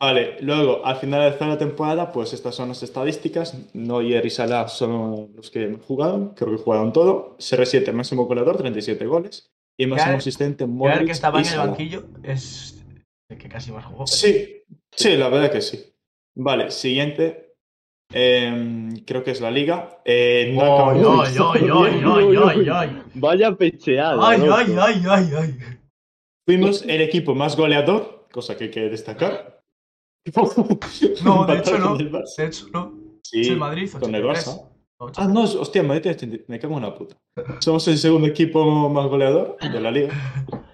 Vale, 0.00 0.36
luego, 0.40 0.84
al 0.84 0.96
finalizar 0.96 1.48
la 1.48 1.56
temporada, 1.56 2.12
pues 2.12 2.32
estas 2.34 2.54
son 2.54 2.68
las 2.68 2.82
estadísticas. 2.82 3.56
Neuer 3.72 4.26
y 4.26 4.30
Salah 4.30 4.68
son 4.68 5.30
los 5.34 5.50
que 5.50 5.78
jugaron, 5.86 6.34
creo 6.34 6.50
que 6.56 6.62
jugaron 6.62 6.92
todo. 6.92 7.36
CR7, 7.38 7.92
máximo 7.92 8.26
goleador, 8.26 8.56
37 8.58 9.06
goles. 9.06 9.50
Y 9.78 9.86
máximo 9.86 10.12
Gael- 10.12 10.18
asistente, 10.18 10.66
Modric 10.66 11.06
que 11.06 11.12
estaba 11.12 11.40
en 11.40 11.46
el 11.48 11.58
banquillo 11.58 12.04
es 12.22 12.84
el 13.30 13.38
que 13.38 13.48
casi 13.48 13.72
más 13.72 13.84
jugó. 13.86 14.06
Sí, 14.06 14.62
sí, 14.94 15.16
la 15.16 15.28
verdad 15.28 15.50
que 15.50 15.62
sí. 15.62 15.82
Vale, 16.36 16.70
siguiente. 16.70 17.43
Em, 18.12 18.96
creo 19.04 19.24
que 19.24 19.32
es 19.32 19.40
la 19.40 19.50
liga. 19.50 20.00
Eh, 20.04 20.52
no 20.54 20.62
¡Ay, 20.62 20.70
acabamos- 20.70 21.28
ay, 21.28 21.36
ay, 21.38 21.70
ay, 21.72 22.02
ay, 22.04 22.36
ay, 22.36 22.68
ay! 22.72 23.02
Vaya 23.14 23.56
pecheada. 23.56 24.28
¡Ay, 24.28 24.40
ay, 24.42 24.76
ay, 24.78 25.02
ay, 25.08 25.30
ay! 25.36 25.54
Fuimos 26.46 26.82
el 26.82 27.00
equipo 27.00 27.34
más 27.34 27.56
goleador, 27.56 28.26
cosa 28.30 28.56
que 28.56 28.64
hay 28.64 28.70
que 28.70 28.88
destacar. 28.88 29.62
No, 31.24 31.46
de 31.46 31.58
hecho 31.58 31.78
no. 31.78 31.90
con 31.92 32.00
el 32.00 32.12
Barça. 32.12 32.36
De 32.36 32.46
hecho, 32.46 32.66
no. 32.72 32.92
Sí, 33.22 33.40
Es 33.40 33.48
el 33.48 33.56
Madrid, 33.56 33.90
con 33.90 34.14
el 34.14 34.24
83. 34.24 34.46
Barça. 34.46 34.70
Ah, 35.16 35.26
no, 35.26 35.42
hostia, 35.42 35.82
Madrid 35.82 36.02
tiene 36.02 36.16
80, 36.16 36.44
me 36.48 36.58
cago 36.58 36.76
en 36.76 36.82
la 36.82 36.94
puta. 36.94 37.16
Somos 37.60 37.86
el 37.88 37.98
segundo 37.98 38.28
equipo 38.28 38.88
más 38.88 39.06
goleador 39.08 39.56
de 39.60 39.80
la 39.80 39.90
liga. 39.90 40.12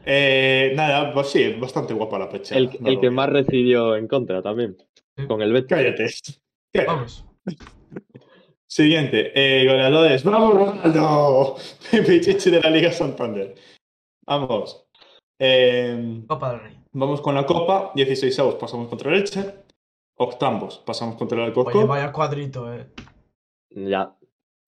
Eh, 0.05 0.73
nada, 0.77 1.13
pues 1.13 1.29
sí, 1.29 1.53
bastante 1.59 1.95
guapa 1.95 2.19
la 2.19 2.29
pecha. 2.29 2.57
El, 2.57 2.71
que 2.71 3.11
más 3.11 3.31
recibió 3.31 3.97
en 3.97 4.07
contra 4.09 4.43
también. 4.43 4.77
Con 5.27 5.43
el 5.43 5.53
Betis. 5.53 5.69
Cállate. 5.69 6.07
Vamos. 6.87 7.25
Siguiente, 8.67 9.33
eh, 9.35 9.67
goleadores. 9.67 10.23
¡Vamos, 10.25 10.55
Ronaldo! 10.55 11.57
Pichichi 11.91 12.51
de 12.51 12.61
la 12.61 12.71
Liga 12.71 12.93
Santander. 12.93 13.55
Vamos. 14.27 14.87
Eh, 15.39 16.23
Copa 16.29 16.53
del 16.53 16.61
Rey. 16.61 16.77
vamos 16.93 17.21
con 17.21 17.35
la 17.35 17.45
Copa. 17.47 17.91
16 17.95 18.39
avos 18.39 18.55
pasamos 18.57 18.89
contra 18.89 19.11
el 19.11 19.19
Elche. 19.21 19.55
Octavos 20.17 20.79
pasamos 20.87 21.17
contra 21.17 21.37
el 21.39 21.43
Oye, 21.43 21.49
Alcorcón. 21.51 21.89
vaya 21.89 22.13
cuadrito, 22.13 22.73
eh. 22.73 22.87
Ya. 23.71 24.15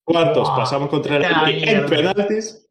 Cuartos 0.05 0.47
Buah, 0.49 0.57
pasamos 0.57 0.89
contra 0.89 1.15
el 1.17 1.21
Madrid 1.31 1.63
en 1.65 1.85
penaltis. 1.85 2.67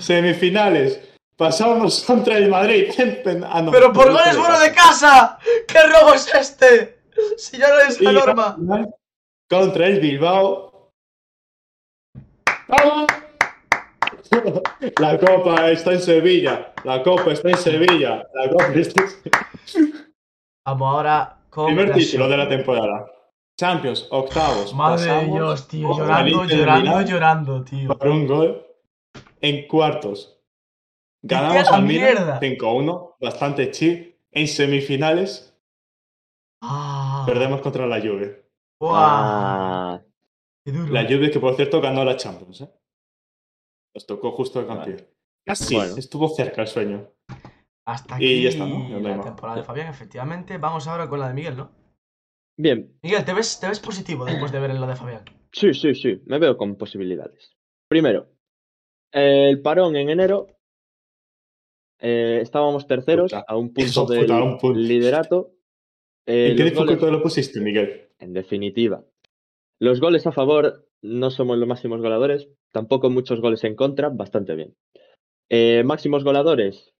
Semifinales 0.00 1.00
pasamos 1.36 2.02
contra 2.04 2.38
el 2.38 2.48
Madrid 2.48 2.88
en 2.98 3.22
pen- 3.22 3.44
ah, 3.46 3.60
no, 3.62 3.70
¡Pero 3.70 3.92
por 3.92 4.10
goles 4.10 4.34
fue 4.34 4.44
fuera 4.46 4.58
de 4.58 4.72
casa! 4.72 5.38
¿Qué 5.68 5.78
robo 5.82 6.14
es 6.14 6.34
este? 6.34 6.95
Si 7.38 7.58
ya 7.58 7.68
no 7.68 7.80
es 7.80 8.00
la 8.00 8.12
norma. 8.12 8.56
Contra 9.48 9.86
el 9.86 10.00
Bilbao. 10.00 10.92
¡Vamos! 12.68 13.06
La 14.98 15.18
copa 15.18 15.70
está 15.70 15.92
en 15.92 16.00
Sevilla. 16.00 16.72
La 16.84 17.02
copa 17.02 17.32
está 17.32 17.50
en 17.50 17.56
Sevilla. 17.56 18.26
La 18.34 18.50
copa 18.50 18.66
está 18.74 19.02
en 19.02 19.08
Sevilla. 19.64 20.02
Vamos 20.64 20.94
ahora 20.94 21.38
con. 21.48 21.66
Primer 21.66 21.92
título 21.92 22.28
de 22.28 22.36
la 22.36 22.44
Champions. 22.44 22.66
temporada. 22.66 23.06
Champions, 23.58 24.08
octavos. 24.10 24.74
Madre 24.74 25.10
de 25.10 25.24
Dios, 25.26 25.68
tío. 25.68 25.96
Llorando, 25.96 26.44
llorando, 26.44 27.00
llorando, 27.02 27.64
tío. 27.64 27.96
Por 27.96 28.08
un 28.08 28.26
gol. 28.26 28.66
En 29.40 29.66
cuartos. 29.66 30.38
Ganamos 31.22 31.56
¡Vete 31.56 31.68
a 31.68 31.70
la 31.70 31.76
al 31.78 31.82
mierda! 31.84 32.38
Milan 32.40 32.58
5-1. 32.58 33.14
Bastante 33.20 33.70
chill. 33.70 34.14
En 34.30 34.48
semifinales 34.48 35.54
Ah, 36.60 36.95
perdemos 37.26 37.60
contra 37.60 37.86
la 37.86 38.00
Juve. 38.00 38.48
¡Buah! 38.80 38.94
Ah, 39.94 40.02
¡Qué 40.64 40.72
duro! 40.72 40.92
La 40.92 41.04
Juve 41.04 41.30
que 41.30 41.40
por 41.40 41.54
cierto 41.56 41.80
ganó 41.80 42.04
la 42.04 42.16
Champions. 42.16 42.60
¿eh? 42.62 42.70
Nos 43.94 44.06
tocó 44.06 44.32
justo 44.32 44.60
el 44.60 44.66
campeón. 44.66 45.06
Casi. 45.44 45.74
Bueno. 45.74 45.96
Estuvo 45.96 46.28
cerca 46.28 46.62
el 46.62 46.68
sueño. 46.68 47.08
Hasta 47.86 48.14
Y 48.20 48.24
aquí 48.24 48.42
ya 48.42 48.48
está, 48.48 48.66
¿no? 48.66 48.88
Ya 48.88 48.96
hay 48.96 49.02
la 49.02 49.20
temporada 49.20 49.58
de 49.58 49.64
Fabián, 49.64 49.88
efectivamente. 49.88 50.58
Vamos 50.58 50.86
ahora 50.88 51.08
con 51.08 51.20
la 51.20 51.28
de 51.28 51.34
Miguel, 51.34 51.56
¿no? 51.56 51.70
bien. 52.58 52.98
Miguel, 53.02 53.24
¿te 53.24 53.32
ves, 53.34 53.60
te 53.60 53.68
ves 53.68 53.78
positivo 53.80 54.24
después 54.24 54.50
de 54.50 54.58
ver 54.60 54.74
la 54.74 54.86
de 54.86 54.96
Fabián? 54.96 55.24
Sí, 55.52 55.72
sí, 55.74 55.94
sí. 55.94 56.20
Me 56.26 56.38
veo 56.38 56.56
con 56.56 56.76
posibilidades. 56.76 57.54
Primero, 57.88 58.28
el 59.12 59.62
parón 59.62 59.94
en 59.96 60.10
enero. 60.10 60.48
eh, 62.00 62.40
estábamos 62.42 62.86
terceros 62.86 63.30
Puta. 63.32 63.44
a 63.46 63.56
un 63.56 63.72
punto 63.72 64.06
punto. 64.06 64.72
liderato. 64.74 65.52
Eh, 66.26 66.50
¿En 66.50 66.56
qué 66.56 66.62
goles- 66.64 66.74
dificultad 66.74 67.10
lo 67.10 67.22
pusiste, 67.22 67.60
Miguel? 67.60 68.08
En 68.18 68.32
definitiva. 68.32 69.04
Los 69.80 70.00
goles 70.00 70.26
a 70.26 70.32
favor 70.32 70.88
no 71.02 71.30
somos 71.30 71.58
los 71.58 71.68
máximos 71.68 72.00
goleadores, 72.00 72.48
tampoco 72.72 73.10
muchos 73.10 73.40
goles 73.40 73.62
en 73.64 73.76
contra, 73.76 74.08
bastante 74.08 74.54
bien. 74.54 74.74
Eh, 75.50 75.82
máximos 75.84 76.24
goleadores 76.24 76.94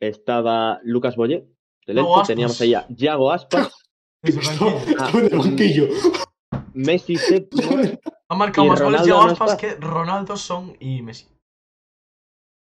estaba 0.00 0.80
Lucas 0.84 1.16
del 1.16 1.98
Aspas. 1.98 2.28
teníamos 2.28 2.60
ahí 2.60 2.74
a 2.74 2.86
Yago 2.88 3.30
Aspas. 3.32 3.74
Ah. 4.98 5.10
Messi 6.74 7.16
séptimo. 7.16 7.70
Ha 8.28 8.34
marcado 8.34 8.66
Y 8.66 8.70
más 8.70 8.80
goles 8.80 9.04
Yago 9.04 9.26
no 9.26 9.32
Aspas 9.32 9.56
que 9.56 9.74
Ronaldo, 9.74 10.36
Son 10.38 10.74
y 10.80 11.02
Messi. 11.02 11.26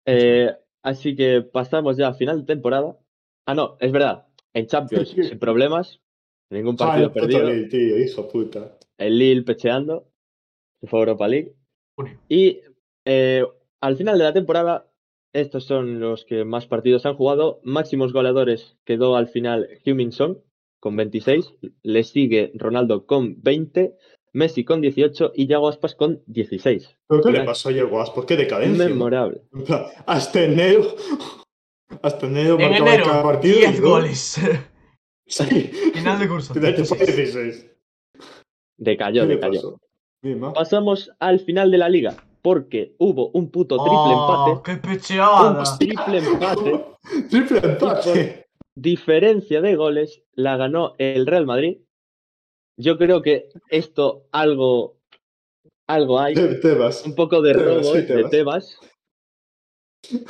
Eh, 0.08 0.56
así 0.84 1.16
que 1.16 1.42
pasamos 1.42 1.98
ya 1.98 2.08
a 2.08 2.14
final 2.14 2.40
de 2.40 2.46
temporada. 2.46 2.98
Ah, 3.46 3.56
no, 3.56 3.76
es 3.82 3.92
verdad. 3.92 4.29
En 4.54 4.68
Champions, 4.68 5.10
sin 5.30 5.40
problemas. 5.40 6.02
Ningún 6.52 6.76
Ah, 6.80 6.88
partido 6.88 7.10
puto 7.14 7.22
perdido. 7.28 7.50
Lille, 7.52 7.68
tío, 7.68 7.98
hijo 8.00 8.28
puta. 8.28 8.78
El 8.98 9.18
Lille 9.20 9.44
pecheando. 9.44 10.10
Se 10.82 10.88
fue 10.88 11.00
a 11.00 11.02
Europa 11.04 11.28
League. 11.28 11.54
Y 12.30 12.62
eh, 13.06 13.44
al 13.82 13.98
final 13.98 14.18
de 14.18 14.24
la 14.24 14.34
temporada, 14.34 14.90
estos 15.34 15.66
son 15.66 16.00
los 16.00 16.26
que 16.26 16.46
más 16.46 16.66
partidos 16.66 17.06
han 17.06 17.16
jugado. 17.16 17.60
Máximos 17.64 18.14
goleadores 18.14 18.78
quedó 18.86 19.16
al 19.16 19.28
final 19.28 19.68
Huminson 19.86 20.42
con 20.80 20.96
26. 20.96 21.54
Le 21.84 22.04
sigue 22.04 22.52
Ronaldo 22.56 23.06
con 23.06 23.42
20. 23.42 23.96
Messi 24.32 24.64
con 24.64 24.80
18 24.80 25.32
y 25.36 25.48
Yago 25.48 25.68
Aspas 25.68 25.96
con 25.96 26.22
16. 26.28 26.96
¿Pero 27.08 27.22
qué 27.24 27.32
le 27.32 27.44
pasó 27.44 27.70
a 27.70 27.72
Diego 27.74 28.00
Aspas? 28.00 28.26
¿Qué 28.26 28.38
decadencia? 28.38 28.88
Memorable. 28.88 29.42
Hasta 30.06 30.44
enero. 30.44 30.84
Hasta 32.02 32.28
enero 32.28 32.60
En 32.60 32.70
marcaba 32.70 32.90
enero, 32.90 33.06
cada 33.06 33.24
partido. 33.24 33.56
10 33.56 33.70
y 33.78 33.80
gol. 33.82 33.90
goles. 33.90 34.40
Sí. 35.32 35.46
Final 35.94 36.18
de 36.18 36.28
curso. 36.28 36.56
Final 36.56 36.72
de 36.72 36.78
16. 36.78 37.16
16. 37.16 37.72
Decayó, 38.80 39.22
¿Qué 39.22 39.28
le 39.28 39.36
decayó. 39.36 39.78
Pasamos 40.56 41.12
al 41.20 41.40
final 41.40 41.70
de 41.70 41.78
la 41.78 41.88
liga 41.88 42.16
porque 42.42 42.96
hubo 42.98 43.30
un 43.30 43.52
puto 43.52 43.78
triple 43.78 43.94
Oh, 43.94 44.58
empate. 44.58 44.82
¡Qué 44.82 44.88
pecheada! 44.88 45.60
Un 45.60 45.78
triple 45.78 46.18
empate. 46.18 46.86
Triple 47.30 47.58
empate. 47.60 48.48
Diferencia 48.76 49.62
de 49.62 49.76
goles 49.76 50.24
la 50.34 50.58
ganó 50.58 50.96
el 50.98 51.28
Real 51.28 51.46
Madrid. 51.46 51.78
Yo 52.78 52.98
creo 52.98 53.22
que 53.22 53.50
esto 53.70 54.26
algo, 54.32 54.98
algo 55.88 56.20
hay. 56.20 56.34
Te, 56.34 56.56
te 56.56 56.74
vas. 56.74 57.06
Un 57.06 57.14
poco 57.14 57.42
de 57.42 57.54
Tebas, 57.54 57.68
robo 57.68 57.84
sí, 57.94 58.02
de 58.02 58.04
Tebas. 58.04 58.32
Tebas. 58.32 58.80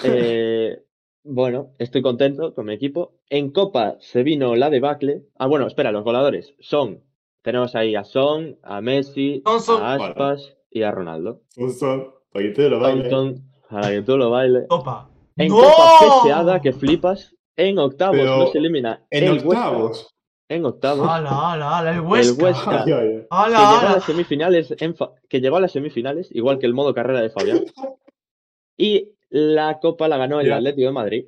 Eh, 0.03 0.84
bueno, 1.24 1.72
estoy 1.78 2.02
contento 2.02 2.54
con 2.54 2.66
mi 2.66 2.74
equipo. 2.74 3.14
En 3.30 3.52
Copa 3.52 3.98
se 4.00 4.24
vino 4.24 4.56
la 4.56 4.70
debacle. 4.70 5.24
Ah, 5.38 5.48
bueno, 5.48 5.68
espera, 5.68 5.91
los 5.91 6.04
goleadores 6.04 6.56
son. 6.60 7.04
Tenemos 7.41 7.76
ahí 7.76 7.96
a 7.96 8.04
Son, 8.04 8.58
a 8.64 8.82
Messi, 8.82 9.41
a 9.46 9.94
Aspas 9.94 10.58
y 10.70 10.82
a 10.84 10.91
Ronaldo. 10.91 11.41
Un 11.58 11.72
son. 11.72 12.12
Para 12.32 12.46
que 12.46 12.52
te 12.52 12.70
lo 12.70 12.80
baile. 12.80 13.10
Para 13.70 13.90
que 13.90 14.02
tú 14.02 14.18
lo 14.18 14.30
bailes. 14.30 14.66
Copa. 14.68 15.10
En 15.38 15.48
¡No! 15.50 15.58
Copa 15.62 16.22
pecheada 16.22 16.60
que 16.62 16.74
flipas. 16.74 17.36
En 17.56 17.78
octavos 17.80 18.18
Pero 18.18 18.38
no 18.38 18.48
se 18.48 18.58
elimina 18.58 19.06
En 19.10 19.24
el 19.26 19.32
Huesca. 19.34 19.48
octavos. 19.70 20.16
En 20.50 20.66
octavos. 20.66 21.08
¡Hala, 21.10 21.30
hala, 21.54 21.78
hala! 21.78 21.91
¡El 21.91 22.02
Huesca! 22.02 22.44
Huesca. 22.44 22.84
Ay, 22.84 22.91
ay, 22.91 23.08
ay. 23.08 23.20
que 23.22 23.28
¡Hala, 23.30 23.58
llegó 23.58 23.88
a 23.88 23.91
las 23.96 24.04
semifinales, 24.04 24.76
en 24.80 24.96
fa- 24.96 25.12
que 25.30 25.40
llegó 25.41 25.58
a 25.58 25.62
las 25.62 25.72
semifinales, 25.72 26.28
igual 26.32 26.58
que 26.60 26.66
el 26.66 26.74
modo 26.74 26.94
carrera 26.94 27.22
de 27.22 27.30
Fabián. 27.30 27.64
Y 28.78 29.12
la 29.30 29.80
Copa 29.80 30.07
la 30.07 30.18
ganó 30.18 30.39
el 30.39 30.47
Ya. 30.47 30.56
Atlético 30.57 30.88
de 30.88 30.93
Madrid. 30.93 31.26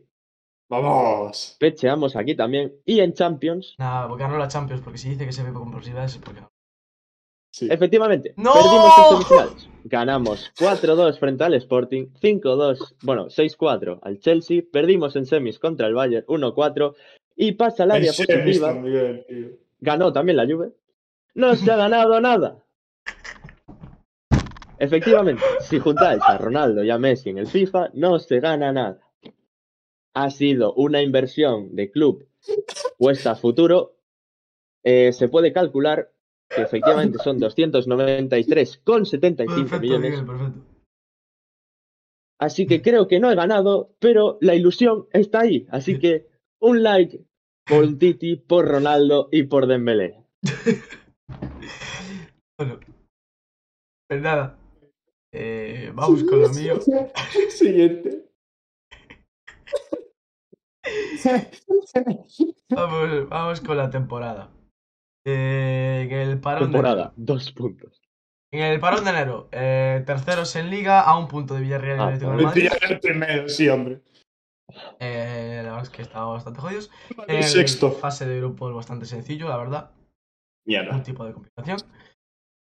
Vamos. 0.70 1.58
Pecheamos 1.60 2.16
aquí 2.16 2.36
también. 2.36 2.74
Y 2.86 3.00
en 3.02 3.14
Champions, 3.14 3.76
Nada, 3.78 4.08
porque 4.08 4.24
ganó 4.24 4.38
la 4.38 4.48
Champions, 4.48 4.82
porque 4.82 4.98
si 4.98 5.10
dice 5.10 5.26
que 5.26 5.34
se 5.34 5.44
ve 5.44 5.52
con 5.52 5.72
posibilidades 5.72 6.16
es 6.16 6.22
porque 6.22 6.42
no. 6.42 6.48
Sí. 7.54 7.68
efectivamente, 7.70 8.34
¡No! 8.38 8.54
perdimos 8.54 8.94
en 8.98 9.10
semifinales. 9.18 9.70
Ganamos 9.84 10.54
4-2 10.58 11.20
frente 11.20 11.44
al 11.44 11.54
Sporting, 11.56 12.06
5-2, 12.22 12.96
bueno, 13.02 13.26
6-4 13.28 14.00
al 14.02 14.20
Chelsea, 14.20 14.62
perdimos 14.72 15.18
en 15.18 15.26
semis 15.26 15.60
contra 15.60 15.88
el 15.88 15.94
Bayern 15.94 16.26
1-4 16.28 16.96
y 17.36 17.52
pasa 17.54 17.84
al 17.84 17.92
área 17.92 18.14
positiva, 18.14 18.68
también, 18.70 19.26
ganó 19.82 20.14
también 20.14 20.38
la 20.38 20.46
Juve. 20.46 20.72
No 21.34 21.54
se 21.56 21.70
ha 21.70 21.76
ganado 21.76 22.22
nada. 22.22 22.64
Efectivamente, 24.82 25.44
si 25.60 25.78
juntáis 25.78 26.24
a 26.28 26.40
Ronaldo 26.40 26.84
y 26.84 26.90
a 26.90 26.98
Messi 26.98 27.30
en 27.30 27.38
el 27.38 27.46
FIFA, 27.46 27.92
no 27.94 28.18
se 28.18 28.40
gana 28.40 28.72
nada. 28.72 29.00
Ha 30.16 30.32
sido 30.32 30.74
una 30.74 31.04
inversión 31.04 31.76
de 31.76 31.92
club 31.92 32.28
puesta 32.98 33.30
a 33.32 33.36
futuro. 33.36 34.00
Eh, 34.84 35.14
se 35.14 35.30
puede 35.30 35.54
calcular 35.54 36.12
que 36.50 36.64
efectivamente 36.64 37.20
son 37.20 37.40
293,75 37.40 39.46
Perfecto, 39.46 39.80
millones. 39.80 40.24
Perfecto. 40.24 40.66
Así 42.40 42.66
que 42.66 42.82
creo 42.82 43.08
que 43.08 43.20
no 43.20 43.30
he 43.30 43.36
ganado, 43.36 43.94
pero 44.00 44.40
la 44.42 44.56
ilusión 44.56 45.06
está 45.14 45.42
ahí. 45.42 45.68
Así 45.70 46.00
que 46.00 46.28
un 46.60 46.82
like 46.82 47.24
por 47.68 48.00
Titi, 48.00 48.36
por 48.36 48.68
Ronaldo 48.68 49.30
y 49.32 49.44
por 49.44 49.68
Dembélé. 49.68 50.26
Bueno. 52.58 52.80
Pues 54.08 54.22
nada. 54.22 54.61
Eh, 55.34 55.92
vamos 55.96 56.24
con 56.24 56.42
lo 56.42 56.50
mío. 56.50 56.80
Siguiente. 57.50 58.26
Vamos, 62.70 63.30
vamos 63.30 63.62
con 63.62 63.78
la 63.78 63.90
temporada. 63.90 64.50
Eh, 65.26 66.08
en 66.10 66.18
el 66.18 66.40
parón 66.40 66.64
de 66.64 66.66
Temporada, 66.72 67.14
dos 67.16 67.52
puntos. 67.52 68.02
En 68.52 68.62
el 68.64 68.80
parón 68.80 69.04
de 69.04 69.12
enero, 69.12 69.48
eh, 69.52 70.04
terceros 70.06 70.56
en 70.56 70.70
liga 70.70 71.02
a 71.02 71.18
un 71.18 71.28
punto 71.28 71.54
de 71.54 71.62
Villarreal 71.62 71.98
y 71.98 72.02
Ah, 72.02 72.06
Atlético 72.08 72.32
de. 72.38 72.44
Madrid. 72.44 72.70
El 72.90 73.00
primero, 73.00 73.50
sí, 73.50 73.70
hombre. 73.70 74.02
Eh, 75.00 75.62
la 75.64 75.70
verdad 75.72 75.84
es 75.84 75.90
que 75.90 76.02
estamos 76.02 76.34
bastante 76.36 76.60
jodidos. 76.62 76.90
El 77.28 77.44
sexto. 77.44 77.92
fase 77.92 78.26
de 78.26 78.38
grupos 78.38 78.74
bastante 78.74 79.06
sencillo, 79.06 79.48
la 79.50 79.58
verdad. 79.58 79.92
Un 79.94 80.02
Mierda. 80.66 81.04
tipo 81.04 81.24
de 81.26 81.34
complicación. 81.34 81.78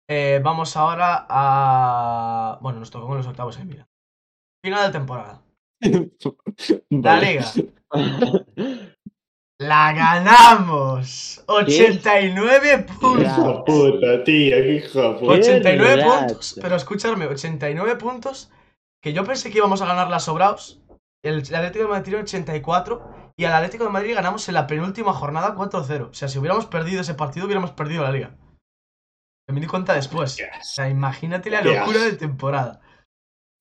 Eh, 0.10 0.40
vamos 0.44 0.76
ahora 0.78 1.26
a. 1.30 2.60
Bueno, 2.62 2.80
nos 2.80 2.92
tocó 2.92 3.12
en 3.12 3.18
los 3.18 3.28
octavos 3.28 3.58
en 3.58 3.68
Milan. 3.68 3.88
Final 4.64 4.88
de 4.88 4.98
temporada. 4.98 5.42
La 6.90 7.12
Vale. 7.14 7.34
liga. 7.34 7.46
¡La 9.60 9.92
ganamos! 9.94 11.44
89 11.48 12.86
puntos. 13.00 13.64
Puta, 13.66 14.24
tío, 14.24 14.56
qué 14.56 14.74
hijo 14.76 15.18
puta. 15.18 15.34
89 15.34 15.96
rata. 16.04 16.18
puntos, 16.28 16.60
pero 16.62 16.76
escúchame, 16.76 17.26
89 17.26 17.96
puntos 17.96 18.52
que 19.02 19.14
yo 19.14 19.24
pensé 19.24 19.50
que 19.50 19.58
íbamos 19.58 19.82
a 19.82 19.88
ganarla 19.88 20.20
sobraos. 20.20 20.80
El 21.24 21.40
Atlético 21.40 21.86
de 21.86 21.90
Madrid 21.90 22.04
tiene 22.04 22.20
84 22.22 23.34
y 23.36 23.46
al 23.46 23.54
Atlético 23.54 23.86
de 23.86 23.90
Madrid 23.90 24.14
ganamos 24.14 24.48
en 24.48 24.54
la 24.54 24.68
penúltima 24.68 25.14
jornada 25.14 25.56
4-0. 25.56 26.10
O 26.10 26.14
sea, 26.14 26.28
si 26.28 26.38
hubiéramos 26.38 26.68
perdido 26.68 27.02
ese 27.02 27.16
partido, 27.16 27.48
hubiéramos 27.48 27.72
perdido 27.72 28.04
la 28.04 28.12
liga. 28.12 28.36
Me 29.50 29.62
di 29.62 29.68
cuenta 29.68 29.94
después. 29.94 30.38
O 30.60 30.64
sea, 30.64 30.90
imagínate 30.90 31.50
la 31.50 31.62
locura 31.62 32.00
asco. 32.00 32.12
de 32.12 32.14
temporada. 32.18 32.82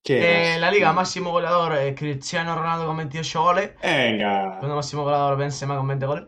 Eh, 0.09 0.57
la 0.59 0.71
liga, 0.71 0.93
máximo 0.93 1.31
goleador 1.31 1.75
eh, 1.77 1.93
Cristiano 1.95 2.55
Ronaldo 2.55 2.85
con 2.87 2.97
28 2.97 3.41
goles. 3.41 3.71
Venga. 3.81 4.53
Segundo 4.55 4.75
máximo 4.75 5.03
goleador 5.03 5.37
Benzema 5.37 5.75
con 5.75 5.87
20 5.87 6.05
goles. 6.05 6.25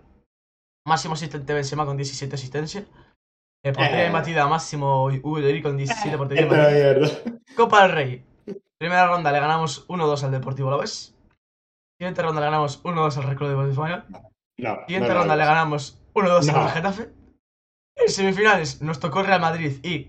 Máximo 0.86 1.14
asistente 1.14 1.54
Benzema 1.54 1.86
con 1.86 1.96
17 1.98 2.36
asistencias. 2.36 2.84
Eh, 3.64 3.74
portería 3.74 4.08
Eh. 4.08 4.12
batida 4.12 4.48
máximo 4.48 5.10
Lloris 5.12 5.64
con 5.64 5.78
17 5.78 6.18
portería 6.18 6.46
de 6.46 6.50
Esta 6.50 6.64
batida. 6.64 6.94
mierda. 6.94 7.44
Copa 7.56 7.82
del 7.84 7.92
Rey. 7.92 8.26
Primera 8.78 9.08
ronda 9.08 9.32
le 9.32 9.40
ganamos 9.40 9.86
1-2 9.90 10.24
al 10.24 10.32
Deportivo 10.32 10.70
Alavés. 10.70 11.16
Siguiente 12.00 12.22
ronda 12.22 12.40
le 12.42 12.46
ganamos 12.48 12.82
1-2 12.84 13.18
al 13.18 13.24
Recro 13.24 13.50
de 13.66 13.72
España. 13.72 14.06
No. 14.58 14.78
Siguiente 14.88 15.10
no, 15.10 15.16
ronda 15.16 15.36
le 15.36 15.46
ganamos 15.46 16.02
1-2 16.14 16.52
No. 16.52 16.60
al 16.62 16.70
Getafe. 16.72 17.10
En 18.10 18.16
semifinales 18.16 18.82
nos 18.82 19.00
tocó 19.00 19.22
Real 19.22 19.40
Madrid 19.40 19.78
y 19.84 20.08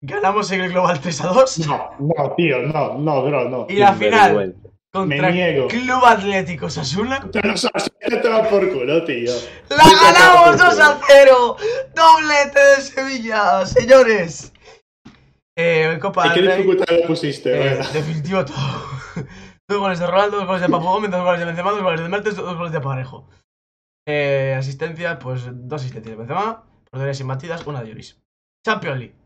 ganamos 0.00 0.50
en 0.52 0.62
el 0.62 0.70
Global 0.70 0.98
3-2. 1.02 1.66
No, 1.66 1.90
no, 1.98 2.34
tío, 2.34 2.62
no, 2.62 2.94
no, 2.98 3.22
bro, 3.22 3.48
no. 3.50 3.66
Y 3.68 3.74
la 3.74 3.92
final 3.92 4.54
contra 4.90 5.28
Me 5.28 5.32
niego. 5.32 5.68
Club 5.68 6.02
Atlético 6.02 6.70
Sasuna. 6.70 7.28
Te 7.30 7.46
lo 7.46 7.58
sabes, 7.58 7.92
te 8.00 8.26
va 8.26 8.48
por 8.48 8.72
culo, 8.72 9.04
tío. 9.04 9.32
¡La 9.68 9.84
ganamos 9.84 10.58
2 10.58 10.80
a 10.80 11.00
0! 11.06 11.56
¡Doblete 11.94 12.58
de 12.58 12.80
Sevilla, 12.80 13.66
señores! 13.66 14.50
Eh, 15.58 15.98
Copa 16.00 16.28
¿Y 16.28 16.32
qué 16.32 16.40
dificultad 16.40 16.86
le 16.88 17.06
pusiste? 17.06 17.74
Eh, 17.74 17.78
definitivo 17.92 18.46
todo. 18.46 18.56
dos 19.68 19.78
goles 19.78 19.98
de 19.98 20.06
Ronaldo, 20.06 20.38
dos 20.38 20.46
goles 20.46 20.62
de 20.62 20.68
Papu 20.70 20.86
Gómez, 20.86 21.10
dos 21.10 21.22
goles 21.22 21.40
de 21.40 21.44
Benzema, 21.44 21.70
dos 21.72 21.82
goles 21.82 22.00
de 22.00 22.08
Mertes, 22.08 22.34
dos 22.34 22.56
goles 22.56 22.72
de 22.72 22.80
Parejo. 22.80 23.28
Eh, 24.06 24.54
asistencia, 24.56 25.18
pues 25.18 25.42
dos 25.52 25.82
asistencias 25.82 26.12
de 26.12 26.16
Benzema, 26.16 26.64
porterías 26.94 27.18
sin 27.18 27.26
batidas, 27.26 27.66
una 27.66 27.82
de 27.82 27.88
Lloris. 27.88 28.22
Champions 28.64 28.98
League. 29.00 29.16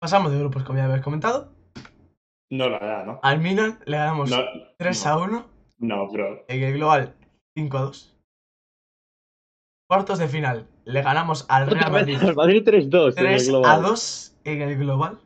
Pasamos 0.00 0.30
de 0.30 0.38
grupos, 0.38 0.62
como 0.62 0.78
ya 0.78 0.84
habéis 0.84 1.02
comentado. 1.02 1.52
No 2.52 2.68
la 2.68 2.78
da, 2.78 3.04
¿no? 3.04 3.18
Al 3.24 3.40
Milan 3.40 3.80
le 3.86 3.96
ganamos 3.96 4.30
No, 4.30 4.36
3 4.78 5.06
a 5.06 5.18
1. 5.18 5.50
no, 5.78 6.08
bro. 6.12 6.44
En 6.46 6.62
el 6.62 6.74
global, 6.74 7.16
5 7.56 7.76
a 7.76 7.80
2. 7.80 8.16
Cuartos 9.88 10.18
de 10.20 10.28
final, 10.28 10.68
le 10.84 11.02
ganamos 11.02 11.44
al 11.48 11.68
Real 11.68 11.90
Madrid 11.90 12.18
al 12.22 12.36
Madrid 12.36 12.62
3-2 12.64 13.18
en 13.18 13.26
el 13.26 13.32
3 13.34 13.48
global. 13.48 13.70
a 13.72 13.78
2 13.80 14.36
en 14.44 14.62
el 14.62 14.78
global. 14.78 15.18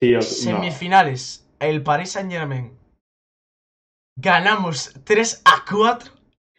Tío, 0.00 0.18
no. 0.18 0.22
Semifinales, 0.22 1.50
el 1.58 1.82
Paris 1.82 2.12
Saint 2.12 2.30
Germain. 2.30 2.78
Ganamos 4.16 4.94
3 5.04 5.42
a 5.44 5.64
4. 5.68 6.12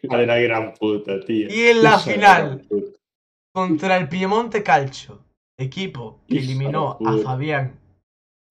A 0.10 0.18
de 0.18 0.26
la 0.28 0.38
gran 0.40 0.74
puta, 0.74 1.20
tío. 1.22 1.48
Y 1.50 1.68
en 1.68 1.84
la 1.84 1.98
final. 2.00 2.62
puta. 2.70 2.92
contra 3.54 3.98
el 3.98 4.08
Piemonte 4.08 4.62
Calcio, 4.64 5.24
equipo 5.60 6.22
que 6.28 6.38
eliminó 6.38 6.98
a. 7.06 7.18
Fabián 7.24 7.80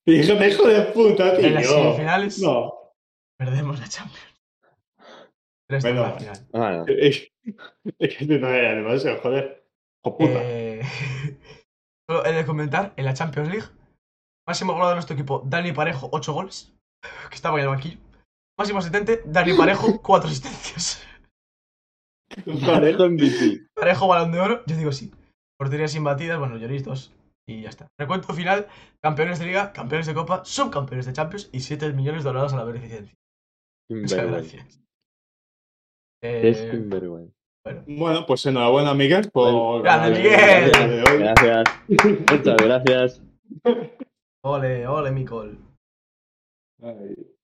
Hijo 0.08 0.34
de 0.34 0.48
hijo 0.48 0.66
de 0.68 0.82
puta, 0.92 1.36
tío. 1.36 1.46
en 1.46 1.54
las 1.54 1.66
semifinales, 1.66 2.38
No. 2.40 2.72
perdemos 3.38 3.78
la 3.80 3.88
Champions. 3.88 4.34
Tres 5.68 5.82
Bueno. 5.82 6.02
la 6.02 6.12
final. 6.12 6.84
Es 6.88 7.28
es 7.98 8.16
que 8.16 8.24
no 8.38 8.48
era 8.48 8.74
demasiado, 8.74 9.20
joder. 9.20 9.64
Hijo 10.04 10.16
puta. 10.16 10.40
Eh, 10.42 10.80
solo 12.08 12.24
he 12.24 12.32
de 12.32 12.46
comentar, 12.46 12.92
en 12.96 13.04
la 13.04 13.14
Champions 13.14 13.48
League, 13.48 13.66
máximo 14.46 14.72
goleador 14.72 14.92
de 14.92 14.96
nuestro 14.96 15.14
equipo, 15.14 15.42
Dani 15.44 15.72
Parejo, 15.72 16.08
8 16.12 16.32
goles, 16.32 16.72
que 17.28 17.34
estaba 17.34 17.56
en 17.58 17.64
el 17.64 17.70
banquillo. 17.70 17.98
Máximo 18.58 18.78
asistente, 18.78 19.22
Dani 19.26 19.54
Parejo, 19.54 20.00
4 20.00 20.28
asistencias. 20.30 21.02
Parejo 22.66 23.08
MVP. 23.08 23.66
Parejo, 23.74 24.08
balón 24.08 24.32
de 24.32 24.40
oro, 24.40 24.62
yo 24.66 24.76
digo 24.76 24.92
sí. 24.92 25.12
Porterías 25.58 25.94
imbatidas, 25.94 26.38
bueno, 26.38 26.56
Lloris 26.58 26.84
2. 26.84 27.12
Y 27.48 27.62
ya 27.62 27.68
está. 27.70 27.86
Recuento 27.98 28.34
final, 28.34 28.66
campeones 29.02 29.38
de 29.38 29.46
liga, 29.46 29.72
campeones 29.72 30.06
de 30.06 30.14
copa, 30.14 30.44
subcampeones 30.44 31.06
de 31.06 31.12
Champions 31.12 31.48
y 31.52 31.60
7 31.60 31.92
millones 31.92 32.24
donados 32.24 32.52
a 32.52 32.56
la 32.56 32.64
beneficencia. 32.64 33.14
Muchas 33.88 34.26
gracias. 34.26 34.80
Es 36.22 36.58
Eh, 36.58 36.70
sinvergüenza. 36.72 37.32
bueno, 37.64 37.84
Bueno, 37.86 38.26
pues 38.26 38.44
enhorabuena, 38.46 38.94
Miguel, 38.94 39.30
por 39.30 39.86
el 39.86 40.10
Miguel. 40.12 40.72
de 40.72 41.04
hoy. 41.08 41.18
Gracias. 41.20 41.64
Muchas 41.88 42.56
gracias. 42.56 43.22
ole, 44.42 44.86
ole, 44.88 45.10
Micol. 45.12 45.58
Ay. 46.82 47.35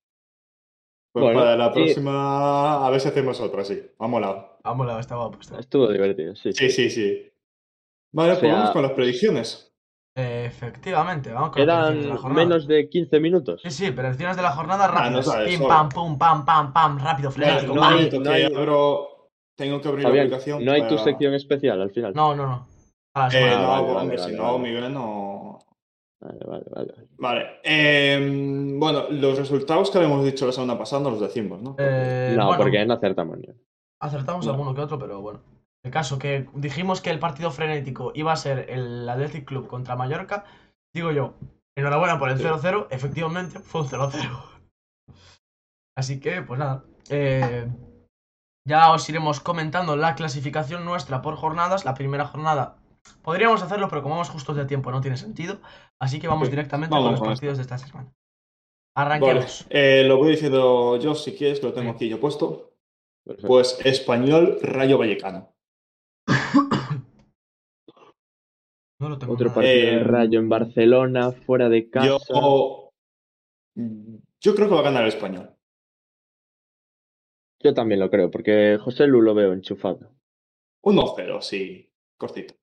Pues 1.12 1.24
Bueno, 1.24 1.40
para 1.40 1.56
la 1.56 1.70
próxima, 1.72 2.86
a 2.86 2.90
ver 2.90 3.00
si 3.00 3.08
hacemos 3.08 3.38
otra, 3.40 3.64
sí. 3.64 3.82
Vamos 3.98 4.20
la. 4.22 4.56
Vamos, 4.64 4.86
la 4.86 4.98
estaba 4.98 5.30
puesta. 5.30 5.58
Estuvo 5.58 5.88
divertido, 5.88 6.34
sí. 6.34 6.52
Sí, 6.54 6.70
sí, 6.70 6.88
sí. 6.88 7.30
Vale, 8.14 8.32
O 8.32 8.38
pues 8.38 8.40
sea- 8.40 8.54
vamos 8.54 8.70
con 8.70 8.82
las 8.82 8.92
predicciones. 8.92 9.68
Efectivamente, 10.16 11.30
vamos 11.32 11.50
con 11.50 11.66
las 11.66 11.76
predicciones 11.86 12.02
de 12.04 12.08
la 12.08 12.14
Quedan 12.14 12.22
jornada. 12.22 12.46
menos 12.46 12.66
de 12.66 12.88
15 12.88 13.20
minutos. 13.20 13.60
Sí, 13.62 13.70
sí, 13.70 13.90
predicciones 13.90 14.36
de 14.36 14.42
la 14.42 14.52
jornada 14.52 14.84
Ah, 14.92 15.10
no 15.10 15.20
rápidas. 15.20 15.48
Pim, 15.48 15.68
pam, 15.68 15.88
pum, 15.90 16.18
pam, 16.18 16.44
pam, 16.46 16.72
pam, 16.72 16.98
rápido, 16.98 17.30
frenético, 17.30 17.74
no 17.74 17.84
hay- 17.84 18.10
no 18.10 18.22
que 18.22 18.28
hay- 18.28 18.42
abro- 18.44 19.08
Tengo 19.56 19.80
que 19.82 19.88
abrir 19.88 20.02
Fabián, 20.04 20.30
la 20.30 20.36
aplicación. 20.36 20.64
no 20.64 20.72
hay 20.72 20.82
tu 20.82 20.94
para- 20.94 21.04
sección 21.04 21.34
especial 21.34 21.80
al 21.82 21.90
final. 21.90 22.14
No, 22.14 22.34
no, 22.34 22.46
no. 22.46 22.68
A 23.14 23.28
la 23.28 23.38
Eh, 23.38 23.50
no, 23.56 23.68
vale, 23.94 24.16
si 24.16 24.22
vale, 24.24 24.36
no, 24.36 24.42
vale. 24.54 24.58
Miguel 24.58 24.92
no. 24.94 25.31
Vale, 26.22 26.38
vale, 26.46 26.64
vale. 26.70 26.92
vale. 26.94 27.08
Vale. 27.18 27.60
eh, 27.64 28.74
bueno, 28.78 29.08
los 29.10 29.36
resultados 29.38 29.90
que 29.90 29.98
habíamos 29.98 30.24
dicho 30.24 30.46
la 30.46 30.52
semana 30.52 30.78
pasada 30.78 31.02
no 31.02 31.10
los 31.10 31.20
decimos, 31.20 31.60
¿no? 31.60 31.74
Eh, 31.78 32.34
no, 32.36 32.46
bueno, 32.46 32.62
porque 32.62 32.84
no 32.84 32.94
acertamos 32.94 33.38
ni 33.38 33.48
uno. 33.48 33.58
acertamos 34.00 34.46
No. 34.46 34.52
alguno 34.52 34.74
que 34.74 34.80
otro, 34.82 34.98
pero 34.98 35.20
bueno. 35.20 35.40
El 35.84 35.90
caso 35.90 36.16
que 36.18 36.48
dijimos 36.54 37.00
que 37.00 37.10
el 37.10 37.18
partido 37.18 37.50
frenético 37.50 38.12
iba 38.14 38.32
a 38.32 38.36
ser 38.36 38.70
el 38.70 39.08
Athletic 39.08 39.44
Club 39.44 39.66
contra 39.66 39.96
Mallorca, 39.96 40.44
digo 40.94 41.10
yo, 41.10 41.34
enhorabuena 41.76 42.20
por 42.20 42.30
el 42.30 42.38
Sí. 42.38 42.44
0-0, 42.44 42.86
efectivamente 42.90 43.58
fue 43.58 43.80
un 43.80 43.88
0-0. 43.88 44.42
Así 45.96 46.20
que, 46.20 46.42
pues 46.42 46.58
nada. 46.58 46.84
eh, 47.10 47.68
ya 48.66 48.92
os 48.92 49.08
iremos 49.08 49.40
comentando 49.40 49.96
la 49.96 50.14
clasificación 50.14 50.84
nuestra 50.84 51.20
por 51.20 51.34
jornadas. 51.34 51.84
La 51.84 51.94
primera 51.94 52.26
jornada 52.26 52.76
podríamos 53.22 53.62
hacerlo, 53.62 53.88
pero 53.88 54.02
como 54.02 54.14
vamos 54.16 54.30
justos 54.30 54.56
de 54.56 54.64
tiempo 54.66 54.90
no 54.90 55.00
tiene 55.00 55.16
sentido. 55.16 55.60
Así 55.98 56.20
que 56.20 56.28
vamos 56.28 56.50
directamente 56.50 56.90
vamos 56.94 57.04
con 57.06 57.12
los 57.12 57.20
con 57.20 57.28
partidos 57.30 57.56
de 57.58 57.62
esta 57.62 57.78
semana. 57.78 58.12
Vale, 58.94 59.06
Arranquemos. 59.06 59.66
eh, 59.70 60.04
lo 60.06 60.18
voy 60.18 60.32
diciendo 60.32 60.96
yo 60.98 61.14
si 61.14 61.32
quieres, 61.34 61.60
que 61.60 61.66
lo 61.66 61.72
tengo 61.72 61.90
Sí. 61.92 61.96
aquí 61.96 62.08
yo 62.08 62.20
puesto. 62.20 62.74
Perfecto. 63.24 63.48
Pues 63.48 63.78
Español 63.84 64.58
Rayo 64.62 64.98
Vallecano. 64.98 65.54
No 69.00 69.08
lo 69.08 69.18
tengo 69.18 69.32
Otro 69.32 69.46
nada. 69.48 69.54
partido 69.56 69.74
de 69.74 69.94
Eh, 69.96 70.04
Rayo 70.04 70.38
en 70.38 70.48
Barcelona, 70.48 71.32
fuera 71.32 71.68
de 71.68 71.90
casa. 71.90 72.06
Yo, 72.06 72.92
yo 74.40 74.54
creo 74.54 74.68
que 74.68 74.74
va 74.74 74.80
a 74.80 74.84
ganar 74.84 75.02
el 75.02 75.08
Español. 75.08 75.56
Yo 77.64 77.74
también 77.74 77.98
lo 77.98 78.10
creo, 78.10 78.30
porque 78.30 78.78
José 78.80 79.08
Lu 79.08 79.20
lo 79.22 79.34
veo 79.34 79.52
enchufado. 79.54 80.14
1-0, 80.84 81.40
sí, 81.42 81.92
cortito. 82.16 82.54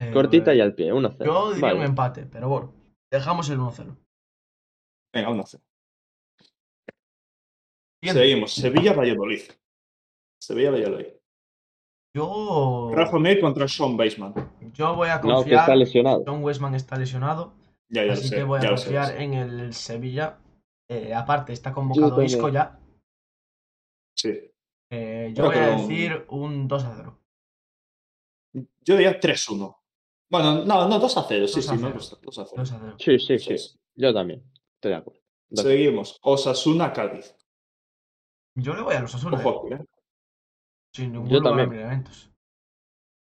Eh, 0.00 0.12
Cortita 0.12 0.54
y 0.54 0.60
al 0.60 0.74
pie, 0.74 0.92
1-0. 0.92 1.24
Yo 1.24 1.52
diría 1.52 1.68
Vale. 1.68 1.78
un 1.80 1.84
empate, 1.86 2.26
pero 2.26 2.48
bueno. 2.48 2.74
Dejamos 3.10 3.48
el 3.50 3.58
1-0. 3.58 3.96
Venga, 5.14 5.30
1-0. 5.30 5.60
Siguiente. 8.02 8.20
Seguimos. 8.22 8.54
Sevilla 8.54 8.92
Valladolid. 8.92 9.40
Sevilla 10.40 10.70
Valladolid. 10.70 11.06
Yo. 12.14 12.90
Rafa 12.94 13.18
Mir 13.18 13.40
contra 13.40 13.66
Sean 13.68 13.96
Baseman. 13.96 14.34
Yo 14.72 14.94
voy 14.94 15.08
a 15.08 15.16
No, 15.16 15.22
que 15.22 15.28
confiar. 15.34 15.60
está 15.60 15.76
lesionado. 15.76 16.24
John 16.26 16.42
Westman 16.42 16.74
está 16.74 16.96
lesionado. 16.96 17.54
Ya, 17.88 18.02
ya 18.02 18.06
lo 18.08 18.12
así 18.14 18.28
sé. 18.28 18.36
que 18.36 18.42
voy 18.42 18.58
a 18.58 18.62
ya 18.62 18.70
lo 18.70 18.76
sé, 18.76 18.84
confiar 18.84 19.06
sí. 19.16 19.22
en 19.24 19.34
el 19.34 19.74
Sevilla. 19.74 20.38
Eh, 20.90 21.14
aparte, 21.14 21.52
está 21.52 21.72
convocado. 21.72 22.22
Isco 22.22 22.48
ya. 22.48 22.78
Sí. 24.16 24.52
Eh, 24.90 25.32
yo 25.34 25.48
Creo 25.48 25.50
voy 25.50 25.56
a 25.58 25.76
lo- 25.76 25.82
decir 25.82 26.26
un 26.28 26.68
2-0. 26.68 27.18
Yo 28.84 28.94
diría 28.96 29.18
3-1. 29.20 29.76
Bueno, 30.30 30.64
no, 30.64 30.88
no, 30.88 31.00
2-0. 31.00 31.28
Sí, 31.28 31.40
2 31.40 31.56
a 31.56 31.60
sí, 31.60 31.68
0. 31.68 31.80
me 31.88 31.92
gusta. 31.92 32.16
2-0. 32.20 32.54
2-0. 32.54 32.96
Sí, 32.98 33.18
sí, 33.18 33.38
Sí, 33.38 33.38
sí. 33.38 33.58
sí. 33.58 33.78
Yo 33.94 34.12
también. 34.12 34.42
Estoy 34.74 34.90
de 34.90 34.96
acuerdo. 34.96 35.20
Dos. 35.48 35.64
Seguimos. 35.64 36.18
Osasuna 36.22 36.92
Cádiz. 36.92 37.34
Yo 38.56 38.74
le 38.74 38.82
voy 38.82 38.94
a 38.94 39.00
los 39.02 39.14
Asuna. 39.14 39.38
Ojo 39.38 39.66
aquí, 39.66 39.74
¿eh? 39.74 39.86
Sin 40.94 41.12
ningún 41.12 41.28
Yo 41.28 41.38
lugar 41.38 41.52
a 41.52 41.56
también. 41.56 41.70
miramientos. 41.70 42.30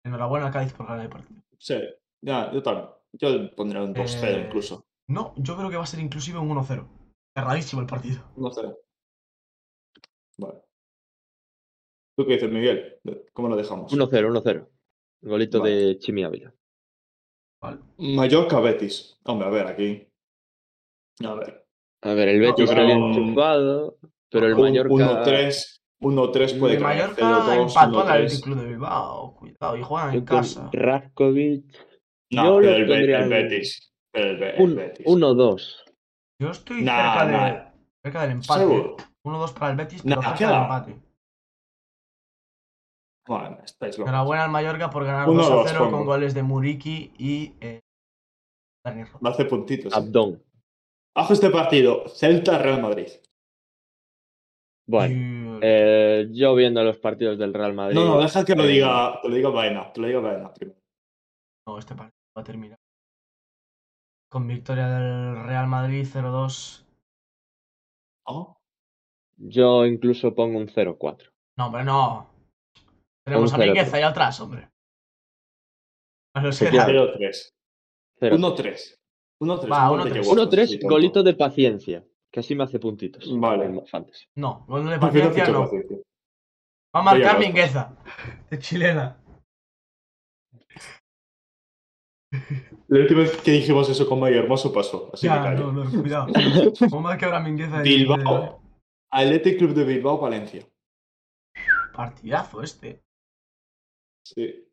Enhorabuena 0.06 0.48
a 0.48 0.52
Cádiz 0.52 0.74
por 0.74 0.88
ganar 0.88 1.06
el 1.06 1.10
partido. 1.12 1.42
Sí. 1.60 1.76
Ya, 2.22 2.52
yo 2.54 2.62
también. 2.64 2.88
Yo 3.14 3.56
pondría 3.56 3.84
un 3.84 3.94
2-0 3.94 4.24
Eh, 4.28 4.44
incluso. 4.48 4.86
No, 5.10 5.34
yo 5.38 5.58
creo 5.58 5.70
que 5.70 5.78
va 5.78 5.84
a 5.84 5.88
ser 5.88 6.00
inclusive 6.00 6.40
un 6.40 6.50
1-0. 6.50 6.88
Cerradísimo 7.36 7.82
el 7.82 7.88
partido. 7.88 8.24
1-0. 8.38 8.78
Vale. 10.38 10.62
¿Tú 12.18 12.26
qué 12.26 12.34
dices, 12.34 12.52
Miguel? 12.52 13.00
¿Cómo 13.34 13.50
lo 13.50 13.56
dejamos? 13.56 13.92
1-0, 13.92 14.10
1-0. 14.30 14.70
Golito 15.22 15.60
Vale. 15.60 15.72
de 15.72 15.98
Chimi 16.00 16.24
Ávila. 16.24 16.54
Vale. 17.64 17.80
Mallorca 17.98 18.60
Betis. 18.60 19.18
Hombre, 19.24 19.48
a 19.48 19.52
ver, 19.52 19.68
aquí. 19.68 20.06
A 21.26 21.34
ver. 21.36 21.66
A 22.04 22.14
ver, 22.14 22.28
el 22.28 22.42
Betis 22.42 22.70
creo- 22.70 22.84
está 22.88 22.94
enchufado, 23.20 23.98
pero 24.30 24.48
el 24.48 24.54
Un 24.56 24.62
Mallorca... 24.62 25.24
1-3. 25.24 25.80
1-3 26.02 26.60
puede 26.60 26.74
El 26.76 26.82
caer. 26.82 27.00
Mallorca 27.16 27.26
0-2, 27.56 27.62
empató 27.62 28.00
al 28.02 28.08
1-3. 28.08 28.12
Athletic 28.26 28.44
Club 28.44 28.58
de 28.60 28.68
Bilbao. 28.68 29.36
Cuidado, 29.38 29.78
y 29.78 29.82
juegan 29.84 30.14
en 30.14 30.26
casa. 30.26 30.70
Raskovic. 30.74 31.64
No, 32.34 32.44
Yo 32.44 32.58
pero 32.60 32.94
el, 32.94 33.10
el 33.10 33.30
Betis. 33.30 33.94
Pero 34.12 34.30
el, 34.32 34.38
Be- 34.38 34.56
el 34.58 34.62
un- 34.62 34.76
Betis. 34.76 35.06
1-2. 35.08 35.76
Yo 36.42 36.50
estoy 36.52 36.82
Nah, 36.82 37.20
cerca, 37.20 37.26
de, 37.48 37.64
cerca 38.04 38.22
del 38.24 38.32
empate. 38.32 38.60
Seguro. 38.60 38.98
1-2 39.26 39.54
para 39.54 39.72
el 39.72 39.78
Betis, 39.78 40.02
pero 40.04 40.16
Nah, 40.18 40.22
cerca 40.22 40.38
¿qué 40.38 40.46
del 40.46 40.62
empate. 40.62 40.96
Bueno, 43.28 43.58
estáis 43.64 43.98
locos. 43.98 44.10
Enhorabuena 44.10 44.44
al 44.46 44.52
Mallorca 44.52 44.90
por 44.90 45.06
ganar 45.06 45.28
1-2 45.28 45.66
2-0 45.66 45.78
con 45.78 45.92
pongo. 45.92 46.06
goles 46.06 46.34
de 46.34 46.44
Muriki 46.44 47.14
y 47.18 47.54
eh, 47.62 47.80
Dani 48.86 49.04
Roca. 49.06 49.20
Va 49.24 49.30
a 49.30 49.34
hacer 49.34 49.48
puntitos. 49.48 49.94
Abdón. 49.94 50.44
Bajo 51.16 51.34
este 51.34 51.50
partido, 51.50 52.08
Celta 52.10 52.58
Real 52.58 52.82
Madrid. 52.82 53.08
Bueno, 54.88 55.58
Y- 55.58 55.60
eh, 55.64 56.28
yo 56.32 56.54
viendo 56.56 56.84
los 56.84 56.98
partidos 56.98 57.38
del 57.38 57.54
Real 57.54 57.74
Madrid... 57.74 57.96
No, 57.96 58.06
no, 58.06 58.20
deja 58.22 58.44
que 58.44 58.56
lo 58.56 58.64
eh, 58.64 58.68
diga, 58.68 59.20
que 59.22 59.30
lo 59.30 59.36
diga 59.36 59.50
Baena. 59.50 59.94
Que 59.94 60.02
lo 60.02 60.08
diga 60.08 60.20
Baena 60.20 60.54
primero. 60.54 60.78
No, 61.66 61.78
este 61.80 61.96
partido 61.96 62.18
va 62.38 62.42
a 62.42 62.46
terminar 62.46 62.78
con 64.30 64.48
victoria 64.48 64.88
del 64.90 65.44
Real 65.46 65.68
Madrid 65.68 66.06
0-2. 66.12 66.84
¿No? 68.28 68.58
Yo 69.38 69.86
incluso 69.86 70.34
pongo 70.34 70.58
un 70.58 70.68
0-4. 70.68 71.30
No, 71.58 71.68
hombre, 71.68 71.84
no. 71.84 72.33
Tenemos 73.26 73.54
a 73.54 73.56
Un 73.56 73.62
0-3. 73.62 73.66
Mingueza 73.68 73.98
ahí 73.98 74.04
atrás, 74.04 74.40
hombre. 74.40 74.70
Ser 76.52 76.72
queda? 76.72 76.84
a- 76.84 76.88
0-3. 76.88 77.54
0 78.20 78.36
1-3. 78.38 79.00
1-3. 79.42 79.72
Va, 79.72 79.92
un 79.92 79.98
gol 80.00 80.10
de 80.10 80.12
1-3. 80.12 80.14
que 80.14 80.20
guapo, 80.28 80.42
1-3, 80.42 80.68
sí, 80.68 80.80
tonto. 80.80 80.94
golito 80.96 81.24
de 81.24 81.34
paciencia. 81.34 82.06
Que 82.32 82.40
así 82.40 82.56
me 82.56 82.64
hace 82.64 82.80
puntitos. 82.80 83.24
Vale. 83.40 83.70
No, 84.36 84.66
gol 84.68 84.90
de 84.90 85.00
paciencia 85.00 85.48
no. 85.48 85.70
Va 86.96 87.00
a 87.00 87.04
marcar 87.04 87.40
Mingueza. 87.40 87.96
De 88.50 88.60
chilena. 88.60 89.20
La 92.88 93.00
última 93.00 93.20
vez 93.22 93.38
que 93.42 93.52
dijimos 93.52 93.88
eso 93.90 94.08
con 94.10 94.20
Mario 94.20 94.40
Hermoso 94.40 94.74
pasó. 94.74 95.10
Así 95.14 95.28
que 95.28 95.34
Ya, 95.34 95.42
callo. 95.44 95.72
no, 95.72 95.84
no, 95.84 96.02
cuidado. 96.02 96.28
¿Cómo 96.90 97.04
va 97.08 97.14
a 97.14 97.18
quebrar 97.18 97.44
Mingueza? 97.44 97.78
de- 97.78 97.84
Bilbao. 97.84 98.62
Athletic 99.12 99.60
Club 99.60 99.74
de 99.76 99.84
Bilbao, 99.84 100.18
Valencia. 100.20 100.66
Partidazo 101.94 102.64
este. 102.64 103.04
Sí. 104.26 104.68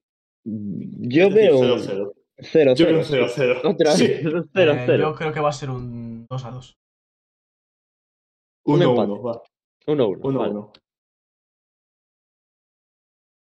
Yo 0.45 1.27
Es 1.27 1.35
decir, 1.35 1.51
veo 1.51 1.59
un 1.59 1.79
0-0. 1.81 2.13
0-0. 2.39 2.75
Yo 2.77 2.87
veo 2.87 2.99
un 2.99 3.05
0-0. 3.05 3.61
Otra 3.65 3.93
Sí. 3.93 4.07
vez, 4.09 4.25
un 4.27 4.39
Eh, 4.41 4.49
0-0. 4.55 4.99
yo 4.99 5.15
creo 5.15 5.33
que 5.33 5.41
va 5.41 5.49
a 5.51 5.53
ser 5.53 5.71
un 5.71 6.27
2-2. 6.29 6.75
Un 8.67 8.81
1-1. 8.81 9.23
Va. 9.23 9.43
1-1. 9.87 10.39
vale. 10.39 10.53
1-1. 10.53 10.73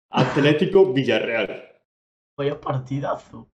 Atlético 0.10 0.94
Villarreal. 0.94 1.82
Vaya 2.38 2.60
partidazo. 2.60 3.50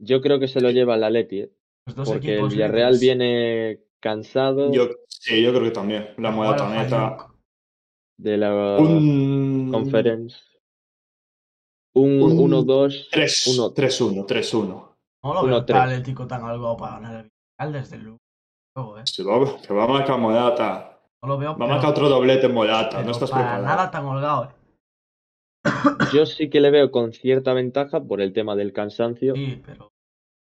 Yo 0.00 0.20
creo 0.20 0.38
que 0.40 0.48
se 0.48 0.60
lo 0.60 0.70
lleva 0.70 0.94
el 0.96 1.04
Atleti, 1.04 1.40
¿eh? 1.40 1.52
Los 1.86 1.96
dos 1.96 2.08
porque 2.12 2.36
el 2.38 2.48
Villarreal 2.48 2.92
líderes. 2.94 3.00
viene 3.00 3.80
cansado 4.00 4.72
Yo, 4.72 4.88
sí, 5.08 5.42
yo 5.42 5.50
creo 5.52 5.64
que 5.64 5.70
también. 5.70 6.08
La 6.18 6.30
moda 6.30 6.52
neta. 6.70 7.08
Hayuk. 7.08 7.34
de 8.16 8.36
la 8.38 8.76
Un. 8.78 9.70
Conference. 9.70 10.38
Un 11.94 12.20
Un 12.22 12.36
1-2. 12.50 13.08
3 13.10 13.46
uno- 13.56 13.72
3-1, 13.72 14.24
3-1. 14.26 14.96
No 15.22 15.32
lo 15.34 15.40
Uno, 15.40 15.48
veo 15.48 15.64
tres. 15.64 15.78
tan 15.78 15.88
Atlético 15.90 16.26
tan 16.26 16.42
holgado 16.42 16.76
para 16.76 16.94
ganar 17.00 17.14
el 17.24 17.30
Villarreal 17.30 17.72
desde 17.72 17.98
luego. 17.98 18.98
eh. 18.98 19.02
Si 19.06 19.22
va, 19.22 19.60
que 19.62 19.72
va 19.72 19.84
a 19.84 19.88
marcar 19.88 20.18
Morata. 20.18 21.00
No 21.22 21.28
lo 21.28 21.38
veo 21.38 21.56
Va 21.56 21.64
a 21.64 21.68
marcar 21.68 21.90
otro 21.90 22.08
doblete 22.08 22.48
Morata. 22.48 23.02
No 23.02 23.12
estás 23.12 23.30
para 23.30 23.42
preparado. 23.44 23.66
nada 23.66 23.90
tan 23.90 24.04
holgado. 24.06 24.44
eh. 24.44 24.48
Yo 26.12 26.26
sí 26.26 26.50
que 26.50 26.60
le 26.60 26.70
veo 26.70 26.90
con 26.90 27.12
cierta 27.12 27.52
ventaja 27.54 28.00
por 28.02 28.20
el 28.20 28.32
tema 28.32 28.54
del 28.56 28.72
cansancio, 28.72 29.34
Sí, 29.34 29.62
pero 29.64 29.92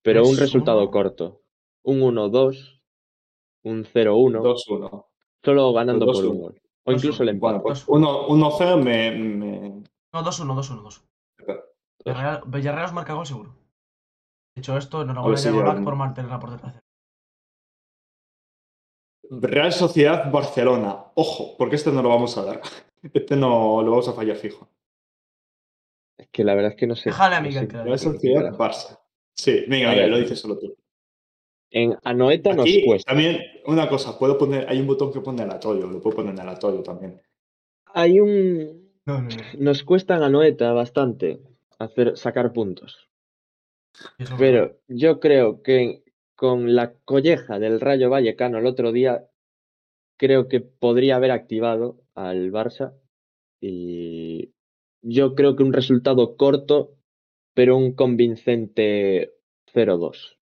pero 0.02 0.22
un 0.24 0.36
3-1. 0.36 0.38
resultado 0.38 0.90
corto. 0.90 1.40
Un 1.82 2.00
1-2, 2.02 2.80
un 3.64 3.84
0-1, 3.84 4.42
2-1. 4.42 5.06
solo 5.42 5.72
ganando 5.72 6.06
por 6.06 6.14
2-1. 6.16 6.30
un 6.30 6.40
gol. 6.42 6.60
O 6.86 6.92
incluso 6.92 7.22
el 7.24 7.38
Bueno, 7.38 7.56
empate. 7.58 7.62
pues 7.62 7.88
1-0 7.88 8.76
me, 8.76 9.10
me. 9.10 9.68
No, 10.12 10.22
2-1, 10.22 10.54
2-1, 10.54 10.82
2-1. 10.82 11.10
Villarreal, 12.05 12.43
Villarreal 12.47 12.86
os 12.86 12.93
marca 12.93 13.14
gol 13.14 13.27
seguro. 13.27 13.51
De 14.55 14.60
hecho, 14.60 14.77
esto 14.77 15.02
enhorabuena 15.02 15.28
A 15.28 15.31
ver 15.31 15.39
si 15.39 15.48
a 15.48 15.52
ya- 15.78 15.85
por 15.85 15.97
mantenerla 15.97 16.39
por 16.40 16.51
detrás. 16.51 16.74
Real 19.31 19.72
Sociedad 19.72 20.31
Barcelona. 20.31 21.05
Ojo, 21.14 21.56
porque 21.56 21.77
este 21.77 21.93
no 21.93 22.02
lo 22.02 22.09
vamos 22.09 22.36
a 22.39 22.44
dar. 22.44 22.60
Este 23.14 23.35
no 23.35 23.81
lo 23.82 23.90
vamos 23.93 24.09
a 24.09 24.12
fallar 24.12 24.36
fijo. 24.36 24.68
Es 26.18 26.28
que 26.31 26.44
la 26.44 26.55
verdad 26.55 26.72
es 26.72 26.77
que 26.77 26.86
no 26.86 26.94
sé. 26.94 27.09
Déjale 27.09 27.36
a 27.36 27.40
no 27.40 27.51
sé 27.51 27.66
Real. 27.66 27.98
Sociedad 27.98 28.52
Barça. 28.59 28.98
Sí, 29.35 29.64
venga, 29.68 29.86
A 29.89 29.90
venga, 29.93 30.02
ver. 30.02 30.10
lo 30.10 30.18
dices 30.18 30.39
solo 30.39 30.59
tú. 30.59 30.77
En 31.70 31.97
Anoeta 32.05 32.52
nos 32.52 32.68
cuesta. 32.85 33.10
también, 33.12 33.40
una 33.64 33.89
cosa, 33.89 34.18
puedo 34.18 34.36
poner, 34.36 34.68
hay 34.68 34.81
un 34.81 34.86
botón 34.86 35.10
que 35.12 35.20
pone 35.22 35.40
aleatorio, 35.43 35.86
lo 35.86 35.98
puedo 36.02 36.16
poner 36.16 36.35
en 36.35 36.40
aleatorio 36.40 36.82
también. 36.82 37.22
Hay 37.94 38.20
un. 38.20 38.90
No, 39.06 39.22
no, 39.22 39.28
no. 39.31 39.36
Nos 39.59 39.82
cuesta 39.82 40.16
en 40.16 40.24
Anoeta 40.24 40.74
bastante 40.74 41.40
hacer, 41.81 42.16
sacar 42.16 42.52
puntos. 42.52 43.11
Pero 44.39 44.78
yo 44.86 45.19
creo 45.19 45.62
que 45.62 46.05
con 46.36 46.74
la 46.74 46.94
colleja 47.05 47.59
del 47.59 47.81
Rayo 47.81 48.09
Vallecano 48.09 48.59
el 48.59 48.66
otro 48.66 48.93
día, 48.93 49.28
creo 50.16 50.48
que 50.48 50.61
podría 50.61 51.16
haber 51.16 51.32
activado 51.32 52.01
al 52.15 52.52
Barça. 52.52 52.94
Y 53.61 54.55
yo 55.02 55.35
creo 55.35 55.57
que 55.57 55.62
un 55.62 55.73
resultado 55.73 56.36
corto, 56.36 56.97
pero 57.55 57.77
un 57.77 57.94
convincente 57.94 59.35
0-2. 59.74 60.39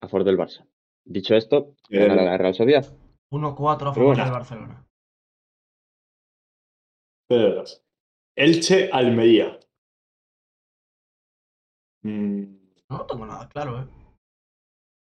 A 0.00 0.08
favor 0.08 0.24
del 0.24 0.38
Barça. 0.38 0.66
Dicho 1.04 1.34
esto, 1.34 1.74
ganará 1.88 2.24
la 2.24 2.36
Real 2.36 2.54
Sociedad. 2.54 2.86
1-4 3.32 3.90
a 3.90 3.94
favor 3.94 4.04
bueno. 4.04 4.24
del 4.24 4.32
Barcelona. 4.32 4.86
Pero, 7.28 7.64
Elche 8.38 8.88
Almería. 8.92 9.58
Mm, 12.04 12.44
No 12.90 13.04
tengo 13.06 13.26
nada 13.26 13.48
claro, 13.48 13.80
¿eh? 13.82 13.88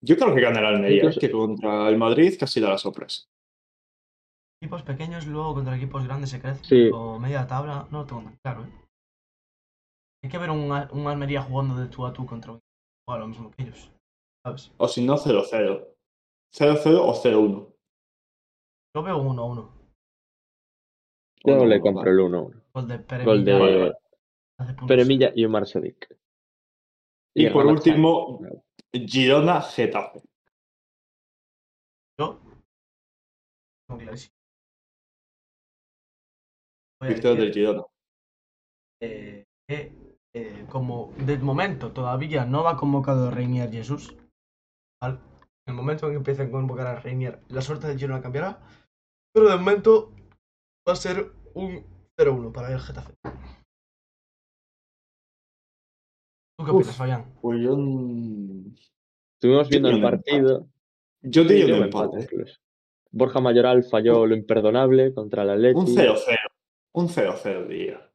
yo 0.02 0.16
creo 0.18 0.34
que 0.34 0.42
gana 0.42 0.60
el 0.60 0.66
Almería, 0.66 0.98
Incluso- 1.04 1.20
que 1.20 1.30
contra 1.32 1.88
el 1.90 1.98
Madrid 1.98 2.34
casi 2.40 2.60
da 2.60 2.70
la 2.70 2.78
sorpresa. 2.78 3.24
Equipos 4.62 4.82
pequeños 4.84 5.28
luego 5.28 5.54
contra 5.54 5.76
equipos 5.78 6.04
grandes 6.06 6.32
se 6.32 6.42
crecen. 6.42 6.66
Sí. 6.66 6.90
O 6.94 7.20
media 7.20 7.46
tabla, 7.48 7.88
no 7.92 8.00
lo 8.00 8.06
tengo 8.06 8.22
nada 8.24 8.38
claro, 8.44 8.66
¿eh? 8.66 8.72
Hay 10.24 10.30
que 10.30 10.38
ver 10.38 10.50
un, 10.50 10.70
un 10.72 11.08
Almería 11.08 11.42
jugando 11.44 11.76
de 11.76 11.88
tú 11.88 12.06
a 12.06 12.12
tú 12.12 12.26
contra 12.26 12.52
un 12.54 12.58
equipo 12.58 13.18
lo 13.20 13.28
mismo 13.28 13.52
que 13.52 13.64
ellos. 13.64 13.92
¿Sabes? 14.46 14.72
O 14.78 14.88
si 14.88 15.06
no, 15.06 15.16
0-0. 15.18 15.86
0-0 16.52 17.00
o 17.02 17.14
0-1. 17.14 17.74
Yo 18.96 19.04
veo 19.04 19.18
1-1. 19.22 19.70
Yo 21.46 21.54
O 21.54 21.58
no, 21.58 21.66
le 21.66 21.80
compro 21.80 22.12
el 22.12 22.20
1-1. 22.20 22.64
Gol 22.74 22.88
de 22.88 23.00
Peremilla. 23.00 23.26
Gol 23.26 23.46
de 23.46 23.54
Vale, 23.54 23.78
vale. 23.78 23.96
Peremilla 24.88 25.32
y 25.36 25.46
Omar 25.46 25.66
Sadik. 25.68 26.16
Y 27.36 27.50
por 27.50 27.64
gana 27.64 27.74
último. 27.78 28.40
Girona 28.92 29.62
Getafe. 29.62 30.22
Yo. 32.20 32.40
Tengo 33.88 34.02
clarísimo. 34.02 34.34
Victoria 37.02 37.42
del 37.42 37.54
Girona. 37.54 37.84
eh, 39.02 39.46
que, 39.68 39.94
eh, 40.36 40.66
como 40.70 41.14
de 41.26 41.38
momento 41.38 41.94
todavía 41.94 42.44
no 42.46 42.64
va 42.64 42.76
convocado 42.76 43.32
Reinier 43.32 43.72
Jesús, 43.72 44.18
¿vale? 45.02 45.20
En 45.66 45.74
el 45.74 45.76
momento 45.76 46.08
en 46.08 46.12
que 46.12 46.18
empiecen 46.18 46.48
a 46.48 46.52
convocar 46.52 46.88
a 46.88 47.00
Reinier, 47.00 47.42
la 47.48 47.62
suerte 47.62 47.88
del 47.88 47.98
Girona 47.98 48.22
cambiará. 48.22 48.60
Pero 49.34 49.50
de 49.50 49.56
momento 49.56 50.12
va 50.90 50.94
a 50.94 50.96
ser 50.96 51.32
un 51.54 51.86
0-1 52.18 52.52
para 52.52 52.74
el 52.74 52.80
Getafe. 52.80 53.14
¿Tú 56.58 56.66
qué 56.66 56.72
opinas, 56.72 56.96
Fabián? 56.96 57.34
Pues 57.42 57.62
yo. 57.62 57.78
Estuvimos 59.36 59.70
viendo 59.70 59.90
Yo 59.90 59.96
el 59.96 60.02
partido. 60.02 60.68
Yo 61.22 61.44
diría 61.44 61.68
yo 61.68 61.74
un 61.76 61.80
me 61.82 61.86
empate. 61.86 62.22
incluso. 62.22 62.60
Borja 63.12 63.40
Mayoral 63.40 63.84
falló 63.84 64.26
lo 64.26 64.36
imperdonable 64.36 65.14
contra 65.14 65.44
el 65.44 65.52
Atleti. 65.52 65.80
Un 65.80 65.88
0-0. 65.88 66.38
Un 66.94 67.08
0-0 67.08 67.68
diría. 67.68 68.12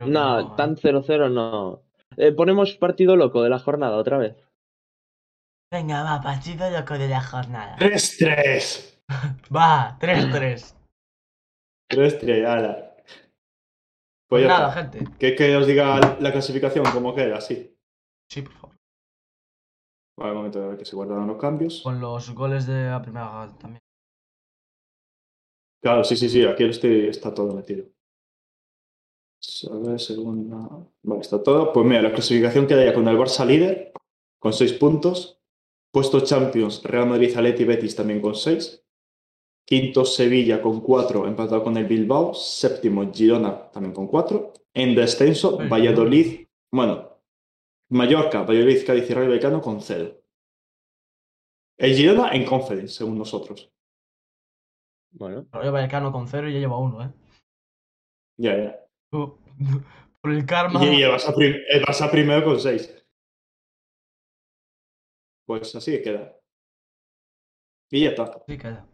No, 0.00 0.40
¿eh? 0.40 0.54
tan 0.56 0.76
0-0 0.76 1.32
no. 1.32 1.82
Eh, 2.16 2.32
ponemos 2.32 2.76
partido 2.76 3.16
loco 3.16 3.42
de 3.42 3.50
la 3.50 3.58
jornada 3.58 3.96
otra 3.96 4.18
vez. 4.18 4.36
Venga, 5.70 6.02
va, 6.02 6.20
partido 6.20 6.70
loco 6.70 6.94
de 6.94 7.08
la 7.08 7.22
jornada. 7.22 7.76
3-3. 7.78 9.00
Va, 9.54 9.98
3-3. 10.00 10.75
3-3, 11.90 12.44
ala. 12.46 12.94
Pues 12.96 13.06
Pues 14.28 14.42
ya 14.42 14.48
nada, 14.48 14.68
está. 14.68 14.82
gente. 14.98 15.16
Que, 15.18 15.34
que 15.36 15.56
os 15.56 15.66
diga 15.66 16.18
la 16.20 16.32
clasificación 16.32 16.84
como 16.92 17.14
queda, 17.14 17.40
sí. 17.40 17.72
Sí, 18.28 18.42
por 18.42 18.52
favor. 18.54 18.76
Vale, 20.18 20.30
un 20.32 20.36
momento 20.38 20.60
de 20.60 20.68
ver 20.68 20.78
que 20.78 20.84
se 20.84 20.96
guardan 20.96 21.26
los 21.26 21.38
cambios. 21.38 21.82
Con 21.82 22.00
los 22.00 22.30
goles 22.34 22.66
de 22.66 22.86
la 22.90 23.00
primera 23.02 23.54
también. 23.58 23.80
Claro, 25.82 26.02
sí, 26.04 26.16
sí, 26.16 26.28
sí, 26.28 26.44
aquí 26.44 26.64
estoy, 26.64 27.06
está 27.08 27.32
todo 27.32 27.54
metido. 27.54 27.86
A 29.70 29.76
ver, 29.88 30.00
segunda. 30.00 30.56
Vale, 31.02 31.20
está 31.20 31.40
todo. 31.42 31.72
Pues 31.72 31.86
mira, 31.86 32.02
la 32.02 32.12
clasificación 32.12 32.66
queda 32.66 32.84
ya 32.84 32.94
con 32.94 33.06
el 33.06 33.16
Barça 33.16 33.46
líder, 33.46 33.92
con 34.40 34.52
6 34.52 34.72
puntos. 34.74 35.40
Puesto 35.92 36.20
Champions, 36.20 36.82
Real 36.82 37.06
Madrid, 37.08 37.34
Atleti 37.36 37.62
y 37.62 37.66
Betis 37.66 37.94
también 37.96 38.20
con 38.20 38.34
6. 38.34 38.85
Quinto, 39.66 40.04
Sevilla 40.04 40.62
con 40.62 40.80
4, 40.80 41.26
empatado 41.26 41.64
con 41.64 41.76
el 41.76 41.86
Bilbao. 41.86 42.32
Séptimo, 42.34 43.12
Girona 43.12 43.68
también 43.70 43.92
con 43.94 44.06
4. 44.06 44.52
En 44.74 44.94
descenso, 44.94 45.58
Valladolid. 45.68 46.46
Bueno, 46.72 47.18
Mallorca, 47.90 48.42
Valladolid, 48.42 48.86
Cádiz 48.86 49.10
y 49.10 49.14
Rayo 49.14 49.28
Vallecano 49.28 49.60
con 49.60 49.80
0. 49.80 50.20
El 51.78 51.94
Girona 51.94 52.30
en 52.32 52.44
Conference, 52.44 52.94
según 52.94 53.18
nosotros. 53.18 53.70
Bueno, 55.10 55.46
Rayo 55.50 55.72
Vallecano 55.72 56.12
con 56.12 56.28
0 56.28 56.48
y 56.48 56.54
ya 56.54 56.60
lleva 56.60 56.78
1, 56.78 57.02
¿eh? 57.04 57.12
Ya, 58.38 58.56
ya. 58.56 58.86
Por 60.20 60.32
el 60.32 60.46
karma. 60.46 60.84
Y 60.84 61.02
el 61.02 61.10
Barça, 61.10 61.34
prim- 61.34 61.62
el 61.70 61.82
Barça 61.84 62.10
primero 62.10 62.44
con 62.44 62.60
6. 62.60 63.04
Pues 65.46 65.74
así 65.74 66.02
queda. 66.02 66.36
Y 67.90 68.04
ya 68.04 68.10
está. 68.10 68.42
Sí, 68.46 68.58
queda. 68.58 68.86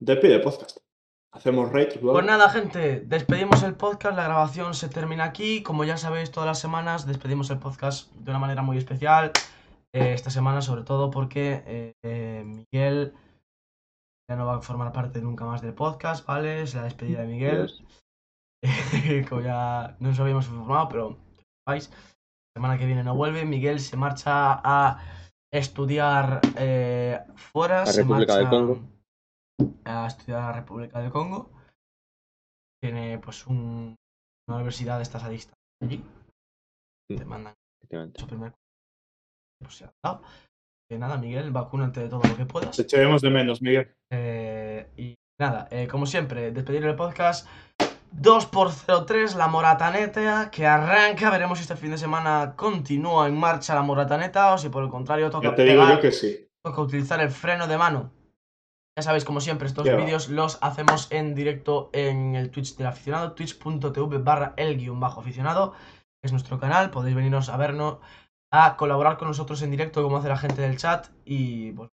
Despide 0.00 0.40
podcast. 0.40 0.78
Hacemos 1.32 1.72
rate 1.72 1.98
luego. 2.00 2.14
Pues 2.14 2.26
nada, 2.26 2.48
gente, 2.50 3.00
despedimos 3.00 3.62
el 3.62 3.74
podcast, 3.74 4.16
la 4.16 4.24
grabación 4.24 4.74
se 4.74 4.88
termina 4.88 5.24
aquí. 5.24 5.62
Como 5.62 5.84
ya 5.84 5.96
sabéis, 5.96 6.30
todas 6.30 6.46
las 6.46 6.58
semanas 6.58 7.06
despedimos 7.06 7.50
el 7.50 7.58
podcast 7.58 8.12
de 8.12 8.30
una 8.30 8.38
manera 8.38 8.62
muy 8.62 8.78
especial. 8.78 9.32
Eh, 9.94 10.12
esta 10.12 10.30
semana, 10.30 10.60
sobre 10.60 10.82
todo, 10.82 11.10
porque 11.10 11.62
eh, 11.66 11.92
eh, 12.04 12.42
Miguel 12.44 13.14
ya 14.28 14.36
no 14.36 14.46
va 14.46 14.56
a 14.56 14.62
formar 14.62 14.92
parte 14.92 15.20
nunca 15.20 15.44
más 15.44 15.62
del 15.62 15.74
podcast, 15.74 16.26
¿vale? 16.26 16.62
Es 16.62 16.74
la 16.74 16.82
despedida 16.82 17.22
de 17.22 17.28
Miguel. 17.28 17.70
Como 19.28 19.40
ya 19.40 19.96
no 20.00 20.08
nos 20.08 20.20
habíamos 20.20 20.46
informado, 20.46 20.88
pero 20.88 21.16
vais. 21.66 21.90
La 21.90 22.60
semana 22.60 22.78
que 22.78 22.86
viene 22.86 23.04
no 23.04 23.14
vuelve. 23.14 23.44
Miguel 23.44 23.80
se 23.80 23.96
marcha 23.96 24.60
a 24.62 24.98
estudiar 25.52 26.40
eh, 26.58 27.20
fuera. 27.34 27.82
A 27.82 27.86
se 27.86 28.02
República 28.02 28.36
del 28.36 28.44
marcha 28.44 28.58
Congo. 28.58 28.95
A 29.84 30.06
estudiar 30.06 30.40
a 30.42 30.46
la 30.46 30.52
República 30.52 31.00
del 31.00 31.10
Congo. 31.10 31.50
Tiene 32.82 33.18
pues 33.18 33.46
un- 33.46 33.96
una 34.48 34.56
universidad 34.56 34.96
de 34.98 35.02
estas 35.02 35.24
a 35.24 35.28
distancia 35.28 35.56
allí. 35.82 36.04
Te 37.08 37.24
mandan 37.24 37.54
su 38.16 38.26
primer 38.26 38.52
pues, 39.62 39.78
ya 39.78 39.86
está. 39.86 40.20
Que 40.88 40.98
nada, 40.98 41.16
Miguel, 41.16 41.50
vacúnate 41.50 42.00
de 42.00 42.08
todo 42.08 42.20
lo 42.28 42.36
que 42.36 42.46
puedas. 42.46 42.76
Te 42.76 42.82
echaremos 42.82 43.22
de 43.22 43.30
menos, 43.30 43.62
Miguel. 43.62 43.92
Eh, 44.12 44.88
y 44.96 45.14
nada, 45.40 45.66
eh, 45.70 45.88
como 45.88 46.06
siempre, 46.06 46.52
despedir 46.52 46.84
el 46.84 46.94
podcast. 46.94 47.48
2 48.12 48.46
por 48.46 48.70
0-3, 48.70 49.34
la 49.34 49.48
Morataneta, 49.48 50.50
que 50.50 50.66
arranca. 50.66 51.30
Veremos 51.30 51.58
si 51.58 51.62
este 51.62 51.76
fin 51.76 51.90
de 51.90 51.98
semana 51.98 52.54
continúa 52.56 53.26
en 53.26 53.36
marcha 53.38 53.74
la 53.74 53.82
Morataneta 53.82 54.52
o 54.54 54.58
si 54.58 54.68
por 54.68 54.84
el 54.84 54.90
contrario 54.90 55.30
toca, 55.30 55.48
Ya 55.50 55.54
te 55.54 55.64
digo 55.64 55.82
pegar, 55.82 55.94
yo 55.96 56.00
que 56.00 56.12
sí. 56.12 56.46
toca 56.64 56.80
utilizar 56.82 57.20
el 57.20 57.30
freno 57.30 57.66
de 57.66 57.78
mano. 57.78 58.12
Ya 58.98 59.02
sabéis, 59.02 59.26
como 59.26 59.42
siempre, 59.42 59.68
estos 59.68 59.84
vídeos 59.84 60.30
los 60.30 60.58
hacemos 60.62 61.12
en 61.12 61.34
directo 61.34 61.90
en 61.92 62.34
el 62.34 62.50
Twitch 62.50 62.76
del 62.76 62.86
aficionado, 62.86 63.34
twitch.tv 63.34 64.18
barra 64.18 64.54
el 64.56 64.78
guion 64.78 65.00
bajo 65.00 65.20
aficionado. 65.20 65.74
Es 66.24 66.32
nuestro 66.32 66.58
canal, 66.58 66.90
podéis 66.90 67.14
venirnos 67.14 67.50
a 67.50 67.58
vernos, 67.58 67.98
a 68.50 68.78
colaborar 68.78 69.18
con 69.18 69.28
nosotros 69.28 69.60
en 69.60 69.70
directo, 69.70 70.02
como 70.02 70.16
hace 70.16 70.28
la 70.28 70.38
gente 70.38 70.62
del 70.62 70.78
chat. 70.78 71.08
Y 71.26 71.72
pues, 71.72 71.90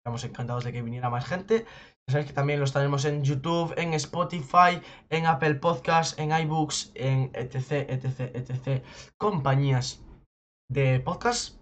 estamos 0.00 0.24
encantados 0.24 0.64
de 0.64 0.72
que 0.72 0.80
viniera 0.80 1.10
más 1.10 1.26
gente. 1.26 1.66
Ya 2.08 2.12
sabéis 2.12 2.28
que 2.28 2.34
también 2.34 2.60
los 2.60 2.72
tenemos 2.72 3.04
en 3.04 3.22
YouTube, 3.22 3.74
en 3.76 3.92
Spotify, 3.92 4.80
en 5.10 5.26
Apple 5.26 5.56
Podcasts, 5.56 6.18
en 6.18 6.32
iBooks, 6.32 6.92
en 6.94 7.30
etc, 7.34 7.90
etc, 7.90 8.20
etc. 8.34 8.82
Compañías 9.18 10.02
de 10.70 10.98
podcast. 11.00 11.58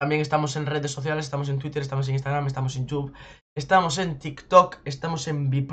También 0.00 0.20
estamos 0.20 0.56
en 0.56 0.66
redes 0.66 0.90
sociales, 0.90 1.26
estamos 1.26 1.48
en 1.48 1.60
Twitter, 1.60 1.80
estamos 1.80 2.08
en 2.08 2.14
Instagram, 2.14 2.48
estamos 2.48 2.74
en 2.74 2.88
YouTube, 2.88 3.14
estamos 3.56 3.98
en 3.98 4.18
TikTok, 4.18 4.78
estamos 4.84 5.26
en 5.28 5.50
B+, 5.50 5.66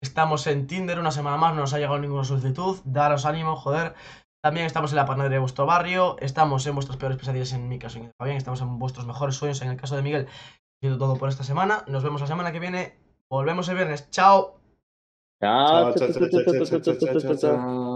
estamos 0.00 0.46
en 0.46 0.66
Tinder, 0.66 0.98
una 0.98 1.10
semana 1.10 1.36
más 1.36 1.54
no 1.54 1.60
nos 1.60 1.74
ha 1.74 1.78
llegado 1.78 1.98
ninguna 1.98 2.24
solicitud, 2.24 2.78
daros 2.84 3.26
ánimo, 3.26 3.54
joder. 3.54 3.94
También 4.42 4.66
estamos 4.66 4.90
en 4.90 4.96
la 4.96 5.06
panadería 5.06 5.36
de 5.36 5.40
vuestro 5.40 5.66
barrio, 5.66 6.16
estamos 6.18 6.66
en 6.66 6.74
vuestras 6.74 6.96
peores 6.96 7.18
pesadillas 7.18 7.52
en 7.52 7.68
mi 7.68 7.78
caso, 7.78 7.98
en 7.98 8.10
Fabián, 8.18 8.38
estamos 8.38 8.60
en 8.60 8.78
vuestros 8.78 9.06
mejores 9.06 9.36
sueños 9.36 9.62
en 9.62 9.68
el 9.68 9.76
caso 9.76 9.94
de 9.94 10.02
Miguel. 10.02 10.26
Sido 10.80 10.98
todo 10.98 11.16
por 11.16 11.28
esta 11.28 11.44
semana, 11.44 11.84
nos 11.86 12.02
vemos 12.02 12.20
la 12.22 12.26
semana 12.26 12.50
que 12.50 12.58
viene, 12.58 12.98
volvemos 13.28 13.68
el 13.68 13.76
viernes, 13.76 14.10
chao. 14.10 14.58
Chao, 15.40 15.94
Chao, 15.94 16.08
chao, 16.08 16.28
chao, 16.28 16.54
chao, 16.54 16.80
chao, 16.80 16.96
chao, 16.96 17.20
chao, 17.20 17.36
chao. 17.36 17.91